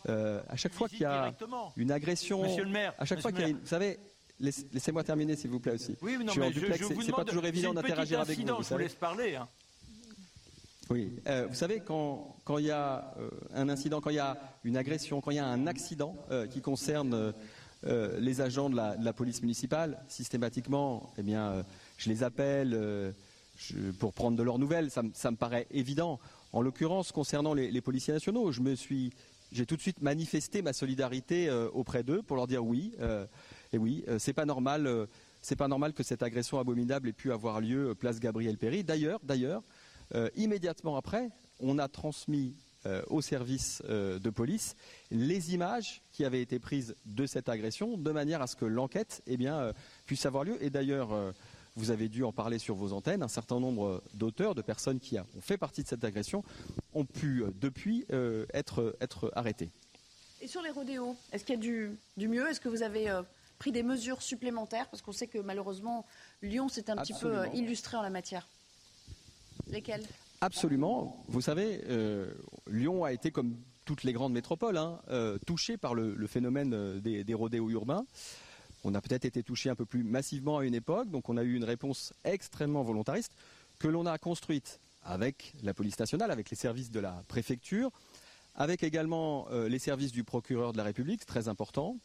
À 0.08 0.56
chaque 0.56 0.72
fois 0.72 0.88
qu'il 0.88 1.00
y 1.00 1.04
a 1.04 1.32
une 1.76 1.90
agression, 1.90 2.42
Monsieur 2.42 2.64
le 2.64 2.70
maire, 2.70 2.94
à 2.98 3.04
chaque 3.04 3.20
fois 3.20 3.32
qu'il 3.32 3.40
y 3.48 3.50
a, 3.50 3.54
vous 3.54 3.66
savez, 3.66 3.98
laissez-moi 4.40 5.04
terminer, 5.04 5.36
s'il 5.36 5.50
vous 5.50 5.60
plaît 5.60 5.72
aussi. 5.72 5.96
Oui, 6.02 6.16
mais 6.18 6.24
non, 6.24 6.32
mais 6.36 6.52
c'est 6.52 7.12
pas 7.12 7.24
toujours 7.24 7.46
évident 7.46 7.72
d'interagir 7.72 8.20
avec 8.20 8.38
vous. 8.38 8.56
vous 8.56 8.62
je 8.62 8.68
vous 8.68 8.78
laisse 8.78 8.94
parler. 8.94 9.36
Hein. 9.36 9.48
Oui, 10.90 11.12
euh, 11.26 11.46
vous 11.48 11.54
savez, 11.54 11.80
quand, 11.80 12.36
quand 12.44 12.58
il 12.58 12.66
y 12.66 12.70
a 12.70 13.14
euh, 13.18 13.30
un 13.54 13.68
incident, 13.68 14.00
quand 14.00 14.10
il 14.10 14.16
y 14.16 14.18
a 14.18 14.36
une 14.64 14.76
agression, 14.76 15.20
quand 15.20 15.30
il 15.30 15.36
y 15.36 15.40
a 15.40 15.46
un 15.46 15.66
accident 15.66 16.16
euh, 16.30 16.46
qui 16.46 16.60
concerne 16.60 17.32
les 17.84 18.40
agents 18.40 18.70
de 18.70 18.76
la, 18.76 18.96
de 18.96 19.04
la, 19.04 19.12
police 19.12 19.42
municipale, 19.42 19.98
systématiquement, 20.06 21.12
eh 21.18 21.22
bien, 21.22 21.64
je 21.96 22.10
les 22.10 22.22
appelle 22.22 23.12
je, 23.56 23.90
pour 23.98 24.12
prendre 24.12 24.36
de 24.36 24.42
leurs 24.44 24.60
nouvelles. 24.60 24.88
Ça, 24.88 25.02
ça, 25.14 25.32
me 25.32 25.36
paraît 25.36 25.66
évident. 25.72 26.20
En 26.52 26.62
l'occurrence, 26.62 27.10
concernant 27.10 27.54
les, 27.54 27.72
les, 27.72 27.80
policiers 27.80 28.14
nationaux, 28.14 28.52
je 28.52 28.60
me 28.60 28.76
suis, 28.76 29.12
j'ai 29.52 29.66
tout 29.66 29.76
de 29.76 29.80
suite 29.80 30.02
manifesté 30.02 30.62
ma 30.62 30.72
solidarité 30.72 31.50
auprès 31.72 32.02
d'eux 32.02 32.22
pour 32.22 32.36
leur 32.36 32.46
dire 32.46 32.64
oui, 32.64 32.94
et 33.72 33.78
oui, 33.78 34.04
c'est 34.18 34.32
pas 34.32 34.44
normal. 34.44 35.06
c'est 35.40 35.56
pas 35.56 35.68
normal 35.68 35.92
que 35.92 36.02
cette 36.02 36.22
agression 36.22 36.58
abominable 36.58 37.08
ait 37.08 37.12
pu 37.12 37.32
avoir 37.32 37.60
lieu 37.60 37.94
place 37.94 38.18
Gabriel 38.20 38.58
Péry. 38.58 38.84
D'ailleurs, 38.84 39.20
d'ailleurs, 39.22 39.62
euh, 40.14 40.28
immédiatement 40.36 40.96
après, 40.96 41.30
on 41.60 41.78
a 41.78 41.88
transmis 41.88 42.54
euh, 42.84 43.02
au 43.08 43.20
service 43.20 43.82
euh, 43.88 44.18
de 44.18 44.30
police 44.30 44.74
les 45.10 45.54
images 45.54 46.02
qui 46.10 46.24
avaient 46.24 46.42
été 46.42 46.58
prises 46.58 46.94
de 47.06 47.26
cette 47.26 47.48
agression, 47.48 47.96
de 47.96 48.10
manière 48.10 48.42
à 48.42 48.46
ce 48.46 48.56
que 48.56 48.64
l'enquête 48.64 49.22
eh 49.26 49.38
puisse 50.04 50.26
avoir 50.26 50.44
lieu. 50.44 50.62
Et 50.62 50.70
d'ailleurs, 50.70 51.32
vous 51.76 51.90
avez 51.90 52.08
dû 52.08 52.24
en 52.24 52.32
parler 52.32 52.58
sur 52.58 52.74
vos 52.74 52.92
antennes, 52.92 53.22
un 53.22 53.28
certain 53.28 53.60
nombre 53.60 54.02
d'auteurs, 54.14 54.54
de 54.54 54.62
personnes 54.62 55.00
qui 55.00 55.18
ont 55.18 55.26
fait 55.40 55.56
partie 55.56 55.82
de 55.82 55.88
cette 55.88 56.04
agression, 56.04 56.44
ont 56.94 57.04
pu 57.04 57.44
depuis 57.60 58.06
être, 58.52 58.94
arrêtés. 59.34 59.70
Et 60.40 60.46
sur 60.46 60.62
les 60.62 60.70
rodéos, 60.70 61.16
est-ce 61.32 61.44
qu'il 61.44 61.54
y 61.54 61.58
a 61.58 61.60
du, 61.60 61.90
du 62.16 62.28
mieux? 62.28 62.48
Est-ce 62.48 62.60
que 62.60 62.68
vous 62.68 62.82
avez 62.82 63.12
pris 63.58 63.72
des 63.72 63.82
mesures 63.82 64.22
supplémentaires? 64.22 64.88
Parce 64.88 65.02
qu'on 65.02 65.12
sait 65.12 65.28
que 65.28 65.38
malheureusement, 65.38 66.04
Lyon 66.42 66.68
s'est 66.68 66.90
un 66.90 66.96
petit 66.96 67.14
peu 67.14 67.46
illustré 67.54 67.96
en 67.96 68.02
la 68.02 68.10
matière. 68.10 68.48
Lesquels 69.68 70.04
Absolument. 70.42 71.24
Vous 71.28 71.40
savez, 71.40 71.82
euh, 71.88 72.34
Lyon 72.66 73.04
a 73.04 73.12
été 73.12 73.30
comme 73.30 73.56
toutes 73.84 74.02
les 74.02 74.12
grandes 74.12 74.32
métropoles, 74.32 74.76
hein, 74.76 75.00
euh, 75.08 75.38
touché 75.46 75.76
par 75.76 75.94
le, 75.94 76.26
phénomène 76.26 76.74
euh, 76.74 77.00
des, 77.00 77.22
des, 77.22 77.34
rodéos 77.34 77.70
urbains. 77.70 78.04
On 78.82 78.92
a 78.94 79.00
peut-être 79.00 79.24
été 79.24 79.44
touché 79.44 79.70
un 79.70 79.76
peu 79.76 79.84
plus 79.84 80.02
massivement 80.02 80.58
à 80.58 80.64
une 80.64 80.74
époque, 80.74 81.10
donc 81.10 81.28
on 81.28 81.36
a 81.36 81.44
eu 81.44 81.54
une 81.54 81.62
réponse 81.62 82.12
extrêmement 82.24 82.82
volontariste 82.82 83.32
que 83.78 83.86
l'on 83.86 84.04
a 84.04 84.18
construite 84.18 84.80
avec 85.04 85.54
la 85.62 85.74
police 85.74 85.98
nationale, 85.98 86.30
avec 86.30 86.50
les 86.50 86.56
services 86.56 86.90
de 86.90 87.00
la 87.00 87.22
préfecture, 87.28 87.90
avec 88.54 88.82
également 88.82 89.48
les 89.50 89.78
services 89.78 90.12
du 90.12 90.24
procureur 90.24 90.72
de 90.72 90.76
la 90.76 90.84
République, 90.84 91.24
très 91.24 91.48
important. 91.48 91.96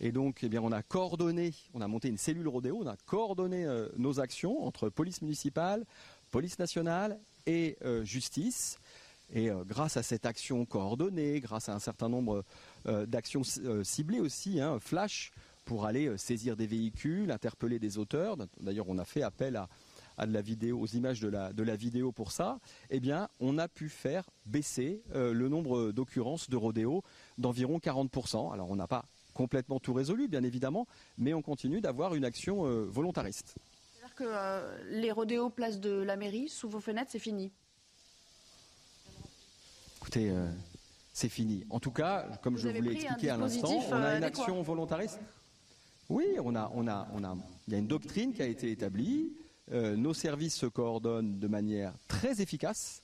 Et 0.00 0.12
donc, 0.12 0.40
eh 0.42 0.48
bien, 0.48 0.60
on 0.60 0.72
a 0.72 0.82
coordonné, 0.82 1.54
on 1.72 1.80
a 1.80 1.88
monté 1.88 2.08
une 2.08 2.18
cellule 2.18 2.48
rodéo, 2.48 2.80
on 2.82 2.86
a 2.86 2.96
coordonné 3.06 3.66
nos 3.96 4.20
actions 4.20 4.66
entre 4.66 4.88
police 4.88 5.22
municipale, 5.22 5.86
police 6.30 6.58
nationale 6.58 7.18
et 7.46 7.76
euh, 7.84 8.04
justice. 8.04 8.78
Et 9.32 9.50
euh, 9.50 9.64
grâce 9.64 9.96
à 9.96 10.02
cette 10.02 10.26
action 10.26 10.64
coordonnée, 10.66 11.40
grâce 11.40 11.68
à 11.68 11.74
un 11.74 11.78
certain 11.78 12.08
nombre 12.08 12.44
euh, 12.86 13.06
d'actions 13.06 13.42
ciblées 13.82 14.20
aussi, 14.20 14.60
hein, 14.60 14.78
flash, 14.80 15.32
pour 15.64 15.84
aller 15.84 16.16
saisir 16.16 16.56
des 16.56 16.66
véhicules, 16.66 17.30
interpeller 17.32 17.80
des 17.80 17.98
auteurs. 17.98 18.36
D'ailleurs, 18.60 18.88
on 18.88 18.98
a 18.98 19.04
fait 19.04 19.22
appel 19.22 19.56
à, 19.56 19.68
de 20.18 20.32
la 20.32 20.40
vidéo, 20.40 20.80
aux 20.80 20.86
images 20.86 21.20
de 21.20 21.28
la, 21.28 21.52
de 21.52 21.62
la 21.62 21.76
vidéo 21.76 22.12
pour 22.12 22.32
ça. 22.32 22.58
Eh 22.90 23.00
bien, 23.00 23.28
on 23.40 23.58
a 23.58 23.68
pu 23.68 23.88
faire 23.88 24.24
baisser 24.46 25.02
le 25.12 25.48
nombre 25.48 25.92
d'occurrences 25.92 26.48
de 26.48 26.56
rodéo 26.56 27.02
d'environ 27.38 27.78
40%. 27.78 28.52
Alors, 28.52 28.70
on 28.70 28.76
n'a 28.76 28.86
pas 28.86 29.04
complètement 29.34 29.80
tout 29.80 29.92
résolu, 29.92 30.28
bien 30.28 30.42
évidemment, 30.42 30.86
mais 31.18 31.34
on 31.34 31.42
continue 31.42 31.80
d'avoir 31.80 32.14
une 32.14 32.24
action 32.24 32.62
volontariste 32.86 33.56
que 34.16 34.24
euh, 34.26 34.78
les 34.88 35.12
rodéos 35.12 35.50
place 35.50 35.78
de 35.78 35.90
la 35.90 36.16
mairie, 36.16 36.48
sous 36.48 36.68
vos 36.68 36.80
fenêtres, 36.80 37.10
c'est 37.12 37.20
fini 37.20 37.52
Écoutez, 39.98 40.30
euh, 40.30 40.48
c'est 41.12 41.28
fini. 41.28 41.64
En 41.70 41.80
tout 41.80 41.90
cas, 41.90 42.28
comme 42.42 42.56
je 42.56 42.68
vous 42.68 42.82
l'ai 42.82 42.92
expliqué 42.92 43.30
à 43.30 43.36
l'instant, 43.36 43.78
on 43.90 43.92
a 43.92 44.16
une 44.16 44.24
euh, 44.24 44.26
action 44.26 44.62
volontariste. 44.62 45.20
Oui, 46.08 46.24
on 46.42 46.54
a, 46.54 46.70
on 46.74 46.86
a, 46.86 47.08
on 47.12 47.24
a, 47.24 47.36
il 47.66 47.72
y 47.72 47.76
a 47.76 47.78
une 47.78 47.88
doctrine 47.88 48.32
qui 48.32 48.42
a 48.42 48.46
été 48.46 48.70
établie. 48.70 49.32
Nos 49.72 50.14
services 50.14 50.54
se 50.54 50.66
coordonnent 50.66 51.38
de 51.38 51.48
manière 51.48 51.92
très 52.08 52.40
efficace 52.40 53.02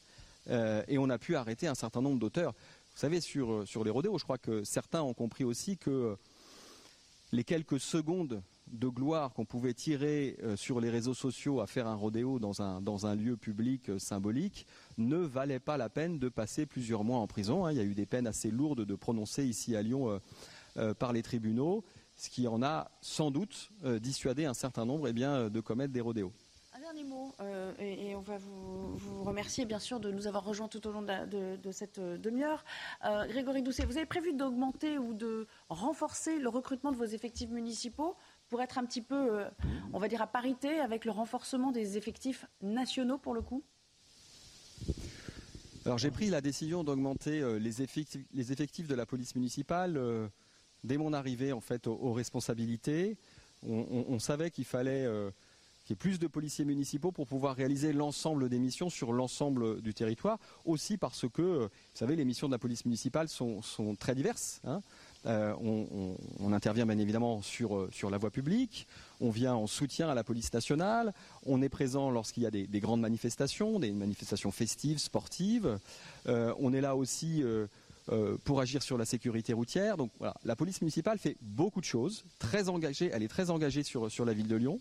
et 0.48 0.98
on 0.98 1.10
a 1.10 1.18
pu 1.18 1.34
arrêter 1.36 1.66
un 1.66 1.74
certain 1.74 2.00
nombre 2.00 2.18
d'auteurs. 2.18 2.52
Vous 2.52 2.98
savez, 2.98 3.20
sur, 3.20 3.66
sur 3.66 3.84
les 3.84 3.90
rodéos, 3.90 4.18
je 4.18 4.24
crois 4.24 4.38
que 4.38 4.64
certains 4.64 5.02
ont 5.02 5.14
compris 5.14 5.44
aussi 5.44 5.76
que 5.76 6.16
les 7.32 7.44
quelques 7.44 7.80
secondes 7.80 8.42
de 8.72 8.88
gloire 8.88 9.32
qu'on 9.32 9.44
pouvait 9.44 9.74
tirer 9.74 10.36
euh, 10.42 10.56
sur 10.56 10.80
les 10.80 10.90
réseaux 10.90 11.14
sociaux 11.14 11.60
à 11.60 11.66
faire 11.66 11.86
un 11.86 11.94
rodéo 11.94 12.38
dans 12.38 12.62
un, 12.62 13.14
lieu 13.14 13.36
public 13.36 13.90
euh, 13.90 13.98
symbolique 13.98 14.66
ne 14.98 15.16
valait 15.16 15.60
pas 15.60 15.76
la 15.76 15.88
peine 15.88 16.18
de 16.18 16.28
passer 16.28 16.66
plusieurs 16.66 17.04
mois 17.04 17.18
en 17.18 17.26
prison. 17.26 17.66
Hein. 17.66 17.72
Il 17.72 17.78
y 17.78 17.80
a 17.80 17.84
eu 17.84 17.94
des 17.94 18.06
peines 18.06 18.26
assez 18.26 18.50
lourdes 18.50 18.84
de 18.84 18.94
prononcer 18.94 19.44
ici 19.44 19.76
à 19.76 19.82
Lyon 19.82 20.20
euh, 20.78 20.94
par 20.94 21.12
les 21.12 21.22
tribunaux, 21.22 21.84
ce 22.16 22.30
qui 22.30 22.48
en 22.48 22.62
a 22.62 22.90
sans 23.02 23.30
doute 23.30 23.70
dissuadé 24.00 24.46
un 24.46 24.54
certain 24.54 24.86
nombre 24.86 25.08
eh 25.08 25.12
bien, 25.12 25.50
de 25.50 25.60
commettre 25.60 25.92
des 25.92 26.00
rodéos. 26.00 26.32
Dernier 26.92 27.08
mot, 27.08 27.32
et, 27.78 28.14
on 28.14 28.20
va 28.20 28.36
vous, 28.36 29.24
remercier 29.24 29.64
bien 29.64 29.78
sûr 29.78 29.98
de 29.98 30.10
nous 30.10 30.26
avoir 30.26 30.44
rejoints 30.44 30.68
tout 30.68 30.86
au 30.86 30.92
long 30.92 31.00
de, 31.00 31.70
cette 31.70 31.98
demi-heure. 31.98 32.66
Grégory 33.02 33.62
Doucet, 33.62 33.86
vous 33.86 33.96
avez 33.96 34.04
prévu 34.04 34.34
d'augmenter 34.34 34.98
ou 34.98 35.14
de 35.14 35.46
renforcer 35.70 36.38
le 36.38 36.50
recrutement 36.50 36.92
de 36.92 36.96
vos 36.96 37.06
effectifs 37.06 37.48
municipaux 37.48 38.14
pour 38.52 38.60
être 38.60 38.76
un 38.76 38.84
petit 38.84 39.00
peu, 39.00 39.38
euh, 39.38 39.48
on 39.94 39.98
va 39.98 40.08
dire, 40.08 40.20
à 40.20 40.26
parité 40.26 40.80
avec 40.80 41.06
le 41.06 41.10
renforcement 41.10 41.72
des 41.72 41.96
effectifs 41.96 42.44
nationaux 42.60 43.16
pour 43.16 43.32
le 43.32 43.40
coup? 43.40 43.62
Alors 45.86 45.96
j'ai 45.96 46.10
pris 46.10 46.28
la 46.28 46.42
décision 46.42 46.84
d'augmenter 46.84 47.40
euh, 47.40 47.58
les, 47.58 47.80
effectifs, 47.80 48.86
de 48.86 48.94
la 48.94 49.06
police 49.06 49.34
municipale 49.34 49.96
euh, 49.96 50.28
dès 50.84 50.98
mon 50.98 51.14
arrivée 51.14 51.54
en 51.54 51.62
fait 51.62 51.86
aux, 51.86 52.12
responsabilités. 52.12 53.16
On, 53.66 54.18
savait 54.18 54.50
qu'il 54.50 54.64
fallait 54.64 55.06
plus 55.94 56.18
de 56.18 56.26
policiers 56.26 56.64
municipaux 56.64 57.12
pour 57.12 57.26
pouvoir 57.26 57.56
réaliser 57.56 57.92
l'ensemble 57.92 58.48
des 58.48 58.58
missions 58.58 58.90
sur 58.90 59.12
l'ensemble 59.12 59.80
du 59.80 59.94
territoire. 59.94 60.38
Aussi 60.64 60.96
parce 60.96 61.26
que, 61.28 61.42
vous 61.42 61.68
savez, 61.94 62.16
les 62.16 62.24
missions 62.24 62.46
de 62.48 62.52
la 62.52 62.58
police 62.58 62.84
municipale 62.84 63.28
sont, 63.28 63.62
très 63.98 64.14
diverses. 64.14 64.60
Hein. 64.64 64.82
Euh, 65.26 65.54
on, 66.40 66.52
intervient 66.52 66.84
bien 66.84 66.98
évidemment 66.98 67.40
sur, 67.42 67.76
euh, 67.76 67.88
sur 67.92 68.10
la 68.10 68.18
voie 68.18 68.30
publique, 68.30 68.86
on 69.20 69.30
vient 69.30 69.54
en 69.54 69.66
soutien 69.66 70.10
à 70.10 70.14
la 70.14 70.22
police 70.24 70.52
nationale, 70.52 71.14
on 71.46 71.62
est 71.62 71.68
présent 71.68 72.10
lorsqu'il 72.10 72.42
y 72.42 72.46
a 72.46 72.50
des, 72.50 72.66
grandes 72.80 73.00
manifestations, 73.00 73.78
des 73.78 73.92
manifestations 73.92 74.50
festives, 74.50 74.98
sportives, 74.98 75.78
euh, 76.26 76.52
on 76.58 76.74
est 76.74 76.80
là 76.80 76.96
aussi 76.96 77.42
pour 78.44 78.60
agir 78.60 78.82
sur 78.82 78.98
la 78.98 79.04
sécurité 79.04 79.52
routière. 79.52 79.96
Donc 79.96 80.10
voilà, 80.18 80.34
la 80.44 80.56
police 80.56 80.82
municipale 80.82 81.18
fait 81.18 81.36
beaucoup 81.40 81.80
de 81.80 81.86
choses, 81.86 82.24
elle 82.52 83.22
est 83.22 83.28
très 83.28 83.50
engagée 83.50 83.84
sur 83.84 84.24
la 84.24 84.32
ville 84.32 84.48
de 84.48 84.56
Lyon. 84.56 84.80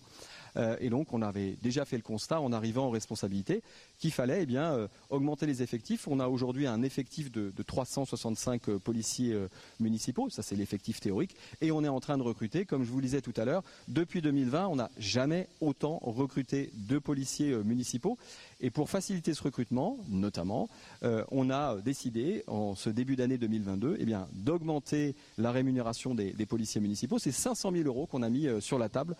Euh, 0.57 0.75
et 0.79 0.89
donc, 0.89 1.13
on 1.13 1.21
avait 1.21 1.57
déjà 1.61 1.85
fait 1.85 1.97
le 1.97 2.03
constat 2.03 2.41
en 2.41 2.51
arrivant 2.51 2.87
en 2.87 2.89
responsabilité 2.89 3.61
qu'il 4.01 4.11
fallait 4.11 4.41
eh 4.41 4.45
bien, 4.47 4.73
euh, 4.73 4.87
augmenter 5.11 5.45
les 5.45 5.61
effectifs. 5.61 6.07
On 6.07 6.19
a 6.19 6.27
aujourd'hui 6.27 6.65
un 6.65 6.81
effectif 6.81 7.31
de, 7.31 7.53
365 7.61 8.67
euh, 8.67 8.79
policiers 8.79 9.37
municipaux, 9.79 10.29
ça 10.29 10.41
c'est 10.41 10.55
l'effectif 10.55 10.99
théorique, 10.99 11.35
et 11.61 11.71
on 11.71 11.83
est 11.83 11.87
en 11.87 11.99
train 11.99 12.17
de 12.17 12.23
recruter, 12.23 12.65
comme 12.65 12.83
je 12.83 12.89
vous 12.89 12.97
le 12.97 13.03
disais 13.03 13.21
tout 13.21 13.33
à 13.37 13.45
l'heure, 13.45 13.63
depuis 13.87 14.21
2020, 14.21 14.67
on 14.67 14.77
n'a 14.77 14.89
jamais 14.97 15.47
autant 15.61 15.99
recruté 16.01 16.71
de 16.73 16.97
policiers 16.97 17.55
municipaux. 17.63 18.17
Et 18.59 18.71
pour 18.71 18.89
faciliter 18.89 19.35
ce 19.35 19.43
recrutement, 19.43 19.99
notamment, 20.09 20.69
on 21.03 21.49
a 21.51 21.77
décidé, 21.81 22.43
en 22.47 22.75
ce 22.75 22.89
début 22.89 23.15
d'année 23.15 23.37
2022, 23.37 23.97
eh 23.99 24.05
bien, 24.05 24.27
d'augmenter 24.33 25.15
la 25.37 25.51
rémunération 25.51 26.15
des, 26.15 26.31
des 26.31 26.45
policiers 26.47 26.81
municipaux. 26.81 27.19
C'est 27.19 27.31
500 27.31 27.71
000 27.71 27.83
euros 27.85 28.07
qu'on 28.07 28.23
a 28.23 28.29
mis 28.29 28.47
sur 28.59 28.79
la 28.79 28.89
table 28.89 29.15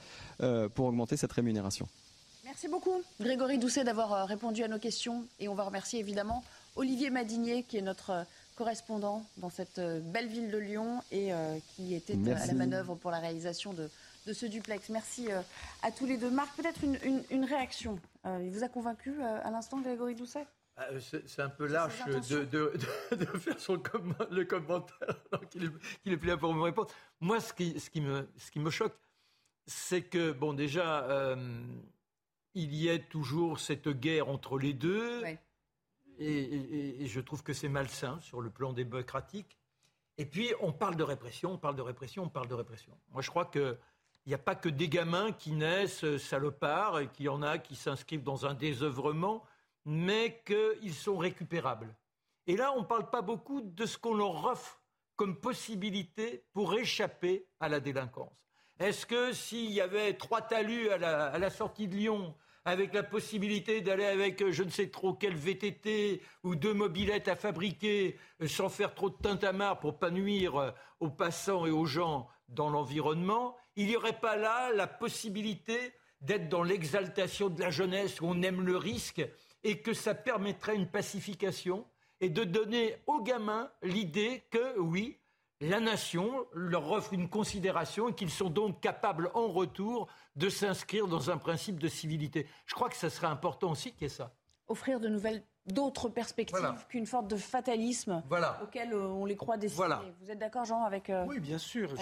pour 0.74 0.86
augmenter 0.86 1.18
cette 1.18 1.34
rémunération. 1.34 1.88
Merci 2.52 2.68
beaucoup, 2.68 3.02
Grégory 3.22 3.58
Doucet, 3.60 3.86
d'avoir 3.86 4.12
euh, 4.12 4.26
répondu 4.26 4.62
à 4.62 4.68
nos 4.68 4.78
questions. 4.78 5.26
Et 5.40 5.48
on 5.48 5.56
va 5.56 5.64
remercier 5.64 6.02
évidemment 6.02 6.44
Olivier 6.76 7.10
Madinier, 7.10 7.64
qui 7.64 7.78
est 7.78 7.82
notre 7.82 8.10
euh, 8.10 8.24
correspondant 8.58 9.26
dans 9.38 9.50
cette 9.50 9.80
euh, 9.80 10.02
belle 10.02 10.28
ville 10.28 10.52
de 10.52 10.58
Lyon 10.58 11.02
et 11.14 11.32
qui 11.70 11.96
était 11.96 12.18
à 12.30 12.46
la 12.46 12.54
manœuvre 12.54 12.96
pour 12.96 13.10
la 13.10 13.20
réalisation 13.20 13.72
de, 13.72 13.90
ce 14.34 14.46
duplex. 14.46 14.90
Merci 14.90 15.30
à 15.82 15.92
tous 15.92 16.06
les 16.06 16.18
deux. 16.18 16.30
Marc, 16.30 16.54
peut-être 16.58 16.82
une, 16.84 17.46
réaction. 17.46 17.98
il 18.26 18.50
vous 18.50 18.66
a 18.66 18.68
convaincu 18.68 19.14
à 19.24 19.50
l'instant, 19.50 19.80
Grégory 19.80 20.16
Doucet? 20.16 20.46
Ah, 20.76 20.88
c'est 21.00 21.42
un 21.42 21.50
peu 21.50 21.68
lâche 21.68 22.04
de, 22.06 22.74
faire 23.40 23.60
son 23.60 23.82
le 24.30 24.44
commentaire 24.44 25.16
qu'il 25.50 25.64
est, 26.14 26.18
plus 26.18 26.28
là 26.28 26.36
pour 26.36 26.54
me 26.54 26.64
répondre. 26.64 26.90
Moi, 27.22 27.40
ce 27.40 27.54
qui, 27.54 27.80
ce 27.80 27.90
qui, 27.90 28.02
me, 28.02 28.28
ce 28.38 28.52
qui 28.52 28.60
me 28.60 28.70
choque, 28.70 28.98
c'est 29.68 30.02
que, 30.02 30.34
bon, 30.34 30.54
déjà, 30.54 31.04
euh, 31.06 31.36
il 32.54 32.76
y 32.76 32.90
a 32.90 33.00
toujours 33.00 33.60
cette 33.60 33.90
guerre 33.90 34.30
entre 34.30 34.58
les 34.58 34.74
deux. 34.74 35.24
Et, 36.20 37.06
je 37.08 37.20
trouve 37.20 37.44
que 37.44 37.54
c'est 37.54 37.70
malsain 37.70 38.20
sur 38.20 38.42
le 38.42 38.50
plan 38.50 38.74
démocratique. 38.74 39.58
Et 40.18 40.26
puis, 40.26 40.54
on 40.60 40.72
parle 40.72 40.96
de 40.96 41.04
répression, 41.04 41.54
on 41.54 41.58
parle 41.58 41.76
de 41.76 41.82
répression, 41.82 42.24
on 42.24 42.30
parle 42.30 42.48
de 42.48 42.54
répression. 42.54 42.98
Moi, 43.10 43.22
je 43.22 43.30
crois 43.30 43.46
que 43.46 43.78
il 44.26 44.30
n'y 44.30 44.36
a 44.36 44.40
pas 44.40 44.56
que 44.56 44.70
des 44.70 44.88
gamins 44.88 45.32
qui 45.32 45.52
naissent 45.52 46.04
euh, 46.04 46.20
salopards 46.20 47.00
et 47.00 47.08
qu'il 47.08 47.26
y 47.26 47.30
en 47.30 47.42
a 47.42 47.58
qui 47.58 47.76
s'inscrivent 47.76 48.22
dans 48.22 48.46
un 48.46 48.54
désœuvrement, 48.54 49.44
mais 49.84 50.44
qu'ils 50.46 50.94
sont 50.94 51.18
récupérables. 51.18 51.96
Et 52.46 52.56
là, 52.56 52.72
on 52.74 52.82
ne 52.82 52.86
parle 52.86 53.10
pas 53.10 53.24
beaucoup 53.24 53.62
de 53.62 53.86
ce 53.86 53.98
qu'on 53.98 54.14
leur 54.14 54.46
offre 54.46 54.80
comme 55.16 55.40
possibilité 55.40 56.46
pour 56.54 56.76
échapper 56.76 57.48
à 57.60 57.70
la 57.70 57.80
délinquance. 57.80 58.32
Est-ce 58.82 59.06
que 59.06 59.32
s'il 59.32 59.70
y 59.70 59.80
avait 59.80 60.14
trois 60.14 60.42
talus 60.42 60.90
à 60.90 60.98
la, 60.98 61.50
sortie 61.52 61.88
de 61.88 61.96
Lyon, 61.96 62.34
avec 62.66 62.96
la 62.96 63.04
possibilité 63.04 63.82
d'aller 63.82 64.06
avec 64.06 64.42
euh, 64.42 64.52
je 64.52 64.64
ne 64.64 64.72
sais 64.72 64.90
trop 64.90 65.14
quel 65.14 65.36
VTT 65.36 66.20
ou 66.44 66.56
deux 66.56 66.74
mobilettes 66.74 67.28
à 67.28 67.36
fabriquer 67.36 68.18
euh, 68.42 68.48
sans 68.48 68.70
faire 68.70 68.96
trop 68.96 69.12
de 69.12 69.16
tintamarre 69.22 69.80
pour 69.80 70.00
pas 70.00 70.10
nuire 70.10 70.74
aux 71.00 71.12
passants 71.12 71.68
et 71.68 71.70
aux 71.70 71.86
gens 71.86 72.28
dans 72.50 72.72
l'environnement, 72.72 73.56
il 73.76 73.86
n'y 73.86 73.96
aurait 73.96 74.20
pas 74.20 74.36
là 74.36 74.72
la 74.74 74.88
possibilité 74.88 75.94
d'être 76.22 76.50
dans 76.50 76.64
l'exaltation 76.64 77.50
de 77.50 77.62
la 77.62 77.70
jeunesse 77.70 78.20
où 78.20 78.26
on 78.26 78.42
aime 78.42 78.62
le 78.62 78.78
risque 78.78 79.24
et 79.64 79.80
que 79.82 79.94
ça 79.94 80.16
permettrait 80.16 80.76
une 80.76 80.90
pacification 80.90 81.86
et 82.20 82.30
de 82.30 82.44
donner 82.44 82.96
aux 83.06 83.22
gamins 83.22 83.70
l'idée 83.84 84.44
que 84.50 84.80
oui, 84.80 85.20
la 85.62 85.80
nation 85.80 86.46
leur 86.54 86.92
offre 86.92 87.14
une 87.14 87.30
considération 87.30 88.10
et 88.10 88.14
qu'ils 88.14 88.32
sont 88.32 88.50
donc 88.50 88.82
capables 88.82 89.30
en 89.34 89.48
retour 89.48 90.08
de 90.36 90.50
s'inscrire 90.50 91.08
dans 91.08 91.30
un 91.30 91.38
principe 91.38 91.80
de 91.80 91.88
civilité. 91.88 92.48
Je 92.66 92.74
crois 92.74 92.90
que 92.90 92.96
ça 92.96 93.10
serait 93.10 93.28
important 93.28 93.72
aussi 93.72 93.94
qu'il 93.94 94.04
y 94.04 94.06
ait 94.06 94.10
ça. 94.10 94.34
Offrir 94.68 95.00
de 95.00 95.08
nouvelles 95.08 95.44
d'autres 95.68 96.10
perspectives 96.10 96.86
qu'une 96.90 97.06
sorte 97.06 97.28
de 97.28 97.36
fatalisme 97.36 98.24
auquel 98.64 98.94
euh, 98.94 99.08
on 99.08 99.26
les 99.26 99.36
croit 99.36 99.58
destinés. 99.58 99.96
Vous 100.22 100.32
êtes 100.32 100.40
d'accord, 100.40 100.66
Jean, 100.66 100.84
avec 100.84 101.10
euh, 101.10 101.26
Oui, 101.28 101.40
bien 101.40 101.60
sûr. 101.60 101.94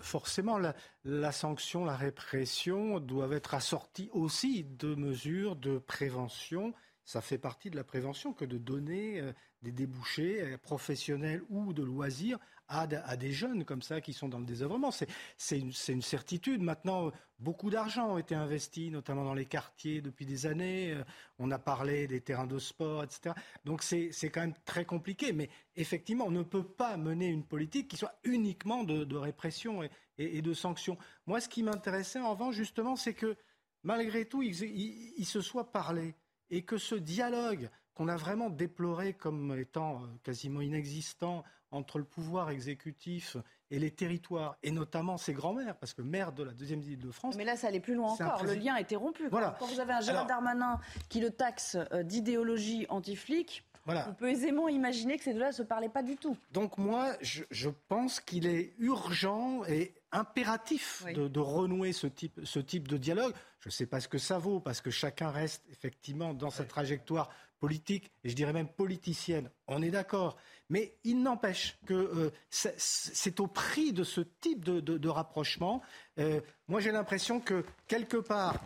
forcément, 0.00 0.58
la, 1.04 1.32
sanction, 1.32 1.84
la 1.84 1.96
répression 1.96 3.00
doivent 3.00 3.34
être 3.34 3.54
assorties 3.54 4.08
aussi 4.12 4.64
de 4.64 4.94
mesures 4.94 5.56
de 5.56 5.78
prévention. 5.78 6.72
Ça 7.04 7.20
fait 7.20 7.36
partie 7.36 7.68
de 7.68 7.76
la 7.76 7.84
prévention 7.84 8.32
que 8.32 8.46
de 8.46 8.56
donner 8.56 9.20
euh, 9.20 9.32
des 9.64 9.72
débouchés 9.72 10.56
professionnels 10.62 11.42
ou 11.48 11.72
de 11.72 11.82
loisirs 11.82 12.38
à, 12.68 13.16
des 13.16 13.32
jeunes 13.32 13.64
comme 13.64 13.82
ça 13.82 14.00
qui 14.00 14.12
sont 14.12 14.28
dans 14.28 14.38
le 14.38 14.46
désœuvrement. 14.46 14.90
C'est 14.90 15.58
une, 15.58 15.72
une, 15.88 16.02
certitude. 16.02 16.62
Maintenant, 16.62 17.10
beaucoup 17.38 17.70
d'argent 17.70 18.16
a 18.16 18.20
été 18.20 18.34
investi, 18.34 18.90
notamment 18.90 19.24
dans 19.24 19.34
les 19.34 19.46
quartiers 19.46 20.00
depuis 20.00 20.26
des 20.26 20.46
années. 20.46 20.92
Euh, 20.92 21.04
on 21.38 21.50
a 21.50 21.58
parlé 21.58 22.06
des 22.06 22.20
terrains 22.20 22.46
de 22.46 22.58
sport, 22.58 23.04
etc. 23.04 23.34
Donc 23.64 23.82
c'est 23.82 24.10
quand 24.30 24.40
même 24.40 24.54
très 24.64 24.84
compliqué. 24.84 25.32
Mais 25.32 25.50
effectivement, 25.76 26.26
on 26.26 26.30
ne 26.30 26.42
peut 26.42 26.64
pas 26.64 26.96
mener 26.96 27.26
une 27.26 27.44
politique 27.44 27.88
qui 27.88 27.96
soit 27.96 28.18
uniquement 28.24 28.84
de, 28.84 29.16
répression 29.16 29.82
et, 30.18 30.42
de 30.42 30.54
sanctions. 30.54 30.98
Moi, 31.26 31.40
ce 31.40 31.48
qui 31.48 31.62
m'intéressait 31.62 32.20
en 32.20 32.52
justement, 32.52 32.96
c'est 32.96 33.14
que 33.14 33.36
malgré 33.82 34.24
tout, 34.24 34.42
il 34.42 35.26
se 35.26 35.40
soit 35.40 35.70
parlé 35.70 36.14
et 36.50 36.62
que 36.62 36.78
ce 36.78 36.94
dialogue 36.94 37.68
qu'on 37.94 38.08
a 38.08 38.16
vraiment 38.16 38.50
déploré 38.50 39.14
comme 39.14 39.56
étant 39.58 40.02
euh, 40.02 40.06
quasiment 40.22 40.60
inexistant 40.60 41.44
entre 41.70 41.98
le 41.98 42.04
pouvoir 42.04 42.50
exécutif 42.50 43.36
et 43.70 43.78
les 43.78 43.90
territoires, 43.90 44.56
et 44.62 44.70
notamment 44.70 45.16
ses 45.16 45.32
grands-mères, 45.32 45.76
parce 45.76 45.94
que 45.94 46.02
maire 46.02 46.32
de 46.32 46.44
la 46.44 46.52
deuxième 46.52 46.80
ville 46.80 47.00
de 47.00 47.10
France. 47.10 47.34
Mais 47.36 47.44
là, 47.44 47.56
ça 47.56 47.68
allait 47.68 47.80
plus 47.80 47.94
loin 47.94 48.12
encore. 48.12 48.44
Le 48.44 48.54
lien 48.54 48.76
été 48.76 48.94
rompu. 48.94 49.28
Voilà. 49.28 49.56
Quand 49.58 49.66
vous 49.66 49.80
avez 49.80 49.92
un 49.92 50.00
Gérard 50.00 50.26
Darmanin 50.26 50.78
qui 51.08 51.20
le 51.20 51.30
taxe 51.30 51.76
euh, 51.92 52.02
d'idéologie 52.04 52.86
anti-flic, 52.88 53.64
on 53.86 54.14
peut 54.14 54.30
aisément 54.30 54.68
imaginer 54.68 55.18
que 55.18 55.24
ces 55.24 55.32
deux-là 55.34 55.48
ne 55.48 55.52
se 55.52 55.62
parlaient 55.62 55.88
pas 55.88 56.02
du 56.02 56.16
tout. 56.16 56.36
Donc 56.52 56.78
moi, 56.78 57.12
je, 57.20 57.68
pense 57.88 58.20
qu'il 58.20 58.46
est 58.46 58.72
urgent 58.78 59.64
et 59.66 59.94
impératif 60.12 61.04
de, 61.14 61.40
renouer 61.40 61.92
ce 61.92 62.06
type, 62.06 62.40
ce 62.44 62.58
type 62.60 62.88
de 62.88 62.96
dialogue. 62.96 63.34
Je 63.60 63.68
ne 63.68 63.72
sais 63.72 63.86
pas 63.86 64.00
ce 64.00 64.08
que 64.08 64.18
ça 64.18 64.38
vaut, 64.38 64.60
parce 64.60 64.80
que 64.80 64.90
chacun 64.90 65.30
reste 65.30 65.64
effectivement 65.70 66.34
dans 66.34 66.50
sa 66.50 66.64
trajectoire 66.64 67.30
politique, 67.64 68.10
et 68.22 68.28
je 68.28 68.34
dirais 68.34 68.52
même 68.52 68.68
politicienne. 68.68 69.48
On 69.68 69.80
est 69.80 69.90
d'accord. 69.90 70.36
Mais 70.68 70.98
il 71.02 71.22
n'empêche 71.22 71.78
que 71.86 71.94
euh, 71.94 72.30
c'est 72.50 73.40
au 73.40 73.46
prix 73.46 73.94
de 73.94 74.04
ce 74.04 74.20
type 74.20 74.64
de, 74.64 75.08
rapprochement. 75.08 75.80
Euh, 76.18 76.42
moi, 76.68 76.80
j'ai 76.80 76.92
l'impression 76.92 77.40
que, 77.40 77.64
quelque 77.88 78.18
part, 78.18 78.56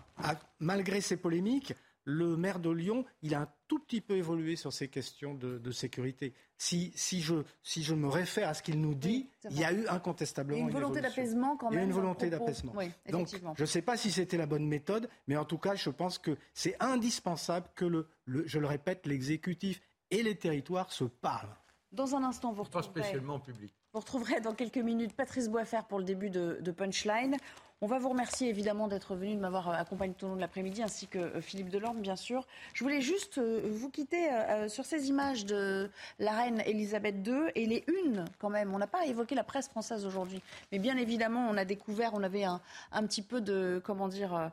malgré 0.59 1.01
ces 1.01 1.16
polémiques, 1.16 1.74
le 2.03 2.36
maire 2.36 2.59
de 2.59 2.70
Lyon, 2.70 3.05
il 3.22 3.36
a 3.36 3.42
un 3.42 3.49
tout 3.68 3.78
petit 3.78 4.00
peu 4.00 4.16
évolué 4.16 4.56
sur 4.56 4.72
ces 4.72 4.88
questions 4.88 5.34
de, 5.34 5.70
sécurité. 5.70 6.32
Si, 6.56 6.90
si, 6.96 7.20
je, 7.20 7.34
si 7.62 7.82
je 7.82 7.94
me 7.94 8.08
réfère 8.08 8.48
à 8.48 8.54
ce 8.54 8.62
qu'il 8.62 8.80
nous 8.80 8.94
dit, 8.94 9.28
il 9.50 9.58
y 9.58 9.64
a 9.64 9.72
eu 9.72 9.86
incontestablement 9.86 10.66
une 10.66 10.70
volonté 10.70 11.00
d'apaisement 11.00 11.56
quand 11.56 11.66
même. 11.66 11.74
Il 11.74 11.76
y 11.76 11.82
a 11.82 11.84
une 11.84 11.92
volonté 11.92 12.30
d'apaisement. 12.30 12.74
Donc, 13.10 13.28
je 13.28 13.62
ne 13.62 13.66
sais 13.66 13.82
pas 13.82 13.96
si 13.96 14.10
c'était 14.10 14.38
la 14.38 14.46
bonne 14.46 14.66
méthode, 14.66 15.08
mais 15.28 15.36
en 15.36 15.44
tout 15.44 15.58
cas, 15.58 15.74
je 15.74 15.90
pense 15.90 16.18
que 16.18 16.36
c'est 16.54 16.76
indispensable 16.82 17.68
que, 17.76 17.84
le, 17.84 18.08
je 18.26 18.58
le 18.58 18.66
répète, 18.66 19.06
l'exécutif 19.06 19.80
et 20.10 20.22
les 20.22 20.36
territoires 20.36 20.90
se 20.90 21.04
parlent. 21.04 21.54
Dans 21.92 22.14
un 22.14 22.24
instant, 22.24 22.52
vous 22.52 22.64
retrouverez... 22.64 22.92
Pas 22.92 23.02
spécialement 23.02 23.38
public. 23.38 23.74
Vous 23.95 24.01
retrouverez 24.01 24.43
dans 24.43 24.53
quelques 24.53 24.76
minutes 24.76 25.14
Patrice 25.14 25.49
Boisfer 25.49 25.80
pour 25.89 25.99
le 25.99 26.05
début 26.05 26.28
de, 26.28 26.70
Punchline. 26.76 27.39
On 27.80 27.86
va 27.86 27.99
vous 27.99 28.11
remercier 28.11 28.51
évidemment 28.51 28.86
d'être 28.86 29.14
venu, 29.14 29.34
de 29.34 29.41
m'avoir 29.41 29.70
euh, 29.70 29.72
accompagné 29.72 30.12
tout 30.12 30.26
au 30.26 30.28
long 30.28 30.36
de 30.36 30.43
l'après-midi, 30.43 30.82
ainsi 30.82 31.07
que 31.07 31.18
euh, 31.18 31.41
Philippe 31.41 31.70
Delorme, 31.70 32.03
bien 32.03 32.14
sûr. 32.14 32.47
Je 32.74 32.84
voulais 32.84 33.01
juste 33.01 33.39
euh, 33.39 33.62
vous 33.64 33.89
quitter 33.89 34.28
sur 34.68 34.84
ces 34.84 35.09
images 35.09 35.47
de 35.47 35.89
la 36.18 36.32
reine 36.32 36.61
Elisabeth 36.66 37.26
II 37.26 37.51
et 37.55 37.64
les 37.64 37.82
unes, 38.05 38.26
quand 38.39 38.51
même. 38.51 38.74
On 38.74 38.78
n'a 38.78 38.86
pas 38.86 39.07
évoqué 39.07 39.34
la 39.34 39.45
presse 39.45 39.70
française 39.70 40.05
aujourd'hui, 40.05 40.43
mais 40.70 40.78
bien 40.78 40.99
évidemment, 40.99 41.49
on 41.49 41.57
a 41.57 41.64
découvert, 41.64 42.11
on 42.12 42.22
avait 42.22 42.45
un, 42.45 42.61
petit 43.07 43.22
peu 43.22 43.41
de, 43.41 43.80
comment 43.82 44.09
dire, 44.09 44.51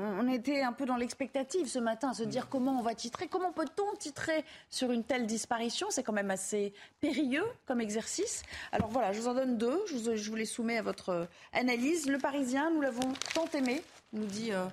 on 0.00 0.28
était 0.28 0.62
un 0.62 0.72
peu 0.72 0.84
dans 0.84 0.96
l'expectative 0.96 1.68
ce 1.68 1.78
matin, 1.78 2.10
à 2.10 2.14
se 2.14 2.24
dire 2.24 2.48
comment 2.48 2.78
on 2.78 2.82
va 2.82 2.94
titrer, 2.94 3.28
comment 3.28 3.52
peut-on 3.52 3.96
titrer 3.96 4.44
sur 4.70 4.90
une 4.90 5.04
telle 5.04 5.26
disparition? 5.26 5.88
C'est 5.90 6.02
quand 6.02 6.12
même 6.12 6.30
assez 6.30 6.72
périlleux 7.00 7.46
comme 7.66 7.80
exercice. 7.80 8.42
Alors 8.72 8.88
voilà, 8.88 9.12
je 9.12 9.20
vous 9.20 9.28
en 9.28 9.34
donne 9.34 9.58
deux, 9.58 9.80
je 9.86 10.30
vous, 10.30 10.36
les 10.36 10.44
soumets 10.44 10.78
à 10.78 10.82
votre 10.82 11.28
analyse. 11.52 12.08
Le 12.08 12.18
Parisien, 12.18 12.70
nous 12.70 12.80
l'avons 12.80 13.12
tant 13.34 13.46
aimé, 13.54 13.82
nous 14.12 14.26
dit 14.26 14.52
euh, 14.52 14.66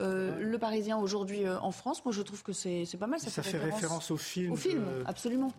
euh, 0.00 0.38
le 0.38 0.58
Parisien 0.58 0.96
aujourd'hui 0.98 1.44
euh, 1.44 1.58
en 1.60 1.70
France. 1.70 2.04
Moi, 2.04 2.12
je 2.12 2.22
trouve 2.22 2.42
que 2.42 2.52
c'est 2.52 2.86
pas 2.98 3.06
mal. 3.06 3.20
Ça, 3.20 3.42
fait, 3.42 3.58
référence, 3.58 4.10
au 4.10 4.16
film. 4.16 4.52
Au 4.52 4.56
film, 4.56 4.84
absolument. 5.06 5.52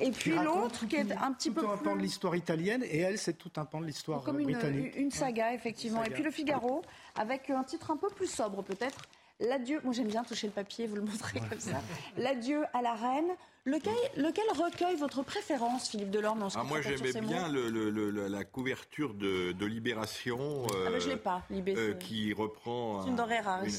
et 0.00 0.10
puis 0.10 0.36
l'autre, 0.36 0.86
qui 0.86 0.96
est 0.96 1.12
un 1.12 1.32
petit 1.32 1.50
peu. 1.50 1.62
Tout 1.62 1.70
un 1.70 1.76
pan 1.76 1.96
de 1.96 2.02
l'histoire 2.02 2.36
italienne, 2.36 2.82
et 2.84 2.98
elle, 2.98 3.18
c'est 3.18 3.34
tout 3.34 3.52
un 3.56 3.64
pan 3.64 3.80
de 3.80 3.86
l'histoire 3.86 4.22
britannique. 4.22 4.94
Une, 4.96 5.04
une 5.04 5.10
saga, 5.10 5.54
effectivement. 5.54 6.04
Et 6.04 6.10
puis 6.10 6.22
le 6.22 6.30
Figaro, 6.30 6.82
avec 7.14 7.50
un 7.50 7.64
titre 7.64 7.90
un 7.90 7.96
peu 7.96 8.08
plus 8.08 8.30
sobre, 8.30 8.62
peut-être. 8.62 9.02
L'adieu, 9.40 9.80
moi 9.82 9.92
j'aime 9.92 10.08
bien 10.08 10.22
toucher 10.22 10.46
le 10.46 10.52
papier, 10.52 10.86
vous 10.86 10.96
le 10.96 11.02
montrez 11.02 11.40
comme 11.40 11.58
ça. 11.58 11.80
L'adieu 12.16 12.64
à 12.72 12.82
la 12.82 12.94
reine. 12.94 13.30
Lequel, 13.64 13.94
lequel, 14.16 14.44
recueille 14.60 14.96
votre 14.96 15.22
préférence, 15.22 15.88
Philippe 15.88 16.10
Delorme 16.10 16.48
ah, 16.52 16.64
Moi, 16.64 16.80
j'aimais 16.80 17.12
bien 17.20 17.48
le, 17.48 18.26
la 18.26 18.42
couverture 18.42 19.14
de, 19.14 19.54
Libération. 19.64 20.66
ah, 20.68 20.90
ben, 20.90 21.00
je 21.00 21.08
l'ai 21.08 21.16
pas, 21.16 21.44
Libé, 21.48 21.74
euh, 21.76 21.94
qui 21.94 22.32
reprend 22.32 23.06
une, 23.06 23.16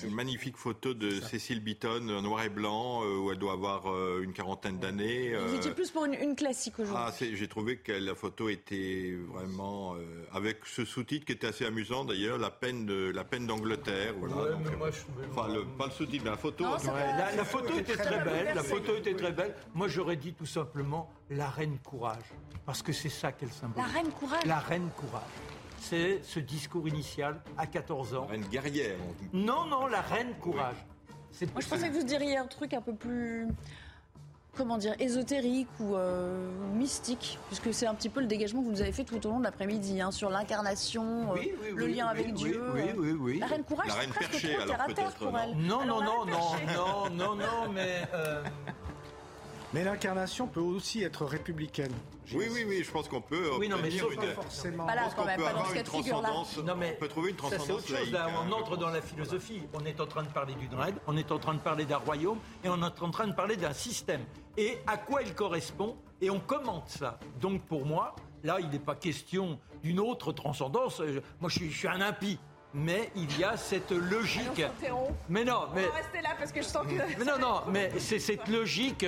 une, 0.04 0.16
magnifique 0.16 0.56
photo 0.56 0.94
de 0.94 1.20
Cécile 1.20 1.60
Beaton, 1.60 2.08
en 2.10 2.22
noir 2.22 2.44
et 2.44 2.50
blanc, 2.50 3.04
euh, 3.04 3.18
où 3.18 3.32
elle 3.32 3.38
doit 3.38 3.52
avoir 3.52 3.92
euh, 3.92 4.22
une 4.24 4.32
quarantaine 4.32 4.80
d'années. 4.80 5.36
Vous 5.36 5.56
étiez 5.56 5.72
plus 5.72 5.92
pour 5.92 6.06
une, 6.06 6.36
classique 6.38 6.80
aujourd'hui. 6.80 7.04
Ah, 7.06 7.26
j'ai 7.34 7.48
trouvé 7.50 7.78
que 7.78 7.92
la 7.92 8.16
photo 8.16 8.48
était 8.48 9.18
vraiment 9.34 9.96
avec 10.32 10.66
ce 10.66 10.86
sous-titre 10.86 11.26
qui 11.26 11.34
était 11.34 11.48
assez 11.48 11.66
amusant 11.66 12.06
d'ailleurs, 12.06 12.38
la 12.38 12.50
peine 12.50 12.86
d'Angleterre. 12.86 14.14
Voilà. 14.18 14.58
enfin, 15.30 15.54
le, 15.54 15.66
pas 15.78 15.88
le 15.88 15.92
sous-titre, 15.92 16.24
mais 16.24 16.32
la 16.32 16.38
photo. 16.38 16.64
la, 16.64 17.44
photo 17.44 17.78
était 17.78 17.98
très 17.98 18.24
belle. 18.24 18.56
La 18.56 18.64
photo 18.64 18.96
était 18.96 19.16
très 19.16 19.32
belle. 19.34 19.54
Moi, 19.76 19.88
j'aurais 19.88 20.16
dit 20.16 20.34
tout 20.34 20.46
simplement 20.46 21.10
la 21.30 21.50
reine 21.50 21.80
courage, 21.80 22.24
parce 22.66 22.84
que 22.84 22.94
c'est 22.94 23.10
ça 23.10 23.32
qu'elle 23.32 23.52
symbolise. 23.52 23.86
La 23.86 23.92
reine 23.92 24.12
courage 24.12 24.46
La 24.46 24.60
reine 24.60 24.90
courage. 24.96 25.24
C'est 25.80 26.22
ce 26.24 26.40
discours 26.40 26.88
initial 26.88 27.42
à 27.58 27.66
14 27.66 28.16
ans. 28.16 28.22
La 28.22 28.32
reine 28.32 28.46
guerrière. 28.46 28.98
Non, 29.34 29.66
non, 29.66 29.88
la 29.88 30.02
reine 30.02 30.34
courage. 30.40 30.78
Moi, 31.42 31.62
je 31.62 31.68
pensais 31.68 31.90
que 31.90 31.94
vous 31.96 32.04
diriez 32.04 32.38
un 32.38 32.46
truc 32.46 32.74
un 32.74 32.82
peu 32.82 32.94
plus 32.94 33.48
comment 34.56 34.78
dire, 34.78 34.94
ésotérique 35.00 35.68
ou 35.80 35.96
euh, 35.96 36.48
mystique, 36.76 37.40
puisque 37.48 37.74
c'est 37.74 37.88
un 37.88 37.96
petit 37.96 38.10
peu 38.10 38.20
le 38.20 38.28
dégagement 38.28 38.62
que 38.62 38.66
vous 38.66 38.72
nous 38.72 38.82
avez 38.82 38.92
fait 38.92 39.04
tout 39.04 39.26
au 39.26 39.32
long 39.32 39.40
de 39.40 39.44
l'après-midi, 39.44 40.00
hein, 40.00 40.12
sur 40.12 40.30
l'incarnation, 40.30 41.34
euh, 41.34 41.40
le 41.76 41.88
lien 41.88 42.06
avec 42.06 42.36
Dieu. 42.36 42.62
Oui, 42.76 42.82
oui, 42.96 43.12
oui. 43.14 43.40
La 43.40 43.48
reine 43.48 43.64
courage, 43.64 43.90
c'est 44.00 44.10
presque 44.10 44.32
perchée, 44.32 44.58
pour 45.18 45.40
elle. 45.40 45.58
Non, 45.58 45.84
non, 45.86 46.02
non, 46.02 46.26
non, 46.26 46.52
non, 46.76 47.10
non, 47.10 47.36
non, 47.36 47.72
mais... 47.74 48.04
Euh, 49.74 49.78
mais 49.78 49.84
l'incarnation 49.84 50.48
peut 50.48 50.60
aussi 50.60 51.04
être 51.04 51.26
républicaine. 51.26 51.92
Oui, 52.34 52.46
oui, 52.52 52.66
oui, 52.68 52.84
je 52.84 52.92
pense 52.92 53.08
qu'on 53.08 53.22
peut. 53.22 53.52
Oui, 53.60 53.68
non, 53.68 53.78
mais 53.82 53.92
sauf 53.92 54.16
que 54.16 54.28
forcément. 54.28 54.86
Pas 54.86 54.96
là, 54.96 55.10
quand 55.16 55.26
même, 55.26 55.42
pas 55.42 55.54
dans 55.54 55.66
cette 55.66 55.90
figure-là. 55.90 56.30
Non, 56.66 56.76
mais 56.76 56.96
on 56.98 57.00
peut 57.00 57.08
trouver 57.08 57.32
une 57.32 57.36
transcendance. 57.36 57.66
C'est 57.66 57.74
autre 57.74 57.88
chose. 57.88 58.12
Là, 58.12 58.28
on 58.46 58.52
entre 58.52 58.78
dans 58.78 58.90
la 58.90 59.02
philosophie. 59.02 59.64
On 59.74 59.86
est 59.86 60.00
en 60.00 60.08
train 60.08 60.24
de 60.24 60.30
parler 60.30 60.56
du 60.56 60.68
dread, 60.68 60.96
on 61.08 61.18
est 61.18 61.32
en 61.32 61.40
train 61.40 61.54
de 61.54 61.60
parler 61.60 61.86
d'un 61.86 61.98
royaume, 61.98 62.40
et 62.64 62.70
on 62.70 62.82
est 62.82 63.02
en 63.02 63.12
train 63.12 63.28
de 63.28 63.34
parler 63.34 63.58
d'un 63.58 63.74
système. 63.74 64.22
Et 64.58 64.78
à 64.88 64.98
quoi 64.98 65.22
il 65.24 65.34
correspond? 65.34 65.98
Et 66.22 66.30
on 66.30 66.40
commente 66.40 66.90
ça. 66.90 67.20
Donc, 67.42 67.64
pour 67.64 67.86
moi, 67.86 68.16
Là, 68.44 68.58
il 68.60 68.70
n'est 68.70 68.80
pas 68.80 68.96
question 68.96 69.58
d'une 69.84 70.00
autre 70.00 70.34
transcendance. 70.34 71.02
Moi, 71.40 71.50
je 71.50 71.66
suis, 71.66 71.88
un 71.88 72.02
impie 72.02 72.38
mais 72.74 73.12
il 73.16 73.40
y 73.40 73.44
a 73.44 73.58
cette 73.58 73.92
logique. 73.92 74.66
mais 75.30 75.44
non, 75.44 75.68
mais. 75.74 75.86
On 75.86 75.90
va 75.90 75.98
rester 75.98 76.22
là 76.22 76.30
parce 76.38 76.52
que 76.52 76.62
je 76.62 76.68
sens 76.68 76.86
que. 76.88 76.94
Mais 77.18 77.26
non, 77.26 77.38
non, 77.40 77.62
mais 77.72 77.92
c'est 78.00 78.20
cette 78.20 78.48
logique 78.48 79.06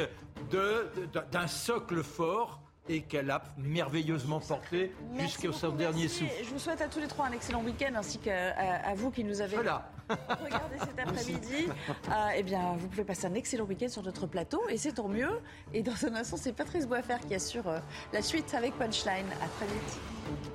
de, 0.52 0.92
d'un 1.32 1.48
socle 1.48 2.04
fort 2.04 2.62
et 2.88 3.02
qu'elle 3.02 3.32
a 3.32 3.42
merveilleusement 3.58 4.40
porté 4.40 4.92
jusqu'au 5.18 5.52
son 5.52 5.70
dernier 5.70 6.08
souffle. 6.08 6.32
Je 6.44 6.50
vous 6.50 6.60
souhaite 6.60 6.82
à 6.82 6.88
tous 6.88 7.00
les 7.00 7.08
trois 7.08 7.26
un 7.26 7.32
excellent 7.32 7.64
week-end 7.64 7.94
ainsi 7.96 8.20
qu'à 8.20 8.94
vous 8.96 9.10
qui 9.10 9.24
nous 9.24 9.42
avez 9.42 9.58
regardé 9.58 10.78
cet 10.80 11.00
après-midi. 11.00 11.68
Euh, 12.10 12.30
eh 12.36 12.44
bien, 12.44 12.76
vous 12.78 12.88
pouvez 12.88 13.04
passer 13.04 13.26
un 13.26 13.34
excellent 13.34 13.66
week-end 13.66 13.90
sur 13.90 14.04
notre 14.04 14.28
plateau 14.28 14.62
et 14.70 14.78
c'est 14.78 14.94
tant 14.94 15.08
mieux. 15.08 15.42
Et 15.74 15.82
dans 15.82 16.06
un 16.06 16.16
instant, 16.16 16.38
c'est 16.38 16.54
Patrice 16.54 16.88
Boisfer 16.88 17.18
qui 17.28 17.34
assure 17.34 17.68
euh, 17.68 17.80
la 18.14 18.22
suite 18.22 18.54
avec 18.54 18.78
Punchline. 18.78 19.26
À 19.42 19.48
très 19.48 19.66
vite. 19.66 20.55